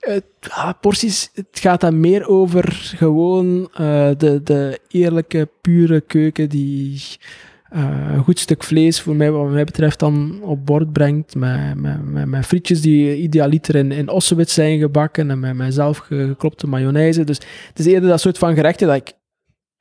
Het, 0.00 0.24
ah, 0.48 0.70
porties, 0.80 1.30
het 1.34 1.46
gaat 1.52 1.80
dan 1.80 2.00
meer 2.00 2.28
over 2.28 2.72
gewoon 2.96 3.68
eh, 3.72 4.08
de, 4.18 4.40
de 4.44 4.80
eerlijke, 4.88 5.48
pure 5.60 6.00
keuken 6.00 6.48
die 6.48 7.02
een 7.70 8.22
goed 8.24 8.38
stuk 8.38 8.64
vlees, 8.64 9.00
voor 9.00 9.14
mij, 9.16 9.30
wat 9.30 9.50
mij 9.50 9.64
betreft, 9.64 9.98
dan 9.98 10.38
op 10.42 10.66
bord 10.66 10.92
brengt. 10.92 11.34
Met, 11.34 11.74
met, 11.80 12.04
met, 12.04 12.26
met 12.26 12.46
frietjes 12.46 12.80
die 12.80 13.16
idealiter 13.16 13.74
in, 13.74 13.92
in 13.92 14.08
ossewit 14.08 14.50
zijn 14.50 14.78
gebakken 14.78 15.30
en 15.30 15.40
met, 15.40 15.54
met 15.54 15.74
zelf 15.74 15.98
ge- 15.98 16.26
geklopte 16.28 16.66
mayonaise. 16.66 17.24
Dus 17.24 17.38
het 17.68 17.78
is 17.78 17.86
eerder 17.86 18.08
dat 18.08 18.20
soort 18.20 18.38
van 18.38 18.54
gerechten 18.54 18.86
dat 18.86 18.96
ik 18.96 19.12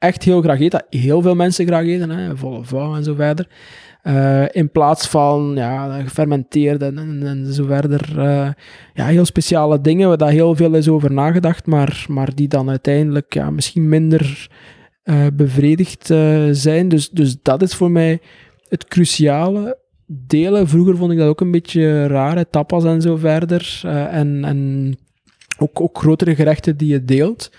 echt 0.04 0.24
heel 0.24 0.42
graag 0.42 0.60
eet, 0.60 0.72
dat 0.72 0.86
heel 0.90 1.22
veel 1.22 1.36
mensen 1.36 1.66
graag 1.66 1.86
eten, 1.86 2.10
hè, 2.10 2.38
volle 2.38 2.64
vouw 2.64 2.96
en 2.96 3.04
zo 3.04 3.14
verder. 3.14 3.48
Eh, 4.02 4.44
in 4.52 4.72
plaats 4.72 5.08
van 5.08 5.52
ja, 5.56 6.02
gefermenteerd 6.02 6.82
en, 6.82 6.98
en, 7.26 7.54
zo 7.54 7.66
verder. 7.66 8.20
eh, 8.20 8.50
ja, 8.94 9.06
heel 9.06 9.26
speciale 9.26 9.82
dingen 9.82 10.08
waar 10.08 10.18
daar 10.18 10.30
heel 10.30 10.56
veel 10.56 10.74
is 10.74 10.88
over 10.88 11.12
nagedacht, 11.12 11.66
maar, 11.66 12.06
maar 12.10 12.36
die 12.36 12.48
dan 12.48 12.70
uiteindelijk 12.70 13.34
ja, 13.34 13.50
misschien 13.50 13.90
minder 13.90 14.50
eh, 15.04 15.26
bevredigd 15.34 16.06
zijn. 16.52 16.90
Dus, 16.90 17.10
dus 17.10 17.42
dat 17.42 17.62
is 17.62 17.74
voor 17.74 17.92
mij 17.92 18.20
het 18.68 18.86
cruciale. 18.88 19.78
Delen, 20.06 20.68
vroeger 20.68 20.98
vond 20.98 21.12
ik 21.12 21.18
dat 21.18 21.28
ook 21.28 21.42
een 21.42 21.52
beetje 21.52 22.08
raar, 22.08 22.36
hè, 22.36 22.46
tapas 22.46 22.84
en 22.84 23.02
zo 23.02 23.16
verder. 23.16 23.82
en 24.10 24.44
en 24.46 24.94
ook, 25.58 25.82
ook 25.82 25.98
grotere 25.98 26.36
gerechten 26.36 26.78
die 26.78 26.88
je 26.88 27.06
deelt. 27.06 27.52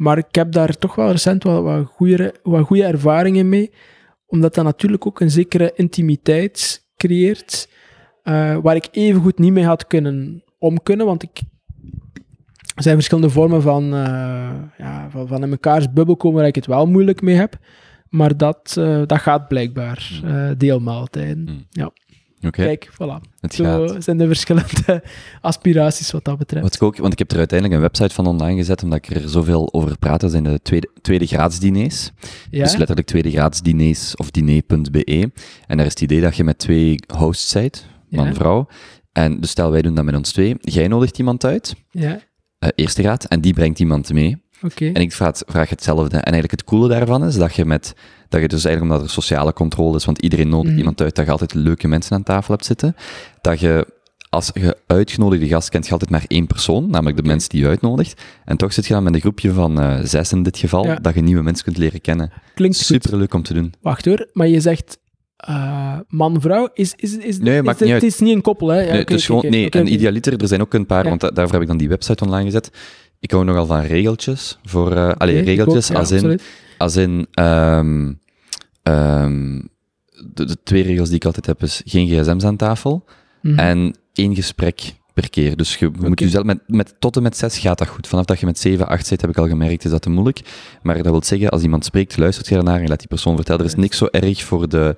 Maar 0.00 0.18
ik 0.18 0.34
heb 0.34 0.52
daar 0.52 0.76
toch 0.78 0.94
wel 0.94 1.10
recent 1.10 1.42
wat, 1.42 1.62
wat, 1.62 1.86
goede, 1.86 2.34
wat 2.42 2.66
goede 2.66 2.84
ervaringen 2.84 3.48
mee, 3.48 3.72
omdat 4.26 4.54
dat 4.54 4.64
natuurlijk 4.64 5.06
ook 5.06 5.20
een 5.20 5.30
zekere 5.30 5.72
intimiteit 5.74 6.86
creëert, 6.96 7.68
eh, 8.22 8.56
waar 8.62 8.76
ik 8.76 8.88
evengoed 8.90 9.38
niet 9.38 9.52
mee 9.52 9.64
had 9.64 9.86
kunnen 9.86 10.44
omkunnen, 10.58 11.06
want 11.06 11.22
ik, 11.22 11.40
er 12.74 12.82
zijn 12.82 12.94
verschillende 12.94 13.30
vormen 13.30 13.62
van, 13.62 13.84
eh, 13.94 14.52
ja, 14.78 15.10
van, 15.10 15.28
van 15.28 15.42
in 15.42 15.48
mekaars 15.48 15.92
bubbel 15.92 16.16
komen 16.16 16.38
waar 16.38 16.48
ik 16.48 16.54
het 16.54 16.66
wel 16.66 16.86
moeilijk 16.86 17.22
mee 17.22 17.36
heb. 17.36 17.58
Maar 18.08 18.36
dat, 18.36 18.74
eh, 18.78 19.02
dat 19.06 19.18
gaat 19.18 19.48
blijkbaar, 19.48 20.20
eh, 20.24 20.50
deelmaaltijden. 20.56 21.44
Mm. 21.44 21.66
Ja, 21.70 21.90
Kijk, 22.50 22.90
voilà. 22.92 23.28
het 23.40 23.54
Zo 23.54 23.64
gaat. 23.64 24.04
zijn 24.04 24.18
de 24.18 24.26
verschillende 24.26 25.02
aspiraties 25.40 26.10
wat 26.10 26.24
dat 26.24 26.38
betreft. 26.38 26.64
Wat 26.64 26.74
ik 26.74 26.82
ook, 26.82 26.96
want 26.96 27.12
ik 27.12 27.18
heb 27.18 27.30
er 27.30 27.38
uiteindelijk 27.38 27.80
een 27.80 27.86
website 27.88 28.14
van 28.14 28.26
online 28.26 28.56
gezet, 28.56 28.82
omdat 28.82 28.98
ik 28.98 29.16
er 29.16 29.28
zoveel 29.28 29.72
over 29.72 29.98
praat. 29.98 30.20
Dat 30.20 30.30
zijn 30.30 30.44
de 30.44 30.60
tweede, 30.62 30.90
tweede 31.02 31.26
graadsdiners. 31.26 32.10
ja? 32.50 32.62
Dus 32.62 32.76
letterlijk 32.76 33.06
tweede 33.06 33.30
graadsdiners 33.30 34.16
of 34.16 34.30
diner.be. 34.30 35.30
En 35.66 35.76
daar 35.76 35.86
is 35.86 35.92
het 35.92 36.00
idee 36.00 36.20
dat 36.20 36.36
je 36.36 36.44
met 36.44 36.58
twee 36.58 36.98
hosts 37.16 37.52
bent, 37.52 37.86
man 38.08 38.24
Ja. 38.24 38.30
en 38.30 38.34
vrouw. 38.36 38.66
En 39.12 39.40
dus 39.40 39.50
stel, 39.50 39.70
wij 39.70 39.82
doen 39.82 39.94
dat 39.94 40.04
met 40.04 40.16
ons 40.16 40.32
twee. 40.32 40.56
Jij 40.60 40.88
nodigt 40.88 41.18
iemand 41.18 41.44
uit, 41.44 41.74
ja, 41.90 42.20
eh, 42.58 42.68
eerste 42.74 43.02
graad, 43.02 43.24
en 43.24 43.40
die 43.40 43.52
brengt 43.52 43.78
iemand 43.78 44.12
mee. 44.12 44.42
En 44.76 44.94
ik 44.94 45.12
vraag, 45.12 45.36
vraag 45.46 45.68
hetzelfde. 45.70 46.16
En 46.16 46.22
eigenlijk 46.32 46.50
het 46.50 46.64
coole 46.64 46.88
daarvan 46.88 47.24
is 47.24 47.34
dat 47.36 47.54
je 47.54 47.64
met, 47.64 47.94
dat 48.28 48.40
je 48.40 48.48
dus 48.48 48.64
eigenlijk 48.64 48.94
omdat 48.94 49.08
er 49.08 49.14
sociale 49.14 49.52
controle 49.52 49.96
is, 49.96 50.04
want 50.04 50.22
iedereen 50.22 50.48
nodigt 50.48 50.68
Mhm. 50.70 50.78
iemand 50.78 51.00
uit, 51.00 51.14
dat 51.14 51.24
je 51.24 51.30
altijd 51.30 51.54
leuke 51.54 51.88
mensen 51.88 52.16
aan 52.16 52.22
tafel 52.22 52.54
hebt 52.54 52.66
zitten, 52.66 52.96
dat 53.40 53.60
je, 53.60 53.86
als 54.30 54.50
je 54.54 54.76
uitgenodigde 54.86 55.46
gast 55.48 55.68
kent, 55.68 55.86
je 55.86 55.92
altijd 55.92 56.10
maar 56.10 56.24
één 56.26 56.46
persoon, 56.46 56.90
namelijk 56.90 57.16
de 57.16 57.22
mensen 57.22 57.48
die 57.48 57.60
je 57.60 57.68
uitnodigt. 57.68 58.22
En 58.44 58.56
toch 58.56 58.72
zit 58.72 58.86
je 58.86 58.92
dan 58.94 59.02
met 59.02 59.14
een 59.14 59.20
groepje 59.20 59.52
van 59.52 59.80
eh, 59.80 59.98
zes 60.02 60.32
in 60.32 60.42
dit 60.42 60.58
geval, 60.58 60.84
Ja. 60.86 60.94
dat 60.94 61.14
je 61.14 61.20
nieuwe 61.20 61.42
mensen 61.42 61.64
kunt 61.64 61.76
leren 61.78 62.00
kennen. 62.00 62.32
Klinkt. 62.54 62.76
Super 62.76 63.16
leuk 63.16 63.34
om 63.34 63.42
te 63.42 63.54
doen. 63.54 63.72
Wacht 63.80 64.04
hoor, 64.04 64.28
maar 64.32 64.48
je 64.48 64.60
zegt 64.60 64.98
eh, 65.36 65.98
man-vrouw. 66.08 66.68
Is, 66.74 66.92
is, 66.96 67.16
is, 67.16 67.38
Nee, 67.38 67.56
is 67.58 67.62
maakt 67.62 67.80
het, 67.80 67.88
uit. 67.90 68.02
is 68.02 68.18
niet 68.18 68.34
een 68.34 68.42
koppel, 68.42 68.68
hè? 68.68 68.80
Ja, 68.80 68.92
nee, 68.92 69.00
oké, 69.00 69.18
gewoon, 69.18 69.44
nee, 69.48 69.66
oké, 69.66 69.78
en 69.78 69.84
oké. 69.84 69.92
idealiter, 69.92 70.40
er 70.40 70.48
zijn 70.48 70.60
ook 70.60 70.74
een 70.74 70.86
paar, 70.86 71.04
want 71.04 71.20
da- 71.20 71.30
daarvoor 71.30 71.52
heb 71.52 71.62
ik 71.62 71.68
dan 71.68 71.76
die 71.76 71.88
website 71.88 72.24
online 72.24 72.44
gezet. 72.44 72.70
Ik 73.20 73.30
hou 73.30 73.44
nogal 73.44 73.66
van 73.66 73.80
regeltjes. 73.80 74.58
Voor, 74.64 74.92
eh 74.92 75.12
allee, 75.16 75.40
regeltjes 75.42 75.86
ook, 75.88 75.92
ja, 75.92 75.98
als 75.98 76.10
in, 76.10 76.16
absoluut. 76.16 76.42
als 76.78 76.96
in 76.96 77.26
ehm, 77.32 78.12
ehm, 78.82 79.60
de, 80.34 80.44
de 80.44 80.56
twee 80.64 80.82
regels 80.82 81.08
die 81.08 81.16
ik 81.16 81.24
altijd 81.24 81.46
heb 81.46 81.62
is 81.62 81.82
geen 81.84 82.06
gsm's 82.08 82.44
aan 82.44 82.56
tafel 82.56 83.04
Mhm. 83.42 83.58
en 83.58 83.94
één 84.12 84.34
gesprek 84.34 84.94
per 85.14 85.30
keer. 85.30 85.56
Dus 85.56 85.76
je 85.76 85.90
moet 86.00 86.20
jezelf 86.20 86.44
met, 86.44 86.58
met 86.66 86.94
tot 86.98 87.16
en 87.16 87.22
met 87.22 87.36
zes 87.36 87.58
gaat 87.58 87.78
dat 87.78 87.88
goed. 87.88 88.06
Vanaf 88.06 88.24
dat 88.24 88.40
je 88.40 88.46
met 88.46 88.58
zeven, 88.58 88.88
acht 88.88 89.06
zit, 89.06 89.20
heb 89.20 89.30
ik 89.30 89.38
al 89.38 89.48
gemerkt, 89.48 89.84
is 89.84 89.90
dat 89.90 90.02
te 90.02 90.10
moeilijk. 90.10 90.40
Maar 90.82 90.96
dat 90.96 91.06
wil 91.06 91.22
zeggen, 91.22 91.48
als 91.48 91.62
iemand 91.62 91.84
spreekt, 91.84 92.16
luistert 92.16 92.46
je 92.48 92.56
ernaar 92.56 92.80
en 92.80 92.88
laat 92.88 92.98
die 92.98 93.08
persoon 93.08 93.36
vertellen. 93.36 93.60
Er 93.60 93.66
is 93.66 93.74
niks 93.74 93.96
zo 93.98 94.06
erg 94.10 94.42
voor, 94.44 94.68
de, 94.68 94.96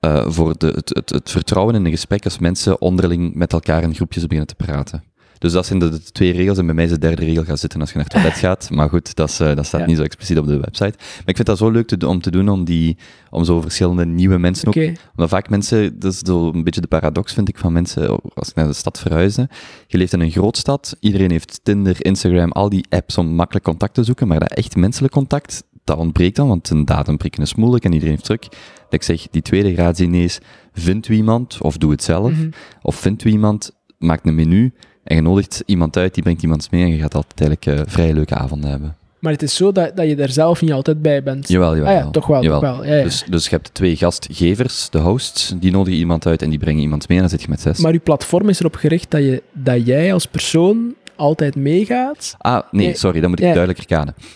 eh, 0.00 0.24
voor 0.28 0.54
de, 0.58 0.66
het, 0.66 0.88
het, 0.94 1.10
het 1.10 1.30
vertrouwen 1.30 1.74
in 1.74 1.84
een 1.84 1.90
gesprek 1.90 2.24
als 2.24 2.38
mensen 2.38 2.80
onderling 2.80 3.34
met 3.34 3.52
elkaar 3.52 3.82
in 3.82 3.94
groepjes 3.94 4.22
beginnen 4.22 4.46
te 4.46 4.64
praten. 4.64 5.04
Dus 5.38 5.52
dat 5.52 5.66
zijn 5.66 5.78
de, 5.78 5.88
de 5.90 6.00
twee 6.02 6.32
regels. 6.32 6.58
En 6.58 6.66
bij 6.66 6.74
mij 6.74 6.84
is 6.84 6.90
de 6.90 6.98
derde 6.98 7.24
regel 7.24 7.44
gaan 7.44 7.58
zitten 7.58 7.80
als 7.80 7.90
je 7.90 7.96
naar 7.96 8.04
het 8.04 8.12
toilet 8.14 8.34
gaat. 8.38 8.70
Maar 8.70 8.88
goed, 8.88 9.14
dat, 9.16 9.28
is, 9.28 9.40
eh, 9.40 9.54
dat 9.56 9.66
staat 9.66 9.80
Ja. 9.80 9.86
niet 9.86 9.96
zo 9.96 10.02
expliciet 10.02 10.38
op 10.38 10.46
de 10.46 10.56
website. 10.60 10.94
Maar 10.98 11.24
ik 11.26 11.34
vind 11.36 11.46
dat 11.46 11.58
zo 11.58 11.70
leuk 11.70 11.86
te, 11.86 12.08
om 12.08 12.20
te 12.20 12.30
doen, 12.30 12.48
om, 12.48 12.64
die, 12.64 12.96
om 13.30 13.44
zo 13.44 13.60
verschillende 13.60 14.06
nieuwe 14.06 14.38
mensen 14.38 14.68
ook 14.68 14.74
Oké, 14.76 14.92
omdat 15.14 15.28
vaak 15.30 15.48
mensen, 15.48 15.98
dat 15.98 16.12
is 16.12 16.18
zo 16.18 16.52
een 16.52 16.64
beetje 16.64 16.80
de 16.80 16.86
paradox 16.86 17.32
vind 17.32 17.48
ik 17.48 17.58
van 17.58 17.72
mensen, 17.72 18.20
als 18.34 18.48
ik 18.48 18.54
naar 18.54 18.66
de 18.66 18.72
stad 18.72 18.98
verhuizen. 18.98 19.48
Je 19.86 19.98
leeft 19.98 20.12
in 20.12 20.20
een 20.20 20.30
grootstad, 20.30 20.96
iedereen 21.00 21.30
heeft 21.30 21.60
Tinder, 21.62 22.04
Instagram, 22.04 22.52
al 22.52 22.68
die 22.68 22.86
apps 22.88 23.18
om 23.18 23.26
makkelijk 23.26 23.64
contact 23.64 23.94
te 23.94 24.04
zoeken, 24.04 24.28
maar 24.28 24.38
dat 24.40 24.52
echt 24.52 24.76
menselijk 24.76 25.12
contact, 25.12 25.64
dat 25.84 25.98
ontbreekt 25.98 26.36
dan, 26.36 26.48
want 26.48 26.70
een 26.70 26.84
datum 26.84 27.16
prikken 27.16 27.42
is 27.42 27.54
moeilijk 27.54 27.84
en 27.84 27.92
iedereen 27.92 28.14
heeft 28.14 28.24
druk. 28.26 28.42
Dat 28.50 28.92
ik 28.94 29.02
zeg, 29.02 29.26
die 29.30 29.42
tweede 29.42 29.72
graad 29.74 29.96
Chinees, 29.96 30.38
vindt 30.72 31.08
u 31.08 31.14
iemand, 31.14 31.58
of 31.60 31.76
doe 31.76 31.90
het 31.90 32.02
zelf, 32.02 32.30
Mhm. 32.32 32.50
of 32.82 32.96
vindt 32.96 33.24
u 33.24 33.30
iemand, 33.30 33.70
maak 33.98 34.24
een 34.24 34.34
menu 34.34 34.72
en 35.06 35.16
je 35.16 35.22
nodigt 35.22 35.62
iemand 35.66 35.96
uit, 35.96 36.14
die 36.14 36.22
brengt 36.22 36.42
iemand 36.42 36.70
mee 36.70 36.82
en 36.82 36.90
je 36.90 36.98
gaat 36.98 37.14
altijd 37.14 37.40
eigenlijk 37.40 37.80
eh, 37.80 37.92
vrij 37.92 38.12
leuke 38.12 38.34
avonden 38.34 38.70
hebben. 38.70 38.96
Maar 39.18 39.32
het 39.32 39.42
is 39.42 39.54
zo 39.54 39.72
dat, 39.72 39.96
dat 39.96 40.06
je 40.08 40.16
daar 40.16 40.30
zelf 40.30 40.60
niet 40.62 40.72
altijd 40.72 41.02
bij 41.02 41.22
bent. 41.22 41.48
Jawel, 41.48 41.76
jawel. 41.76 41.94
ah 41.96 42.04
ja, 42.04 42.10
toch 42.10 42.26
wel, 42.26 42.42
jawel. 42.42 42.60
toch 42.60 42.70
wel. 42.76 42.84
Ja, 42.86 42.94
ja. 42.94 43.02
Dus, 43.02 43.24
dus 43.30 43.44
je 43.44 43.50
hebt 43.50 43.74
twee 43.74 43.96
gastgevers, 43.96 44.90
de 44.90 44.98
hosts, 44.98 45.54
die 45.60 45.70
nodigen 45.70 45.98
iemand 45.98 46.26
uit 46.26 46.42
en 46.42 46.50
die 46.50 46.58
brengen 46.58 46.82
iemand 46.82 47.08
mee 47.08 47.16
en 47.18 47.22
dan 47.24 47.32
zit 47.32 47.42
je 47.42 47.48
met 47.50 47.60
zes. 47.60 47.78
Maar 47.78 47.92
je 47.92 47.98
platform 47.98 48.48
is 48.48 48.60
erop 48.60 48.74
gericht 48.74 49.10
dat, 49.10 49.20
je, 49.20 49.42
dat 49.52 49.86
jij 49.86 50.12
als 50.12 50.26
persoon 50.26 50.94
altijd 51.16 51.54
meegaat. 51.56 52.34
Ah, 52.38 52.62
nee, 52.70 52.86
Nee. 52.86 52.96
sorry, 52.96 53.20
dan 53.20 53.30
moet 53.30 53.38
ik 53.38 53.44
Ja. 53.46 53.52
duidelijker 53.52 53.86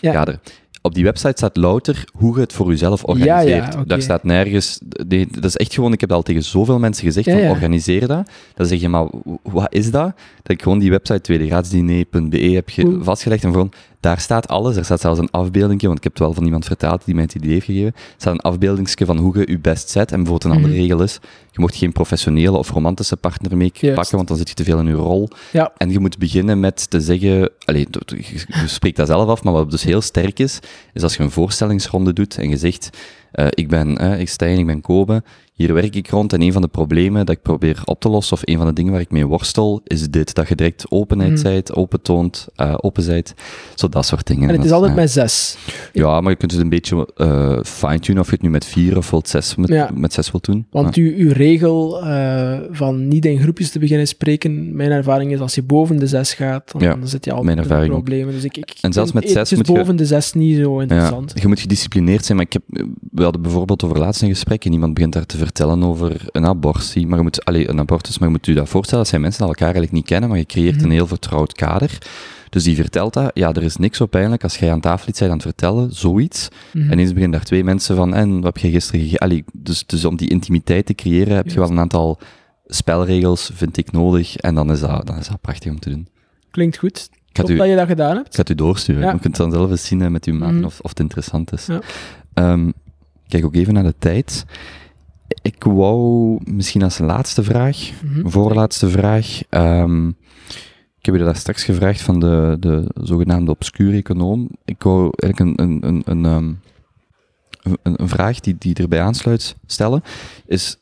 kaderen. 0.01 0.39
Op 0.83 0.93
die 0.93 1.03
website 1.03 1.33
staat 1.35 1.57
louter 1.57 2.03
hoe 2.13 2.35
je 2.35 2.41
het 2.41 2.53
voor 2.53 2.67
jezelf 2.69 3.03
organiseert. 3.03 3.47
Ja, 3.47 3.55
ja, 3.55 3.71
oké. 3.75 3.85
Daar 3.85 4.01
staat 4.01 4.23
nergens... 4.23 4.79
dat 5.31 5.43
is 5.45 5.57
echt 5.57 5.73
gewoon... 5.73 5.93
Ik 5.93 5.99
heb 5.99 6.09
dat 6.09 6.17
al 6.17 6.23
tegen 6.23 6.43
zoveel 6.43 6.79
mensen 6.79 7.03
gezegd, 7.05 7.25
Ja, 7.25 7.37
van 7.39 7.49
organiseer 7.49 8.07
dat. 8.07 8.29
Dan 8.55 8.65
zeg 8.65 8.79
je, 8.81 8.89
maar 8.89 9.07
wat 9.43 9.73
is 9.73 9.91
dat? 9.91 10.11
Dat 10.43 10.51
ik 10.57 10.61
gewoon 10.61 10.79
die 10.79 10.89
website 10.89 11.21
tweedegraadsdiner.be 11.21 12.37
heb 12.37 12.69
ge- 12.69 12.85
Oeh. 12.85 13.03
vastgelegd 13.03 13.43
en 13.43 13.51
gewoon... 13.51 13.71
Daar 13.99 14.19
staat 14.19 14.47
alles. 14.47 14.75
Er 14.75 14.85
staat 14.85 14.99
zelfs 15.01 15.19
een 15.19 15.31
afbeelding, 15.31 15.81
want 15.81 15.97
ik 15.97 16.03
heb 16.03 16.11
het 16.13 16.21
wel 16.21 16.33
van 16.33 16.43
iemand 16.45 16.65
vertaald 16.65 17.05
die 17.05 17.13
mij 17.15 17.23
het 17.23 17.35
idee 17.35 17.51
heeft 17.51 17.65
gegeven. 17.65 17.87
Er 17.95 18.01
staat 18.17 18.33
een 18.33 18.39
afbeeldingsje 18.39 19.05
van 19.05 19.17
hoe 19.17 19.37
je 19.39 19.51
je 19.51 19.59
best 19.59 19.89
zet. 19.89 20.11
En 20.11 20.17
bijvoorbeeld 20.23 20.43
een 20.43 20.57
andere 20.57 20.73
Mhm. 20.73 20.81
regel 20.81 21.03
is, 21.03 21.19
je 21.51 21.59
mocht 21.59 21.75
geen 21.75 21.91
professionele 21.91 22.57
of 22.57 22.69
romantische 22.69 23.17
partner 23.17 23.57
mee 23.57 23.71
Juist. 23.73 23.95
pakken, 23.95 24.15
want 24.15 24.27
dan 24.27 24.37
zit 24.37 24.49
je 24.49 24.55
te 24.55 24.63
veel 24.63 24.79
in 24.79 24.85
je 24.85 24.93
rol. 24.93 25.29
En 25.77 25.91
je 25.91 25.99
moet 25.99 26.17
beginnen 26.17 26.59
met 26.59 26.89
te 26.89 27.01
zeggen, 27.01 27.49
allee, 27.65 27.87
je, 28.05 28.23
je 28.47 28.67
spreekt 28.67 28.97
dat 28.97 29.07
zelf 29.07 29.27
af, 29.29 29.43
maar 29.43 29.53
wat 29.53 29.71
dus 29.71 29.83
heel 29.83 30.01
sterk 30.01 30.39
is, 30.39 30.59
is 30.93 31.03
als 31.03 31.15
je 31.15 31.23
een 31.23 31.31
voorstellingsronde 31.31 32.13
doet 32.13 32.37
en 32.37 32.49
je 32.49 32.57
zegt, 32.57 32.89
eh, 33.31 33.47
ik 33.49 33.67
ben 33.67 33.97
eh, 33.97 34.19
ik 34.19 34.29
Stijn, 34.29 34.59
ik 34.59 34.65
ben 34.65 34.81
Kobe, 34.81 35.23
hier 35.61 35.73
werk 35.73 35.95
ik 35.95 36.09
rond 36.09 36.33
en 36.33 36.41
een 36.41 36.53
van 36.53 36.61
de 36.61 36.67
problemen 36.67 37.25
dat 37.25 37.35
ik 37.35 37.41
probeer 37.41 37.81
op 37.85 37.99
te 37.99 38.09
lossen, 38.09 38.33
of 38.37 38.41
een 38.45 38.57
van 38.57 38.65
de 38.67 38.73
dingen 38.73 38.91
waar 38.91 39.01
ik 39.01 39.11
mee 39.11 39.25
worstel, 39.25 39.81
is 39.83 40.09
dit, 40.09 40.33
dat 40.33 40.47
je 40.47 40.55
direct 40.55 40.85
openheid 40.89 41.31
Mhm. 41.31 41.39
zijt, 41.39 41.75
open 41.75 42.01
toont, 42.01 42.47
eh, 42.55 42.73
open 42.77 43.03
zijt, 43.03 43.33
zo 43.75 43.89
dat 43.89 44.05
soort 44.05 44.27
dingen. 44.27 44.49
en 44.49 44.55
het 44.55 44.65
is 44.65 44.71
altijd 44.71 44.95
met 44.95 45.11
zes. 45.11 45.57
Ja, 45.93 46.21
maar 46.21 46.31
je 46.31 46.37
kunt 46.37 46.51
het 46.51 46.61
een 46.61 46.69
beetje 46.69 47.07
eh 47.15 47.59
fine-tunen 47.63 48.21
of 48.21 48.27
je 48.27 48.33
het 48.33 48.41
nu 48.41 48.49
met 48.49 48.65
vier 48.65 48.97
of 48.97 49.09
wilt 49.09 49.27
zes 49.29 49.55
met, 49.55 49.69
Ja. 49.69 49.89
met 49.93 50.13
zes 50.13 50.31
wilt 50.31 50.45
doen. 50.45 50.65
Want 50.71 50.95
Ja. 50.95 51.01
uw, 51.03 51.13
uw 51.17 51.31
regel 51.33 52.03
eh, 52.05 52.59
van 52.71 53.07
niet 53.07 53.25
in 53.25 53.39
groepjes 53.39 53.69
te 53.71 53.79
beginnen 53.79 54.07
spreken, 54.07 54.75
mijn 54.75 54.91
ervaring 54.91 55.31
is 55.33 55.39
als 55.39 55.55
je 55.55 55.63
boven 55.63 55.97
de 55.99 56.07
zes 56.07 56.33
gaat, 56.33 56.71
dan, 56.71 56.81
Ja, 56.81 56.95
dan 56.95 57.07
zit 57.07 57.25
je 57.25 57.31
al 57.31 57.43
mijn 57.43 57.57
met 57.57 57.65
ervaring 57.65 57.93
ook. 57.93 58.03
problemen. 58.03 58.33
Dus 58.33 58.43
ik, 58.43 58.57
ik 58.57 58.73
En 58.81 58.93
zelfs 58.93 59.11
met 59.11 59.29
zes 59.29 59.53
moet 59.55 59.67
je- 59.67 59.73
boven 59.73 59.95
de 59.95 60.05
zes 60.05 60.33
niet 60.33 60.57
zo 60.57 60.79
interessant. 60.79 61.31
Ja, 61.35 61.41
je 61.41 61.47
moet 61.47 61.59
gedisciplineerd 61.59 62.25
zijn, 62.25 62.37
maar 62.37 62.45
ik 62.45 62.53
heb, 62.53 62.63
we 63.11 63.23
hadden 63.23 63.41
bijvoorbeeld 63.41 63.83
over 63.83 63.97
laatst 63.99 64.21
een 64.21 64.29
gesprek 64.29 64.65
en 64.65 64.73
iemand 64.73 64.93
begint 64.93 65.13
daar 65.13 65.25
te 65.25 65.37
vertellen 65.37 65.49
over 65.59 66.25
een 66.31 66.45
abortie, 66.45 67.07
maar 67.07 67.17
je 67.17 67.23
moet, 67.23 67.45
allee, 67.45 67.69
een 67.69 67.79
abortus, 67.79 68.17
maar 68.17 68.27
je 68.27 68.33
moet 68.33 68.45
je 68.45 68.53
dat 68.53 68.69
voorstellen, 68.69 68.99
dat 68.99 69.07
zijn 69.09 69.21
mensen 69.21 69.39
die 69.41 69.49
elkaar 69.49 69.65
eigenlijk 69.67 69.95
niet 69.95 70.05
kennen, 70.05 70.29
maar 70.29 70.37
je 70.37 70.45
creëert 70.45 70.75
Mhm. 70.75 70.85
een 70.85 70.91
heel 70.91 71.07
vertrouwd 71.07 71.53
kader. 71.53 71.97
Dus 72.49 72.63
die 72.63 72.75
vertelt 72.75 73.13
dat, 73.13 73.31
ja, 73.33 73.53
er 73.53 73.63
is 73.63 73.75
niks 73.77 73.97
zo 73.97 74.05
pijnlijk 74.05 74.43
als 74.43 74.57
jij 74.57 74.71
aan 74.71 74.79
tafel 74.81 75.07
iets 75.09 75.19
bent 75.19 75.31
aan 75.31 75.37
het 75.37 75.45
vertellen, 75.45 75.91
zoiets, 75.93 76.47
Mhm. 76.73 76.85
en 76.85 76.91
ineens 76.91 77.13
beginnen 77.13 77.31
daar 77.37 77.47
twee 77.47 77.63
mensen 77.63 77.95
van, 77.95 78.13
en 78.13 78.33
wat 78.35 78.43
heb 78.43 78.57
je 78.57 78.69
gisteren 78.71 78.99
gegeten? 79.01 79.19
Allee, 79.27 79.43
dus, 79.53 79.85
dus 79.85 80.05
om 80.05 80.15
die 80.15 80.29
intimiteit 80.29 80.85
te 80.85 80.93
creëren 80.93 81.35
heb 81.35 81.47
je 81.49 81.59
wel 81.59 81.69
een 81.69 81.79
aantal 81.79 82.19
spelregels, 82.65 83.49
vind 83.53 83.77
ik, 83.77 83.91
nodig, 83.91 84.35
en 84.37 84.55
dan 84.55 84.71
is 84.71 84.79
dat, 84.79 85.05
dan 85.07 85.17
is 85.17 85.27
dat 85.27 85.41
prachtig 85.41 85.71
om 85.71 85.79
te 85.79 85.89
doen. 85.89 86.07
Klinkt 86.51 86.77
goed. 86.77 87.09
Ik 87.29 87.37
het 87.37 87.49
u, 87.49 87.55
dat 87.55 87.67
je 87.67 87.75
dat 87.75 87.87
gedaan 87.87 88.15
hebt. 88.15 88.27
ik 88.27 88.33
ga 88.33 88.39
het 88.41 88.49
u 88.49 88.55
doorsturen. 88.55 89.01
Ja. 89.01 89.11
Je 89.11 89.19
kunt 89.19 89.35
dan 89.35 89.51
zelf 89.51 89.69
eens 89.69 89.85
zien 89.85 89.99
hè, 89.99 90.09
met 90.09 90.25
uw 90.25 90.33
maten 90.33 90.55
Mhm. 90.55 90.65
of, 90.65 90.79
of 90.79 90.89
het 90.89 90.99
interessant 90.99 91.53
is. 91.53 91.65
Ja. 91.65 91.79
Ehm, 92.33 92.69
kijk 93.27 93.45
ook 93.45 93.55
even 93.55 93.73
naar 93.73 93.83
de 93.83 93.95
tijd. 93.99 94.45
Ik 95.41 95.63
wou 95.63 96.39
misschien 96.51 96.83
als 96.83 96.97
laatste 96.97 97.43
vraag, 97.43 97.89
Mhm. 98.03 98.29
voorlaatste 98.29 98.89
vraag. 98.89 99.41
ehm, 99.49 100.07
ik 100.99 101.05
heb 101.07 101.15
je 101.15 101.23
daar 101.23 101.35
straks 101.35 101.63
gevraagd 101.63 102.01
van 102.01 102.19
de, 102.19 102.57
de 102.59 102.89
zogenaamde 103.01 103.51
obscure 103.51 103.97
econoom. 103.97 104.49
Ik 104.65 104.83
wou 104.83 105.11
eigenlijk 105.17 105.59
een, 105.59 105.67
een, 105.67 105.87
een, 105.87 106.01
een, 106.05 106.25
ehm, 106.25 106.53
een, 107.83 108.01
een 108.01 108.07
vraag 108.09 108.39
die, 108.39 108.55
die 108.57 108.73
erbij 108.75 109.01
aansluit 109.01 109.55
stellen. 109.65 110.03
Is, 110.45 110.77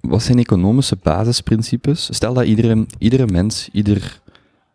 wat 0.00 0.22
zijn 0.22 0.38
economische 0.38 0.96
basisprincipes? 1.02 2.08
Stel 2.14 2.34
dat 2.34 2.44
iedere, 2.44 2.86
iedere 2.98 3.26
mens, 3.26 3.68
ieder 3.72 4.20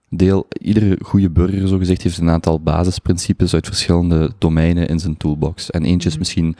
deel, 0.10 0.48
iedere 0.62 0.98
goede 1.04 1.30
burger, 1.30 1.68
zo 1.68 1.78
gezegd, 1.78 2.02
heeft 2.02 2.18
een 2.18 2.30
aantal 2.30 2.60
basisprincipes 2.60 3.54
uit 3.54 3.68
verschillende 3.68 4.32
domeinen 4.38 4.88
in 4.88 5.00
zijn 5.00 5.18
toolbox. 5.18 5.70
En 5.70 5.84
eentje 5.84 6.08
is 6.08 6.16
Mhm. 6.16 6.20
misschien 6.20 6.56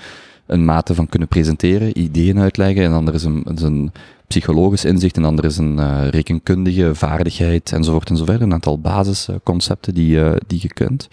een 0.46 0.66
mate 0.66 0.96
van 0.96 1.08
kunnen 1.08 1.28
presenteren, 1.28 2.00
ideeën 2.00 2.40
uitleggen, 2.40 2.84
en 2.84 2.92
ander 2.92 3.14
is 3.14 3.24
een, 3.24 3.44
is 3.44 3.62
een 3.62 3.92
psychologisch 4.28 4.86
inzicht, 4.86 5.18
en 5.18 5.24
ander 5.24 5.46
is 5.46 5.58
een 5.58 5.80
eh, 5.80 6.08
rekenkundige 6.10 6.96
vaardigheid, 6.96 7.72
enzovoort 7.72 8.10
enzovoort. 8.10 8.42
Een 8.42 8.54
aantal 8.54 8.80
basisconcepten 8.80 9.94
die, 9.94 10.24
eh, 10.24 10.36
die 10.48 10.60
je 10.62 10.68
kunt. 10.68 11.08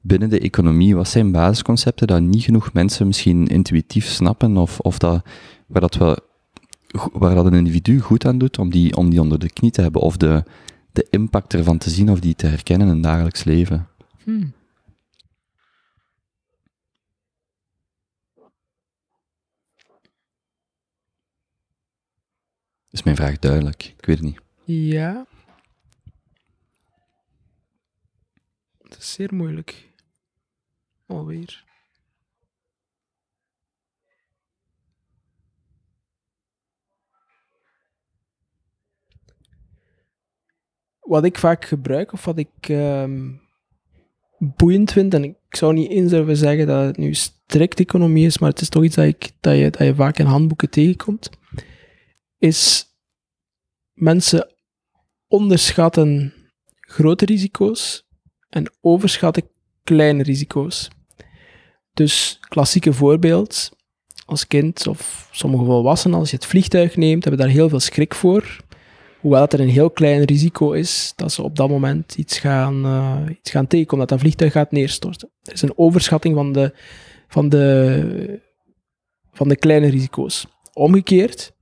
Binnen 0.00 0.30
de 0.30 0.40
economie, 0.40 0.96
wat 0.96 1.08
zijn 1.08 1.32
basisconcepten 1.32 2.06
dat 2.06 2.20
niet 2.20 2.42
genoeg 2.42 2.72
mensen 2.72 3.06
misschien 3.06 3.46
intuïtief 3.46 4.06
snappen, 4.06 4.56
of, 4.56 4.80
of 4.80 4.98
dat, 4.98 5.22
waar, 5.66 5.80
dat 5.80 5.94
we, 5.94 6.22
waar 7.12 7.34
dat 7.34 7.46
een 7.46 7.54
individu 7.54 8.00
goed 8.00 8.26
aan 8.26 8.38
doet 8.38 8.58
om 8.58 8.70
die, 8.70 8.96
om 8.96 9.10
die 9.10 9.20
onder 9.20 9.38
de 9.38 9.52
knie 9.52 9.70
te 9.70 9.80
hebben, 9.80 10.00
of 10.00 10.16
de, 10.16 10.44
de 10.92 11.06
impact 11.10 11.54
ervan 11.54 11.78
te 11.78 11.90
zien 11.90 12.10
of 12.10 12.20
die 12.20 12.34
te 12.34 12.46
herkennen 12.46 12.88
in 12.88 12.94
het 12.94 13.02
dagelijks 13.02 13.44
leven. 13.44 13.86
Hmm. 14.24 14.52
Is 22.92 23.02
mijn 23.02 23.16
vraag 23.16 23.38
duidelijk? 23.38 23.94
Ik 23.98 24.06
weet 24.06 24.16
het 24.16 24.26
niet. 24.26 24.40
Ja. 24.64 25.26
Het 28.82 28.96
is 28.98 29.12
zeer 29.12 29.34
moeilijk. 29.34 29.88
Alweer. 31.06 31.64
Wat 41.00 41.24
ik 41.24 41.38
vaak 41.38 41.64
gebruik, 41.64 42.12
of 42.12 42.24
wat 42.24 42.38
ik 42.38 42.48
ehm, 42.60 43.30
boeiend 44.38 44.92
vind, 44.92 45.14
en 45.14 45.24
ik 45.24 45.36
zou 45.50 45.72
niet 45.72 45.90
eens 45.90 46.10
durven 46.10 46.36
zeggen 46.36 46.66
dat 46.66 46.84
het 46.84 46.96
nu 46.96 47.14
strikt 47.14 47.80
economie 47.80 48.26
is, 48.26 48.38
maar 48.38 48.50
het 48.50 48.60
is 48.60 48.68
toch 48.68 48.84
iets 48.84 48.96
dat, 48.96 49.04
ik, 49.04 49.30
dat, 49.40 49.56
je, 49.56 49.70
dat 49.70 49.86
je 49.86 49.94
vaak 49.94 50.18
in 50.18 50.26
handboeken 50.26 50.70
tegenkomt, 50.70 51.30
is 52.42 52.86
mensen 53.92 54.54
onderschatten 55.28 56.34
grote 56.80 57.24
risico's 57.24 58.04
en 58.48 58.72
overschatten 58.80 59.48
kleine 59.84 60.22
risico's. 60.22 60.88
Dus 61.92 62.38
klassieke 62.40 62.92
voorbeeld, 62.92 63.70
als 64.24 64.46
kind 64.46 64.86
of 64.86 65.28
sommige 65.32 65.64
volwassenen, 65.64 66.18
als 66.18 66.30
je 66.30 66.36
het 66.36 66.46
vliegtuig 66.46 66.96
neemt, 66.96 67.24
hebben 67.24 67.42
daar 67.42 67.54
heel 67.54 67.68
veel 67.68 67.80
schrik 67.80 68.14
voor. 68.14 68.56
Hoewel 69.20 69.40
het 69.40 69.52
er 69.52 69.60
een 69.60 69.68
heel 69.68 69.90
klein 69.90 70.24
risico 70.24 70.72
is 70.72 71.12
dat 71.16 71.32
ze 71.32 71.42
op 71.42 71.56
dat 71.56 71.68
moment 71.68 72.14
iets 72.16 72.38
gaan, 72.38 72.84
eh, 72.84 73.36
iets 73.38 73.50
gaan 73.50 73.66
tegenkomen, 73.66 74.06
dat 74.06 74.18
dat 74.18 74.26
vliegtuig 74.26 74.52
gaat 74.52 74.72
neerstorten. 74.72 75.30
Er 75.42 75.52
is 75.52 75.62
een 75.62 75.78
overschatting 75.78 76.34
van 76.34 76.52
de, 76.52 76.74
van 77.28 77.48
de 77.48 78.40
van 79.32 79.48
de 79.48 79.56
kleine 79.56 79.86
risico's. 79.86 80.46
Omgekeerd 80.72 81.52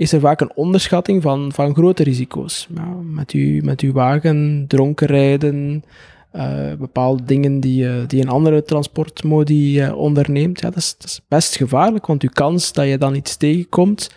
is 0.00 0.12
er 0.12 0.20
vaak 0.20 0.40
een 0.40 0.54
onderschatting 0.54 1.22
van, 1.22 1.52
van 1.52 1.74
grote 1.74 2.02
risico's. 2.02 2.68
Met, 3.02 3.30
uw, 3.30 3.62
met 3.62 3.80
uw 3.80 3.92
wagen, 3.92 4.64
dronken 4.68 5.06
rijden, 5.06 5.84
uh, 6.32 6.74
bepaalde 6.74 7.24
dingen 7.24 7.60
die, 7.60 7.84
uh, 7.84 7.94
die 8.06 8.22
een 8.22 8.28
andere 8.28 8.62
transportmodi 8.62 9.84
uh, 9.84 9.96
onderneemt. 9.96 10.60
Ja, 10.60 10.70
dat 10.70 10.96
is, 11.04 11.20
best 11.28 11.56
gevaarlijk, 11.56 12.06
want 12.06 12.22
uw 12.22 12.28
kans 12.32 12.72
dat 12.72 12.86
je 12.86 12.98
dan 12.98 13.14
iets 13.14 13.36
tegenkomt, 13.36 14.10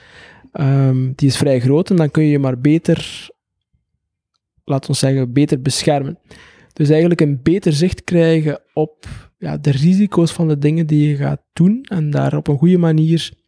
um, 0.54 1.14
die 1.16 1.28
is 1.28 1.38
vrij 1.38 1.60
groot 1.60 1.90
en 1.90 1.96
dan 1.96 2.12
kun 2.12 2.24
je 2.24 2.30
je 2.30 2.40
maar 2.40 2.60
beter, 2.60 3.30
laten 4.64 4.92
we 4.92 4.98
zeggen, 4.98 5.34
beter 5.34 5.62
beschermen. 5.62 6.20
Dus 6.74 6.90
eigenlijk 6.90 7.22
een 7.22 7.40
beter 7.44 7.74
zicht 7.74 8.04
krijgen 8.04 8.60
op 8.74 9.06
ja, 9.38 9.58
de 9.58 9.72
risico's 9.72 10.32
van 10.32 10.48
de 10.48 10.58
dingen 10.58 10.88
die 10.88 11.10
je 11.10 11.16
gaat 11.16 11.42
doen 11.54 11.84
en 11.84 12.10
daar 12.10 12.38
op 12.38 12.48
een 12.48 12.58
goede 12.58 12.78
manier 12.78 13.42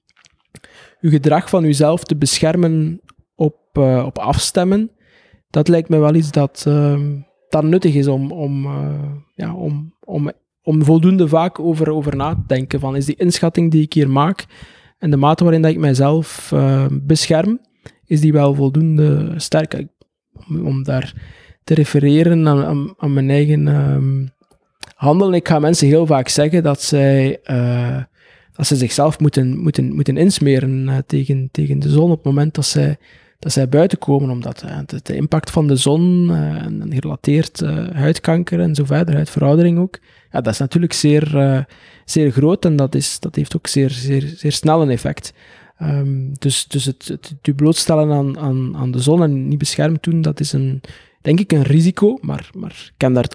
je 0.99 1.09
gedrag 1.09 1.49
van 1.49 1.63
jezelf 1.63 2.03
te 2.03 2.15
beschermen 2.15 3.01
op, 3.35 3.57
uh, 3.73 4.03
op 4.05 4.17
afstemmen. 4.17 4.91
Dat 5.49 5.67
lijkt 5.67 5.89
me 5.89 5.97
wel 5.97 6.15
iets 6.15 6.31
dat, 6.31 6.65
uh, 6.67 6.99
dat 7.49 7.63
nuttig 7.63 7.93
is 7.93 8.07
om, 8.07 8.31
om, 8.31 8.65
uh, 8.65 9.11
ja, 9.35 9.53
om, 9.53 9.93
om, 10.03 10.31
om 10.63 10.83
voldoende 10.83 11.27
vaak 11.27 11.59
over, 11.59 11.91
over 11.91 12.15
na 12.15 12.33
te 12.33 12.43
denken. 12.47 12.79
Van, 12.79 12.95
is 12.95 13.05
die 13.05 13.15
inschatting 13.15 13.71
die 13.71 13.81
ik 13.81 13.93
hier 13.93 14.09
maak 14.09 14.45
en 14.97 15.11
de 15.11 15.17
mate 15.17 15.43
waarin 15.43 15.61
dat 15.61 15.71
ik 15.71 15.77
mijzelf 15.77 16.53
bescherm, 16.91 17.59
is 18.05 18.21
die 18.21 18.33
wel 18.33 18.53
voldoende 18.53 19.33
sterk? 19.37 19.87
Om, 20.47 20.67
om 20.67 20.83
daar 20.83 21.13
te 21.65 21.73
refereren 21.73 22.47
aan, 22.47 22.93
aan, 22.97 23.13
mijn 23.13 23.29
eigen 23.29 23.67
um, 23.67 24.29
handelen. 24.95 25.33
Ik 25.33 25.47
ga 25.47 25.59
mensen 25.59 25.87
heel 25.87 26.05
vaak 26.05 26.27
zeggen 26.27 26.63
dat 26.63 26.81
zij, 26.81 27.39
uh, 27.45 28.03
dat 28.55 28.67
ze 28.67 28.75
zichzelf 28.75 29.19
moeten, 29.19 29.57
moeten, 29.57 29.95
moeten 29.95 30.17
insmeren 30.17 30.87
uh, 30.87 30.97
tegen, 31.07 31.49
tegen 31.51 31.79
de 31.79 31.89
zon 31.89 32.11
op 32.11 32.17
het 32.17 32.25
moment 32.25 32.53
dat 32.53 32.65
zij, 32.65 32.97
dat 33.39 33.51
zij 33.51 33.69
buiten 33.69 33.97
komen, 33.97 34.29
omdat 34.29 34.59
de, 34.85 34.99
de, 35.03 35.15
impact 35.15 35.51
van 35.51 35.67
de 35.67 35.75
zon 35.75 36.31
en 36.31 36.85
gerelateerd 36.89 37.59
huidkanker 37.93 38.59
en 38.59 38.75
zo 38.75 38.85
verder, 38.85 39.13
huidveroudering 39.13 39.79
ook, 39.79 39.99
ja, 40.31 40.41
dat 40.41 40.53
is 40.53 40.59
natuurlijk 40.59 40.93
zeer, 40.93 41.65
zeer 42.05 42.31
groot 42.31 42.65
en 42.65 42.75
dat, 42.75 42.95
is, 42.95 43.19
dat 43.19 43.35
heeft 43.35 43.55
ook 43.55 43.67
zeer, 43.67 43.89
zeer, 43.89 44.33
zeer 44.35 44.51
snel 44.51 44.81
een 44.81 44.89
effect. 44.89 45.33
Um, 45.81 46.31
dus 46.39 46.67
dus 46.67 46.85
het, 46.85 47.07
het, 47.07 47.35
het 47.41 47.55
blootstellen 47.55 48.11
aan, 48.11 48.39
aan, 48.39 48.77
aan 48.77 48.91
de 48.91 48.99
zon 48.99 49.23
en 49.23 49.47
niet 49.47 49.57
beschermd 49.57 50.03
doen, 50.03 50.21
dat 50.21 50.39
is 50.39 50.53
een, 50.53 50.81
denk 51.21 51.39
ik, 51.39 51.51
een 51.51 51.63
risico, 51.63 52.17
maar, 52.21 52.49
maar 52.53 52.71
ik 52.71 52.93
ken 52.97 53.13
daar 53.13 53.27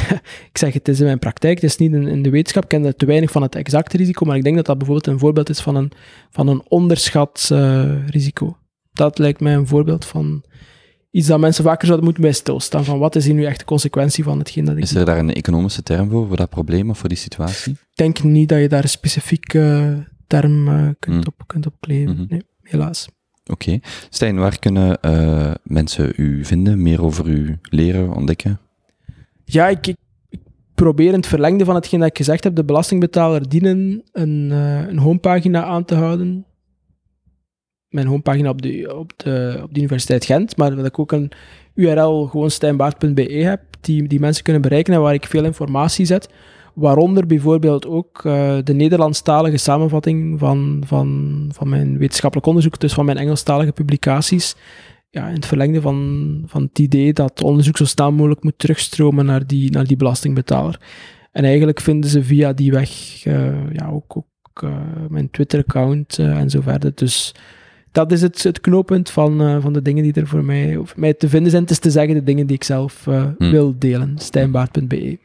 ik 0.52 0.58
zeg 0.58 0.72
het 0.72 0.88
is 0.88 0.98
in 0.98 1.04
mijn 1.04 1.18
praktijk, 1.18 1.60
het 1.60 1.70
is 1.70 1.76
niet 1.76 1.92
in, 1.92 2.06
in 2.06 2.22
de 2.22 2.30
wetenschap, 2.30 2.62
ik 2.62 2.68
ken 2.68 2.84
er 2.84 2.96
te 2.96 3.06
weinig 3.06 3.30
van 3.30 3.42
het 3.42 3.54
exacte 3.54 3.96
risico, 3.96 4.26
maar 4.26 4.36
ik 4.36 4.42
denk 4.42 4.56
dat 4.56 4.66
dat 4.66 4.78
bijvoorbeeld 4.78 5.06
een 5.06 5.18
voorbeeld 5.18 5.48
is 5.48 5.60
van 5.60 5.76
een, 5.76 5.92
van 6.30 6.48
een 6.48 6.62
onderschat 6.68 7.48
uh, 7.52 8.08
risico. 8.08 8.56
Dat 8.92 9.18
lijkt 9.18 9.40
mij 9.40 9.54
een 9.54 9.66
voorbeeld 9.66 10.04
van 10.04 10.44
iets 11.10 11.26
dat 11.26 11.40
mensen 11.40 11.64
vaker 11.64 11.86
zouden 11.86 12.04
moeten 12.04 12.22
bij 12.22 12.32
stilstaan, 12.32 12.84
van 12.84 12.98
wat 12.98 13.16
is 13.16 13.24
hier 13.24 13.34
nu 13.34 13.44
echt 13.44 13.58
de 13.58 13.64
consequentie 13.64 14.24
van 14.24 14.38
hetgeen 14.38 14.64
dat 14.64 14.76
ik 14.76 14.82
Is 14.82 14.94
er 14.94 15.04
daar 15.04 15.18
een 15.18 15.34
economische 15.34 15.82
term 15.82 16.10
voor, 16.10 16.26
voor 16.26 16.36
dat 16.36 16.50
probleem 16.50 16.90
of 16.90 16.98
voor 16.98 17.08
die 17.08 17.18
situatie? 17.18 17.72
Ik 17.72 17.78
denk 17.94 18.22
niet 18.22 18.48
dat 18.48 18.60
je 18.60 18.68
daar 18.68 18.82
een 18.82 18.88
specifieke 18.88 19.96
term 20.26 20.68
uh, 20.68 20.88
kunt, 20.98 21.16
mm. 21.16 21.22
op, 21.26 21.46
kunt 21.46 21.66
opkleven, 21.66 22.12
mm 22.12 22.16
-hmm. 22.16 22.26
nee, 22.28 22.42
helaas. 22.62 23.08
Oké. 23.42 23.52
Okay. 23.52 23.82
Stijn, 24.10 24.36
waar 24.36 24.58
kunnen 24.58 24.98
uh, 25.02 25.52
mensen 25.62 26.12
u 26.16 26.44
vinden, 26.44 26.82
meer 26.82 27.02
over 27.02 27.28
u 27.28 27.58
leren, 27.62 28.14
ontdekken? 28.14 28.60
Ja, 29.52 29.68
ik, 29.68 29.94
probeer 30.74 31.08
in 31.08 31.14
het 31.14 31.26
verlengde 31.26 31.64
van 31.64 31.74
hetgeen 31.74 32.00
dat 32.00 32.08
ik 32.08 32.16
gezegd 32.16 32.44
heb, 32.44 32.54
de 32.54 32.64
belastingbetaler 32.64 33.48
dienen 33.48 34.02
een, 34.12 34.48
uh, 34.52 34.88
een 34.88 34.98
homepagina 34.98 35.64
aan 35.64 35.84
te 35.84 35.94
houden. 35.94 36.44
Mijn 37.88 38.06
homepagina 38.06 38.48
op 38.48 38.62
de, 38.62 38.94
op, 38.96 39.12
de, 39.16 39.60
op 39.62 39.74
de 39.74 39.78
Universiteit 39.78 40.24
Gent, 40.24 40.56
maar 40.56 40.76
dat 40.76 40.86
ik 40.86 40.98
ook 40.98 41.12
een 41.12 41.30
URL, 41.74 42.26
gewoon 42.26 42.50
stijnbaard.be 42.50 43.22
heb, 43.22 43.60
die, 43.80 44.08
die 44.08 44.20
mensen 44.20 44.42
kunnen 44.44 44.62
bereiken 44.62 44.94
en 44.94 45.00
waar 45.00 45.14
ik 45.14 45.26
veel 45.26 45.44
informatie 45.44 46.06
zet. 46.06 46.28
Waaronder 46.74 47.26
bijvoorbeeld 47.26 47.86
ook 47.86 48.22
uh, 48.24 48.58
de 48.64 48.74
Nederlandstalige 48.74 49.56
samenvatting 49.56 50.38
van, 50.38 50.82
van, 50.86 51.48
van 51.54 51.68
mijn 51.68 51.98
wetenschappelijk 51.98 52.48
onderzoek, 52.48 52.80
dus 52.80 52.92
van 52.92 53.04
mijn 53.04 53.18
Engelstalige 53.18 53.72
publicaties. 53.72 54.56
Ja, 55.14 55.28
in 55.28 55.34
het 55.34 55.46
verlengde 55.46 55.80
van, 55.80 56.42
van 56.46 56.62
het 56.62 56.78
idee 56.78 57.12
dat 57.12 57.42
onderzoek 57.42 57.76
zo 57.76 57.84
snel 57.84 58.12
mogelijk 58.12 58.42
moet 58.42 58.58
terugstromen 58.58 59.24
naar 59.24 59.46
die, 59.46 59.70
naar 59.70 59.86
die 59.86 59.96
belastingbetaler. 59.96 60.80
En 61.32 61.44
eigenlijk 61.44 61.80
vinden 61.80 62.10
ze 62.10 62.24
via 62.24 62.52
die 62.52 62.70
weg 62.70 63.24
uh, 63.24 63.72
ja, 63.72 63.88
ook, 63.88 64.16
ook 64.16 64.62
uh, 64.64 64.76
mijn 65.08 65.30
Twitter-account 65.30 66.18
en 66.18 66.50
zo 66.50 66.60
verder. 66.60 66.92
Dus 66.94 67.34
dat 67.90 68.12
is 68.12 68.22
het, 68.22 68.42
het 68.42 68.60
knooppunt 68.60 69.10
van, 69.10 69.60
van 69.62 69.72
de 69.72 69.82
dingen 69.82 70.02
die 70.02 70.12
er 70.12 70.26
voor 70.26 70.44
mij, 70.44 70.74
voor 70.74 71.00
mij 71.00 71.14
te 71.14 71.28
vinden 71.28 71.50
zijn. 71.50 71.62
Het 71.62 71.70
is 71.70 71.78
te 71.78 71.90
zeggen 71.90 72.14
de 72.14 72.24
dingen 72.24 72.46
die 72.46 72.56
ik 72.56 72.64
zelf 72.64 73.04
hmm. 73.04 73.34
wil 73.38 73.74
delen. 73.78 74.18
Stijnbaard.be. 74.18 75.18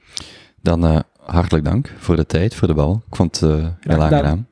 Dan 0.62 1.04
hartelijk 1.20 1.66
dank 1.66 1.94
voor 1.98 2.16
de 2.16 2.26
tijd, 2.26 2.56
voor 2.56 2.68
de 2.68 2.74
bal. 2.74 3.04
Ik 3.10 3.16
vond 3.16 3.40
het 3.40 3.50
heel 3.80 4.04
aangenaam. 4.04 4.46